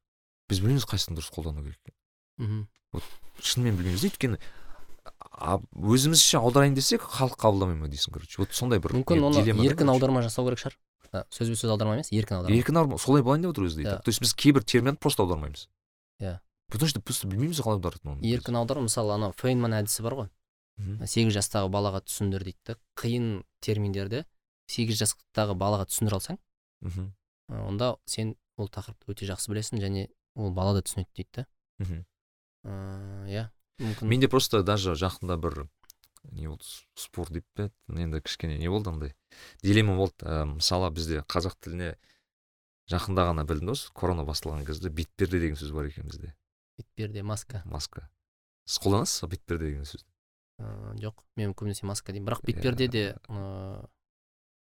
Біз 0.49 0.61
білмейміз 0.63 0.87
қайсысын 0.87 1.17
дұрыс 1.17 1.31
қолдану 1.33 1.63
керек 1.63 1.79
екенін. 2.37 2.67
Мхм. 2.93 3.01
шынымен 3.41 3.77
білмейміз. 3.77 4.01
Да 4.01 4.09
өйткені 4.09 4.39
өзімізше 5.77 6.39
аударайын 6.41 6.75
десек 6.75 7.03
халық 7.03 7.37
қабылдамай 7.37 7.77
ма 7.77 7.87
дейсің 7.91 8.13
короче? 8.15 8.41
Вот 8.41 8.53
сондай 8.55 8.79
бір 8.79 8.95
мүмкін 8.97 9.27
оны 9.27 9.43
еркін 9.43 9.91
аударма 9.93 10.23
жасау 10.25 10.47
керек 10.47 10.63
шығар. 10.63 10.77
Сөзбе 11.29 11.55
сөз 11.55 11.71
аударма 11.71 11.97
емес 11.97 12.11
еркін 12.11 12.39
аударма. 12.39 12.57
Еркін 12.57 12.79
аударма 12.81 12.97
солай 12.99 13.23
болайын 13.23 13.45
деп 13.45 13.53
отыр 13.53 13.67
өзі 13.69 13.83
дейді 13.83 13.97
то 14.03 14.09
есть 14.09 14.21
біз 14.21 14.33
кейбір 14.33 14.63
терминді 14.63 14.99
просто 14.99 15.23
аудармаймыз. 15.23 15.69
Иә. 16.19 16.39
потому 16.69 16.89
что 16.89 17.01
просто 17.01 17.27
білмейміз 17.27 17.61
қалай 17.61 17.77
аударатынын 17.77 18.17
оны. 18.17 18.25
Еркін 18.25 18.57
аудару 18.57 18.81
мысалы 18.81 19.13
анау 19.13 19.33
фейнман 19.37 19.77
әдісі 19.77 20.03
бар 20.03 20.13
ғой. 20.19 20.29
Сегіз 20.77 21.37
жастағы 21.37 21.69
балаға 21.71 22.01
түсіндір 22.05 22.43
дейді 22.43 22.57
да. 22.65 22.75
Қиын 22.99 23.43
терминдерді 23.61 24.25
сегіз 24.67 24.99
жастағы 24.99 25.55
балаға 25.57 25.87
түсіндіре 25.89 26.19
алсаң 26.19 26.37
мхм 26.81 27.07
онда 27.47 27.95
сен 28.05 28.35
ол 28.57 28.69
тақырыпты 28.69 29.13
өте 29.13 29.29
жақсы 29.29 29.49
білесің 29.53 29.81
және 29.81 30.09
ол 30.37 30.53
бала 30.53 30.77
да 30.77 30.83
түсінеді 30.85 31.09
дейді 31.17 31.29
да. 31.41 31.45
Мхм. 31.81 32.03
Ыыы 32.67 33.33
иә. 33.33 33.43
Мүмкін 33.81 34.09
менде 34.09 34.29
просто 34.29 34.63
даже 34.65 34.93
жақында 34.97 35.37
бір 35.41 35.67
не 36.31 36.47
болды 36.49 36.65
спор 36.97 37.29
деп 37.31 37.45
пе 37.55 37.69
енді 37.89 38.21
кішкене 38.21 38.57
не 38.57 38.69
болды 38.69 38.89
андай. 38.89 39.15
Дилемма 39.63 39.95
болды. 39.97 40.25
Ә, 40.25 40.45
мысалы 40.49 40.89
бізде 40.91 41.21
қазақ 41.29 41.55
тіліне 41.61 41.95
жақында 42.91 43.27
ғана 43.31 43.45
білдім 43.47 43.71
да 43.71 43.77
осы 43.77 43.91
корона 43.93 44.25
басталған 44.27 44.65
кезде 44.67 44.89
бетперде 44.89 45.39
деген 45.39 45.57
сөз 45.59 45.73
бар 45.75 45.89
екен 45.91 46.07
бізде. 46.09 46.33
Бетперде 46.77 47.23
маска. 47.23 47.61
Маска. 47.65 48.09
Сіз 48.67 48.81
қолданасыз 48.83 49.23
ба 49.25 49.31
бетперде 49.35 49.71
деген 49.71 49.85
сөзді? 49.87 50.07
Ыыы 50.59 50.97
жоқ 51.05 51.21
мен 51.37 51.53
көбінесе 51.53 51.85
маска 51.85 52.11
деймін. 52.11 52.27
Бірақ 52.31 52.41
Иә. 52.43 52.47
бетперде 52.51 52.87
де 52.87 53.03
ыыы 53.29 53.37
ә, 53.37 53.87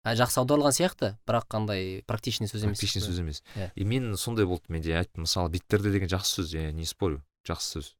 жақсы 0.04 0.40
аударылған 0.42 0.74
сияқты 0.76 1.14
бірақ 1.24 1.46
қандай 1.48 2.02
практичный 2.04 2.48
сөз 2.48 2.64
емес 2.66 2.76
практичный 2.78 3.00
сөз 3.02 3.18
емес. 3.20 3.42
Иә. 3.56 3.70
и 3.74 3.84
мен 3.84 4.16
сондай 4.16 4.44
болды 4.44 4.64
менде 4.68 4.92
айттым 4.98 5.24
мысалы 5.24 5.48
бетперде 5.48 5.90
деген 5.92 6.08
жақсы 6.08 6.42
сөз 6.42 6.54
я 6.54 6.72
не 6.72 6.84
спорю 6.84 7.24
жақсы 7.48 7.80
сөз. 7.80 7.94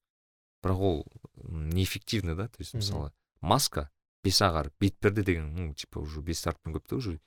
Бірақ 0.62 0.80
ол 0.80 1.07
м, 1.36 1.70
неэффективный 1.70 2.34
да 2.34 2.48
то 2.48 2.61
есть 2.61 2.74
мысалы 2.74 3.12
маска 3.40 3.90
бесағар 4.24 4.70
бетперде 4.80 5.22
деген 5.22 5.55
ну 5.55 5.72
типа 5.74 6.00
уже 6.00 6.20
бес 6.20 6.44
әріппен 6.46 6.76
көп 6.76 6.88
та 6.88 6.96
уже. 6.96 7.20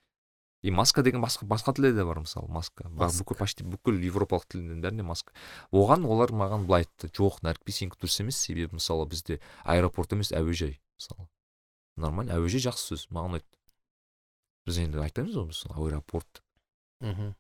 И 0.64 0.72
маска 0.72 1.04
деген 1.04 1.22
басқа 1.22 1.46
басқа 1.46 1.74
тілде 1.74 1.94
де 1.94 2.04
бар 2.06 2.20
мысалы 2.20 2.48
маска. 2.50 2.90
Бүкіл 2.90 3.38
почти 3.38 3.64
бүкіл 3.64 3.98
европалық 4.10 4.48
тілдің 4.50 4.82
бәрінде 4.82 5.04
маска. 5.06 5.34
Оған 5.72 6.06
олар 6.06 6.34
маған 6.34 6.66
былай 6.66 6.86
айтты 6.86 7.10
жоқ 7.14 7.42
нәрікби 7.46 7.72
сенікі 7.72 7.98
дұрыс 8.02 8.22
емес 8.22 8.38
себебі 8.42 8.78
мысалы 8.82 9.06
бізде 9.06 9.40
аэропорт 9.64 10.14
емес 10.14 10.32
әуежай 10.34 10.80
мысалы. 10.98 11.30
Нормально 11.96 12.34
әуежай 12.38 12.62
жақсы 12.66 12.96
сөз 12.98 13.06
маған 13.14 13.38
ұнайды 13.38 13.46
біз 14.68 14.78
енді 14.84 15.00
айтамыз 15.04 15.36
ғой 15.38 15.48
мысалы 15.52 15.88
аэропорт 15.88 16.42
мхм 17.02 17.34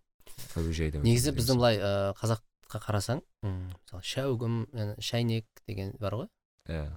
әуежай 0.55 0.91
деп 0.95 1.03
негізі 1.03 1.34
біздің 1.36 1.59
былай 1.59 1.80
ыыы 1.82 2.13
қазаққа 2.19 2.82
қарасаң 2.88 3.21
мысалы 3.43 4.03
шәугім 4.03 4.55
шәйнек 5.03 5.45
деген 5.67 5.93
бар 5.99 6.15
ғой. 6.21 6.28
Иә. 6.67 6.88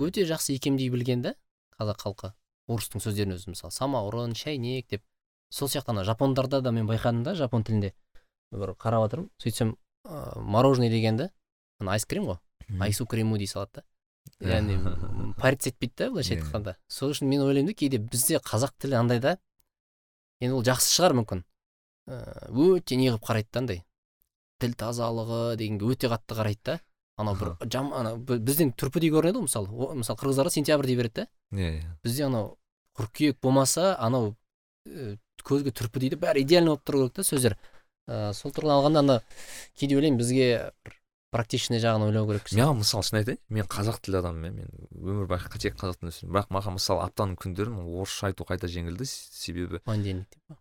Өте 0.00 0.24
жақсы 0.28 0.54
икемдей 0.56 0.88
білген 0.92 1.22
да 1.22 1.34
қазақ 1.78 2.00
халқы 2.04 2.32
орыстың 2.70 3.02
сөздерін 3.04 3.36
өзі 3.36 3.52
мысалы 3.52 3.72
самаурын 3.74 4.34
шәйнек 4.38 4.88
деп. 4.88 5.02
Сол 5.50 5.68
сияқты 5.68 5.90
ана 5.92 6.04
жапондарда 6.04 6.60
да 6.62 6.72
мен 6.72 6.86
байқадым 6.88 7.22
да 7.24 7.34
жапон 7.34 7.64
тілінде. 7.64 7.92
Бір 8.52 8.74
қарап 8.80 9.04
жатырмын 9.08 9.30
сөйтсем 9.42 9.76
ыыы 10.04 10.40
мороженое 10.40 10.90
дегенді 10.90 11.30
ана 11.80 11.92
айскрим 11.98 12.24
ғой. 12.30 12.38
Айсу 12.80 13.06
крему 13.06 13.36
дей 13.38 13.46
салады 13.50 13.82
да. 13.82 13.84
Яғни 14.40 15.34
париться 15.40 15.68
етпейді 15.70 15.94
да 15.98 16.10
былайша 16.10 16.34
Иә. 16.34 16.40
айтқанда. 16.44 16.76
Сол 16.88 17.10
үшін 17.12 17.28
мен 17.28 17.42
ойлаймын 17.42 17.72
да 17.72 17.74
кейде 17.74 17.98
бізде 17.98 18.38
қазақ 18.38 18.72
тілі 18.78 18.96
андай 19.00 19.20
да 19.20 19.36
енді 20.40 20.54
ол 20.56 20.62
жақсы 20.66 20.92
шығар 20.96 21.14
мүмкін. 21.20 21.42
Ыыы 22.10 22.76
өте 22.80 22.96
не 22.96 23.10
қылып 23.10 23.24
қарайды 23.28 23.50
да 23.52 23.60
андай. 23.60 23.82
Тіл 24.60 24.74
тазалығы 24.74 25.56
дегенге 25.60 25.86
өте 25.92 26.08
қатты 26.10 26.36
қарайды 26.38 26.60
да. 26.64 26.80
Анау 27.20 27.36
бір 27.36 27.50
жам 27.70 27.92
ана 27.92 28.14
бі- 28.16 28.38
бізден 28.40 28.72
түрпідей 28.72 29.10
көрінеді 29.12 29.40
ғой 29.40 29.46
мысалы. 29.48 29.68
О- 29.68 29.94
мысалы 29.94 30.18
қырғыздарда 30.20 30.50
сентябрь 30.50 30.86
дей 30.86 30.96
береді 30.96 31.14
да. 31.22 31.26
Иә 31.52 31.70
иә. 31.80 31.90
Бізде 32.02 32.24
анау 32.24 32.58
қыркүйек 32.96 33.36
болмаса 33.42 33.96
анау 34.00 34.34
ә, 34.88 35.18
көзге 35.44 35.72
түрпі 35.76 36.00
дейді 36.00 36.16
бәрі 36.16 36.42
идеально 36.42 36.70
болып 36.74 36.84
тұру 36.84 37.02
керек 37.04 37.14
та 37.20 37.22
сөздер. 37.22 37.56
Ыыы 38.08 38.32
сол 38.34 38.50
тұрғыдан 38.52 38.80
алғанда 38.80 38.98
ана 39.04 39.18
кейде 39.76 39.96
ойлаймын 39.96 40.18
бізге 40.18 40.72
бір 40.84 40.96
практичный 41.30 41.78
жағын 41.82 42.02
ойлау 42.08 42.26
керек 42.28 42.48
маған 42.52 42.80
мысалы 42.82 43.06
шын 43.06 43.18
айтайын 43.20 43.40
мен 43.54 43.66
қазақ 43.70 44.00
тілді 44.02 44.18
адаммын 44.20 44.50
иә 44.50 44.54
мен 44.56 44.68
өмір 44.98 45.28
бақи 45.30 45.58
тек 45.62 45.76
қазақ 45.78 46.00
тілінде 46.00 46.14
сөйлеймін. 46.16 46.34
Бірақ 46.34 46.48
маған 46.56 46.76
мысалы 46.78 47.04
аптаның 47.06 47.36
күндері 47.38 47.74
орысша 47.86 48.30
айту 48.30 48.46
қайта 48.48 48.66
жеңілді 48.70 49.06
себебі 49.06 49.80
понедельник 49.86 50.26
деп 50.34 50.58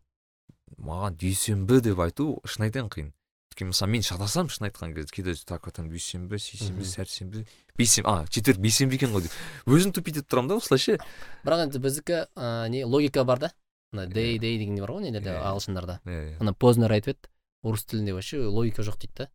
маған 0.78 1.17
дүйсенбі 1.20 1.82
деп 1.82 1.99
айту 2.05 2.28
шын 2.45 2.67
айтайын 2.70 2.89
қиын. 2.93 3.09
Өйткені 3.49 3.72
мысалы 3.74 3.91
мен 3.91 4.03
шатасамын 4.05 4.53
шын 4.53 4.67
айтқан 4.70 4.93
кезде 4.93 5.15
кейде 5.15 5.34
так 5.49 5.65
там 5.74 5.89
дүйсенбі 5.89 6.38
сейсенбі 6.38 6.86
сәрсенбі 6.86 7.41
бейсенбі 7.76 8.07
а 8.07 8.28
четверг 8.30 8.61
бейсенбі 8.61 8.95
екен 8.99 9.09
ғой 9.15 9.26
деп. 9.26 9.34
Өзім 9.65 9.91
тупить 9.95 10.22
етіп 10.22 10.30
тұрамын 10.30 10.53
да 10.53 10.59
осылайша. 10.61 10.99
Бірақ 11.43 11.65
енді 11.65 11.82
біздікі 11.82 12.20
ыыы 12.38 12.70
не 12.70 12.86
логика 12.86 13.24
бар 13.26 13.39
да? 13.39 13.51
Мына 13.91 14.05
дей 14.05 14.38
Иә. 14.38 14.39
дей 14.39 14.57
деген 14.59 14.78
бар 14.80 14.91
ғой 14.93 15.01
нелерде 15.09 15.34
Иә. 15.34 15.41
ағылшындарда. 15.49 15.99
Иә. 16.05 16.38
Ана 16.39 16.53
познер 16.53 16.91
айтып 16.93 17.18
еді 17.18 17.30
орыс 17.64 17.85
тілінде 17.89 18.14
вообще 18.14 18.45
логика 18.45 18.84
жоқ 18.85 18.99
дейді 19.02 19.14
да? 19.18 19.30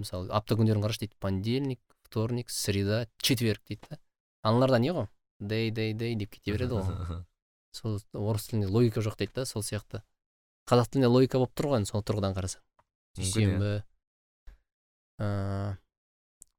Мысалы 0.00 0.30
апта 0.32 0.56
күндерін 0.56 0.84
қарашы 0.84 1.04
дейді 1.04 1.18
понедельник 1.20 1.80
вторник 2.06 2.50
среда 2.50 3.06
четверг 3.18 3.62
дейді 3.68 3.82
да. 3.90 3.98
Аналарда 4.42 4.78
не 4.78 4.92
ғой? 4.92 5.08
Дей 5.40 5.70
дей 5.70 5.92
дей 5.92 6.14
деп 6.16 6.30
кете 6.30 6.52
береді 6.52 6.80
ғой. 6.80 7.24
Сол 7.72 8.00
орыс 8.12 8.48
тілінде 8.48 8.68
логика 8.68 9.00
жоқ 9.00 9.16
дейді 9.18 9.32
да 9.40 9.46
сол 9.46 9.62
сияқты. 9.62 10.02
Қазақ 10.68 10.92
тілінде 10.92 11.08
логика 11.08 11.38
болып 11.38 11.54
тұр 11.56 11.72
ғой 11.72 11.82
енді 11.82 11.92
сол 11.92 12.04
тұрғыдан 12.04 12.36
қарасаң. 12.36 12.62
Иә. 13.16 13.22
дүйсенбі 13.22 13.72
ыыы 15.20 15.76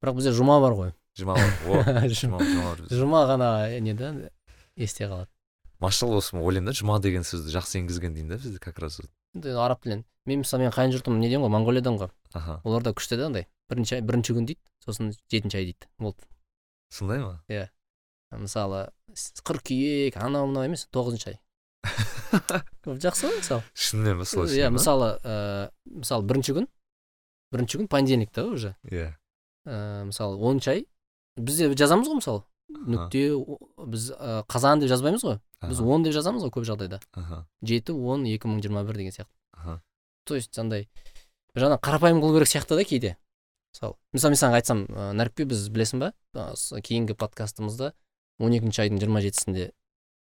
бірақ 0.03 0.18
бізде 0.19 0.34
жұма 0.35 0.60
бар 0.61 0.77
ғой. 0.77 0.93
Жұма 1.18 1.38
бар. 1.38 2.81
Жұма 2.93 3.26
ғана 3.30 3.49
не 3.80 3.93
да 3.93 4.14
есте 4.76 5.05
қалады. 5.05 5.30
Машалла 5.80 6.18
болсын 6.18 6.39
ойлаймын 6.39 6.72
да 6.72 6.77
жұма 6.77 6.99
деген 7.03 7.26
сөзді 7.27 7.53
жақсы 7.53 7.81
енгізген 7.81 8.14
деймін 8.15 8.35
да 8.35 8.41
бізде 8.41 8.60
как 8.60 8.80
раз 8.80 9.01
енді 9.35 9.55
араб 9.60 9.81
тілінен 9.84 10.05
мен 10.26 10.40
мысалы 10.44 10.64
менің 10.64 10.74
қайын 10.76 10.94
жұртым 10.95 11.18
неден 11.20 11.41
ғой 11.44 11.52
монғолиядан 11.54 11.98
ғой. 12.00 12.10
Аха. 12.34 12.60
Оларда 12.64 12.94
күшті 12.95 13.18
да 13.20 13.28
андай. 13.28 13.48
Бірінші 13.70 13.95
ай- 14.00 14.02
бірінші 14.06 14.34
күн 14.38 14.45
дейді 14.48 14.60
сосын 14.86 15.12
жетінші 15.32 15.58
ай 15.60 15.66
дейді. 15.72 15.88
Болды. 16.00 16.24
Сондай 16.90 17.20
ма? 17.20 17.41
Мысалы 18.32 18.90
с- 19.14 19.34
қыркүйек 19.44 20.18
анау 20.18 20.48
мынау 20.48 20.64
емес 20.66 20.88
тоғызыншы 20.91 21.34
ай. 21.36 21.40
Жақсы 22.86 23.28
ғой 23.30 23.38
мысалы. 23.41 23.64
Шынымен 23.76 24.18
ба 24.22 24.26
солай 24.26 24.56
иә 24.58 24.70
мысалы 24.74 25.10
ыыы 25.24 26.00
мысалы 26.00 26.26
бірінші 26.30 26.56
күн 26.58 26.68
бірінші 27.54 27.78
күн 27.84 27.88
понедельник 27.91 28.32
та 28.32 28.45
уже. 28.48 28.76
Иә. 28.90 29.14
Ыыы 29.68 30.06
мысалы 30.10 30.40
оныншы 30.40 30.72
ай 30.72 30.86
бізде 31.38 31.70
жазамыз 31.76 32.08
ғой 32.10 32.20
мысалы. 32.22 32.44
Нүкте 32.74 33.28
біз 33.86 34.10
ә, 34.18 34.44
қазан 34.50 34.80
деп 34.82 34.90
жазбаймыз 34.90 35.24
ғой. 35.24 35.40
Біз 35.62 35.80
он 35.84 36.04
деп 36.04 36.14
жазамыз 36.16 36.41
ғой 36.48 36.52
көп 36.56 36.66
жағдайда. 36.66 37.02
Аха. 37.14 37.45
Жеті 37.62 37.94
он 37.94 38.26
екі 38.26 38.48
мың 38.50 38.64
жиырма 38.64 38.84
бір 38.88 38.98
деген 38.98 39.12
сияқты. 39.14 39.30
Аха. 39.54 39.82
То 40.24 40.36
есть 40.36 40.58
андай 40.60 40.88
жаңа 41.56 41.78
қарапайым 41.80 42.22
қылу 42.24 42.38
керек 42.40 42.50
сияқты 42.50 42.76
да 42.80 42.84
кейде. 42.84 43.16
Мысалы 43.74 43.95
мысалы 44.14 44.34
мен 44.34 44.40
саған 44.41 44.58
айтсам 44.60 44.86
ә, 44.90 45.45
біз 45.45 45.70
білесің 45.70 46.00
ба? 46.00 46.14
Кейінгі 46.82 47.16
подкастымызда 47.18 47.94
он 48.40 48.54
екінші 48.54 48.84
айдың 48.86 49.00
жиырма 49.02 49.22
жетісінде 49.22 49.72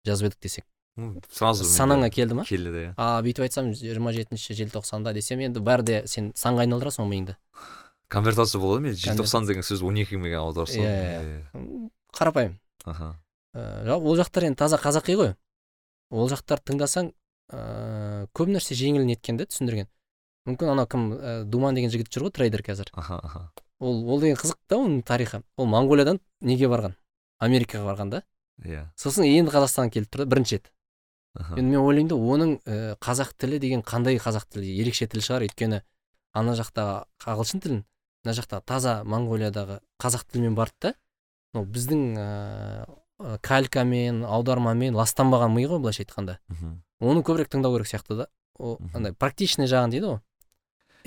жазып 0.07 0.32
едік 0.32 0.40
десек. 0.41 0.66
Сразу 1.32 1.64
санаңа 1.64 2.10
келді 2.11 2.36
ма? 2.40 2.44
келді 2.48 2.72
де 2.74 2.84
а 2.98 3.22
бүйтіп 3.24 3.45
айтсам 3.48 3.72
жиырма 3.74 4.11
жетінші 4.16 4.56
желтоқсанда 4.60 5.14
десем 5.16 5.40
енді 5.40 5.61
бәрі 5.64 5.86
де 5.88 6.02
сен 6.07 6.32
санға 6.36 6.66
айналдырасың 6.66 7.06
ғой 7.06 7.11
миыңды. 7.14 7.36
Конвертация 8.10 8.60
болады 8.60 8.84
мен 8.84 8.98
желтоқсан 8.99 9.48
деген 9.48 9.64
сөз 9.64 9.84
он 9.86 9.95
екіге 10.02 10.36
аударып 10.36 10.70
Иә, 10.70 10.74
салдым 10.74 11.45
М, 11.53 11.91
қарапайым. 12.11 12.57
Аха. 12.84 13.16
Ол 13.56 14.18
жақтар 14.20 14.49
енді 14.49 14.57
таза 14.60 14.78
қазақи 14.82 15.16
ғой. 15.16 15.36
Ол 16.10 16.28
жақтарды 16.30 16.74
тыңдасаң 16.74 17.14
ыыы 17.53 18.27
көп 18.35 18.51
нәрсе 18.53 18.77
жеңіл 18.77 19.05
неткен 19.07 19.38
да 19.39 19.47
түсіндірген. 19.49 19.89
Мүмкін 20.47 20.71
анау 20.73 20.88
кім 20.89 21.05
ә, 21.13 21.43
думан 21.43 21.76
деген 21.76 21.91
жігіт 21.93 22.09
жүр 22.13 22.27
ғой 22.27 22.34
трейдер 22.35 22.63
қазір. 22.65 22.89
Аха 22.93 23.19
аха. 23.23 23.51
Ол 23.80 24.03
ол 24.09 24.19
деген 24.21 24.38
қызық 24.39 24.57
та 24.67 24.80
оның 24.80 25.03
тарихы. 25.07 25.41
Ол 25.57 25.67
моңғолиядан 25.69 26.19
неге 26.41 26.69
барған? 26.71 26.95
Америкаға 27.39 27.85
барған 27.91 28.11
да. 28.13 28.23
Иә. 28.63 28.88
Сосын 28.99 29.27
енді 29.27 29.53
қазақстанға 29.53 29.93
келіп 29.95 30.11
тұр 30.11 30.26
да 30.26 30.30
бірінші 30.34 30.59
рет. 30.59 30.71
Енді 31.55 31.69
мен 31.69 31.80
ойлаймын 31.80 32.09
да 32.09 32.17
оның 32.17 32.55
ә, 32.65 32.95
қазақ 32.99 33.35
тілі 33.39 33.59
деген 33.59 33.84
қандай 33.85 34.19
қазақ 34.19 34.49
тілі? 34.51 34.73
Ерекше 34.81 35.07
тіл 35.07 35.23
шығар. 35.23 35.45
Өйткені 35.47 35.81
ана 36.34 36.55
жақта 36.59 37.05
ағылшын 37.23 37.63
тілін 37.63 37.84
мына 38.26 38.35
жақта 38.35 38.59
таза 38.65 38.99
моңғолиядағы 39.07 39.80
қазақ 40.01 40.26
тілімен 40.34 40.57
барды 40.57 40.89
да. 40.89 40.93
Мынау 41.53 41.69
біздің 41.71 42.03
ыыы 42.19 43.38
калькамен 43.43 44.23
аудармамен 44.27 44.95
ластанбаған 44.95 45.55
ми 45.55 45.65
ғой 45.67 45.80
былайша 45.80 46.03
айтқанда. 46.03 46.39
Мхм. 46.51 46.81
Оны 46.99 47.23
көбірек 47.23 47.51
тыңдау 47.53 47.77
керек 47.77 47.89
сияқты 47.91 48.17
да. 48.23 48.27
Ол 48.59 48.77
андай 48.93 49.13
практичный 49.13 49.69
жағын 49.71 49.93
дейді 49.93 50.13
ғой. 50.13 50.19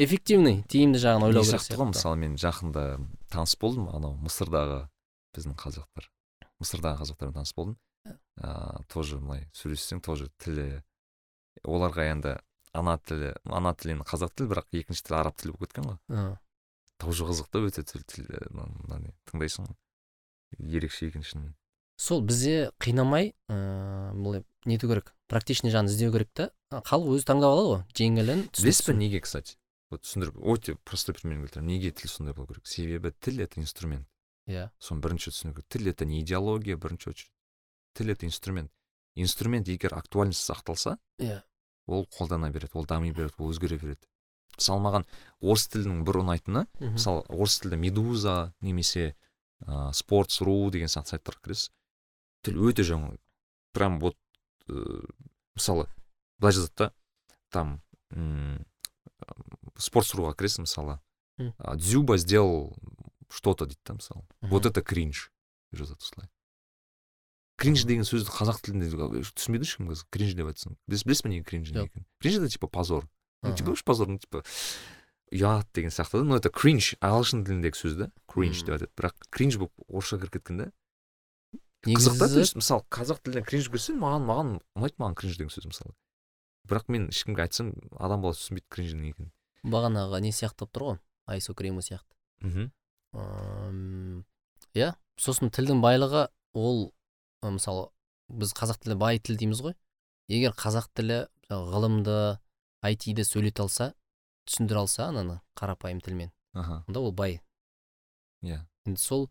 Эффективный 0.01 0.63
тиімді 0.73 1.03
жағын 1.03 1.27
ойлау 1.29 1.45
керек 1.45 1.61
сияқты 1.61 1.81
ғой 1.81 1.91
мысалы 1.93 2.21
мен 2.23 2.37
жақында 2.41 2.85
таныс 3.33 3.57
болдым 3.61 3.91
анау 3.93 4.17
мысырдағы 4.25 4.87
біздің 5.37 5.57
қазақтар 5.61 6.09
мысырдағы 6.63 7.03
қазақтармен 7.03 7.37
таныс 7.37 7.53
болдым. 7.57 7.77
Ыыы 8.41 8.87
тоже 8.89 9.19
былай 9.21 9.45
сөйлессең 9.53 10.01
тоже 10.05 10.31
тілі 10.43 10.83
оларға 11.69 12.09
енді 12.09 12.39
ана 12.73 12.97
тілі 12.99 13.35
ана 13.45 13.75
тілі 13.77 13.99
енді 13.99 14.09
қазақ 14.09 14.33
тілі 14.37 14.53
бірақ 14.55 14.81
екінші 14.81 15.05
тілі 15.05 15.19
араб 15.21 15.37
тілі 15.37 15.53
болып 15.53 15.69
кеткен 15.69 15.91
ғой. 15.91 15.99
Ы. 16.09 16.39
тоже 17.03 17.27
қызық 17.29 17.51
та 17.53 17.61
өте 17.61 17.85
тіл 17.85 18.05
тіл 18.09 18.27
тыңдайсың 19.29 19.69
ғой. 19.69 19.77
Ерекше 20.59 21.11
шынымен 21.13 21.53
сол 21.97 22.23
бізде 22.23 22.71
қинамай 22.79 23.35
ыыы 23.49 24.13
былай 24.15 24.45
нету 24.65 24.89
керек. 24.89 25.15
Практичный 25.29 25.73
жағын 25.73 25.89
іздеу 25.89 26.13
керек 26.13 26.31
та. 26.33 26.51
Халық 26.71 27.17
өзі 27.17 27.27
таңдап 27.29 27.53
алады 27.55 27.69
ғой. 27.71 27.83
Жеңілін 27.97 28.47
білесіз 28.53 28.87
ба 28.87 28.93
түсініксін. 28.93 28.99
неге 28.99 29.21
кстати? 29.21 29.57
Вот 29.91 30.03
түсіндіріп 30.05 30.37
өте 30.41 30.77
простой 30.85 31.15
примермен 31.15 31.47
келтіремін 31.47 31.69
неге 31.73 31.91
тіл 31.91 32.09
сондай 32.09 32.35
болу 32.35 32.49
керек? 32.49 32.67
Себебі 32.67 33.13
тіл 33.21 33.41
это 33.41 33.61
инструмент. 33.61 34.07
Иә. 34.49 34.71
Соны 34.81 35.01
бірінші 35.01 35.31
түсіну 35.31 35.55
керек. 35.55 35.69
Тіл 35.69 35.89
это 35.89 36.05
не 36.05 36.21
идеология 36.21 36.77
бірінші 36.77 37.11
очередь. 37.11 37.33
Тіл 37.95 38.11
это 38.11 38.27
инструмент. 38.27 38.73
Инструмент 39.15 39.69
егер 39.69 39.95
актуальность 39.95 40.45
сақталса 40.49 40.99
иә. 41.19 41.43
ол 41.87 42.07
қолдана 42.09 42.51
береді 42.51 42.73
ол 42.75 42.87
дами 42.87 43.11
береді 43.11 43.35
ол 43.39 43.53
өзгере 43.53 43.79
береді. 43.79 44.09
Мысалы 44.57 44.81
маған 44.81 45.05
орыс 45.41 45.69
тілінің 45.69 46.05
бір 46.05 46.23
ұнайтыны 46.23 46.67
мысалы 46.81 47.25
орыс 47.29 47.61
тілде 47.61 47.77
медуза 47.77 48.55
немесе 48.61 49.15
ыыы 49.67 49.93
спортс 49.93 50.41
ру 50.41 50.71
деген 50.71 50.89
сияқты 50.89 51.17
сайттарға 51.17 51.45
кіресіз. 51.45 51.71
Тіл 52.43 52.59
өте 52.69 52.83
жаңа. 52.87 53.17
Прям 53.73 53.99
вот 54.01 54.17
ыыы 54.69 55.07
мысалы 55.57 55.87
былай 56.39 56.53
жазады 56.53 56.75
да 56.77 56.93
там 57.51 57.81
м, 58.11 58.65
спортс 59.79 60.15
руға 60.15 60.35
кіресің 60.37 60.67
мысалы 60.67 60.99
дзюба 61.77 62.19
сделал 62.19 62.77
что 63.31 63.55
то 63.55 63.67
дейді 63.67 63.81
да 63.87 63.95
мысалы. 63.95 64.27
Вот 64.43 64.67
это 64.67 64.83
кринж 64.83 65.31
деп 65.73 65.81
жазады 65.81 66.01
осылай. 66.03 66.29
Кринж 67.57 67.85
деген 67.87 68.05
сөзді 68.05 68.33
қазақ 68.33 68.61
тілінде 68.65 68.91
түсінбейді 69.23 69.65
ешкім 69.69 69.89
қазір 69.93 70.07
кринж 70.11 70.35
деп 70.35 70.49
айтсаң. 70.51 70.77
Білесіз 70.89 71.23
ба 71.23 71.31
неге 71.31 71.45
кринж 71.45 71.71
не 71.73 71.85
екенін? 71.87 72.07
Кринж 72.21 72.37
это 72.41 72.49
типа 72.49 72.67
позор. 72.67 73.09
Ну 73.43 73.55
типа 73.57 73.71
уж 73.73 73.85
позор 73.85 74.09
ну 74.09 74.19
типа 74.19 74.43
ұят 75.33 75.69
деген 75.73 75.91
сияқты 75.91 76.19
да 76.21 76.25
но 76.25 76.37
это 76.37 76.51
кринж 76.51 76.95
ағылшын 77.01 77.45
тіліндегі 77.47 77.79
сөз 77.79 77.97
да 77.97 78.11
кринж 78.27 78.65
деп 78.67 78.77
айтады. 78.77 78.91
Бірақ 78.99 79.15
кринж 79.31 79.57
болып 79.63 79.73
орысша 79.89 80.19
кіріп 80.19 80.37
кеткен 80.41 80.59
да 80.59 80.73
қызық 81.83 82.19
та 82.19 82.29
то 82.29 82.39
негізі 82.39 82.41
есть 82.41 82.57
мысалы 82.57 82.85
қазақ 82.91 83.23
тілінен 83.27 83.47
кринж 83.47 83.69
кірсе 83.73 83.95
маған 83.99 84.27
маған 84.29 84.51
ұнайды 84.79 84.99
маған 85.03 85.17
кринж 85.19 85.39
деген 85.39 85.51
сөз 85.51 85.67
мысалы. 85.67 85.95
Бірақ 86.69 86.87
мен 86.89 87.09
ешкімге 87.11 87.43
айтсам 87.43 87.73
адам 87.99 88.23
баласы 88.23 88.45
түсінбейді 88.47 88.69
кринждің 88.71 89.01
не 89.03 89.11
екенін. 89.11 89.33
Бағанағы 89.67 90.21
не 90.23 90.31
сияқты 90.31 90.63
болып 90.63 90.75
тұр 90.77 90.85
ғой? 90.87 90.99
Айсо 91.27 91.55
кремі 91.59 91.83
сияқты. 91.83 92.15
Мхм. 92.43 92.71
Иә 94.75 94.95
сосын 95.19 95.51
тілдің 95.51 95.83
байлығы 95.83 96.29
ол 96.55 96.93
мысалы 97.43 97.89
біз 98.31 98.55
қазақ 98.55 98.79
тілі 98.85 98.97
бай 99.03 99.19
тіл 99.19 99.37
дейміз 99.37 99.61
ғой. 99.67 99.75
Егер 100.31 100.55
қазақ 100.55 100.87
тілі 100.95 101.27
ғылымды 101.51 102.39
айтиді 102.83 103.27
сөйлете 103.27 103.67
алса 103.67 103.93
түсіндіре 104.47 104.85
алса 104.85 105.09
ананы 105.11 105.41
қарапайым 105.59 106.01
тілмен 106.01 106.31
аха. 106.55 106.85
онда 106.87 107.01
ол 107.01 107.13
бай. 107.13 107.41
Иә. 108.43 108.65
Енді 108.87 109.01
сол 109.01 109.31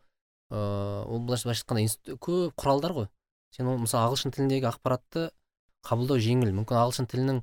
ыыы 0.52 1.04
ол 1.08 1.24
былайша 1.26 1.48
былайша 1.48 1.64
айтқанда 1.64 2.18
көп 2.20 2.56
құралдар 2.60 2.96
ғой. 2.98 3.08
Сен 3.56 3.68
ол 3.72 3.80
мысалы 3.80 4.10
ағылшын 4.10 4.34
тіліндегі 4.36 4.68
ақпаратты 4.70 5.30
қабылдау 5.88 6.20
жеңіл. 6.22 6.52
Мүмкін 6.56 6.80
ағылшын 6.82 7.08
тілінің 7.12 7.42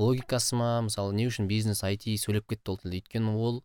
логикасы 0.00 0.56
ма 0.58 0.82
мысалы 0.84 1.14
не 1.16 1.26
үшін 1.28 1.48
бизнес 1.48 1.82
айти 1.84 2.16
сөйлеп 2.20 2.48
кетті 2.52 2.74
ол 2.74 2.78
тілде. 2.82 3.00
Өйткені 3.00 3.34
ол 3.34 3.62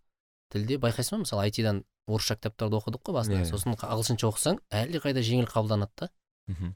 тілде 0.54 0.80
байқайсың 0.82 1.20
ба? 1.20 1.26
Мысалы 1.26 1.48
айтидан 1.48 1.84
орысша 2.08 2.40
кітаптарды 2.40 2.80
оқыдық 2.80 3.04
қой 3.04 3.20
басында. 3.20 3.44
Иә, 3.44 3.46
иә. 3.46 3.52
сосын 3.52 3.76
ағылшынша 3.76 4.30
оқысаң 4.32 4.62
әлдеқайда 4.72 5.24
жеңіл 5.26 5.50
қабылданады 5.52 5.92
да. 6.00 6.10
Мхм. 6.48 6.74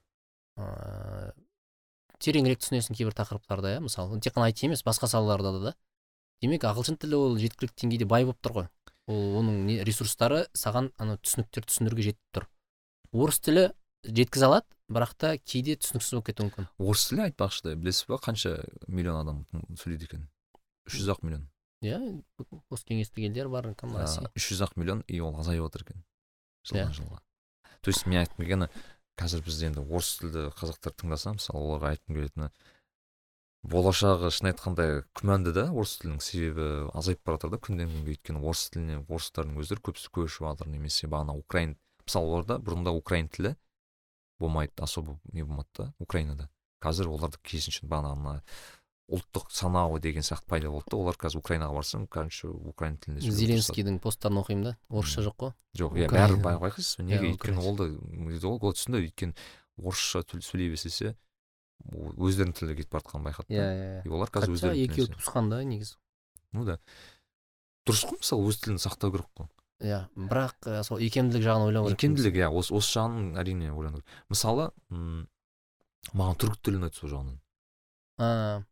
Ыыы 0.59 1.33
тереңірек 2.23 2.61
түсінесің 2.61 2.95
кейбір 2.95 3.15
тақырыптарды 3.17 3.75
иә. 3.75 3.81
Мысалы 3.83 4.19
тек 4.21 4.35
қана 4.35 4.47
айти 4.51 4.67
емес 4.67 4.83
басқа 4.85 5.09
салаларда 5.11 5.51
да 5.57 5.63
да. 5.71 5.73
Демек 6.41 6.63
ағылшын 6.67 6.99
тілі 7.01 7.19
ол 7.19 7.37
жеткілікті 7.41 7.83
деңгейде 7.83 8.07
бай 8.07 8.27
болып 8.27 8.39
тұр 8.43 8.55
ғой. 8.57 8.69
Ол 9.07 9.39
оның 9.41 9.63
не 9.67 9.79
ресурстары 9.83 10.45
саған 10.57 10.91
ана 11.01 11.17
түсініктер 11.19 11.65
түсіндіруге 11.69 12.05
жетіп 12.09 12.37
тұр. 12.37 12.47
Орыс 13.13 13.39
тілі 13.43 13.65
жеткізе 14.07 14.47
алады 14.47 14.67
бірақ 14.93 15.13
та 15.19 15.33
кейде 15.37 15.75
түсініксіз 15.79 16.15
болып 16.17 16.29
кетуі 16.29 16.47
мүмкін. 16.49 16.69
Орыс 16.79 17.07
тілі 17.09 17.25
айтпақшы 17.27 17.75
білесіз 17.75 18.07
ба 18.09 18.19
қанша 18.23 18.55
миллион 18.87 19.19
адам 19.21 19.43
сөйлейді 19.79 20.07
екен? 20.09 20.25
Үш 20.87 20.99
жүз 20.99 21.11
ақ 21.15 21.23
миллион. 21.23 21.45
Иә 21.83 21.99
посткеңестік 22.71 23.25
елдер 23.27 23.49
бар 23.51 23.69
кім 23.75 23.95
россия 23.99 24.29
үш 24.39 24.49
жүз 24.53 24.63
ақ 24.67 24.77
миллион 24.79 25.03
и 25.07 25.19
ол 25.19 25.35
азайып 25.39 25.65
жатыр 25.67 25.83
екен 25.87 25.99
Иә. 25.99 26.87
жылдан 26.87 26.93
жылға. 26.95 27.19
То 27.83 27.91
есть 27.91 28.05
мен 28.07 28.23
айтқым 28.23 28.39
келгені 28.45 28.69
қазір 29.19 29.43
бізде 29.43 29.67
енді 29.67 29.83
орыс 29.83 30.13
тілді 30.21 30.45
қазақтар 30.55 30.95
тыңдаса 30.95 31.33
мысалы 31.35 31.59
оларға 31.59 31.91
айтқым 31.91 32.15
келетіні 32.15 32.47
болашағы 33.63 34.29
шын 34.33 34.49
айтқанда 34.51 34.85
күмәнді 35.15 35.53
да 35.55 35.63
орыс 35.71 35.95
тілінің 36.01 36.19
себебі 36.23 36.67
азайып 36.93 37.21
бара 37.23 37.37
жатыр 37.39 37.53
да. 37.55 37.59
Күннен 37.63 37.89
күнге 37.93 38.15
өйткені 38.17 38.43
орыс 38.43 38.67
тіліне 38.73 38.99
орыстардың 39.07 39.59
өздері 39.63 39.83
көбісі 39.87 40.11
көшіп 40.17 40.47
жатыр 40.49 40.67
немесе 40.73 41.07
бағана 41.07 41.35
украин 41.37 41.77
мысалы 42.03 42.27
оларда 42.33 42.59
бұрында 42.59 42.91
украин 42.91 43.29
тілі 43.31 43.55
болмайды 44.39 44.73
особо 44.83 45.19
не 45.31 45.43
болмады 45.43 45.69
да 45.77 45.93
украинада. 45.99 46.49
Қазір 46.83 47.07
оларды 47.15 47.39
керісінше 47.39 47.87
бағана 47.87 48.11
ана 48.17 48.43
ұлттық 49.13 49.49
санау 49.51 49.99
деген 49.99 50.23
сияқты 50.23 50.47
пайда 50.47 50.69
болды 50.71 50.91
да. 50.91 50.97
Олар 50.97 51.15
қазір 51.15 51.39
украинаға 51.39 51.79
барсаң 51.79 52.07
короче 52.11 52.47
украин 52.51 52.97
тілінде 52.97 53.31
зеленскийдің 53.31 53.99
посттарын 54.03 54.43
оқимын 54.43 54.63
да. 54.73 54.77
Орысша 54.89 55.23
жоқ 55.23 55.37
қой. 55.39 55.53
Жоқ 55.79 55.99
иә 56.03 56.11
бәрі 56.11 56.39
бай- 56.43 56.59
байқайсыз 56.59 56.99
ба 56.99 57.07
неге? 57.07 57.31
Иә, 57.31 57.35
өйткені 57.37 57.63
ол 57.63 57.77
да 57.79 57.87
ол 58.47 58.75
түсінді. 58.75 59.03
Өйткені 59.07 59.35
орысша 59.79 60.23
сөйлей 60.27 60.71
ол 60.73 61.15
өздерінің 61.91 62.53
тіліне 62.57 62.77
кетіп 62.79 62.93
бара 62.95 63.03
жатқанын 63.03 63.25
байқады 63.27 63.53
иә 63.53 63.65
иә 63.73 64.05
и 64.05 64.13
олар 64.13 64.31
қазір 64.31 64.53
өздерінің 64.55 64.85
екеуі 64.87 65.09
туысқан 65.13 65.49
да 65.51 65.59
негізі. 65.67 65.97
Ну 66.53 66.65
да. 66.65 66.77
Дұрыс 67.87 68.05
қой 68.07 68.19
мысалы 68.21 68.47
өз 68.47 68.59
тілін 68.63 68.79
сақтау 68.79 69.11
керек 69.11 69.27
қой. 69.35 69.49
Иә 69.83 69.99
бірақ 70.15 70.69
ә, 70.71 70.83
сол 70.87 71.01
икемділік 71.03 71.43
жағын 71.43 71.67
ойлау 71.67 71.89
керек 71.89 71.99
икемділік 71.99 72.37
иә 72.39 72.47
осы 72.55 72.71
осы 72.77 72.95
жағын 72.99 73.33
әрине 73.41 73.73
ойлану 73.73 73.99
керек. 73.99 74.21
Мысалы 74.31 74.69
маған 76.13 76.39
түрік 76.39 76.61
тілі 76.63 76.79
ұнайды 76.79 76.99
сол 77.01 77.11
жағынан. 77.11 77.37
А 78.23 78.63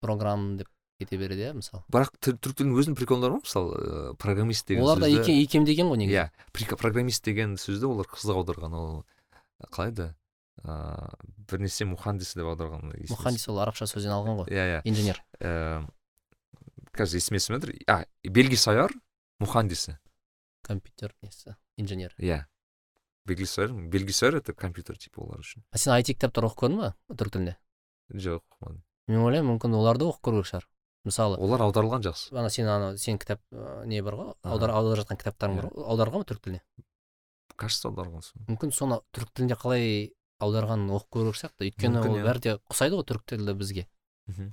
программ 0.00 0.56
деп 0.56 0.70
кете 1.00 1.18
береді 1.20 1.50
иә 1.50 1.52
мысалы. 1.58 1.84
Бірақ 1.92 2.14
түр- 2.24 2.38
түрік 2.40 2.56
тілінің 2.62 2.80
өзінің 2.80 2.96
приколдары 2.96 3.36
бар 3.36 3.42
мысалы 3.44 3.76
ыыы, 3.76 4.14
программист 4.16 4.66
деген 4.68 4.84
олар 4.86 5.02
да 5.02 5.08
икемдеген 5.10 5.90
ғой 5.92 6.00
негізі. 6.00 6.24
Иә 6.24 6.76
программист 6.80 7.24
деген 7.24 7.56
сөзді 7.60 7.90
олар 7.90 8.08
қызық 8.08 8.40
аударған 8.40 8.76
ол 8.80 9.04
қалай 9.72 9.92
еді 9.92 10.14
ыыы 10.64 11.10
бірнәрсе 11.50 11.86
мухандис 11.88 12.34
деп 12.36 12.48
аударған 12.50 12.92
мұхандис 13.10 13.46
ол 13.50 13.60
арабша 13.62 13.86
сөзден 13.90 14.14
алған 14.14 14.40
ғой 14.40 14.50
иә 14.50 14.64
иә. 14.70 14.80
инженер. 14.84 15.22
Э, 15.40 15.84
қазір 16.96 17.20
есіме 17.20 17.40
түсіп 17.40 17.56
жатыр 17.56 17.74
а 17.86 18.04
белгисаяр 18.22 18.92
мухандисі. 19.38 19.98
Компьютер 20.62 21.14
несі 21.22 21.56
инженер. 21.76 22.14
Иә. 22.18 22.46
Белгисаяр 23.26 23.72
белгисаяр 23.72 24.36
это 24.36 24.54
компьютер 24.54 24.96
типа 24.98 25.22
олар 25.22 25.40
үшін. 25.44 25.62
А 25.70 25.78
сен 25.78 25.92
айти 25.92 26.14
кітаптар 26.14 26.48
оқып 26.48 26.64
көрдің 26.64 26.80
ба 26.82 26.94
түрік 27.12 27.36
тілінде? 27.36 27.56
Жоқ 28.14 28.42
оқымадым. 28.42 28.82
мен 29.08 29.22
ойлаймын 29.22 29.52
мүмкін 29.54 29.76
оларды 29.76 30.08
оқып 30.08 30.24
көру 30.24 30.42
керек 30.42 30.50
шығар. 30.50 30.68
Мысалы 31.06 31.36
олар 31.38 31.62
аударылған 31.62 32.02
жақсы. 32.02 32.34
Ана 32.34 32.50
сен 32.50 32.66
ана 32.66 32.96
сен 32.98 33.18
кітап 33.18 33.40
не 33.86 34.02
бар 34.02 34.14
ғой? 34.14 34.34
Аудар 34.42 34.70
аударып 34.74 35.04
жатқан 35.04 35.20
кітаптарың 35.20 35.60
бар 35.60 35.68
ғой 35.70 35.86
аударған 35.86 36.24
ба 36.24 36.26
түрік 36.26 36.42
тіліне 36.42 36.62
кажется 37.56 37.88
аударылған 37.90 38.24
мүмкін 38.50 38.72
соны 38.74 39.00
түрік 39.16 39.32
тілінде 39.32 39.56
қалай 39.60 39.86
аударғанын 40.42 40.92
оқып 40.96 41.10
көру 41.16 41.32
сияқты 41.36 41.68
өйткені 41.70 42.02
ол 42.02 42.16
иә. 42.18 42.24
бәрі 42.26 42.42
де 42.44 42.54
ұқсайды 42.70 42.98
ғой 42.98 43.06
түрік 43.08 43.24
тілі 43.30 43.54
бізге 43.56 43.86
мхм. 44.28 44.50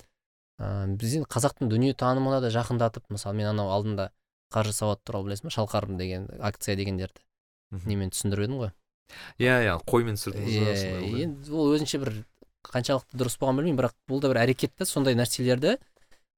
ыыы 0.64 0.98
біз 1.02 1.16
енді 1.20 1.30
қазақтың 1.34 1.72
дүниетанымына 1.72 2.40
да 2.44 2.52
жақындатып 2.54 3.10
мысалы 3.12 3.36
мен 3.40 3.52
анау 3.52 3.72
алдында 3.76 4.12
қаржы 4.54 4.74
сауаты 4.78 5.04
туралы 5.10 5.30
білесің 5.32 5.50
ба 5.50 5.56
шалқар 5.58 5.90
деген 5.98 6.30
акция 6.40 6.76
дегендерді 6.78 7.24
немен 7.86 8.14
түсіндіріп 8.14 8.48
едім 8.48 8.60
ғой 8.62 8.72
иә 9.42 9.58
иә 9.66 9.78
қоймен 9.90 10.16
түсірдіңіз 10.20 10.54
иә 10.54 10.76
иә? 10.78 11.24
енді 11.26 11.52
ол 11.52 11.74
өзінше 11.76 12.00
бір 12.00 12.14
қаншалықты 12.64 13.18
дұрыс 13.20 13.36
болғанын 13.42 13.60
білмеймін 13.60 13.82
бірақ 13.82 13.96
бұл 14.08 14.22
да 14.24 14.30
бір 14.32 14.44
әрекет 14.46 14.76
та 14.78 14.86
сондай 14.88 15.18
нәрселерді 15.20 15.76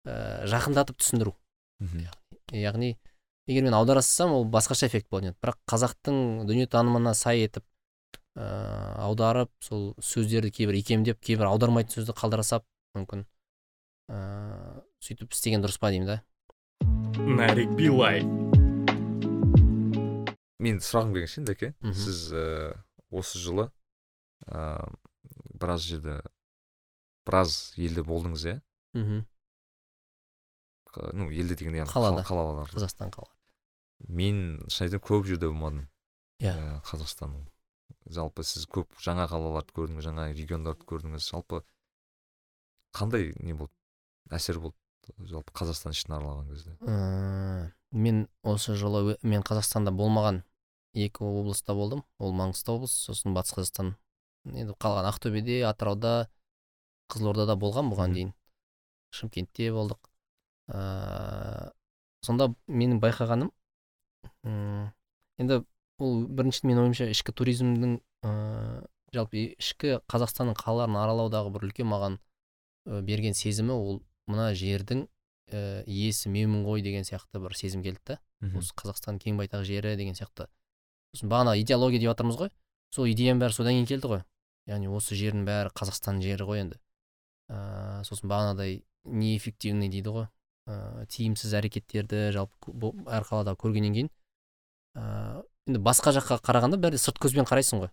ыыы 0.08 0.48
жақындатып 0.50 0.98
түсіндіру 1.04 1.36
Мхм. 1.84 2.08
яғни 2.56 2.96
егер 3.48 3.64
мен 3.68 3.76
аудара 3.78 4.02
салсам 4.02 4.34
ол 4.34 4.46
басқаша 4.48 4.88
эффект 4.88 5.10
болатын 5.12 5.34
еді 5.34 5.38
бірақ 5.44 5.60
қазақтың 5.70 6.46
дүниетанымына 6.50 7.14
сай 7.14 7.44
етіп 7.46 7.66
ыыы 8.36 8.96
аударып 9.06 9.52
сол 9.64 9.94
сөздерді 10.04 10.52
кейбір 10.52 10.76
икемдеп 10.82 11.22
кейбір 11.24 11.48
аудармайтын 11.52 11.96
сөзді 12.02 12.16
қалдыра 12.20 12.44
сап 12.44 12.66
мүмкін 12.98 13.26
ыыы 14.12 14.82
сөйтіп 15.06 15.32
істеген 15.36 15.64
дұрыс 15.64 15.80
па 15.80 15.92
деймін 15.94 16.08
да? 16.14 16.18
Нарик 17.26 17.72
Билай. 17.80 18.22
мен 20.60 20.80
сұрағым 20.82 21.14
келген 21.16 21.30
ше 21.32 21.44
дәке 21.48 21.72
сіз 21.94 22.22
ііі 22.34 22.74
осы 23.16 23.40
жылы 23.40 23.70
ыыы 24.50 24.92
біраз 25.62 25.86
жерде 25.88 26.20
біраз 27.26 27.74
елде 27.78 28.04
болдыңыз 28.06 28.46
иә? 28.52 28.58
Мхм 28.98 29.24
ну 31.14 31.28
елде 31.32 31.56
дегенде 31.60 31.82
яғни 31.84 31.92
Қалада. 31.92 32.24
қала- 32.24 32.28
қалаларда. 32.28 32.72
Қазақстан 32.76 33.12
қала 33.12 33.28
мен 34.08 34.60
шын 34.70 34.88
айтайын 34.88 35.04
көп 35.04 35.26
жерде 35.28 35.48
болмадым 35.50 35.88
Иә. 36.44 36.52
Ә, 36.52 36.82
қазақстанның. 36.84 37.46
Жалпы 38.06 38.44
сіз 38.46 38.68
көп 38.70 38.92
жаңа 39.02 39.26
қалаларды 39.32 39.74
көрдіңіз 39.76 40.06
жаңа 40.06 40.28
региондарды 40.34 40.86
көрдіңіз. 40.90 41.26
Жалпы 41.32 41.62
қандай 42.96 43.34
не 43.40 43.54
болды 43.58 43.74
әсер 44.34 44.60
болды 44.62 44.78
жалпы 45.30 45.54
қазақстан 45.58 45.96
ішін 45.96 46.18
аралаған 46.18 46.50
кезде? 46.54 46.76
Ыыы 46.82 47.72
мен 47.96 48.26
осы 48.44 48.76
жылы 48.76 49.18
мен 49.24 49.44
қазақстанда 49.46 49.94
болмаған 49.96 50.44
екі 50.94 51.26
облыста 51.26 51.76
болдым. 51.76 52.04
Ол 52.20 52.34
маңғыстау 52.36 52.82
облысы 52.82 53.00
сосын 53.10 53.36
батыс 53.36 53.56
қазақстан 53.58 53.94
енді 54.46 54.76
қалған 54.80 55.10
ақтөбеде 55.12 55.62
атырауда 55.68 56.28
қызылордада 57.12 57.56
болған 57.60 57.92
бұған 57.94 58.14
дейін. 58.18 58.34
Шымкентте 59.16 59.72
болдық. 59.74 60.00
Ыыы 60.70 61.72
сонда 62.26 62.50
менің 62.68 63.00
байқағаным 63.04 63.52
енді 64.46 65.62
ол 66.02 66.26
бірінші 66.28 66.68
менің 66.68 66.90
ойымша 66.90 67.10
ішкі 67.14 67.34
туризмнің 67.36 68.00
ыыы 68.26 68.84
жалпы 69.16 69.44
ішкі 69.56 70.00
қазақстанның 70.12 70.58
қалаларын 70.60 70.98
аралаудағы 71.00 71.54
бір 71.56 71.70
үлкен 71.70 71.88
маған 71.88 72.18
ы, 72.20 73.02
берген 73.06 73.38
сезімі 73.38 73.76
ол 73.76 74.02
мына 74.28 74.52
жердің 74.58 75.06
і 75.06 75.86
иесі 75.86 76.32
менмін 76.34 76.66
ғой 76.66 76.82
деген 76.82 77.06
сияқты 77.06 77.40
бір 77.40 77.54
сезім 77.56 77.84
келді 77.86 78.02
да. 78.16 78.20
Осы 78.58 78.74
қазақстан 78.78 79.20
кең 79.22 79.38
байтақ 79.38 79.64
жері 79.66 79.96
деген 79.96 80.18
сияқты. 80.18 80.48
Сосын 81.14 81.30
бағана 81.30 81.56
идеология 81.62 82.02
деп 82.02 82.12
жатырмыз 82.12 82.40
ғой. 82.40 82.52
Сол 82.92 83.08
идеяның 83.12 83.44
бәрі 83.44 83.54
содан 83.54 83.78
кейін 83.78 83.88
келді 83.90 84.12
ғой. 84.12 84.24
Яғни 84.70 84.90
осы 84.90 85.16
жердің 85.16 85.46
бәрі 85.46 85.72
қазақстан 85.78 86.22
жері 86.22 86.48
ғой 86.50 86.64
енді. 86.66 86.80
Ыыы 87.54 88.04
сосын 88.10 88.30
бағанағыдай 88.32 88.82
неэффективный 89.06 89.90
дейді 89.94 90.16
ғой. 90.18 90.28
Ыыы 90.66 91.06
тиімсіз 91.14 91.54
әрекеттерді 91.62 92.32
жалпы 92.34 92.92
әр 93.06 93.30
қалада 93.30 93.54
көргеннен 93.54 93.94
кейін 93.94 94.10
ыыы 94.98 95.46
енді 95.68 95.80
басқа 95.82 96.12
жаққа 96.16 96.38
қарағанда 96.46 96.78
бәрі 96.82 97.00
сырт 97.02 97.18
көзбен 97.22 97.48
қарайсың 97.50 97.82
ғой. 97.86 97.92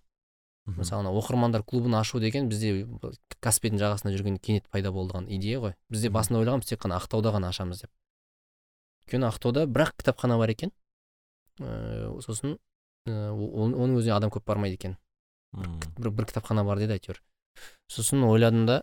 Мысалы 0.67 1.03
ана 1.03 1.11
оқырмандар 1.19 1.65
клубын 1.67 1.95
ашу 1.99 2.21
деген 2.23 2.49
бізде 2.49 2.87
каспийдің 3.43 3.81
жағасында 3.83 4.13
жүрген 4.15 4.37
кенет 4.39 4.69
пайда 4.71 4.93
болған 4.95 5.27
идея 5.29 5.59
ғой. 5.61 5.75
Бізде 5.91 6.11
басында 6.11 6.39
ойлағанбыз 6.43 6.69
тек 6.71 6.81
қана 6.85 7.01
ақтауда 7.01 7.33
ғана 7.35 7.49
ашамыз 7.51 7.81
деп. 7.83 7.91
Өйткені 9.03 9.27
ақтауда 9.33 9.67
бір 9.67 9.89
ақ 9.89 9.97
кітапхана 9.99 10.39
бар 10.39 10.53
екен. 10.55 10.71
Ыыы 11.59 12.23
сосын 12.23 12.59
ыыы 13.09 13.33
ол- 13.35 13.75
оның 13.75 13.99
өзіне 13.99 14.15
адам 14.15 14.31
көп 14.31 14.45
бармайды 14.47 14.79
екен. 14.79 14.97
Бір, 15.99 16.11
бір 16.11 16.31
кітапхана 16.31 16.63
бар 16.65 16.79
деді 16.79 16.95
әйтеуір. 16.95 17.19
Сосын 17.91 18.23
ойладым 18.25 18.67
да 18.67 18.83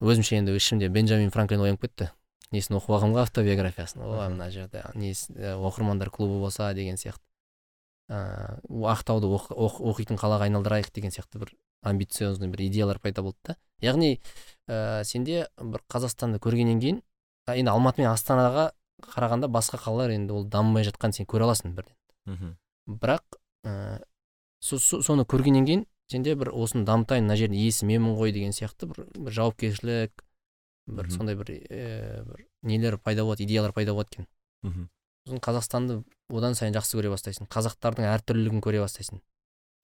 өзімше 0.00 0.38
енді 0.40 0.56
ішімде 0.56 0.88
бенджамин 0.88 1.30
франклин 1.30 1.60
оянып 1.60 1.84
кетті. 1.84 2.08
Несін 2.50 2.78
оқып 2.80 2.96
алғанмын 2.96 3.18
ғой 3.18 3.26
автобиографиясын. 3.28 4.00
Ой 4.00 4.16
Мхм. 4.24 4.32
мына 4.38 4.50
жерде 4.50 4.82
несі 4.94 5.34
ә, 5.36 5.52
оқырмандар 5.60 6.08
клубы 6.08 6.40
болса 6.40 6.72
деген 6.72 6.96
сияқты. 6.96 7.20
Ыыы 8.08 8.88
ақтауды 8.92 9.28
оқ- 9.28 9.52
оқ- 9.52 9.80
оқитын 9.92 10.16
қалаға 10.20 10.46
айналдырайық 10.48 10.92
деген 10.94 11.10
сияқты 11.12 11.38
бір 11.42 11.52
амбициозный 11.82 12.48
бір 12.48 12.62
идеялар 12.68 12.98
пайда 12.98 13.22
болды 13.22 13.36
да 13.44 13.56
яғни 13.84 14.20
ә, 14.68 15.04
сенде 15.04 15.46
бір 15.60 15.82
қазақстанды 15.92 16.40
көргеннен 16.40 16.80
кейін 16.80 17.02
енді 17.48 17.70
алматы 17.70 18.02
мен 18.02 18.10
астанаға 18.10 18.70
қарағанда 19.02 19.48
басқа 19.52 19.78
қалалар 19.84 20.10
енді 20.16 20.32
ол 20.34 20.44
дамымай 20.48 20.84
жатқанын 20.88 21.12
сен 21.20 21.26
көре 21.26 21.44
аласың 21.46 21.74
бірден 21.76 21.94
Мгм. 22.26 22.56
бірақ 22.88 23.22
ә, 23.64 24.02
со- 24.60 24.78
со- 24.78 25.02
соны 25.02 25.24
көргеннен 25.24 25.66
кейін 25.68 25.86
сенде 26.10 26.34
бір 26.34 26.50
осыны 26.56 26.84
дамытайын 26.88 27.24
мына 27.28 27.36
жердің 27.36 27.60
иесі 27.60 27.86
менмін 27.86 28.16
ғой 28.16 28.32
деген 28.32 28.52
сияқты 28.56 28.88
бір, 28.88 29.04
бір 29.14 29.32
жауапкершілік 29.32 30.24
бір 30.88 31.10
сондай 31.12 31.36
бір, 31.36 31.52
ә, 31.70 32.24
бір 32.24 32.46
нелер 32.62 32.96
пайда 32.98 33.22
болады 33.24 33.44
идеялар 33.44 33.72
пайда 33.72 33.92
болады 33.92 34.08
екен 34.16 34.26
Мгм. 34.62 34.88
Сосын 35.28 35.42
қазақстанды 35.44 36.00
одан 36.32 36.56
сайын 36.56 36.74
жақсы 36.74 36.98
көре 36.98 37.12
бастайсың. 37.12 37.48
Қазақтардың 37.52 38.08
әртүрлілігін 38.08 38.64
көре 38.64 38.80
бастайсың. 38.80 39.20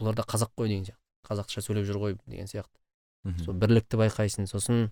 Олар 0.01 0.17
да 0.17 0.25
қазақ 0.25 0.55
қой 0.57 0.73
деген 0.73 0.89
сияқты. 0.89 1.01
Қазақша 1.29 1.63
сөйлеп 1.65 1.87
жүр 1.89 2.01
ғой 2.01 2.17
деген 2.27 2.49
сияқты. 2.49 2.81
Мгм. 3.25 3.45
сол 3.45 3.55
бірлікті 3.55 4.01
байқайсың. 4.01 4.49
Сосын 4.49 4.91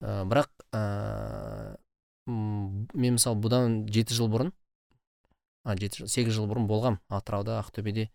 ә, 0.00 0.24
бірақ 0.28 0.48
ә, 0.72 1.76
мен 2.26 3.16
мысалы 3.16 3.40
бұдан 3.40 3.84
жеті 3.90 4.16
жыл 4.16 4.30
бұрын 4.32 4.52
а 5.64 5.76
жеті 5.76 6.02
жыл 6.02 6.08
сегіз 6.08 6.38
жыл 6.38 6.48
бұрын 6.48 6.68
болғам 6.70 7.00
атырауда 7.08 7.58
ақтөбеде. 7.60 8.08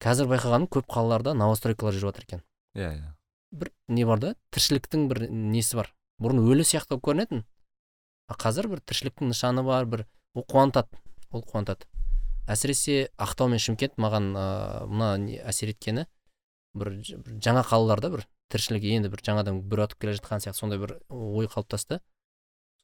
Қазір 0.00 0.30
байқағаным 0.30 0.68
көп 0.72 0.88
қалаларда 0.88 1.34
новостройкалар 1.36 1.94
жүріп 1.96 2.12
жатыр 2.12 2.24
екен. 2.24 2.42
Иә 2.76 2.90
иә. 2.96 3.12
Бір 3.52 3.72
не 3.88 4.04
бар 4.04 4.20
да? 4.20 4.34
Тіршіліктің 4.52 5.08
бір 5.08 5.26
несі 5.30 5.76
бар. 5.76 5.92
Бұрын 6.20 6.40
өлі 6.40 6.64
сияқты 6.64 6.96
болып 6.96 7.04
көрінетін. 7.10 7.44
А 8.28 8.36
қазір 8.36 8.68
бір 8.72 8.82
тіршіліктің 8.84 9.32
нышаны 9.32 9.64
бар 9.64 9.86
бір 9.86 10.06
ол 10.34 10.44
қуантады. 10.44 10.88
Ол 11.32 11.44
қуантады. 11.46 11.86
Әсіресе 12.46 13.08
ақтау 13.18 13.50
мен 13.50 13.62
шымкент 13.62 13.96
маған 13.98 14.32
ыыы 14.36 14.86
мына 14.90 15.08
не 15.18 15.38
әсер 15.42 15.72
еткені 15.72 16.06
бір, 16.78 16.92
бір 17.00 17.38
жаңа 17.42 17.64
қалаларда 17.66 18.12
бір 18.12 18.26
тіршілік 18.52 18.86
енді 18.86 19.10
бір 19.10 19.24
жаңадан 19.26 19.62
бүр 19.66 19.86
атып 19.86 20.04
келе 20.04 20.14
жатқан 20.18 20.44
сияқты 20.44 20.60
сондай 20.60 20.78
бір 20.78 20.98
ой 21.10 21.48
қалыптасты. 21.50 22.00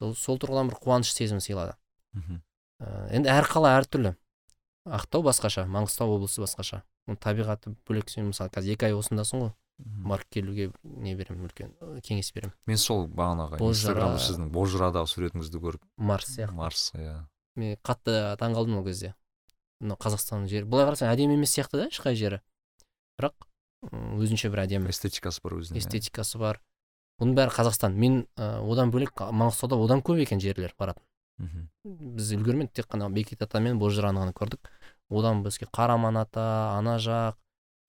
Сол, 0.01 0.15
сол 0.19 0.41
тұрғыдан 0.41 0.71
бір 0.71 0.79
қуаныш 0.83 1.13
сезімі 1.15 1.39
сыйлады. 1.43 1.77
Мгм. 2.17 2.41
Ә, 2.83 3.07
енді 3.15 3.31
әр 3.31 3.47
қала 3.47 3.77
әртүрлі 3.79 4.15
ақтау 4.83 5.23
басқаша 5.23 5.63
маңғыстау 5.71 6.17
облысы 6.17 6.43
басқаша. 6.43 6.83
Оның 7.07 7.19
табиғаты 7.23 7.75
бөлек 7.87 8.11
сен 8.11 8.27
мысалы 8.31 8.51
қазір 8.51 8.75
екі 8.75 8.89
ай 8.89 8.97
осындасың 8.97 9.45
ғой. 9.45 9.53
Барып 9.79 10.29
келуге 10.31 10.69
не 10.83 11.15
беремін 11.15 11.47
үлкен 11.47 11.71
кеңес 12.05 12.29
беремін. 12.35 12.53
Мен 12.67 12.77
сол 12.79 13.07
бағанағы 13.07 13.59
инстаграмда 13.63 14.19
сіздің 14.21 14.51
бозжырадағы 14.53 15.09
суретіңізді 15.11 15.61
көріп 15.63 15.81
марс 15.97 16.29
сияқты. 16.35 16.55
Марс 16.55 16.83
иә. 16.93 17.15
Мен 17.55 17.77
қатты 17.85 18.35
таңқалдым 18.41 18.79
ол 18.79 18.85
кезде. 18.85 19.13
Мынау 19.79 19.97
қазақстанның 19.99 20.49
жері. 20.51 20.65
Былай 20.69 20.87
қарасаң 20.89 21.11
әдемі 21.13 21.37
емес 21.37 21.53
сияқты 21.55 21.81
да 21.81 21.87
ешқай 21.91 22.15
жері. 22.15 22.39
Бірақ 23.19 23.47
өзінше 23.91 24.49
бір 24.53 24.63
әдемі. 24.65 24.89
Эстетикасы 24.93 25.43
бар 25.43 25.57
өзінің 25.59 25.79
иә. 25.79 25.83
эстетикасы 25.83 26.39
бар. 26.39 26.61
Бұның 27.21 27.35
бәрі 27.37 27.53
қазақстан. 27.53 27.97
Мен 27.99 28.23
ы, 28.37 28.47
одан 28.63 28.91
бөлек 28.91 29.13
маңғыстауда 29.19 29.77
одан 29.83 30.01
көп 30.01 30.21
екен 30.23 30.39
жерлер 30.39 30.73
баратын. 30.79 31.03
Мгм. 31.37 31.69
біз 32.15 32.31
үлгермедік 32.35 32.73
тек 32.77 32.87
қана 32.87 33.09
бекет 33.11 33.41
ата 33.41 33.59
мен 33.59 33.79
бозжыраны 33.79 34.21
ғана 34.21 34.33
көрдік. 34.33 34.69
Одан 35.09 35.43
бізге 35.43 35.65
қараман 35.65 36.19
ата 36.21 36.77
ана 36.77 36.97
жақ 37.01 37.35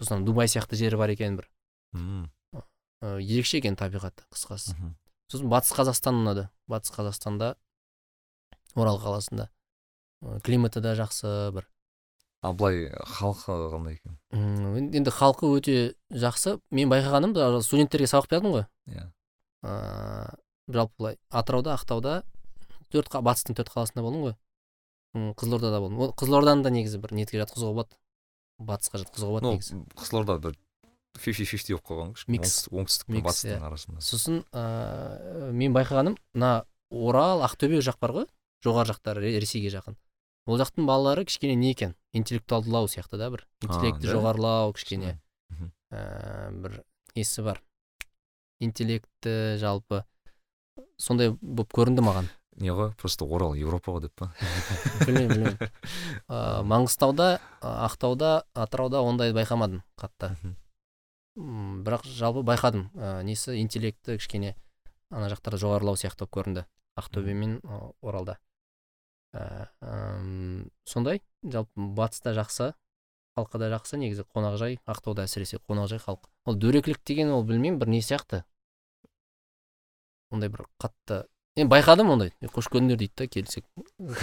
сосын 0.00 0.24
дубай 0.24 0.48
сияқты 0.48 0.76
жері 0.76 0.96
бар 0.96 1.10
екен 1.10 1.36
бір. 1.36 1.48
Мм. 1.92 2.30
ерекше 3.02 3.58
екен 3.58 3.76
табиғаты 3.76 4.24
қысқасы. 4.32 4.74
Сосын 5.30 5.48
батыс 5.48 5.72
қазақстан 5.76 6.22
ұнады 6.22 6.48
батыс 6.66 6.90
қазақстанда 6.96 7.54
орал 8.74 8.98
қаласында. 9.00 9.48
Климаты 10.42 10.80
да 10.80 10.94
жақсы 10.96 11.50
бір. 11.52 11.66
Ал 12.44 12.54
былай 12.54 12.90
халқы 12.92 13.56
қандай 13.72 13.98
екен? 13.98 14.18
Енді 14.32 15.10
халқы 15.10 15.48
өте 15.56 15.76
жақсы. 16.12 16.58
Мен 16.70 16.90
байқағаным 16.92 17.34
студенттерге 17.62 18.06
сабақ 18.10 18.28
бердім 18.30 18.52
ғой? 18.58 18.66
Иә. 18.88 19.10
Ыыы 19.64 20.38
жалпы 20.68 20.94
былай 20.98 21.18
атырауда 21.30 21.74
ақтауда 21.76 22.22
төрт 22.92 23.12
батыстың 23.12 23.56
төрт 23.56 23.70
қаласында 23.72 24.02
болдым 24.04 24.22
ғой. 24.28 24.36
Қызылордада 25.14 25.80
болдым. 25.80 25.98
Ол 26.00 26.12
қызылорданы 26.16 26.62
да 26.64 26.70
негізі 26.70 26.98
бір 27.00 27.12
нетке 27.14 27.40
жатқызуға 27.40 27.72
болады. 27.72 27.96
Батысқа 28.58 29.00
жатқызуға 29.04 29.30
болады 29.38 29.52
негізі. 29.54 29.80
Қызылорда 29.96 30.38
бір 30.40 30.56
фифти 31.18 31.44
фифти 31.46 31.74
болып 31.76 31.86
қалған 31.86 32.14
ғой 32.14 32.24
Микс. 32.28 32.68
оңтүстік- 32.68 33.06
пен 33.06 33.22
батыстың 33.22 33.58
иә. 33.58 33.66
арасында. 33.66 34.00
Сосын 34.00 34.44
ыыы 34.52 35.52
мен 35.52 35.72
байқағаным 35.74 36.16
мына 36.34 36.64
орал 36.90 37.42
ақтөбе 37.46 37.80
жақ 37.80 37.98
бар 38.00 38.10
ғой. 38.12 38.26
Жоғары 38.64 38.90
жақтары 38.94 39.20
ре- 39.24 39.38
ресейге 39.40 39.70
жақын. 39.74 39.96
Ол 40.46 40.58
жақтың 40.60 40.84
балалары 40.88 41.24
кішкене 41.24 41.54
не 41.56 41.70
екен? 41.72 41.94
Интеллектуалдылау 42.12 42.88
сияқты 42.88 43.16
да 43.20 43.30
бір. 43.30 43.46
Интеллекті 43.62 44.08
жоғарылау 44.16 44.72
кішкене. 44.76 45.18
Ә, 45.92 46.50
бір 46.52 46.82
несі 47.16 47.42
бар? 47.46 47.62
Интеллекті 48.60 49.56
жалпы. 49.60 50.04
Сондай 50.98 51.30
болып 51.40 51.72
көрінді 51.74 52.02
маған. 52.04 52.28
Не 52.62 52.70
ғой 52.70 52.92
просто 52.94 53.26
орал 53.26 53.54
европа 53.58 53.90
ғой 53.96 54.04
деп 54.06 54.12
па? 54.14 54.28
Білмеймін 55.06 55.32
білмеймін. 55.32 55.70
Ә, 56.28 56.62
маңғыстауда 56.70 57.40
ақтауда 57.62 58.44
атырауда 58.54 59.00
ондайды 59.02 59.34
байқамадым 59.34 59.82
қатты. 59.98 60.30
М, 61.36 61.82
бірақ 61.86 62.06
жалпы 62.06 62.44
байқадым. 62.46 62.88
Ә, 62.94 63.22
несі? 63.26 63.56
Интеллекті 63.58 64.18
кішкене 64.20 64.54
ана 65.10 65.28
жақтарда 65.32 65.58
жоғарылау 65.58 65.98
сияқты 65.98 66.26
болып 66.28 66.36
көрінді. 66.38 66.64
Ақтөбе 67.00 67.34
мен 67.34 67.56
оралда. 68.02 68.38
Ә, 69.34 70.64
сондай. 70.86 71.22
Жалпы 71.42 71.90
батыста 71.98 72.34
жақсы 72.36 72.72
халқы 73.36 73.58
да 73.58 73.70
жақсы. 73.72 73.98
Негізі 73.98 74.24
қонақжай 74.30 74.78
ақтауда 74.86 75.26
әсіресе 75.26 75.58
қонақжай 75.66 76.00
халық 76.02 76.28
ол 76.46 76.58
дөрекілік 76.58 77.02
деген 77.04 77.32
ол 77.34 77.44
білмеймін 77.44 77.80
бір 77.80 77.90
не 77.90 78.00
сияқты? 78.00 78.44
Ондай 80.30 80.50
бір 80.52 80.66
қатты. 80.80 81.24
Енді 81.56 81.70
байқадым 81.70 82.10
ондай. 82.14 82.32
«Е, 82.42 82.48
қош 82.50 82.70
келдіңдер 82.70 82.98
дейді 82.98 83.14
да 83.16 83.26
келсек 83.30 83.66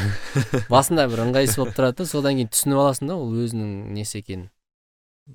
басында 0.73 1.07
бір 1.11 1.25
ыңғайсыз 1.27 1.59
болып 1.61 1.77
тұрады. 1.77 2.01
Да 2.01 2.07
содан 2.07 2.39
кейін 2.39 2.51
түсініп 2.51 2.81
аласың 2.81 3.11
да 3.11 3.19
ол 3.19 3.35
өзінің 3.43 3.93
несі 3.95 4.19
екенін. 4.19 4.49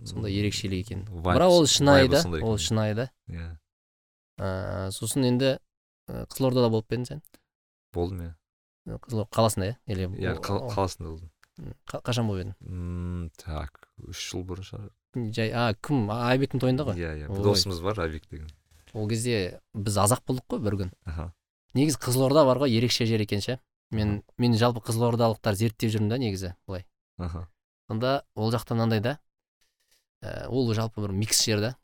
Сондай 0.04 0.36
ерекшелік 0.36 0.84
екенін. 0.84 1.06
бірақ 1.24 1.52
ол 1.52 1.68
шынайы 1.70 2.10
да 2.12 2.24
ол 2.42 2.58
шынайы 2.60 2.96
да. 2.98 3.10
Иә. 3.28 3.52
Ә, 4.36 4.90
сосын 4.92 5.24
енді 5.24 5.56
ә, 5.56 6.26
қызылордада 6.28 6.68
болып 6.68 6.88
па 6.90 6.98
едің 6.98 7.08
сен? 7.08 7.22
Болдым 7.96 8.26
иә 8.26 8.34
қызылорда 8.86 9.30
қаласында 9.34 9.70
иә? 9.70 9.76
Или 9.86 10.06
иә 10.22 10.36
қаласында 10.40 11.10
болдым. 11.10 11.30
Қа- 11.88 12.02
қашан 12.04 12.28
болып 12.28 12.44
едің? 12.44 13.30
Так 13.40 13.88
үш 14.06 14.20
жыл 14.30 14.44
бұрын 14.46 14.66
шығар. 14.68 14.90
Жай 15.32 15.50
а 15.56 15.72
кім? 15.74 16.10
Айбектің 16.12 16.60
тойында 16.60 16.84
ғой? 16.86 16.98
Иә 17.00 17.14
иә 17.22 17.30
бір 17.32 17.42
досымыз 17.46 17.80
бар 17.82 18.00
авик 18.04 18.28
деген. 18.30 18.50
Ол 18.92 19.08
кезде 19.08 19.60
біз 19.74 19.96
азақ 19.96 20.22
болдық 20.28 20.46
қой 20.52 20.60
бір 20.62 20.76
күн. 20.82 20.92
Аха. 21.04 21.32
Негізі 21.74 21.98
қызылорда 21.98 22.44
бар 22.44 22.60
ғой 22.62 22.76
ерекше 22.76 23.06
жер 23.08 23.20
екен 23.24 23.40
ше. 23.40 23.58
Мен 23.90 24.22
мен 24.38 24.54
жалпы 24.54 24.82
қызылордалықтар 24.84 25.54
зерттеп 25.54 25.90
жүрмін 25.94 26.08
да 26.10 26.18
негізі 26.18 26.54
былай. 26.66 26.86
Аха. 27.18 27.48
Сонда 27.88 28.24
ол 28.34 28.52
жақта 28.52 28.74
мынандай 28.74 29.00
да 29.00 29.18
ә, 30.22 30.48
ол 30.48 30.72
жалпы 30.74 31.00
бір 31.00 31.12
микс 31.12 31.44
жер 31.44 31.60
да. 31.60 31.76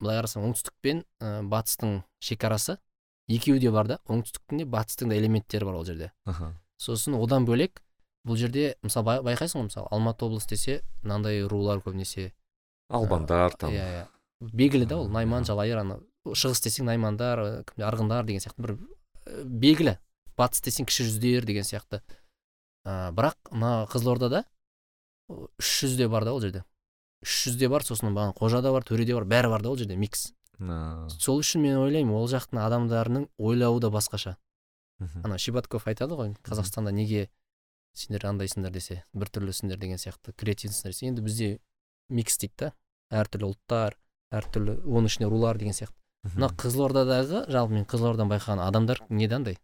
Былай 0.00 0.18
қарасаң 0.18 0.48
оңтүстік 0.48 0.74
пен 0.80 1.04
ә, 1.20 1.42
батыстың 1.46 2.02
шекарасы. 2.18 2.78
Екеуі 3.36 3.60
де 3.60 3.70
бар 3.70 3.88
да. 3.88 3.98
Оңтүстіктің 4.08 4.58
де 4.62 4.64
батыстың 4.68 5.08
да 5.12 5.16
элементтері 5.18 5.64
бар 5.68 5.74
ол 5.80 5.84
жерде. 5.84 6.12
Аха. 6.24 6.52
Сосын 6.80 7.14
одан 7.18 7.46
бөлек 7.46 7.82
бұл 8.26 8.36
жерде 8.38 8.76
мысалы 8.82 9.04
бай- 9.04 9.22
байқайсың 9.32 9.62
ғой 9.62 9.68
мысалы 9.70 9.88
алматы 9.90 10.24
облысы 10.26 10.48
десе 10.54 10.80
мынандай 11.02 11.42
рулар 11.48 11.78
көбінесе 11.82 12.32
албандар 12.90 13.54
там. 13.56 13.70
иә 13.70 13.86
иә. 13.86 14.06
Белгілі 14.40 14.86
да 14.86 14.96
ол. 14.98 15.08
Найман 15.08 15.44
жалайыр 15.44 15.78
ана 15.82 16.00
шығыс 16.26 16.62
десең 16.66 16.86
наймандар 16.90 17.64
арғындар 17.78 18.24
деген 18.26 18.40
сияқты 18.42 18.62
бір 18.62 18.76
белгілі. 19.44 19.98
Батыс 20.36 20.62
десең 20.64 20.86
кіші 20.88 21.06
жүздер 21.08 21.44
деген 21.46 21.62
сияқты. 21.62 22.00
Ә, 22.86 23.12
бірақ 23.14 23.36
мына 23.52 23.86
қызылордада 23.90 24.44
үш 25.30 25.70
жүзде 25.84 26.08
бар 26.10 26.24
да 26.24 26.32
ол 26.34 26.40
жерде. 26.40 26.64
Үш 27.22 27.46
жүзде 27.46 27.68
бар 27.70 27.84
сосын 27.86 28.10
бағана 28.14 28.34
қожа 28.34 28.62
да 28.62 28.72
бар 28.72 28.82
төре 28.82 29.04
де 29.06 29.14
бар. 29.14 29.24
Бәрі 29.24 29.48
бар 29.52 29.62
да 29.62 29.70
ол 29.70 29.76
жерде 29.78 29.96
микс. 29.96 30.32
Сол 31.18 31.40
үшін 31.42 31.62
мен 31.64 31.78
ойлаймын 31.82 32.14
ол 32.14 32.28
жақтың 32.30 32.60
адамдарының 32.62 33.28
ойлауы 33.38 33.80
да 33.80 33.90
басқаша. 33.90 34.36
Ана 35.24 35.38
шибатков 35.38 35.86
айтады 35.90 36.14
ғой 36.14 36.36
қазақстанда 36.46 36.92
неге 36.92 37.28
сендер 37.92 38.24
андайсыңдар 38.28 38.70
десе 38.72 39.02
біртүрлісіңдер 39.12 39.78
деген 39.78 39.98
сияқты 39.98 40.32
кретинсіңдер 40.38 40.94
десе 40.94 41.06
енді 41.06 41.24
бізде 41.26 41.48
микс 42.08 42.38
дейді 42.38 42.54
да 42.58 42.72
әртүрлі 43.10 43.50
ұлттар 43.50 43.98
әртүрлі 44.32 44.78
оның 44.86 45.10
ішінде 45.10 45.28
рулар 45.28 45.58
деген 45.58 45.74
сияқты. 45.76 45.98
Мына 46.36 46.48
қызылордадағы 46.54 47.42
жалпы 47.50 47.74
мен 47.74 47.84
қызылордадан 47.84 48.30
байқаған 48.30 48.62
адамдар 48.62 49.02
неде 49.10 49.34
андай? 49.34 49.58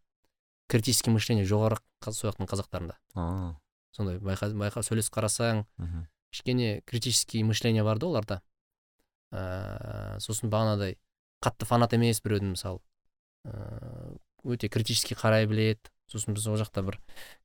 Критический 0.69 1.15
мышление 1.15 1.47
жоғары 1.47 1.79
сол 2.05 2.33
жақтың 2.33 2.51
қазақтарында. 2.51 2.99
Сондай 3.95 4.19
байқа 4.19 4.51
байқа 4.59 4.83
сөйлесіп 4.83 5.15
қарасаң 5.15 5.65
кішкене 6.33 6.83
критический 6.85 7.45
мышление 7.45 7.85
бар 7.85 7.99
да 7.99 8.07
оларда. 8.07 8.43
Ә, 9.32 10.18
сосын 10.20 10.50
бағанадай 10.50 10.96
қатты 11.44 11.66
фанат 11.68 11.92
емес 11.94 12.20
біреудің 12.24 12.55
мысалы. 12.56 12.80
Ә, 13.46 14.16
өте 14.44 14.68
критический 14.68 15.14
қарай 15.18 15.46
біледі. 15.46 15.90
Сосын 16.09 16.32
біз 16.34 16.46
ол 16.48 16.56
жақта 16.56 16.82
бір 16.86 16.96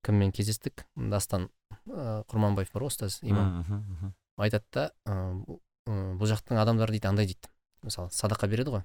кіммен 0.06 0.32
кездестік? 0.32 0.86
Дастан 0.96 1.50
ә, 1.88 2.24
құрманбаев 2.32 2.72
бар 2.74 2.86
ғой 2.86 2.94
ұстаз 2.94 3.20
имам. 3.22 4.14
Айтады 4.38 4.66
да 4.72 4.86
ә, 5.06 5.18
бұл- 5.44 5.60
ә, 5.88 6.16
бұл 6.18 6.32
жақтың 6.32 6.62
адамдары 6.62 6.96
дейді 6.96 7.10
андай 7.12 7.28
дейді 7.28 7.52
мысалы 7.84 8.10
садақа 8.10 8.48
береді 8.48 8.72
ғой. 8.78 8.84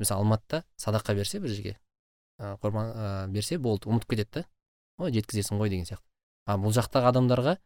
Мысалы 0.00 0.24
алматыда 0.24 0.64
садақа 0.80 1.14
берсе 1.14 1.38
бір 1.38 1.52
жерге 1.52 1.76
ә, 2.40 2.56
құрбан 2.62 2.94
ә, 2.96 3.28
берсе 3.28 3.58
болды 3.58 3.90
ұмытып 3.92 4.14
кетеді 4.16 4.40
да. 4.40 4.46
Ой 4.98 5.12
жеткізесің 5.12 5.60
ғой 5.60 5.68
деген 5.68 5.84
сияқты. 5.84 6.08
А 6.46 6.56
бұл 6.56 6.72
жақтағы 6.72 7.12
адамдарға 7.12 7.58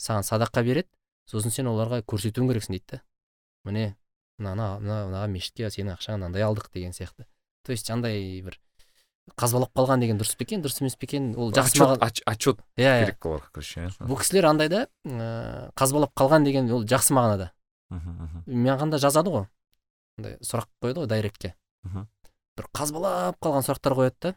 саған 0.00 0.24
садақа 0.24 0.64
береді 0.64 0.88
сосын 1.28 1.52
сен 1.52 1.68
оларға 1.68 2.00
көрсетуің 2.08 2.48
керексің 2.50 2.72
дейді 2.78 2.96
да. 2.96 3.02
Міне 3.68 3.96
мына 4.38 4.78
мына 4.80 5.26
мешітке 5.32 5.70
сенің 5.70 5.96
ақшаңа 5.96 6.18
мынандай 6.20 6.42
алдық 6.46 6.70
деген 6.74 6.92
сияқты. 6.92 7.26
То 7.64 7.72
есть 7.72 7.90
андай 7.90 8.42
бір 8.44 8.58
қазбалап 9.36 9.72
қалған 9.74 10.00
деген 10.00 10.18
дұрыс 10.20 10.36
па 10.38 10.44
екен 10.44 10.62
дұрыс 10.62 10.80
емес 10.82 10.94
пе 10.96 11.06
екен? 11.08 11.32
Ол 11.36 11.50
жақсы 11.52 11.72
отчет 11.74 11.82
маған 11.82 11.98
отч- 12.06 12.22
отчет 12.26 12.60
иә 12.76 12.92
иә. 12.92 13.04
керек 13.06 13.26
оларға 13.26 13.50
короче 13.52 13.80
иә. 13.80 13.90
Бұл 14.06 14.20
кісілер 14.20 14.46
андай 14.46 14.68
да 14.68 14.86
ә, 15.04 15.72
қазбалап 15.74 16.12
қалған 16.14 16.44
деген 16.44 16.70
ол 16.70 16.84
жақсы 16.84 17.12
мағынада. 17.16 17.50
Маған 18.46 18.90
да 18.90 18.98
жазады 19.02 19.30
ғой. 19.34 19.46
Андай 20.18 20.38
сұрақ 20.42 20.68
қояды 20.82 21.02
ғой 21.02 21.06
дайректке. 21.10 21.54
Бір 22.56 22.68
қазбалап 22.72 23.40
қалған 23.42 23.66
сұрақтар 23.66 23.96
қояды 23.98 24.16
да. 24.20 24.34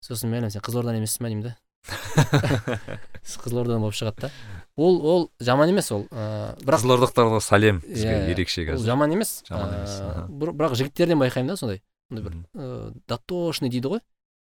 Сосын 0.00 0.30
мен 0.30 0.48
сен 0.50 0.60
қызылордадан 0.64 0.98
емессің 1.02 1.22
ба? 1.22 1.28
деймін 1.28 1.42
да. 1.44 1.56
қызылордадан 3.44 3.80
болып 3.82 3.96
шығады 3.96 4.26
да? 4.26 4.30
Ол 4.76 4.96
ол 5.06 5.26
жаман 5.40 5.70
емес 5.70 5.90
ол. 5.94 6.06
Ә, 6.10 6.54
бірақ 6.64 6.80
қызылордақтарға 6.82 7.40
сәлем 7.44 7.80
бізге 7.84 8.14
Иә, 8.14 8.30
ерекше 8.32 8.64
ол 8.64 8.72
қазір 8.74 8.88
жаман 8.90 9.12
емес. 9.14 9.34
Жаман 9.48 9.74
емес, 9.78 9.98
бір- 10.28 10.54
бірақ 10.58 10.74
жігіттерден 10.80 11.20
байқаймын 11.22 11.54
да 11.54 11.56
сондай. 11.60 11.82
Сондай 12.10 12.24
бір 12.24 12.34
Мгм. 12.34 12.46
ә, 12.54 12.92
дотошный 13.08 13.70
дейді 13.70 13.92
ғой. 13.94 14.00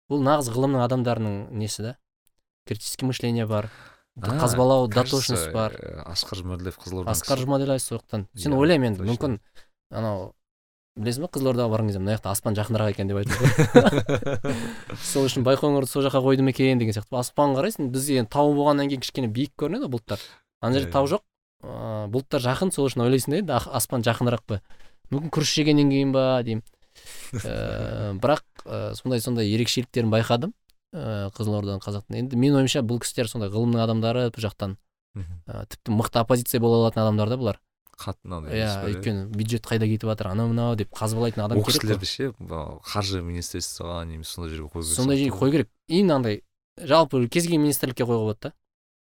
Ол 0.09 0.23
нағыз 0.25 0.51
ғылымның 0.55 0.85
адамдарының 0.85 1.37
несі 1.53 1.83
да? 1.83 1.97
Критический 2.67 3.07
мышление 3.07 3.47
бар. 3.47 3.71
Қазбалау 4.21 4.87
дотошность 4.89 5.51
бар. 5.53 5.73
э, 5.75 6.03
асқар 6.07 6.39
жұмаділов 6.39 6.77
қызылорданың 6.79 7.11
асқар 7.11 7.39
жұмаділдаев 7.43 7.81
сол 7.83 7.99
жақтан 7.99 8.27
сен 8.37 8.53
Иә, 8.53 8.59
ойлаймын 8.63 8.93
енді 8.95 9.03
мүмкін 9.11 9.41
анау 9.91 10.35
білесің 10.95 11.25
ба 11.25 11.31
қызылордаға 11.35 11.73
барған 11.73 11.89
кезде 11.91 12.01
мына 12.01 12.15
жақта 12.15 12.31
аспан 12.31 12.55
жақынырақ 12.55 12.93
екен 12.93 13.09
деп 13.11 13.19
айтып 13.19 13.41
ғой 13.43 14.55
сол 15.11 15.27
үшін 15.27 15.45
байқоңырды 15.47 15.91
сол 15.91 16.05
жаққа 16.07 16.23
қойдым 16.23 16.51
екен 16.53 16.79
деген 16.79 16.95
сияқты. 16.95 17.19
Аспан 17.19 17.57
қарайсың 17.59 17.91
бізде 17.91 18.21
енді 18.23 18.31
тау 18.31 18.55
болғаннан 18.55 18.91
кейін 18.93 19.03
кішкене 19.03 19.31
биік 19.35 19.55
көрінеді 19.59 19.89
ғой 19.89 19.95
бұлттар. 19.97 20.23
Ана 20.63 20.79
жерде 20.79 20.91
Иә, 20.91 20.95
тау 20.95 21.11
жоқ. 21.11 21.25
Ыыы 21.65 22.07
бұлттар 22.15 22.45
жақын 22.47 22.71
сол 22.75 22.87
үшін 22.87 23.07
ойлайсың 23.09 23.35
да 23.35 23.43
енді 23.43 23.59
аспан 23.75 24.07
жақынырақ 24.07 24.47
па? 24.47 24.61
Мүмкін 25.11 25.35
күріш 25.35 25.57
жегеннен 25.59 25.91
кейін 25.91 26.15
ба 26.15 26.25
деймін. 26.47 26.63
Ііі 27.35 28.15
бірақ 28.23 28.45
ә, 28.63 28.95
сондай 28.95 29.21
сондай 29.25 29.51
ерекшеліктерін 29.51 30.15
байқадым 30.15 30.55
ыыы 30.95 31.31
қызылорданың 31.35 31.83
қазақтың. 31.83 32.23
Енді 32.23 32.39
менің 32.39 32.63
ойымша 32.63 32.85
бұл 32.87 33.03
кісілер 33.03 33.33
сондай 33.33 33.51
ғылымның 33.51 33.83
адамдары 33.83 34.29
бұл 34.31 34.47
жақтан. 34.47 34.79
Ә, 35.19 35.65
тіпті 35.67 35.95
мықты 35.99 36.23
оппозиция 36.23 36.63
бола 36.63 36.85
алатын 36.85 37.03
адамдар 37.03 37.35
да 37.35 37.41
бұлар. 37.41 37.59
Хат 37.99 38.19
мынандай 38.25 38.59
иә 38.59 38.71
өйткені 38.89 39.27
бюджет 39.35 39.67
қайда 39.67 39.87
кетіп 39.87 40.11
жатыр? 40.11 40.29
Анау 40.33 40.49
мынау 40.51 40.77
деп 40.77 40.91
қазбалайтын 40.95 41.45
адам 41.45 41.59
ол 41.59 41.65
кісілерді 41.65 42.09
ше 42.09 42.31
қаржы 42.39 43.23
министерствоға 43.23 44.05
немесе 44.09 44.35
сондай 44.35 44.51
жерге 44.51 44.69
қою 44.69 44.83
керек 44.83 44.97
сондай 44.97 45.19
жерге 45.19 45.39
қою 45.39 45.53
керек. 45.53 45.71
Именно 45.89 46.17
андай 46.17 46.43
жалпы 46.79 47.29
кез 47.29 47.45
келген 47.45 47.63
министрлікке 47.63 48.05
қоюға 48.05 48.25
болады 48.25 48.41
да. 48.43 48.53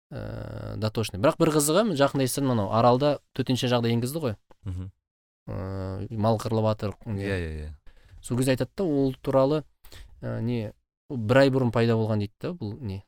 Ыыы 0.10 0.78
дотошный. 0.82 1.20
Бірақ 1.22 1.38
бір 1.38 1.52
қызығы 1.54 1.84
мен 1.92 1.98
жақында 2.00 2.26
естідім 2.26 2.56
анау 2.56 2.72
аралда 2.74 3.20
төтенше 3.38 3.70
жағдай 3.70 3.94
енгізді 3.94 4.24
ғой. 4.24 4.36
Мгм. 4.66 4.90
ыыы 5.46 6.18
мал 6.18 6.40
қырылып 6.42 6.66
жатыр 6.72 6.96
иә 7.06 7.38
иә 7.38 7.52
иә. 7.60 7.70
Сол 8.22 8.38
кезде 8.38 8.56
айтады 8.56 8.72
да 8.76 8.84
ол 8.84 9.14
туралы 9.22 9.64
ә, 10.22 10.42
не 10.42 10.74
бір 11.10 11.38
ай 11.44 11.50
бұрын 11.54 11.72
пайда 11.72 11.94
болған 11.94 12.26
дейді 12.26 12.34
да 12.42 12.52
бұл 12.58 12.74
не 12.82 13.04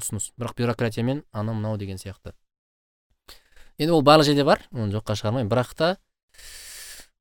ұсыныс. 0.00 0.32
Бірақ 0.36 0.56
бюрократиямен 0.56 1.24
анау 1.32 1.54
мынау 1.54 1.76
деген 1.76 1.96
сияқты. 1.96 2.32
Енді 3.78 3.92
ол 3.92 4.02
барлық 4.06 4.28
жерде 4.30 4.44
бар 4.46 4.62
оны 4.72 4.92
жоққа 4.94 5.16
шығармаймын. 5.20 5.50
Бірақ 5.52 5.74
та 5.76 5.88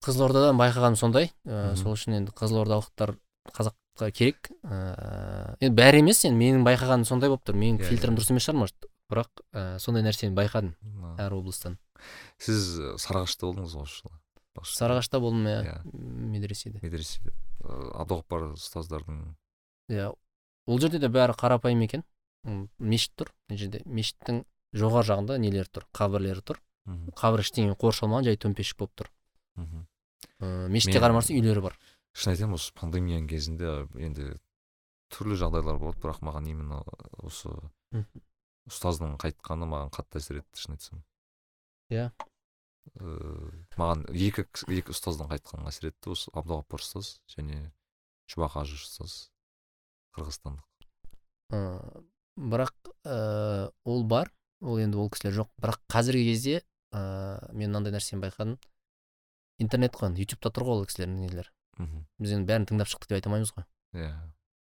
қызылордадан 0.06 0.58
байқағаным 0.60 0.98
сондай. 1.00 1.32
Ә, 1.46 1.76
сол 1.80 1.96
үшін 1.96 2.20
енді 2.20 2.34
қызылордалықтар 2.38 3.16
қазаққа 3.56 4.12
керек. 4.14 4.52
Ә, 4.64 5.56
енді 5.60 5.76
бәрі 5.78 6.04
емес 6.04 6.24
енді 6.28 6.38
менің 6.40 6.66
байқағаным 6.68 7.08
сондай 7.10 7.32
болып 7.32 7.46
тұр. 7.48 7.58
Менің 7.58 7.82
Иә, 7.82 7.90
фильтрім 7.90 8.14
иә. 8.14 8.20
дұрыс 8.20 8.32
емес 8.34 8.46
шығар 8.46 8.60
может. 8.62 8.88
Бірақ 9.12 9.44
ә, 9.54 9.80
сондай 9.80 10.06
нәрсені 10.06 10.36
байқадым 10.38 10.74
әр 11.22 11.34
облыстан. 11.38 11.78
Сіз 12.42 12.64
э, 12.80 12.94
сарыағашта 13.02 13.46
болдыңыз 13.48 13.76
ғой 13.78 13.86
осы 13.86 14.02
жылы? 14.02 14.18
Сарыағашта 14.66 15.20
болдым 15.22 15.46
иә. 15.48 15.60
Иә. 15.66 15.76
медреседе. 15.94 16.80
Медреседе. 16.82 17.34
Э, 17.64 17.92
абдуғаппар 18.02 18.52
ұстаздардың 18.56 19.22
иә. 19.94 20.12
Ол 20.66 20.80
жерде 20.82 21.00
де 21.00 21.08
бәрі 21.10 21.38
қарапайым 21.38 21.84
екен. 21.86 22.04
Мешіт 22.80 23.14
тұр. 23.18 23.32
Мына 23.50 23.58
жерде 23.62 23.82
мешіттің 23.86 24.44
жоғары 24.76 25.10
жағында 25.10 25.38
нелері 25.42 25.72
тұр 25.72 25.88
қабірлері 25.96 26.44
тұр. 26.46 26.62
Мхм. 26.86 27.14
Қабір 27.18 27.42
ештеңе 27.42 27.76
қоршалмаған 27.80 28.28
жай 28.28 28.38
төмпешік 28.38 28.78
болып 28.78 28.94
тұр. 29.02 29.12
Мхм. 29.58 29.86
Ыыы 30.44 30.70
мешітке 30.70 31.00
қарама 31.02 31.24
үйлері 31.24 31.64
бар. 31.64 31.78
шын 32.16 32.32
айтайын 32.32 32.54
осы 32.56 32.72
пандемияның 32.76 33.28
кезінде 33.28 33.72
енді 34.00 34.36
түрлі 35.12 35.36
жағдайлар 35.40 35.80
болды 35.82 36.00
бірақ 36.04 36.22
маған 36.24 36.48
именно 36.52 36.84
осы 37.24 37.52
ұстаздың 38.70 39.18
қайтқаны 39.22 39.68
маған 39.70 39.92
қатты 39.94 40.22
әсер 40.22 40.40
етті 40.42 40.62
шын 40.62 40.78
айтсам. 40.78 41.04
Иә. 41.92 42.08
Ыыы, 43.02 43.52
маған 43.78 44.06
екі 44.14 44.46
екі 44.46 44.94
ұстаздың 44.94 45.30
қайтқаны 45.34 45.70
әсер 45.70 45.90
етті 45.92 46.14
осы 46.16 46.32
абдуғаппар 46.34 46.84
ұстаз 46.84 47.20
және 47.36 47.72
шұбақ 48.32 48.60
ажы 48.62 48.80
ұстаз 48.80 49.18
қырғызстандық. 50.18 50.66
Ыыы 51.54 52.06
бірақ 52.36 52.74
ыыы 53.04 53.70
ол 53.86 54.04
бар. 54.08 54.32
Ол 54.66 54.80
енді 54.82 54.98
ол 55.02 55.10
кісілер 55.14 55.36
жоқ. 55.42 55.52
Бірақ 55.62 55.82
қазіргі 55.92 56.26
кезде 56.32 56.56
ыыы 56.92 57.54
мен 57.54 57.70
мынандай 57.70 57.96
нәрсені 57.96 58.24
байқадым. 58.26 58.58
Интернет 59.62 59.96
қой 59.96 60.10
енді 60.12 60.26
ютубта 60.26 60.52
тұр 60.52 60.68
ғой 60.68 60.82
ол 60.82 60.90
кісілердің 60.90 61.22
нелері 61.22 61.52
мхм. 61.78 62.06
Біз 62.20 62.36
енді 62.36 62.50
бәрін 62.50 62.68
тыңдап 62.70 62.90
шықтық 62.92 63.12
деп 63.12 63.20
айта 63.20 63.30
алмаймыз 63.30 63.54
ғой. 63.56 63.68
Иә. 63.96 64.12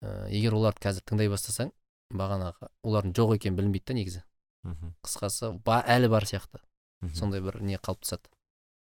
Ыыы 0.01 0.33
егер 0.35 0.57
оларды 0.59 0.83
қазір 0.85 1.07
тыңдай 1.07 1.31
бастасаң 1.31 1.73
бағанағы 2.11 2.71
олардың 2.83 3.15
жоқ 3.19 3.37
екені 3.37 3.57
білінбейді 3.61 3.87
да 3.91 3.99
негізі. 3.99 4.23
Мхм. 4.67 4.95
Қысқасы 5.05 5.53
ба, 5.65 5.81
әлі 5.87 6.11
бар 6.13 6.27
сияқты. 6.27 6.61
Мхм. 7.01 7.15
сондай 7.15 7.41
бір 7.41 7.61
не 7.65 7.79
қалыптасады 7.81 8.29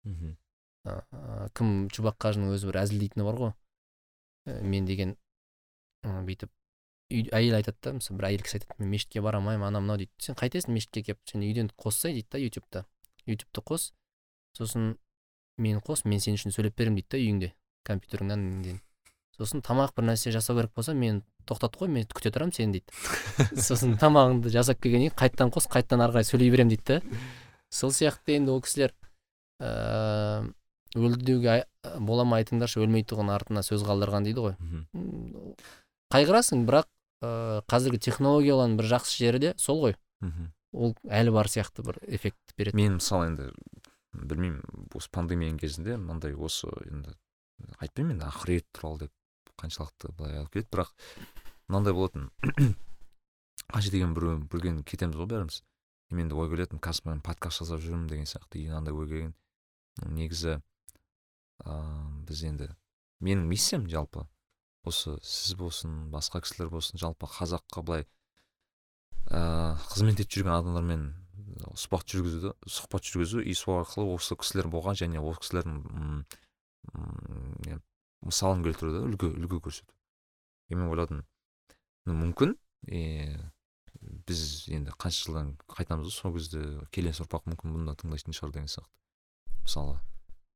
мхм. 0.04 0.36
Ыыы 0.86 1.50
кім 1.56 1.88
чубақ 1.94 2.18
қажының 2.20 2.54
өзі 2.56 2.68
бір 2.68 2.82
әзілдейтіні 2.84 3.26
бар 3.28 3.38
ғой. 3.40 3.54
Ә, 4.48 4.62
мен 4.64 4.86
деген 4.86 5.16
ы, 6.04 6.24
бүйтіп 6.28 6.52
үй, 7.10 7.26
әйел 7.36 7.60
айтады 7.60 7.77
да 7.84 7.94
мысалы 7.98 8.19
бір 8.19 8.30
әйел 8.30 8.44
кісі 8.45 8.60
айтады 8.60 8.80
мен 8.80 8.91
мешітке 8.94 9.22
бара 9.22 9.41
алмаймын 9.41 9.68
анау 9.68 9.86
мынау 9.86 10.02
дейді 10.02 10.11
сен 10.22 10.38
қайтесің 10.40 10.76
мешітке 10.76 11.03
келіп 11.07 11.19
сен 11.26 11.45
үйден 11.45 11.72
қоссай 11.77 12.14
дейді 12.14 12.27
да 12.31 12.44
ютубта. 12.44 12.86
Ютубты 13.26 13.64
қос. 13.65 13.91
Сосын 14.57 14.94
мені 15.57 15.81
қос 15.86 16.06
мен 16.06 16.22
сен 16.22 16.38
үшін 16.38 16.53
сөйлеп 16.56 16.77
беремін 16.77 17.02
дейді 17.02 17.10
да 17.11 17.23
үйіңде 17.23 17.52
компьютеріңнен 17.88 18.45
неден 18.60 18.80
сосын 19.40 19.64
тамақ 19.64 19.95
бір 19.95 20.10
нәрсе 20.11 20.34
жасау 20.36 20.57
керек 20.57 20.73
болса 20.76 20.94
мен 20.94 21.22
тоқтат 21.48 21.77
қой 21.80 21.88
мен 21.91 22.06
күте 22.11 22.31
тұрамын 22.34 22.53
сені 22.56 22.80
дейді. 22.80 22.91
Сосын 23.68 23.95
тамағыңды 23.99 24.52
жасап 24.53 24.81
келгеннен 24.84 25.10
кейін 25.10 25.19
қайтадан 25.22 25.53
қос 25.56 25.69
қайтадан 25.72 26.03
ары 26.03 26.18
қарай 26.18 26.27
сөйлей 26.27 26.52
беремін 26.52 26.73
дейді 26.76 26.99
да. 26.99 27.19
Сол 27.72 27.94
сияқты 27.95 28.36
енді 28.36 28.52
ол 28.52 28.61
кісілер 28.65 28.94
ыыы 29.64 30.52
өлді 30.99 31.26
деуге 31.26 31.64
бола 32.03 32.26
ма 32.27 32.41
айтыңдаршы 32.41 32.81
өлмейтұғын 32.84 33.31
артына 33.31 33.64
сөз 33.64 33.86
қалдырған 33.88 34.27
дейді 34.27 34.44
ғой. 34.44 34.56
Қайғырасың 36.14 36.65
бірақ 36.68 36.90
ыыы 37.26 37.62
қазіргі 37.70 38.00
технологиялардың 38.08 38.78
бір 38.80 38.90
жақсы 38.94 39.20
жері 39.20 39.41
де 39.44 39.54
сол 39.58 39.84
ғой. 39.84 39.96
Мхм. 40.24 40.52
Ол 40.74 40.96
әлі 41.10 41.34
бар 41.36 41.50
сияқты 41.52 41.84
бір 41.86 42.00
эффект 42.08 42.54
береді 42.58 42.78
мен 42.78 43.00
мысалы 43.00 43.32
енді 43.32 43.50
білмеймін 44.14 44.62
осы 44.96 45.10
пандемияның 45.14 45.60
кезінде 45.62 45.98
мынандай 45.98 46.36
осы 46.36 46.70
енді 46.90 47.16
айтпаймын 47.80 48.18
енді 48.18 48.28
ақырет 48.30 48.68
туралы 48.74 49.06
деп 49.06 49.54
қаншалықты 49.60 50.14
былай 50.18 50.40
алып 50.40 50.54
келеді 50.54 50.72
бірақ 50.72 50.94
мынандай 51.68 51.94
болатын. 51.94 52.30
қанша 53.74 53.91
деген 53.91 54.16
біреу 54.16 54.40
бірген 54.50 54.84
кетеміз 54.84 55.20
ғой 55.20 55.30
бәріміз. 55.30 55.62
И 56.10 56.16
менде 56.16 56.36
ой 56.36 56.50
келетін 56.50 56.82
қазір 56.82 57.12
мен 57.12 57.22
подкаст 57.22 57.62
жасап 57.62 57.84
жүрмін 57.84 58.08
деген 58.10 58.26
сияқты 58.30 58.64
и 58.64 58.68
андай 58.74 58.94
ой 58.96 59.08
келген. 59.08 59.36
Негізі 60.06 60.60
ыыы 61.66 62.26
біз 62.26 62.44
енді 62.48 62.72
менің 63.20 63.46
миссиям 63.52 63.90
жалпы 63.91 64.26
осы 64.88 65.18
сіз 65.23 65.56
болсын 65.60 66.11
басқа 66.14 66.43
кісілер 66.45 66.69
болсын 66.72 66.99
жалпы 67.01 67.27
қазаққа 67.27 67.84
былай 67.84 68.06
ыыы 69.30 69.76
қызмет 69.91 70.22
етіп 70.23 70.39
жүрген 70.39 70.56
адамдармен 70.56 71.03
сұхбат 71.76 72.07
жүргізуді 72.14 72.53
сұхбат 72.68 73.03
жүргізу 73.10 73.43
и 73.43 73.53
сол 73.57 73.81
арқылы 73.81 74.15
осы 74.15 74.38
кісілер 74.39 74.69
болған 74.72 74.95
және 74.99 75.19
осы 75.19 75.43
кісілердің 75.43 76.23
мысалын 78.26 78.64
келтіру 78.65 78.93
да 78.93 79.03
үлгі 79.07 79.31
үлгі 79.31 79.60
көрсету. 79.64 79.93
И 80.69 80.76
мен 80.76 80.89
ойладым 80.91 81.23
мүмкін. 82.06 82.56
И 82.88 83.38
біз 83.99 84.68
енді 84.72 84.93
қанша 84.99 85.26
жылдан 85.26 85.53
қайтамыз 85.72 86.10
ғой 86.10 86.15
сол 86.15 86.35
кезде 86.35 86.64
келесі 86.95 87.23
ұрпақ 87.26 87.49
мүмкін 87.51 87.76
бұны 87.76 87.89
да 87.89 87.97
тыңдайтын 87.99 88.35
шығар 88.35 88.53
деген 88.56 88.72
сияқты. 88.72 88.91
Мысалы 89.64 89.99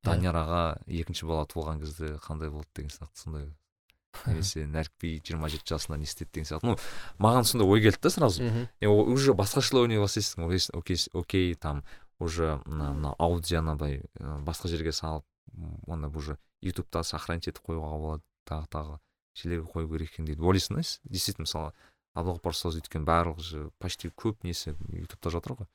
данияр 0.04 0.40
аға 0.40 0.64
екінші 0.88 1.28
бала 1.28 1.48
туылған 1.48 1.82
кезде 1.84 2.16
қандай 2.24 2.52
болды 2.52 2.70
деген 2.76 2.94
сияқты 2.96 3.24
сондай 3.24 3.50
немесе 4.26 4.66
нәрікби 4.68 5.22
жиырма 5.26 5.50
жеті 5.50 5.74
жасында 5.74 5.98
не 5.98 6.08
істеді 6.08 6.32
деген 6.34 6.48
сияқты. 6.48 6.68
Ну 6.68 6.78
маған 7.20 7.48
сондай 7.48 7.68
ой 7.68 7.82
келді 7.82 8.00
да 8.02 8.10
сразу. 8.10 8.44
Мхм. 8.44 8.68
Уже 9.14 9.34
басқаша 9.34 9.78
ойлай 9.82 10.00
бастайсың. 10.00 10.48
Окей 10.74 10.98
окей 11.14 11.54
там 11.56 11.84
уже 12.20 12.62
мына 12.66 12.94
мына 12.94 13.16
аудионы 13.18 13.76
былай 13.76 14.04
басқа 14.20 14.68
жерге 14.68 14.92
салып 14.92 15.26
оны 15.88 16.08
уже 16.10 16.38
ютубта 16.62 17.04
сохранить 17.04 17.48
етіп 17.48 17.66
қоюға 17.68 17.98
болады. 17.98 18.24
Тағы 18.46 18.68
тағы 18.68 19.00
жерлерге 19.36 19.68
қою 19.72 19.90
керек 19.90 20.14
екен 20.14 20.26
дейді. 20.26 20.42
Ойлайсың 20.42 20.76
да 20.76 20.84
действительно 21.04 21.48
мысалы 21.48 21.74
абдуғаппар 22.14 22.54
ұстаз 22.54 22.78
өйткені 22.78 23.06
барлық 23.08 23.40
же 23.42 23.70
почти 23.80 24.10
көп 24.10 24.44
несі 24.44 24.76
ютубта 24.90 25.32
жатыр 25.34 25.58
ғой. 25.58 25.68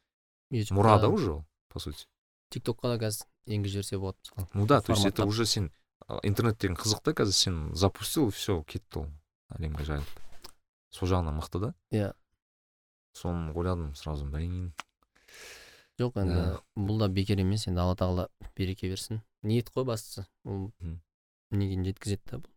Мұра 0.70 1.00
да 1.00 1.08
уже 1.08 1.32
ол 1.32 1.44
по 1.68 1.80
сути. 1.80 2.06
Тиктокқа 2.52 2.94
да 2.94 2.98
қазір 3.02 3.26
енгізіп 3.48 3.82
жіберсе 3.82 3.98
болады 3.98 4.18
ну 4.54 4.66
да 4.66 4.80
то 4.80 4.92
есть 4.92 5.04
это 5.04 5.26
уже 5.26 5.46
сен 5.46 5.72
интернет 6.22 6.58
деген 6.58 6.76
қызық 6.76 7.02
та 7.02 7.12
қазір 7.12 7.32
сен 7.36 7.74
запустил 7.74 8.30
все 8.30 8.62
кетті 8.64 9.04
ол 9.04 9.06
әлемге 9.54 9.84
жайылып 9.84 10.20
сол 10.90 11.08
жағынан 11.08 11.36
мықты 11.40 11.60
да? 11.60 11.74
Иә. 11.92 12.12
соны 13.12 13.52
ойладым 13.52 13.94
сразу 13.94 14.24
блин 14.26 14.72
жоқ 15.98 16.20
енді 16.22 16.34
Да. 16.34 16.60
бұл 16.76 16.98
да 16.98 17.08
бекер 17.08 17.40
емес 17.40 17.66
енді 17.66 17.80
алла 17.82 17.96
тағала 17.96 18.28
береке 18.56 18.88
берсін. 18.88 19.20
Ниет 19.42 19.70
қой 19.70 19.84
бастысы. 19.84 20.26
Ол 20.44 20.70
неден 21.50 21.84
жеткізеді 21.84 22.22
да 22.30 22.36
бұл. 22.38 22.52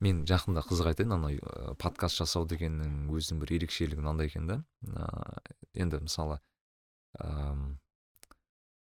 Мен 0.00 0.24
жақында 0.24 0.62
қызық 0.64 0.88
айтайын 0.92 1.12
анау 1.12 1.36
ә, 1.36 1.74
подкаст 1.80 2.16
жасау 2.20 2.46
дегеннің 2.48 3.08
өзінің 3.12 3.40
бір 3.40 3.52
ерекшелігі 3.58 4.00
мынандай 4.00 4.26
екен 4.28 4.46
да. 4.48 4.64
Ә, 4.88 5.40
енді 5.74 6.00
мысалы 6.04 6.40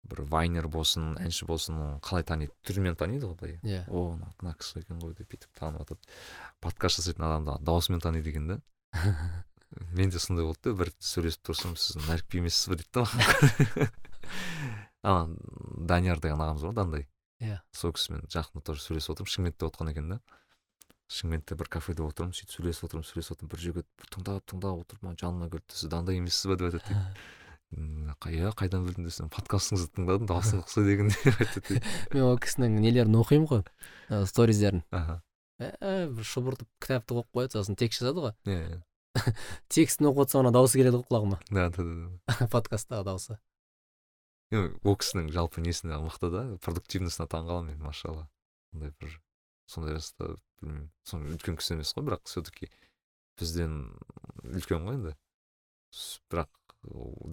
бір 0.10 0.22
вайнер 0.30 0.68
болсын 0.72 1.16
әнші 1.22 1.48
болсын 1.50 1.78
оны 1.80 2.00
қалай 2.06 2.24
таниды? 2.28 2.54
Түрімен 2.68 2.96
таниды 3.00 3.28
ғой 3.30 3.36
былай. 3.40 3.60
Иә. 3.64 3.84
О 3.90 4.16
мына 4.16 4.54
кісі 4.60 4.84
екен 4.84 5.00
ғой 5.02 5.16
деп 5.18 5.32
бүйтіп 5.32 5.52
танып 5.58 5.84
жатады 5.86 6.00
подкаст 6.62 7.02
жасайтын 7.02 7.26
адамды 7.28 7.58
дауысымен 7.66 8.04
таниды 8.04 8.30
екен 8.30 8.48
да. 8.48 8.60
Менде 9.98 10.20
сондай 10.20 10.46
болды 10.46 10.72
да 10.72 10.78
бір 10.84 10.94
сөйлесіп 11.00 11.50
тұрсам 11.50 11.76
сіз 11.80 11.98
нәрікби 12.06 12.44
емессіз 12.44 12.70
ба 12.72 12.78
дейді 12.80 12.94
да 12.94 13.06
маған 13.10 13.90
ана 15.06 15.36
данияр 15.90 16.22
деген 16.22 16.42
ағамыз 16.42 16.64
бар 16.70 16.74
дандай 16.80 17.08
Иә. 17.44 17.60
сол 17.76 17.92
кісімен 17.94 18.24
жақында 18.32 18.64
тоже 18.64 18.82
сөйлесіп 18.86 19.16
отырмын 19.16 19.34
шымкентте 19.34 19.68
отқан 19.68 19.92
екен 19.92 20.10
да. 20.14 20.20
Шымкентте 21.12 21.58
бір 21.60 21.68
кафеде 21.70 22.02
отырмын 22.06 22.34
сөйтіп 22.34 22.56
сөйлесіп 22.56 22.88
отырмын 22.88 23.06
сөйлесіп 23.06 23.36
отырмын. 23.36 23.52
Бір 23.52 23.62
жігіт 23.66 23.90
тыңдап 24.16 24.46
тыңдап 24.50 24.80
отырып 24.86 25.04
маған 25.06 25.20
жанына 25.22 25.50
келді 25.52 25.76
сіз 25.76 25.92
дандай 25.92 26.18
емессіз 26.22 26.48
ба 26.50 26.56
деп 26.58 26.72
айтады 26.72 26.96
иә 27.76 28.52
қайдан 28.56 28.86
білдің? 28.88 29.06
десем 29.10 29.30
подкастыңызды 29.34 29.92
тыңдадым 29.98 30.30
дауысың 30.30 30.62
ұқсайды 30.64 30.96
екен 30.96 31.12
деп 31.12 31.40
айтады. 31.44 31.64
Дейді 31.68 32.16
мен 32.16 32.24
ол 32.30 32.40
кісінің 32.40 32.78
нелерін 32.80 33.18
оқимын 33.20 33.50
ғой 33.52 33.64
ә, 35.60 36.08
бір 36.12 36.28
шұбыртып 36.28 36.68
кітапты 36.84 37.16
қойып 37.16 37.30
қояды 37.36 37.58
сосын 37.60 37.78
текст 37.80 38.02
жазады 38.04 38.24
ғой 38.26 38.34
иә 38.48 38.62
иә. 38.76 38.80
Текстін 39.72 40.10
оқып 40.10 40.26
отырсам 40.26 40.44
ана 40.44 40.52
дауысы 40.56 40.80
келеді 40.80 41.00
ғой 41.00 41.08
құлағыма. 41.10 41.40
Да 41.50 41.70
да 41.70 41.84
да 41.84 42.48
подкасттағы 42.56 43.06
дауысы. 43.08 43.38
Е, 44.52 44.66
ол 44.84 44.98
кісінің 45.00 45.32
жалпы 45.36 45.64
несіне 45.64 46.00
мықты 46.04 46.32
да 46.34 46.44
продуктивностьына 46.66 47.28
таң 47.32 47.48
қаламын 47.48 47.72
мен 47.74 47.88
машалла. 47.88 48.28
Сондай 48.74 48.92
бір 49.00 49.16
сондай 49.72 49.96
жаста 49.98 50.36
білмеймін 50.60 50.90
соны 51.08 51.32
үлкен 51.36 51.58
кісі 51.60 51.78
емес 51.78 51.96
қой 51.96 52.06
бірақ 52.10 52.28
все 52.28 52.44
таки 52.46 52.70
бізден 53.40 53.80
үлкен 54.44 54.86
ғой 54.86 55.00
енді. 55.00 55.16
Бірақ 56.30 56.52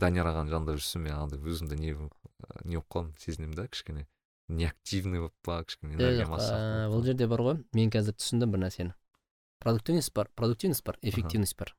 данияр 0.01 0.31
ағаның 0.33 0.51
жанында 0.53 0.75
жүрсем 0.79 1.05
мен 1.07 1.15
андай 1.17 1.41
өзімді 1.41 1.79
не 1.79 1.93
не 2.65 2.77
болып 2.79 2.89
қалдым 2.91 3.13
сезінемін 3.19 3.57
да 3.57 3.67
кішкене. 3.69 4.07
Неактивный 4.49 5.21
болып 5.23 5.35
па 5.43 5.63
кішкене 5.65 5.97
бұл 5.97 7.05
жерде 7.05 7.27
бар 7.31 7.41
ғой. 7.47 7.63
Мен 7.73 7.91
қазір 7.91 8.17
түсіндім 8.19 8.53
бір 8.55 8.65
нәрсені. 8.67 8.95
Продуктивность 9.63 10.13
бар 10.15 10.31
продуктивность 10.35 10.85
бар 10.85 10.99
эффективность 11.03 11.57
бар. 11.57 11.75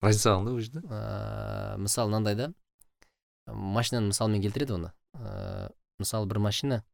Разница 0.00 0.36
қандай 0.36 0.52
ол 0.54 0.60
жерде 0.60 0.80
мысалы 1.82 2.10
мынандай 2.10 2.36
да. 2.36 2.52
Машинаны 3.46 4.12
мысалмен 4.12 4.42
келтіреді 4.42 4.78
оны. 4.78 4.92
Ыыы 5.14 5.70
мысалы 5.98 6.26
бір 6.30 6.38
машина 6.38 6.84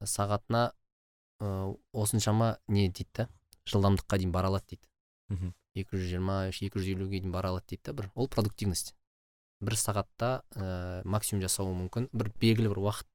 сағатына 0.00 0.72
ыыы 1.40 1.76
осыншама 1.92 2.58
не 2.68 2.88
дейді 2.88 3.10
да 3.14 3.28
жылдамдыққа 3.68 4.18
дейін 4.18 4.32
бара 4.32 4.48
алады 4.48 4.74
дейді. 4.74 4.88
Мхм. 5.28 5.54
Екі 5.74 5.98
жүз 5.98 6.10
жиырма 6.10 6.36
үш 6.50 6.60
екі 6.62 6.78
жүз 6.80 6.90
елуге 6.94 7.20
дейін 7.20 7.32
бара 7.34 7.50
алады 7.50 7.74
дейді 7.74 7.90
да 7.90 7.92
бір. 7.92 8.10
Ол 8.14 8.28
продуктивность. 8.28 8.94
Бір 9.60 9.76
сағатта 9.78 10.44
ә, 10.54 11.02
максимум 11.04 11.42
жасауы 11.44 11.74
мүмкін. 11.74 12.08
Бір 12.12 12.30
белгілі 12.40 12.70
бір 12.72 12.82
уақыт 12.84 13.08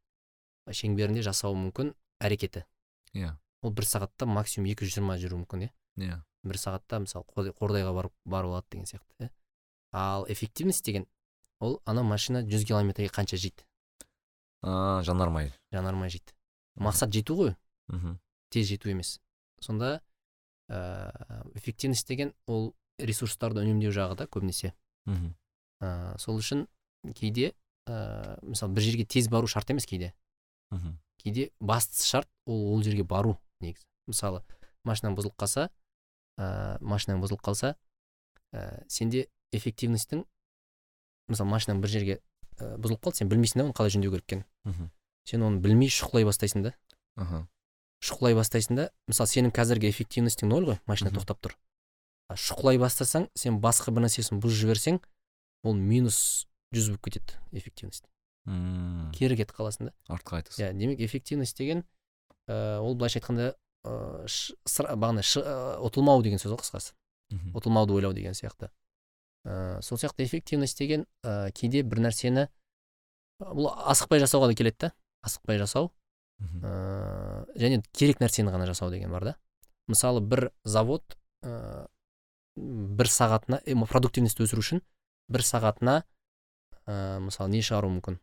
шеңберінде 0.76 1.23
жасауы 1.26 1.57
мүмкін 1.60 1.94
әрекеті. 2.19 2.65
Иә. 3.14 3.36
Ол 3.61 3.72
бір 3.76 3.88
сағатта 3.88 4.27
максимум 4.30 4.69
екі 4.72 4.88
жүз 4.88 4.98
жиырма 4.99 5.18
жүруі 5.22 5.44
мүмкін 5.44 5.68
иә. 5.68 5.72
Иә. 5.99 6.19
Бір 6.48 6.60
сағатта 6.60 7.02
мысалы 7.03 7.26
қордай- 7.27 7.56
қордайға 7.56 7.94
барып 7.95 8.14
барып 8.26 8.53
алады 8.53 8.68
деген 8.72 8.86
сияқты 8.88 9.27
иә. 9.27 9.30
Ал 9.91 10.26
эффективность 10.30 10.86
деген 10.86 11.07
ол 11.60 11.81
ана 11.86 12.03
машина 12.03 12.44
жүз 12.44 12.65
километрге 12.65 13.10
қанша 13.10 13.38
жейді? 13.38 13.65
А 14.61 15.02
жанармай. 15.03 15.53
Жанармай 15.72 16.10
жейді. 16.10 16.36
Мақсат 16.80 17.11
жету 17.11 17.36
ғой. 17.36 17.56
Мхм 17.88 18.19
тез 18.49 18.68
жету 18.68 18.90
емес. 18.90 19.19
Сонда 19.60 20.02
ә, 20.70 21.12
эффективность 21.56 22.08
деген 22.08 22.34
ол 22.48 22.74
ресурстарды 23.00 23.64
үнемдеу 23.64 23.91
жағы 23.96 24.18
да 24.20 24.28
көбінесе. 24.30 24.74
Мхм. 25.06 25.34
Ә, 25.82 26.18
сол 26.22 26.40
үшін 26.40 26.68
кейде 27.16 27.54
ә, 27.88 28.40
мысалы 28.44 28.74
бір 28.76 28.86
жерге 28.86 29.06
тез 29.06 29.30
бару 29.30 29.48
шарт 29.48 29.70
емес 29.74 29.88
кейде. 29.90 30.14
Мхм. 30.72 30.98
Кейде 31.18 31.50
бастысы 31.60 32.08
шарт 32.08 32.30
ол 32.46 32.74
ол 32.74 32.84
жерге 32.84 33.04
бару 33.04 33.38
негізі. 33.60 33.88
Мысалы 34.08 34.44
машинаң 34.86 35.18
бұзылып 35.18 35.38
қалса 35.40 35.70
ә, 36.38 36.78
машинаң 36.82 37.24
бұзылып 37.24 37.44
қалса 37.44 37.76
ә, 38.54 38.84
сенде 38.88 39.28
эффективностьтің 39.52 40.26
мысалы 41.30 41.50
машинаң 41.50 41.82
бір 41.82 41.94
жерге 41.94 42.20
ә, 42.60 42.76
бұзылып 42.78 43.04
қалды 43.08 43.24
сен 43.24 43.30
білмейсің 43.32 43.62
да 43.62 43.68
оны 43.70 43.78
қалай 43.78 43.94
жөндеу 43.96 44.14
керек 44.14 44.28
екенін. 44.28 44.91
Сен 45.26 45.44
оны 45.46 45.60
білмей 45.62 45.91
шұқылай 45.94 46.26
бастайсың 46.26 46.64
да. 46.66 46.74
Аха. 47.16 47.48
Шұқылай 48.03 48.35
бастайсың 48.38 48.76
да 48.80 48.85
мысалы 49.09 49.27
сенің 49.31 49.51
қазіргі 49.55 49.89
эффективностьң 49.91 50.49
ноль 50.51 50.65
ғой 50.69 50.80
машина 50.88 51.11
тоқтап 51.11 51.39
тұр. 51.43 51.55
Шұқылай 52.34 52.77
бастасаң 52.80 53.27
сен 53.35 53.59
басқа 53.59 53.91
бір 53.91 54.05
нәрсесін 54.05 54.39
бұзып 54.43 54.61
жіберсең 54.63 54.99
ол 55.65 55.73
минус 55.76 56.45
жүз 56.76 56.91
болып 56.93 57.09
кетеді 57.09 57.39
эффективность. 57.51 58.05
Мм, 58.45 59.11
кері 59.17 59.35
кетіп 59.35 59.55
қаласың 59.57 59.89
да. 59.89 59.93
Артқа 60.07 60.39
айтасың. 60.39 60.61
Иә 60.63 60.73
демек 60.77 61.01
эффективность 61.01 61.57
деген 61.57 61.84
ә, 62.47 62.80
ол 62.80 62.95
былайша 62.95 63.19
айтқанда 63.19 63.55
ә, 63.84 64.27
ш- 64.27 64.55
сыра- 64.65 64.95
бағана 64.95 65.21
ә, 65.26 65.77
ұтылмау 65.84 66.23
деген 66.23 66.39
сөз 66.39 66.53
ғой 66.55 66.61
қысқасы. 66.63 66.93
Ұтылмауды 67.53 67.93
ойлау 67.93 68.13
деген 68.13 68.34
сияқты. 68.34 68.69
Ә, 69.45 69.81
сол 69.81 69.97
сияқты 69.97 70.23
эффективность 70.23 70.77
деген 70.80 71.05
ә, 71.23 71.51
кейде 71.51 71.84
бір 71.84 71.99
нәрсені 72.07 72.47
бұл 73.41 73.69
асықпай 73.91 74.19
жасауға 74.23 74.47
да 74.53 74.55
келеді 74.55 74.77
да. 74.88 74.93
Асықпай 75.26 75.59
жасау. 75.59 75.91
Ә, 76.40 77.45
және 77.60 77.82
керек 77.91 78.22
нәрсені 78.24 78.52
ғана 78.53 78.68
жасау 78.70 78.91
деген 78.91 79.11
бар 79.11 79.32
да. 79.32 79.36
Мысалы 79.88 80.22
бір 80.22 80.52
завод 80.64 81.18
ә, 81.44 81.88
бір 82.56 83.10
сағатына 83.10 83.61
э, 83.66 83.76
продуктивность 83.90 84.40
өсіру 84.40 84.64
үшін 84.64 84.82
бір 85.32 85.45
сағатына 85.45 86.03
ә, 86.86 87.20
мысалы 87.24 87.52
не 87.53 87.61
шығару 87.66 87.91
мүмкін? 87.95 88.20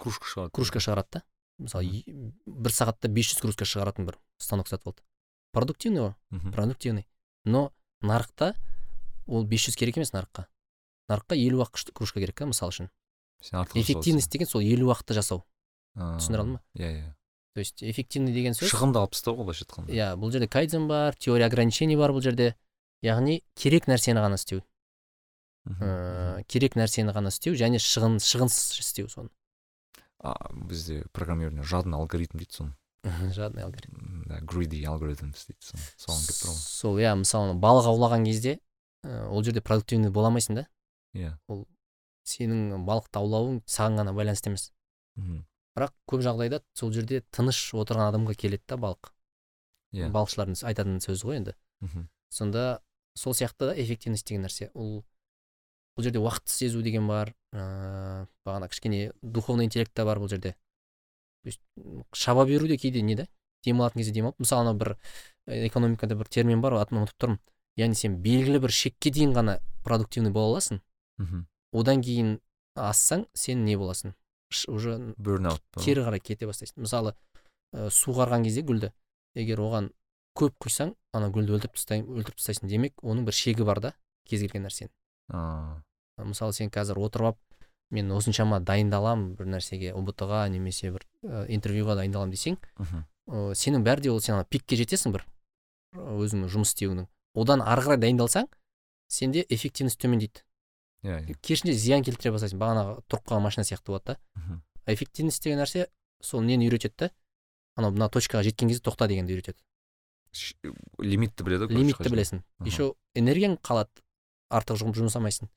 Кружка 0.00 0.28
шығады. 0.32 0.54
Кружка 0.56 0.80
шығарады 0.80 1.18
да. 1.18 1.24
Мысалы 1.60 2.04
бір 2.46 2.72
сағатта 2.72 3.10
500 3.12 3.42
кружка 3.44 3.68
шығаратын 3.68 4.08
бір 4.08 4.18
станок 4.40 4.68
сатып 4.68 4.92
алды. 4.92 5.04
Продуктивный 5.52 6.00
ғой. 6.00 6.14
Продуктивный. 6.54 7.06
Но 7.44 7.72
нарықта 8.00 8.54
ол 9.26 9.46
500 9.46 9.76
керек 9.76 9.98
емес 9.98 10.12
нарыққа. 10.14 10.46
Нарыққа 11.10 11.36
елу 11.36 11.64
ақ 11.64 11.92
кружка 11.92 12.20
керек 12.20 12.38
та 12.38 12.46
мысалы 12.46 12.72
үшін. 12.72 12.90
Эффективность 13.74 14.30
деген 14.30 14.46
сол 14.46 14.60
елу 14.60 14.90
ақты 14.92 15.14
жасау. 15.14 15.44
Түсіндіре 15.96 16.42
алдым 16.42 16.54
ба 16.58 16.62
иә 16.78 16.90
иә. 16.90 17.08
То 17.54 17.60
есть 17.60 17.82
эффективный 17.82 18.32
деген 18.32 18.54
сөз? 18.54 18.70
Шығынды 18.70 19.00
алып 19.00 19.16
тастау 19.16 19.34
ғой 19.40 19.48
былайша 19.48 19.66
айтқанда. 19.66 19.92
Иә 19.92 20.12
бұл 20.16 20.30
жерде 20.30 20.46
кайдзен 20.48 20.86
бар 20.88 21.16
теория 21.18 21.46
ограничений 21.50 21.98
бар 21.98 22.14
бұл 22.14 22.22
жерде. 22.22 22.54
Яғни 23.02 23.40
керек 23.58 23.88
нәрсені 23.90 24.22
ғана 24.22 24.38
істеу. 24.38 24.62
Ә, 25.66 26.44
керек 26.48 26.76
нәрсені 26.78 27.12
ғана 27.16 27.32
істеу 27.32 27.56
және 27.58 27.80
шығын 27.82 28.20
шығынсыз 28.22 28.78
істеу 28.84 29.08
соны. 29.08 29.30
А 30.22 30.36
бізде 30.52 31.06
программирование 31.12 31.64
жадный 31.64 31.98
алгоритм 31.98 32.38
дейді 32.38 32.54
соны. 32.54 32.76
Жадный 33.34 33.64
алгоритм. 33.64 34.24
Да 34.26 34.38
greedy 34.40 34.84
algorithms 34.84 35.46
дейді 35.48 35.64
соны. 35.64 35.82
Соған 35.96 36.26
келіп 36.28 36.40
тұр 36.42 36.50
ғой. 36.52 36.58
Сол 36.60 36.98
иә 37.00 37.14
мысалы 37.16 37.56
балық 37.58 37.88
аулаған 37.90 38.26
кезде 38.28 38.58
ол 39.02 39.42
жерде 39.42 39.62
продуктивный 39.64 40.10
бола 40.10 40.28
алмайсың 40.28 40.60
да. 40.60 40.66
Иә. 41.16 41.34
Сенің 42.28 42.84
балықты 42.86 43.18
аулауың 43.18 43.62
саған 43.66 44.02
ғана 44.02 44.12
байланысты 44.14 44.52
емес. 44.52 44.70
Мхм. 45.16 45.40
Бірақ 45.76 45.94
көп 46.10 46.24
жағдайда 46.26 46.62
сол 46.74 46.92
жерде 46.92 47.22
тыныш 47.34 47.58
отырған 47.78 48.10
адамға 48.10 48.34
келеді 48.38 48.64
да 48.68 48.78
балық. 48.80 49.12
Иә. 49.94 50.10
Балықшылардың 50.14 50.58
айтатын 50.70 51.00
сөзі 51.02 51.26
ғой 51.26 51.40
енді. 51.40 51.54
Мхм. 51.80 52.08
Сонда 52.30 52.82
сол 53.14 53.34
сияқты 53.34 53.70
да 53.70 53.74
эффективность 53.74 54.26
деген 54.28 54.46
нәрсе. 54.46 54.70
Ол 54.74 55.04
бұл 55.96 56.06
жерде 56.06 56.22
уақытты 56.22 56.52
сезу 56.52 56.82
деген 56.82 57.06
бар 57.08 57.34
ыыы 57.52 58.26
бағана 58.46 58.68
кішкене 58.70 59.12
духовный 59.22 59.66
интеллект 59.66 59.92
та 59.94 60.04
бар 60.04 60.18
бұл 60.18 60.30
жерде. 60.30 60.54
То 61.42 61.48
есть 61.48 61.60
шаба 62.12 62.46
беру 62.46 62.66
де 62.66 62.76
кейде 62.76 63.02
не 63.02 63.16
да? 63.16 63.26
Демалатын 63.64 64.00
кезде 64.00 64.12
демалып 64.12 64.38
мысалы 64.38 64.62
анау 64.62 64.74
бір 64.74 64.96
э, 65.46 65.66
экономикада 65.66 66.16
бір 66.16 66.28
термин 66.28 66.60
бар 66.60 66.78
атын 66.80 67.02
ұмытып 67.02 67.18
тұрмын. 67.20 67.40
Яғни 67.76 67.98
сен 67.98 68.16
белгілі 68.22 68.60
бір 68.60 68.72
шекке 68.72 69.10
дейін 69.10 69.34
ғана 69.36 69.58
продуктивный 69.84 70.32
бола 70.32 70.54
аласың. 70.54 70.80
Мхм. 71.18 71.46
Одан 71.72 72.02
кейін 72.02 72.38
ассаң 72.76 73.26
сен 73.34 73.64
не 73.64 73.76
боласың? 73.76 74.14
Уже 74.68 75.14
burnout 75.16 75.62
кері 75.78 76.04
қарай 76.06 76.20
кете 76.20 76.46
бастайсың. 76.46 76.82
Мысалы 76.82 77.14
ә, 77.74 77.88
суғарған 77.90 78.44
кезде 78.44 78.62
гүлді. 78.66 78.92
Егер 79.34 79.62
оған 79.62 79.90
көп 80.38 80.56
құйсаң 80.64 80.94
ана 81.14 81.30
гүлді 81.30 81.56
өлтіріп 81.56 81.76
тастай 81.78 82.02
өлтіріп 82.02 82.38
тастайсың 82.38 82.68
демек 82.70 82.98
оның 83.02 83.26
бір 83.28 83.36
шегі 83.36 83.66
бар 83.66 83.80
да 83.80 83.94
кез 84.26 84.42
келген 84.42 84.66
нәрсенің. 84.66 84.90
Мысалы 86.20 86.52
сен 86.52 86.70
қазір 86.70 86.98
отырып 87.00 87.32
алып 87.32 87.38
мен 87.90 88.10
осыншама 88.14 88.60
дайындаламын 88.60 89.34
бір 89.38 89.48
нәрсеге 89.54 89.94
ұбт 89.98 90.22
ға 90.26 90.44
немесе 90.50 90.90
бір 90.94 91.06
ә, 91.26 91.46
интервьюға 91.50 91.96
дайындаламын 91.98 92.34
десең 92.34 92.58
мхм. 92.78 93.04
ә, 93.30 93.54
сенің 93.54 93.82
бәрі 93.86 94.06
де 94.06 94.10
ол 94.10 94.20
сен 94.20 94.36
ана 94.36 94.44
пикке 94.44 94.76
жетесің 94.78 95.14
бір 95.14 95.24
өзіңнің 95.96 96.50
жұмыс 96.52 96.74
істеуіңнің. 96.74 97.08
Одан 97.34 97.62
ары 97.62 97.82
қарай 97.82 97.98
дайындалсаң 97.98 98.46
сенде 99.10 99.44
эффективность 99.48 99.98
төмендейді. 99.98 100.44
Иә 101.04 101.20
иә. 101.26 101.34
керісінше 101.40 101.74
зиян 101.78 102.02
келтіре 102.04 102.32
бастайсың. 102.34 102.58
Бағанағы 102.60 103.02
тұрып 103.08 103.24
қалған 103.28 103.42
машина 103.46 103.64
сияқты 103.64 103.92
болады 103.92 104.14
да. 104.14 104.60
Эффективность 104.86 105.42
деген 105.42 105.58
нәрсе 105.60 105.88
сол 106.22 106.40
нені 106.42 106.68
үйретеді 106.68 106.94
да? 106.98 107.10
Анау 107.76 107.92
мына 107.92 108.08
точкаға 108.10 108.42
жеткен 108.44 108.68
кезде 108.68 108.82
тоқта 108.84 109.08
дегенді 109.08 109.34
үйретеді. 109.36 109.58
Лимитті 111.00 111.44
біледі 111.44 111.66
ғой 111.70 111.76
лимитті 111.80 112.10
білесің. 112.12 112.42
еще 112.64 112.92
энергияң 113.18 113.56
қалады. 113.62 113.90
Артық 114.50 114.78
жұмыс 114.82 114.98
жұмсамайсың. 115.00 115.48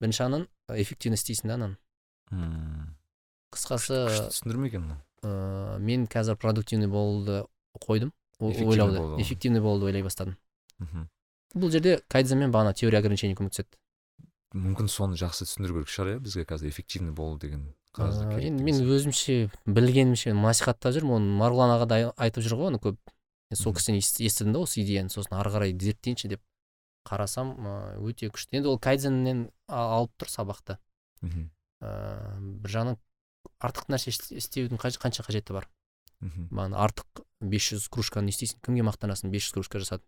Бірінші 0.00 0.22
жағынан 0.22 0.46
эффективность 0.76 1.26
дейсің 1.28 1.48
да 1.48 1.54
ананы 1.54 1.76
Мм. 2.30 2.96
қысқасы 3.54 4.00
күшті 4.06 4.30
түсіндірме 4.34 4.68
екен 4.68 4.82
мынау. 4.82 4.98
ә, 5.22 5.78
мен 5.78 6.06
қазір 6.06 6.36
продуктивный 6.36 6.88
болуды 6.88 7.44
қойдым. 7.80 8.12
Ойлауды 8.40 9.22
эффективный 9.22 9.60
болуды 9.60 9.86
ойлай 9.86 10.02
бастадым. 10.02 10.36
Мхм. 10.78 11.08
Бұл 11.54 11.70
жерде 11.70 12.00
кайдзен 12.08 12.38
мен 12.38 12.52
бағана 12.52 12.74
теория 12.74 12.98
ограничений 12.98 13.34
көмектеседі. 13.34 13.78
Мүмкін 14.54 14.88
соны 14.88 15.16
жақсы 15.18 15.46
түсіндіру 15.48 15.80
керек 15.80 15.90
шығар 15.90 16.10
иә 16.14 16.20
бізге 16.22 16.44
қазір 16.48 16.68
эффективный 16.70 17.12
болу 17.12 17.38
деген 17.38 17.72
енді 18.44 18.62
мен 18.62 18.80
өзімше 18.92 19.50
білгенімше 19.66 20.34
насихаттап 20.36 20.92
жүрмін. 20.92 21.16
оны 21.16 21.38
марғұлан 21.40 21.72
аға 21.78 21.86
да 21.88 21.98
айтып 22.16 22.44
жүр 22.44 22.58
ғой 22.60 22.68
оны 22.72 22.78
көп. 22.82 22.98
Сол 23.54 23.72
кісіден 23.72 23.98
ес- 24.02 24.20
естідім 24.20 24.52
да 24.52 24.58
осы 24.60 24.82
идеяны 24.82 25.08
сосын 25.08 25.32
ары 25.38 25.50
қарай 25.54 25.72
зерттейінші 25.72 26.28
деп 26.28 26.42
қарасам 27.08 27.54
өте 28.02 28.28
күшті. 28.28 28.58
Енді 28.58 28.68
ол 28.68 28.78
кайдзеннен 28.78 29.50
алып 29.68 30.12
тұр 30.18 30.28
сабақты. 30.28 30.76
Мхм. 31.22 31.48
Ә, 31.80 32.36
бір 32.60 32.70
жағынан 32.70 32.98
артық 33.62 33.88
нәрсе 33.88 34.10
іс- 34.12 34.32
істеудің 34.34 34.76
қанша 35.00 35.22
қажеті 35.24 35.52
бар? 35.54 35.68
Мхм. 36.20 36.48
Артық 36.74 37.24
500 37.40 37.88
кружканы 37.88 38.26
не 38.26 38.32
істейсің? 38.34 38.60
Кімге 38.60 38.82
мақтанасың? 38.82 39.30
500 39.30 39.52
кружка 39.54 39.78
мхм 39.78 40.02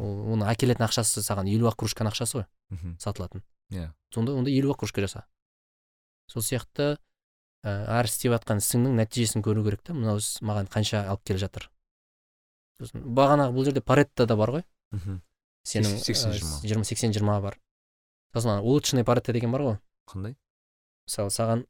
ол 0.00 0.32
оның 0.34 0.48
әкелетін 0.52 0.84
ақшасы 0.86 1.22
саған 1.24 1.48
елу 1.48 1.68
ақ 1.70 1.76
кружканың 1.80 2.12
ақшасы 2.12 2.38
ғой 2.40 2.46
мхм. 2.70 2.96
сатылатын. 3.00 3.42
Иә. 3.72 3.92
Сонда 4.12 4.34
онда 4.34 4.50
елу 4.50 4.72
ақ 4.74 4.78
кружка 4.82 5.00
жаса. 5.00 5.24
Сол 6.28 6.42
сияқты 6.42 6.98
ә, 7.64 7.70
әр 8.00 8.04
істеп 8.06 8.32
жатқан 8.32 8.60
ісіңнің 8.60 8.96
нәтижесін 9.00 9.42
көру 9.42 9.64
керек 9.64 9.82
та. 9.82 9.94
Мынау 9.94 10.18
іс 10.18 10.40
маған 10.42 10.68
қанша 10.68 11.06
алып 11.08 11.24
келе 11.24 11.38
жатыр. 11.38 11.70
Сосын 12.80 13.02
бағанағы 13.14 13.52
бұл 13.56 13.64
жерде 13.64 13.80
паретто 13.80 14.26
да 14.26 14.36
бар 14.36 14.50
ғой. 14.58 14.64
Мхм. 14.92 15.20
Сенің 15.64 15.98
Сексен- 16.00 16.32
ә, 16.32 16.62
жиырма. 16.66 16.84
сексен 16.84 17.12
жиырма 17.12 17.40
бар. 17.40 17.58
Сосын 18.34 18.50
ана 18.56 18.62
улучшенный 18.62 19.04
паретто 19.04 19.32
деген 19.32 19.50
бар 19.52 19.60
ғой. 19.62 19.78
Қандай? 20.08 20.36
Мысалы 21.08 21.30
саған 21.30 21.66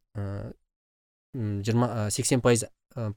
м, 1.34 1.62
жиырма 1.62 2.10
сексен 2.10 2.40
пайыз 2.40 2.64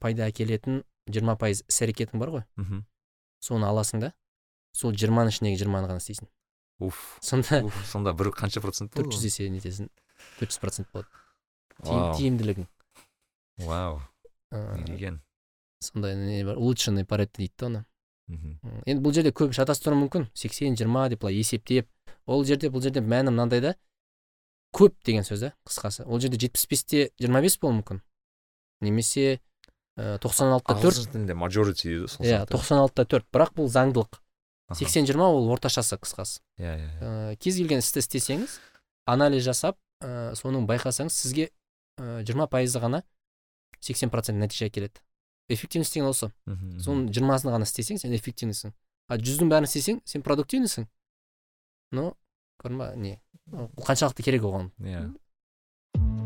пайда 0.00 0.28
әкелетін 0.30 0.82
жиырма 1.10 1.36
пайыз 1.38 1.62
іс 1.68 1.80
әрекетің 1.82 2.18
бар 2.18 2.28
ғой. 2.30 2.44
Мхм. 2.56 2.84
Соны 3.40 3.66
аласың 3.68 4.00
да. 4.00 4.12
Сол 4.74 4.92
жиырманың 4.92 5.30
ішіндегі 5.30 5.60
жиырманы 5.62 5.88
ғана 5.88 6.02
істейсің. 6.02 6.26
Уф 6.82 7.18
сонда 7.22 7.62
уф, 7.62 7.76
сонда 7.86 8.12
бір 8.18 8.32
қанша 8.34 8.60
процент 8.60 8.90
төрт 8.94 9.14
жүз 9.14 9.28
есе 9.30 9.46
нетесің. 9.48 9.88
төрт 10.40 10.50
жүз 10.50 10.60
процент 10.60 10.90
болады. 10.90 11.06
Тиімділігің. 12.18 12.66
Вау. 13.66 14.00
Не 14.50 14.84
деген 14.84 15.20
сондай 15.80 16.16
не 16.16 16.44
бар? 16.44 16.56
Улучшенный 16.58 17.04
паретто 17.04 17.38
дейді 17.38 17.54
да 17.58 17.66
оны. 17.66 17.84
Мхм 18.26 18.82
енді 18.86 19.02
бұл 19.04 19.14
жерде 19.14 19.30
көп 19.30 19.52
шатастыру 19.54 19.96
мүмкін. 20.00 20.26
Сексен 20.34 20.74
жиырма 20.74 21.08
деп 21.12 21.20
былай 21.22 21.36
есептеп. 21.38 21.88
Ол 22.26 22.44
жерде 22.44 22.70
бұл 22.72 22.82
жерде 22.82 23.02
мәні 23.04 23.30
мынандай 23.30 23.60
да. 23.60 23.74
Көп 24.74 24.96
деген 25.04 25.22
сөз 25.22 25.40
да 25.44 25.52
қысқасы. 25.68 26.06
Ол 26.06 26.18
жерде 26.18 26.40
жетпіс 26.40 26.66
бесте 26.66 27.10
жиырма 27.20 27.42
бес 27.44 27.58
болуы 27.60 27.82
мүмкін. 27.82 28.00
Немесе 28.80 29.40
тоқсан 29.94 30.56
алтыда 30.56 30.80
төрт. 30.80 30.96
Ағылшын 30.96 31.12
тілінде 31.12 31.36
majority 31.38 31.90
дейді 31.92 32.08
сол 32.10 32.26
иә 32.26 32.42
тоқсан 32.48 32.80
алтыда 32.80 33.04
төрт. 33.06 33.28
Бірақ 33.30 33.54
бұл 33.60 33.68
заңдылық. 33.70 34.23
Сексен 34.72 35.06
жиырма 35.06 35.28
ол 35.28 35.50
орташасы 35.52 35.96
қысқасы. 36.00 36.40
Иә 36.58 36.72
иә 36.72 36.86
иә. 36.88 37.08
Ә, 37.34 37.36
кез 37.36 37.58
келген 37.60 37.82
істі 37.82 38.00
істесеңіз 38.00 38.58
анализ 39.06 39.44
жасап 39.44 39.76
ә, 40.00 40.32
соның 40.38 40.68
байқасаңыз 40.70 41.12
сізге 41.12 41.50
жиырма 41.98 42.46
пайызы 42.48 42.80
ғана 42.80 43.02
сексен 43.80 44.10
процент 44.10 44.40
нәтиже 44.40 44.70
әкеледі. 44.70 45.02
Эффективность 45.48 45.92
деген 45.92 46.08
осы. 46.08 46.30
Соның 46.48 47.10
жиырмасын 47.12 47.52
ғана 47.52 47.68
істесең 47.68 48.00
сен 48.00 48.16
эффективныйсың 48.16 48.72
а 49.08 49.18
жүздің 49.20 49.52
бәрін 49.52 49.68
істесең 49.68 50.00
сен 50.08 50.24
продуктивныйсың 50.24 50.88
ну 51.92 52.14
көрдің 52.62 52.80
ба 52.80 52.94
не? 52.96 53.18
Ол 53.52 53.68
қаншалықты 53.84 54.24
керек 54.24 54.48
оған. 54.48 54.72
Иә. 54.80 55.10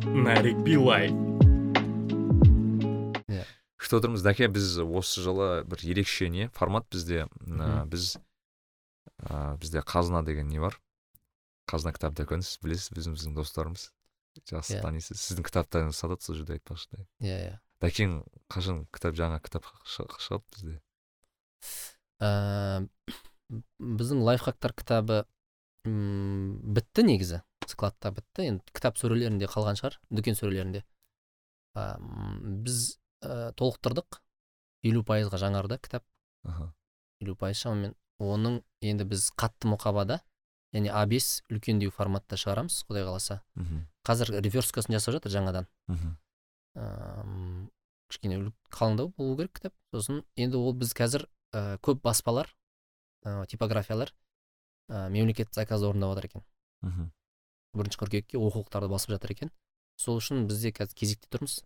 Нарик 0.07 0.63
билай 0.63 1.11
күтіп 3.89 3.99
отырмыз. 4.03 4.23
Дәке 4.23 4.49
біз 4.53 4.79
осы 4.83 5.23
жылы 5.25 5.65
бір 5.69 5.83
ерекше 5.87 6.29
не? 6.29 6.49
Формат 6.55 6.87
бізде. 6.93 7.27
Біз 7.89 8.19
ә, 9.23 9.57
бізде 9.61 9.81
қазына 9.83 10.25
деген 10.25 10.49
не 10.49 10.61
бар? 10.61 10.79
Қазына 11.69 11.93
кітап 11.97 12.15
дүкені 12.17 12.47
білесіз 12.63 12.91
біздің 12.97 13.17
біздің 13.19 13.35
достарымыз. 13.37 13.89
Жақсы 14.49 14.77
Иә. 14.79 14.83
танисыз. 14.83 15.19
Сіздің 15.21 15.45
кітаптарыңызды 15.49 15.99
сатады 15.99 16.23
сол 16.25 16.37
жерде 16.39 16.57
айтпақшы 16.59 17.01
иә 17.21 17.39
иә. 17.49 17.57
Дәкең 17.83 18.13
қашан 18.51 18.85
кітап 18.95 19.15
жаңа 19.19 19.41
кітап 19.43 19.67
шы- 19.85 20.07
шығады 20.19 20.45
бізде? 20.55 20.77
Ә, 22.23 22.89
біздің 23.81 24.23
лайфхактар 24.27 24.73
кітабы 24.79 25.25
м, 25.87 26.59
бітті 26.75 27.03
негізі. 27.07 27.41
Складта 27.69 28.11
бітті. 28.15 28.47
Енді 28.53 28.65
кітап 28.73 28.99
сөрелерінде 28.99 29.47
қалған 29.51 29.77
шығар 29.79 29.99
дүкен 30.11 30.39
сөрелерінде. 30.39 30.85
Ә, 31.77 31.99
біз 32.65 32.99
ә, 33.23 33.53
толықтырдық. 33.59 34.21
Елу 34.89 35.03
пайызға 35.07 35.39
жаңарды 35.43 35.79
кітап. 35.83 36.05
Елу 37.21 37.35
пайыз 37.37 37.59
шамамен. 37.63 37.95
Оның 38.19 38.61
енді 38.85 39.07
біз 39.09 39.31
қатты 39.39 39.71
мұқабада 39.71 40.21
және 40.75 40.93
а 40.93 41.05
бес 41.09 41.43
үлкендеу 41.51 41.93
форматта 41.95 42.37
шығарамыз 42.37 42.83
құдай 42.89 43.07
қаласа. 43.07 43.41
Мхм, 43.57 43.85
қазір 44.05 44.35
реверскасын 44.43 44.97
жасап 44.97 45.17
жатыр 45.19 45.33
жаңадан. 45.33 45.69
Мхм, 45.89 46.17
Ам, 46.79 47.71
кішкене 48.09 48.53
қалыңдау 48.71 49.11
болу 49.17 49.37
керек 49.39 49.55
кітап. 49.57 49.75
Сосын 49.95 50.23
енді 50.37 50.61
ол 50.61 50.75
біз 50.79 50.93
қазір 50.97 51.25
ә, 51.53 51.79
көп 51.83 52.03
баспалар 52.05 52.51
ә, 53.25 53.47
типографиялар 53.51 54.13
ә, 54.89 55.09
мемлекет 55.11 55.53
заказды 55.55 55.89
орындап 55.89 56.15
жатыр 56.15 56.29
екен. 56.31 56.45
Мхм. 56.83 57.11
бірінші 57.75 57.99
қыркүйекке 58.01 58.39
оқулықтарды 58.39 58.89
басып 58.89 59.17
жатыр 59.17 59.35
екен. 59.35 59.51
Сол 59.99 60.21
үшін 60.21 60.47
бізде 60.49 60.71
қазір 60.73 60.95
кезекте 60.95 61.29
тұрмыз. 61.33 61.63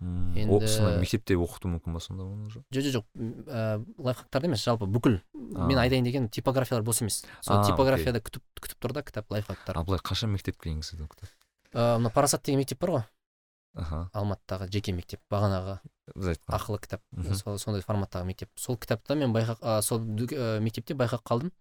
Енді- 0.00 0.68
сонда 0.68 0.96
мектепте 0.96 1.36
оқыту 1.36 1.68
мүмкін 1.68 1.92
ба 1.92 2.00
сонда 2.00 2.24
оны 2.24 2.46
уже? 2.48 2.62
Жоқ 2.72 2.86
жоқ 2.86 2.92
жоқ 2.94 3.04
м, 3.20 3.32
ә, 3.44 3.84
лайфхактарды 4.00 4.48
емес 4.48 4.64
жалпы 4.64 4.86
бүкіл. 4.88 5.20
Мен 5.34 5.76
айтайын 5.76 6.04
деген 6.04 6.28
типографиялар 6.32 6.82
бос 6.82 7.02
емес. 7.02 7.24
Сол 7.44 7.60
типографияда 7.66 8.22
күтіп 8.24 8.40
күтіп 8.56 8.80
тұр 8.80 8.94
да 8.96 9.02
кітап 9.02 9.30
лайфхактар. 9.30 9.76
А 9.76 9.84
былай 9.84 10.00
қашан 10.00 10.32
мектепке 10.32 10.70
енгізілді 10.72 11.04
ол 11.04 11.08
кітап? 11.12 11.28
Ә, 11.74 11.98
мына 12.00 12.08
парасат 12.14 12.42
деген 12.48 12.62
мектеп 12.64 12.80
бар 12.80 12.90
ғой. 12.90 13.04
Аха. 13.76 14.08
Алматыдағы 14.16 14.70
жеке 14.72 14.92
мектеп 14.96 15.20
бағанағы 15.30 15.78
біз 16.16 16.32
айтқан 16.32 16.56
ақылы 16.56 16.80
кітап. 16.80 17.04
Сол 17.36 17.58
сондай 17.60 17.84
форматтағы 17.84 18.24
мектеп. 18.24 18.50
Сол 18.56 18.80
кітапта 18.80 19.14
мен 19.14 19.34
байқап 19.36 19.60
а, 19.60 19.82
сол 19.82 20.00
ә, 20.00 20.58
мектепте 20.64 20.96
байқап 20.96 21.22
қалдым. 21.28 21.52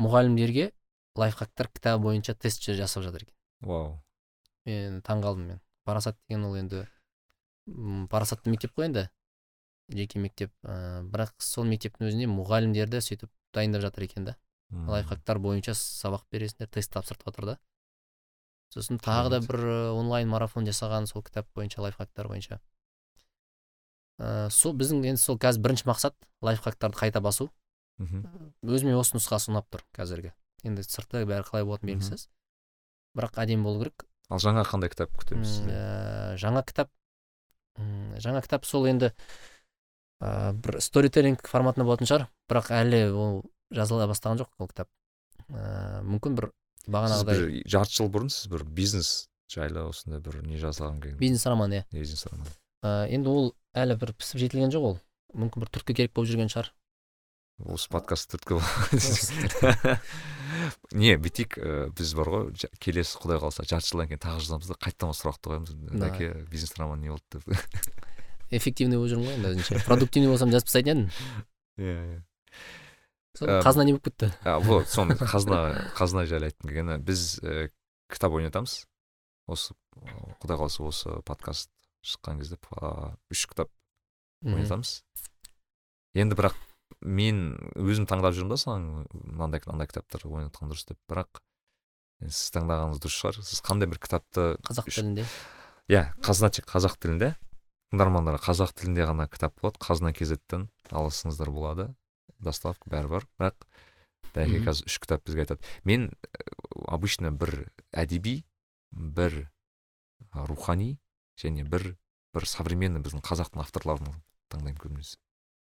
Мұғалімдерге 0.00 0.72
лайфхактар 1.14 1.68
кітабы 1.68 2.08
бойынша 2.08 2.34
тест 2.34 2.64
жасап 2.64 3.04
жатыр 3.04 3.28
екен. 3.28 3.34
Вау. 3.60 4.00
Мен 4.64 5.02
таң 5.02 5.22
қалдым 5.22 5.46
мен. 5.52 5.60
Парасат 5.84 6.16
деген 6.28 6.44
ол 6.48 6.56
енді 6.56 6.88
парасатты 8.10 8.50
мектеп 8.50 8.74
қой 8.76 8.90
енді. 8.90 9.06
Жеке 9.92 10.18
мектеп. 10.18 10.52
Ә, 10.62 11.02
бірақ 11.06 11.34
сол 11.42 11.66
мектептің 11.68 12.08
өзінде 12.10 12.28
мұғалімдерді 12.30 13.02
сөйтіп 13.02 13.30
дайындап 13.54 13.84
жатыр 13.86 14.06
екен 14.06 14.26
да. 14.26 14.36
Лайфхактар 14.70 15.38
бойынша 15.38 15.76
сабақ 15.78 16.26
бересіңдер 16.32 16.70
тест 16.74 16.92
тапсыртып 16.94 17.30
жатыр 17.30 17.52
да. 17.52 17.58
Сосын 18.74 18.98
тағы 18.98 19.30
да 19.30 19.40
бір 19.44 19.60
ә, 19.62 19.76
онлайн 19.94 20.28
марафон 20.28 20.66
жасаған 20.66 21.06
сол 21.06 21.22
кітап 21.22 21.46
бойынша 21.54 21.84
лайфхактар 21.84 22.26
бойынша. 22.28 22.58
Ә, 24.18 24.50
сол 24.50 24.74
біздің 24.74 25.04
енді 25.06 25.22
сол 25.22 25.38
қазір 25.38 25.62
бірінші 25.62 25.86
мақсат 25.86 26.16
лайфхактарды 26.42 26.98
қайта 26.98 27.22
басу. 27.22 27.50
Мхм, 28.02 28.26
өзіме 28.66 28.96
осы 28.98 29.16
нұсқасы 29.16 29.52
ұнап 29.52 29.70
тұр 29.72 29.86
қазіргі. 29.96 30.34
Енді 30.66 30.82
сырты 30.84 31.22
бәрі 31.28 31.46
қалай 31.46 31.64
болатыны 31.64 31.94
белгісіз. 31.94 32.26
Бірақ 33.16 33.38
әдемі 33.40 33.64
болу 33.64 33.84
керек. 33.84 34.04
Ал 34.28 34.42
жаңа 34.42 34.66
қандай 34.66 34.90
кітап 34.92 35.14
күтеміз 35.16 35.60
ә, 35.70 36.34
жаңа 36.42 36.64
кітап 36.66 36.90
жаңа 38.22 38.42
кітап 38.44 38.66
сол 38.68 38.86
енді 38.90 39.10
ә, 40.20 40.52
бір 40.52 40.80
сторителлинг 40.84 41.44
форматында 41.48 41.86
болатын 41.88 42.08
шығар. 42.08 42.26
Бірақ 42.50 42.70
әлі 42.74 43.02
ол 43.12 43.40
жазыла 43.74 44.06
бастаған 44.10 44.42
жоқ 44.42 44.52
ол 44.62 44.70
кітап. 44.70 44.90
Ә, 45.50 46.02
мүмкін 46.06 46.38
бір 46.38 46.50
бағанағыдай 46.86 47.42
бір 47.42 47.70
жарты 47.70 47.98
жыл 47.98 48.10
бұрын 48.12 48.32
сіз 48.32 48.50
бір 48.52 48.64
бизнес 48.64 49.28
жайлы 49.52 49.84
осындай 49.86 50.22
бір 50.22 50.40
не 50.46 50.58
жазған 50.58 51.00
екен 51.02 51.18
бизнес 51.20 51.46
роман 51.46 51.74
иә. 51.74 51.84
Бизнес 51.92 52.26
роман. 52.30 52.48
Ә, 52.82 53.06
енді 53.10 53.30
ол 53.30 53.52
әлі 53.76 53.98
бір 54.00 54.14
пісіп 54.16 54.42
жетілген 54.42 54.74
жоқ 54.74 54.90
ол. 54.90 54.98
Мүмкін 55.36 55.64
бір 55.64 55.72
түрткі 55.74 55.96
керек 55.98 56.14
болып 56.16 56.30
жүрген 56.32 56.50
шығар. 56.52 56.72
Осы 57.64 57.88
подкаст 57.88 58.28
түрткі 58.34 58.58
не 61.00 61.14
бүйтейік 61.16 61.56
ә, 61.56 61.88
біз 61.96 62.12
бар 62.18 62.28
ғой 62.32 62.50
келесі 62.82 63.16
құдай 63.22 63.38
қаласа 63.40 63.64
жарты 63.64 63.88
жылдан 63.88 64.08
кейін 64.10 64.20
тағы 64.20 64.40
жазамыз 64.44 64.68
да 64.68 64.74
қайтадан 64.76 65.10
осы 65.14 65.20
сұрақты 65.24 65.46
қоямыз. 65.52 65.70
Да. 65.88 66.10
дәке 66.10 66.26
бизнес 66.50 66.76
роман 66.76 67.00
не 67.00 67.08
болды 67.08 67.40
деп. 67.40 67.44
Эффективный 68.50 68.98
болып 69.00 69.10
жүрмін 69.14 69.26
ғой 69.26 69.34
енді 69.38 69.48
өзінше 69.54 69.80
продуктивный 69.86 70.30
болсам 70.30 70.50
жазып 70.52 70.66
тастайтын 70.68 70.90
едім. 70.92 71.08
Иә 71.80 71.96
иә. 72.04 72.18
Қазына 73.64 73.84
не 73.88 73.92
болып 73.96 74.06
кетті? 74.10 74.26
а, 74.44 74.46
вот 74.60 74.86
соны 74.92 75.12
қазына 75.32 75.58
қазына 75.96 76.22
жайлы 76.28 76.44
айтқым 76.52 76.68
келгені 76.68 77.00
біз 77.00 77.40
ә, 77.40 77.72
кітап 78.12 78.32
ойнатамыз. 78.36 78.84
Осы 79.48 79.72
құдай 80.44 80.56
қаласа 80.60 80.84
осы 80.84 81.08
подкаст 81.24 81.72
шыққан 82.04 82.36
кезде 82.44 82.56
үш 83.32 83.48
кітап 83.48 83.72
ойнатамыз. 84.44 85.00
Енді 86.16 86.32
бірақ 86.36 86.56
мен 87.00 87.56
өзім 87.78 88.06
таңдап 88.08 88.34
жүрмін 88.36 88.54
да 88.54 88.58
саған 88.60 88.86
мынандай 89.12 89.62
мынандай 89.66 89.90
кітаптар 89.90 90.26
ойнатқан 90.28 90.70
дұрыс 90.70 90.86
деп. 90.88 90.98
Бірақ 91.10 91.40
сіз 92.22 92.52
таңдағаныңыз 92.56 93.02
дұрыс 93.02 93.18
шығар. 93.20 93.40
Сіз 93.46 93.62
қандай 93.66 93.90
бір 93.90 94.00
кітапты 94.02 94.46
қазақ 94.66 94.90
тілінде. 94.90 95.26
Иә 95.92 96.04
қазына 96.24 96.50
тек 96.56 96.68
қазақ 96.70 96.96
тілінде. 97.02 97.34
Тыңдармандар 97.92 98.40
қазақ 98.42 98.72
тілінде 98.78 99.06
ғана 99.08 99.28
кітап 99.30 99.58
болады. 99.60 99.80
Қазына 99.82 100.12
кезеттен 100.16 100.68
аласыңыздар 100.90 101.52
болады. 101.54 101.90
Доставка 102.42 102.90
бәрі 102.90 103.12
бар. 103.12 103.28
Бірақ 103.38 103.68
дәке 104.36 104.62
қазір 104.66 104.90
үш 104.90 104.98
кітап 105.02 105.24
бізге 105.26 105.46
айтады. 105.46 105.64
Мен 105.84 106.10
э, 106.10 106.42
обычно 106.86 107.30
бір 107.32 107.68
әдеби 107.92 108.42
бір 108.92 109.46
а, 110.30 110.46
рухани 110.46 110.98
және 111.40 111.64
бір 111.64 111.94
бір 112.36 112.48
современный 112.48 113.00
біздің 113.04 113.24
қазақтың 113.24 113.62
авторларын 113.64 114.18
таңдаймын 114.52 114.80
көбінесе. 114.80 115.16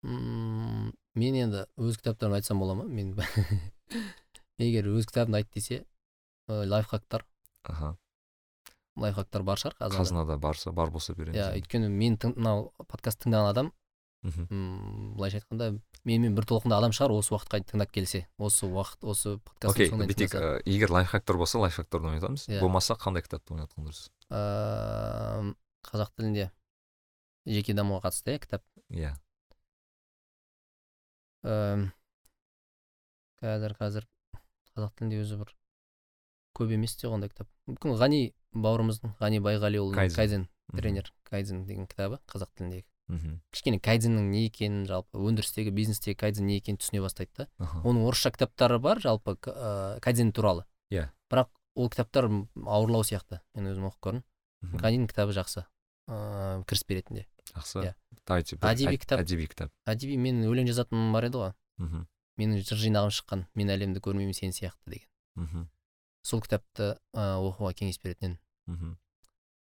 М, 0.06 0.94
мен 1.18 1.36
енді 1.40 1.64
өз 1.82 1.98
кітаптарымды 1.98 2.38
айтсам 2.44 2.60
бола 2.62 2.76
ма? 2.78 2.84
Мен 2.86 3.16
егер 4.62 4.92
өз 4.94 5.08
кітабымды 5.10 5.42
айт 5.42 5.50
десе 5.56 5.82
ә, 6.48 6.66
лайфхактар. 6.70 7.26
Аха. 7.64 7.96
Лайфхактар 8.96 9.44
бар 9.44 9.58
шығар 9.60 9.76
қазір 9.80 10.00
қазынада 10.04 10.38
барса 10.40 10.72
бар 10.72 10.92
болса 10.94 11.16
береміз 11.18 11.36
иә 11.42 11.48
өйткені 11.58 11.90
мен 11.90 12.16
мынау 12.36 12.70
подкаст 12.88 13.26
тыңдаған 13.26 13.50
адам 13.50 13.72
мхм. 14.24 15.16
былайша 15.18 15.42
айтқанда 15.42 15.72
менімен 16.06 16.36
бір 16.38 16.46
толқында 16.48 16.78
адам 16.80 16.94
шығар 16.96 17.12
осы 17.18 17.34
уақытқа 17.34 17.58
дейін 17.60 17.68
тыңдап 17.74 17.92
келсе. 17.92 18.22
Осы 18.38 18.70
уақыт 18.70 19.04
осы 19.04 19.36
подкаст 19.44 19.74
окей 19.74 19.90
бүйтейік 19.92 20.38
егер 20.70 20.94
лайфхактар 20.96 21.36
болса 21.42 21.60
лайфхактарды 21.60 22.08
ойнатамыз 22.14 22.48
Иә. 22.48 22.62
болмаса 22.62 22.96
қандай 22.96 23.26
кітапты 23.26 23.58
ойнатқан 23.58 23.90
дұрыс 23.90 24.06
қазақ 25.86 26.16
тілінде 26.16 26.50
жеке 27.46 27.74
дамуға 27.78 28.08
қатысты 28.08 28.34
иә 28.38 28.40
кітап. 28.46 28.64
Иә. 28.90 29.12
Қазір 33.42 33.76
қазір 33.80 34.08
қазақ 34.76 34.96
тілінде 34.98 35.22
өзі 35.24 35.38
бір 35.42 35.54
көп 36.56 36.72
емес 36.72 36.96
те 36.96 37.08
ондай 37.12 37.30
кітап. 37.30 37.48
Мүмкін 37.70 37.98
ғани 38.00 38.20
бауырымыздың 38.56 39.16
ғани 39.20 39.40
байғалиұлының 39.44 39.96
Кайдзен. 40.16 40.48
тренер 40.76 41.12
кайдзен 41.30 41.66
деген 41.68 41.88
кітабы 41.88 42.20
қазақ 42.32 42.50
тіліндегі. 42.58 42.86
Мхм. 43.08 43.36
кішкене 43.54 43.78
кайдзеннің 43.80 44.30
не 44.34 44.46
екенін 44.48 44.86
жалпы 44.90 45.20
өндірістегі 45.22 45.70
бизнестегі 45.78 46.16
кайдзен 46.18 46.48
не 46.48 46.56
екенін 46.58 46.80
түсіне 46.82 47.04
бастайды 47.04 47.30
да. 47.38 47.48
Оның 47.86 48.08
орысша 48.10 48.32
кітаптары 48.34 48.80
бар 48.82 48.98
жалпы 49.00 49.36
к- 49.38 49.52
ә, 49.54 50.00
кайдзен 50.02 50.32
туралы. 50.34 50.66
Иә. 50.90 51.12
бірақ 51.30 51.50
ол 51.76 51.90
кітаптар 51.90 52.26
ауырлау 52.66 53.04
сияқты. 53.06 53.42
Мен 53.54 53.68
өзім 53.70 53.92
оқып 53.92 54.02
көрдім. 54.02 54.24
Ғанинің 54.82 55.08
кітабы 55.12 55.34
жақсы. 55.38 55.66
Ыыы 56.08 56.64
кіріспе 56.70 56.96
ретінде 57.00 57.26
жақсы 57.54 57.84
Иә. 57.86 57.94
давайте 58.28 58.58
Әдеби 58.58 58.96
әд- 58.96 59.02
кітап. 59.06 59.20
әдеби 59.22 59.48
кітап 59.48 59.72
әдеби 59.88 60.18
мен 60.18 60.44
өлең 60.46 60.68
жазатыным 60.70 61.14
бар 61.14 61.26
еді 61.30 61.38
ғой. 61.42 61.54
Мхм. 61.78 62.06
менің 62.38 62.62
жыр 62.68 62.78
жинағым 62.78 63.12
шыққан. 63.16 63.46
Мен 63.56 63.70
әлемді 63.70 64.02
көрмеймін 64.04 64.34
сен 64.36 64.52
сияқты 64.52 64.86
деген. 64.92 65.08
Мхм. 65.36 65.68
сол 66.24 66.42
кітапты 66.42 66.98
ә, 67.14 67.38
оқуға 67.40 67.74
кеңес 67.78 68.00
беретін 68.02 68.36
едім 68.36 68.40
мхм. 68.68 68.98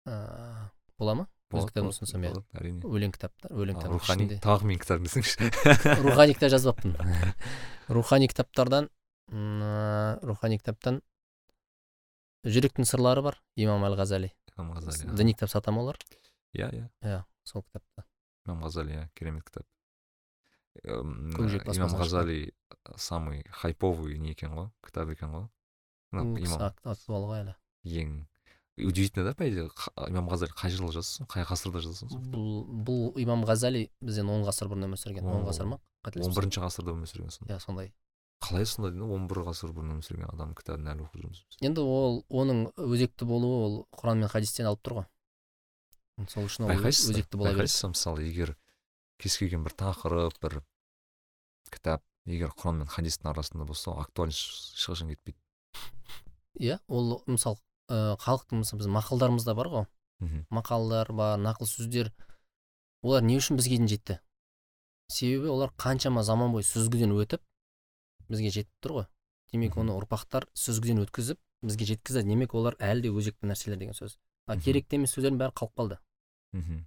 ә, 0.06 0.70
бола 0.98 1.14
ма? 1.14 1.26
Өз 1.50 1.66
кітабымды 1.66 1.90
ұсынсам 1.96 2.22
иә. 2.22 2.44
әрине. 2.54 2.82
Өлең 2.86 3.10
кітаптар 3.16 3.50
өлең 3.50 3.74
кітап 3.80 3.90
рухани 3.90 4.26
тағы 4.38 4.68
менің 4.70 4.82
кітабымды 4.84 5.08
десеңізші 5.10 6.02
рухани 6.06 6.34
кітап 6.34 6.50
жазбаппын. 6.54 6.94
Рухани 7.90 8.28
кітаптардан 8.30 8.88
м, 9.32 10.18
рухани 10.22 10.58
кітаптан 10.60 11.00
жүректің 12.46 12.86
сырлары 12.86 13.22
бар. 13.24 13.40
Имам 13.56 13.82
әл 13.88 13.96
ғазали 13.98 14.30
діни 15.16 15.34
кітап 15.34 15.50
сатамын 15.50 15.82
олар. 15.82 15.98
Иә 16.54 16.70
иә 17.02 17.22
сол 17.44 17.62
кітапты 17.62 18.04
имам 18.46 18.64
ғазали 18.64 18.96
иә 18.96 19.08
керемет 19.14 19.44
кітап 19.44 19.66
Көкжиек 20.80 21.66
имам 21.74 21.96
ғазали 21.98 22.52
самый 22.96 23.44
хайповый 23.50 24.18
не 24.18 24.32
екен 24.32 24.54
ғой 24.54 24.70
кітап 24.86 25.10
екен 25.10 25.34
ғой 25.34 25.48
актуал 26.12 27.26
ғой 27.30 27.42
әлі 27.44 27.54
ең. 27.84 28.26
Удивительно 28.80 29.24
да 29.26 29.34
по 29.34 29.48
идее 29.48 29.68
имам 30.08 30.28
ғазали 30.30 30.54
қай 30.56 30.70
жылы 30.70 30.92
жазсын 30.94 31.26
қай 31.28 31.44
ғасырда 31.44 31.82
жазсын 31.84 32.08
бұл 32.32 32.64
бұл 32.86 33.18
имам 33.20 33.44
ғазали 33.44 33.90
бізден 34.00 34.30
он 34.30 34.46
ғасыр 34.46 34.70
бұрын 34.70 34.88
өмір 34.88 35.00
сүрген. 35.00 35.26
Он 35.26 35.44
ғасыр 35.44 35.66
ма? 35.68 35.80
Он 35.80 36.08
қателеспесем 36.08 36.38
бірінші 36.38 36.62
ғасырда 36.64 36.94
өмір 36.94 37.10
сүрген 37.10 37.34
сонда 37.34 37.54
иә 37.54 37.60
сондай. 37.60 37.92
Қалай 38.40 38.64
сондай 38.64 38.94
дейді? 38.94 39.04
Он 39.04 39.26
бір 39.28 39.42
ғасыр 39.50 39.74
бұрын 39.74 39.96
өмір 39.98 40.06
сүрген 40.06 40.30
адамның 40.32 40.56
кітабын 40.56 40.88
әлі 40.94 41.04
оқып 41.04 41.20
жүрміз. 41.20 41.42
Енді 41.60 41.84
ол 41.84 42.22
оның 42.30 42.70
өзекті 42.80 43.28
болуы 43.28 43.58
ол 43.66 43.76
құран 43.98 44.22
мен 44.22 44.32
хадистен 44.32 44.70
алып 44.70 44.80
тұр 44.86 45.00
ғой. 45.00 45.08
Сол 46.28 46.44
үшін 46.48 46.66
ол 46.68 46.84
өзекті 46.90 47.36
бола 47.38 47.52
береді 47.54 47.90
мысалы 47.92 48.26
егер 48.26 48.56
кез 49.20 49.36
келген 49.38 49.64
бір 49.64 49.74
тақырып 49.78 50.36
бір 50.42 50.60
кітап 51.70 52.02
егер 52.26 52.52
құран 52.56 52.82
мен 52.82 52.88
хадистің 52.90 53.30
арасында 53.32 53.64
болса 53.68 53.90
ол 53.92 54.00
актуальность 54.00 54.76
ешқашан 54.76 55.08
кетпейді. 55.14 55.38
Иә 56.58 56.78
ол 56.88 57.22
мысалы 57.26 57.56
ә, 57.88 58.16
халықтың 58.20 58.62
мысалы 58.64 58.82
біздің 58.82 58.96
мақалдарымызда 58.96 59.54
бар 59.54 59.68
ғой. 59.72 59.86
Мхм. 60.20 60.44
Мақалдар 60.50 61.12
бар 61.12 61.38
нақыл 61.40 61.68
сөздер. 61.70 62.12
Олар 63.02 63.22
не 63.22 63.38
үшін 63.38 63.56
бізге 63.56 63.78
дейін 63.78 63.88
жетті? 63.88 64.18
Себебі 65.10 65.48
олар 65.48 65.72
қаншама 65.80 66.22
заман 66.22 66.52
бойы 66.52 66.66
сүзгіден 66.68 67.14
өтіп 67.16 67.40
бізге 68.28 68.50
жетіп 68.50 68.72
тұр 68.84 68.96
ғой. 69.00 69.06
Демек 69.52 69.78
оны 69.80 69.96
ұрпақтар 69.96 70.46
сүзгіден 70.54 71.02
өткізіп 71.06 71.40
бізге 71.64 71.88
жеткізді. 71.94 72.26
Демек 72.28 72.54
олар 72.54 72.76
әлі 72.78 73.08
де 73.08 73.14
өзекті 73.14 73.48
нәрселер 73.48 73.78
деген 73.80 73.96
сөз. 73.96 74.18
А 74.46 74.54
Мгм. 74.54 74.62
керекті 74.64 74.96
емес 74.96 75.14
сөздердің 75.16 75.38
бәрі 75.40 75.54
қалып 75.54 75.74
қалды. 75.76 75.98
Мхм 76.52 76.84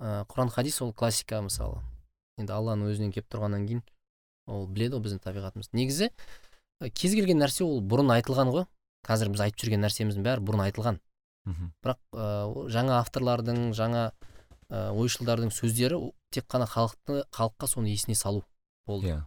ә, 0.00 0.24
құран 0.30 0.50
хадис 0.52 0.80
ол 0.82 0.92
классика 0.92 1.40
мысалы. 1.44 1.82
Енді 2.40 2.54
алланың 2.56 2.92
өзінен 2.92 3.12
келіп 3.14 3.28
тұрғаннан 3.32 3.66
кейін 3.68 3.82
ол 4.50 4.66
біледі 4.66 4.96
ғой 4.96 5.04
біздің 5.06 5.22
табиғатымыз 5.24 5.72
негізі 5.76 6.10
ә, 6.10 6.90
кез 6.90 7.14
келген 7.14 7.42
нәрсе 7.42 7.64
ол 7.64 7.80
бұрын 7.80 8.12
айтылған 8.16 8.52
ғой. 8.54 8.66
Қазір 9.06 9.32
біз 9.34 9.42
айтып 9.46 9.64
жүрген 9.64 9.82
нәрсеміздің 9.82 10.26
бәрі 10.26 10.44
бұрын 10.46 10.64
айтылған. 10.68 11.00
Мхм 11.44 11.72
бірақ 11.82 11.98
ә, 12.14 12.26
жаңа 12.70 13.00
авторлардың 13.02 13.72
жаңа 13.74 14.12
ә, 14.70 14.90
ойшылдардың 14.94 15.50
сөздері 15.54 15.98
тек 16.30 16.46
қана 16.48 16.68
халықты 16.70 17.24
халыққа 17.34 17.68
соны 17.68 17.90
есіне 17.90 18.14
салу 18.14 18.44
болды. 18.86 19.10
Иә. 19.10 19.20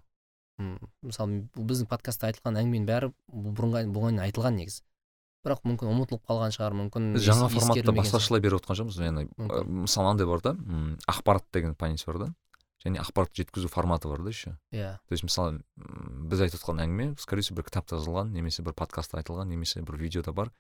М, 0.60 0.80
мысалы 1.04 1.44
біздің 1.56 1.90
подкастта 1.92 2.30
айтылған 2.30 2.62
әңгіменің 2.62 2.88
бәрі 2.88 3.12
бұл 3.28 3.56
бұрынға 3.58 3.84
бұған 3.92 4.16
дейін 4.16 4.24
айтылған 4.30 4.60
негізі. 4.62 4.84
Бірақ 5.46 5.62
мүмкін 5.68 5.92
ұмытылып 5.92 6.26
қалған 6.26 6.54
шығар 6.56 6.76
мүмкін 6.80 7.12
жаңа 7.22 7.50
форматта 7.54 7.94
басқашалай 7.94 8.42
беріп 8.42 8.60
отқан 8.60 8.80
жоқпыз 8.82 8.98
яғни 9.06 9.28
мысалы 9.86 10.10
андай 10.12 10.28
бар 10.28 10.42
да 10.42 10.56
ақпарат 11.08 11.46
деген 11.54 11.76
понятие 11.76 12.10
бар 12.12 12.20
да. 12.26 12.34
Және 12.86 13.00
ақпаратты 13.02 13.42
жеткізу 13.42 13.70
форматы 13.70 14.08
бар 14.08 14.22
да 14.22 14.30
еще. 14.30 14.58
Иә. 14.72 14.98
То 15.10 15.14
есть 15.14 15.24
мысалы 15.26 15.64
біз 15.76 16.42
айтып 16.46 16.60
отқан 16.62 16.84
әңгіме 16.84 17.16
скорее 17.18 17.42
всего 17.42 17.58
бір 17.58 17.70
кітапта 17.70 17.98
жазылған 17.98 18.30
немесе 18.34 18.62
бір 18.62 18.76
подкастта 18.78 19.18
айтылған 19.18 19.50
немесе 19.50 19.82
бір 19.82 19.98
видеода 19.98 20.34
бар. 20.34 20.52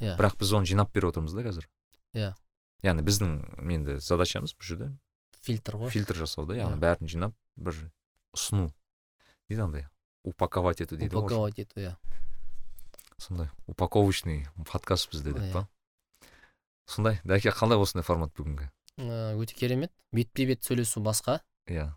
Иә. 0.00 0.16
Бірақ 0.16 0.38
біз 0.40 0.54
оны 0.56 0.64
жинап 0.64 0.94
беріп 0.94 1.12
отырмыз 1.12 1.36
да 1.36 1.44
қазір. 1.44 1.68
Иә. 2.16 2.32
яғни 2.82 3.02
біздің 3.02 3.30
енді 3.74 3.98
задачамыз 4.00 4.54
бұл 4.54 4.64
жерде 4.64 4.88
фильтр 5.42 5.76
ғой. 5.76 5.90
Фильтр 5.90 6.16
жасау 6.16 6.46
да 6.46 6.54
яғни 6.56 6.78
Иә. 6.78 6.82
бәрін 6.84 7.10
жинап 7.10 7.34
бір 7.56 7.76
ұсыну. 8.32 8.70
Дейді 9.48 9.64
андай 9.66 9.88
упаковать 10.24 10.80
ету 10.80 10.96
дейді 10.96 11.16
ғой 11.16 11.26
упаковать 11.26 11.58
ету 11.58 11.80
иә. 11.80 11.96
Сондай 13.18 13.50
упаковочный 13.66 14.46
подкаст 14.70 15.10
бізде 15.12 15.32
деп 15.32 15.52
па? 15.52 15.66
Сондай? 16.86 17.20
Дәке 17.24 17.52
қандай 17.52 17.78
осындай 17.78 18.06
формат 18.06 18.32
бүгінгі? 18.38 18.70
Ә, 18.98 19.34
өте 19.36 19.54
керемет. 19.58 19.92
Бетпе 20.12 20.46
бет 20.48 20.64
сөйлесу 20.64 21.02
басқа. 21.04 21.40
Иә. 21.68 21.90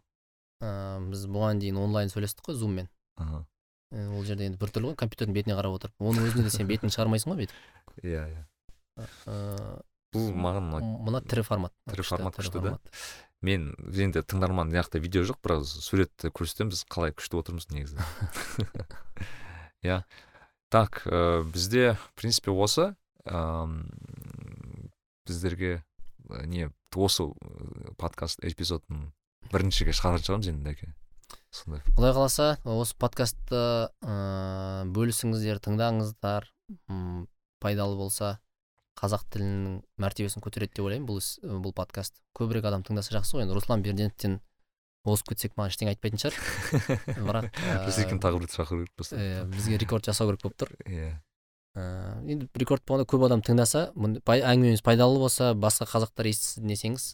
Ә, 0.61 0.99
біз 1.07 1.27
бұған 1.31 1.61
дейін 1.63 1.79
онлайн 1.79 2.11
сөйлестік 2.11 2.49
қой 2.49 2.57
зуммен. 2.59 2.89
Ә, 3.17 3.45
ол 3.91 4.25
жерде 4.27 4.49
енді 4.49 4.59
біртүрлі 4.59 4.91
ғой 4.91 4.97
компьютердің 4.99 5.37
бетіне 5.37 5.55
қарап 5.55 5.77
отырып. 5.77 5.95
Оның 6.03 6.27
өзінде 6.27 6.49
де 6.49 6.53
сен 6.53 6.67
бетіңді 6.67 6.97
шығармайсың 6.97 7.31
ғой 7.31 7.45
бүйтіп 7.45 7.55
иә 8.03 8.25
иә. 8.31 8.43
Бұл 10.11 10.33
маған 10.35 10.67
ұнайды 10.67 10.91
мына 11.07 11.21
тірі 11.23 11.43
формат. 11.47 11.73
Тірі 11.91 12.03
формат 12.07 12.35
күшті 12.35 12.61
да? 12.63 12.73
мен 13.41 13.71
енді 13.95 14.23
тыңдарман 14.27 14.69
мына 14.69 14.81
жақта 14.83 14.99
видео 15.03 15.23
жоқ 15.27 15.39
бірақ 15.43 15.63
суретті 15.69 16.31
көрсетемін. 16.35 16.73
Біз 16.73 16.83
қалай 16.91 17.15
күшті 17.15 17.39
отырмыз 17.39 17.69
негізі. 17.71 18.01
Иә. 19.87 20.01
Так 20.71 21.03
ә, 21.05 21.43
бізде 21.43 21.93
в 21.99 22.13
принципе 22.15 22.51
осы 22.51 22.93
ам, 23.25 23.83
біздерге 25.27 25.83
ә, 26.29 26.45
не 26.47 26.69
осы 26.95 27.27
ә, 27.27 27.93
подкаст 27.99 28.39
эпизодын 28.39 29.11
біріншіге 29.51 29.91
шығаратын 29.91 30.25
шығарамыз 30.25 30.51
енді 30.53 30.69
дәке 30.69 30.93
сондай. 31.51 31.83
Құдай 31.97 32.15
қаласа 32.15 32.47
осы 32.63 32.95
подкастты 32.95 33.59
ә, 33.99 34.87
бөлісіңіздер 34.95 35.59
тыңдаңыздар. 35.67 36.47
М, 36.87 37.27
пайдалы 37.59 37.97
болса 37.99 38.37
қазақ 38.99 39.27
тілінің 39.33 39.81
мәртебесін 39.99 40.43
көтереді 40.43 40.77
деп 40.77 40.87
ойлаймын 40.87 41.07
бұл 41.09 41.19
бұл 41.65 41.75
подкаст. 41.75 42.21
Көбірек 42.37 42.67
адам 42.69 42.83
тыңдаса 42.87 43.17
жақсы 43.17 43.35
ғой 43.35 43.45
енді 43.45 43.57
руслан 43.57 43.83
берденовтен 43.83 44.39
озып 45.07 45.31
кетсек 45.31 45.55
маған 45.57 45.71
ештеңе 45.73 45.93
айтпайтын 45.95 46.21
шығар 46.21 47.17
бірақ 47.25 47.47
біз 47.87 47.99
екеуін 48.03 48.21
тағы 48.21 48.41
бір 48.41 48.51
шақыру 48.53 48.83
керек 48.83 48.95
просто 48.99 49.17
ә, 49.17 49.45
бізге 49.49 49.79
рекорд 49.81 50.05
жасау 50.05 50.29
керек 50.29 50.43
болып 50.43 50.57
тұр 50.61 50.73
иә 50.85 51.09
ә, 51.73 51.85
енді 52.29 52.49
рекорд 52.61 52.85
болғанда 52.85 53.09
көп 53.09 53.25
адам 53.25 53.41
тыңдаса 53.45 53.87
әңгімеміз 53.97 54.83
пайдалы 54.85 55.17
болса 55.21 55.51
басқа 55.57 55.89
қазақтар 55.89 56.29
естісін 56.29 56.69
десеңіз 56.69 57.07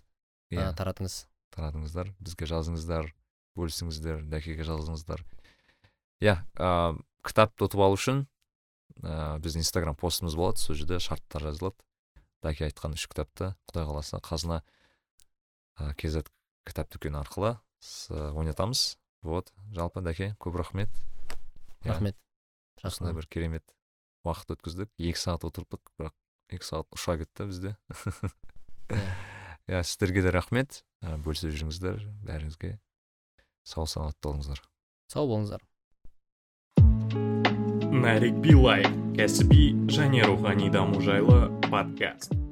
иә 0.52 0.72
таратыңыз 0.76 1.20
таратыңыздар 1.56 2.12
бізге 2.20 2.50
жазыңыздар 2.52 3.12
бөлісіңіздер 3.58 4.26
дәкеге 4.34 4.68
жазыңыздар 4.68 5.24
иә 6.24 6.42
ә, 6.60 6.98
кітапты 7.24 7.70
ұтып 7.70 7.84
алу 7.88 7.96
үшін 7.96 8.26
ә, 9.04 9.38
біздің 9.40 9.64
инстаграм 9.64 9.96
постымыз 9.96 10.36
болады 10.36 10.60
сол 10.60 10.76
жерде 10.76 11.00
шарттар 11.00 11.48
жазылады 11.48 11.80
дәке 12.44 12.68
айтқан 12.68 12.98
үш 12.98 13.08
кітапты 13.08 13.54
құдай 13.70 13.88
қаласа 13.88 14.20
қазына 14.24 14.62
kz 15.98 16.26
кітап 16.68 16.92
дүкені 16.94 17.22
арқылы 17.22 17.56
ойнатамыз 18.10 18.98
вот 19.22 19.52
жалпы 19.76 20.02
дәке 20.02 20.36
көп 20.40 20.58
рахмет. 20.58 20.90
Рахмет. 21.84 22.18
Осындай 22.84 23.14
бір 23.18 23.28
керемет 23.28 23.64
уақыт 24.26 24.58
өткіздік. 24.58 24.92
Екі 24.98 25.20
сағат 25.20 25.48
отырдық 25.50 25.94
бірақ 25.98 26.16
екі 26.54 26.68
сағат 26.68 26.92
ұша 26.96 27.18
кетті 27.22 27.48
бізде. 27.52 27.76
Иә. 28.90 29.06
иә 29.72 29.84
сіздерге 29.84 30.26
де 30.26 30.34
рахмет. 30.36 30.84
Ә, 31.02 31.18
бөлісе 31.22 31.52
жүріңіздер 31.54 32.02
бәріңізге 32.26 32.78
сау 33.68 33.86
саламатта 33.86 34.30
болыңыздар. 34.30 34.64
Сау 35.12 35.28
болыңыздар. 35.30 35.62
Нарик 37.98 38.40
билай 38.44 38.86
кәсіби 39.18 39.72
және 39.92 40.26
рухани 40.28 40.72
даму 40.74 41.02
жайлы 41.04 41.48
подкаст. 41.70 42.47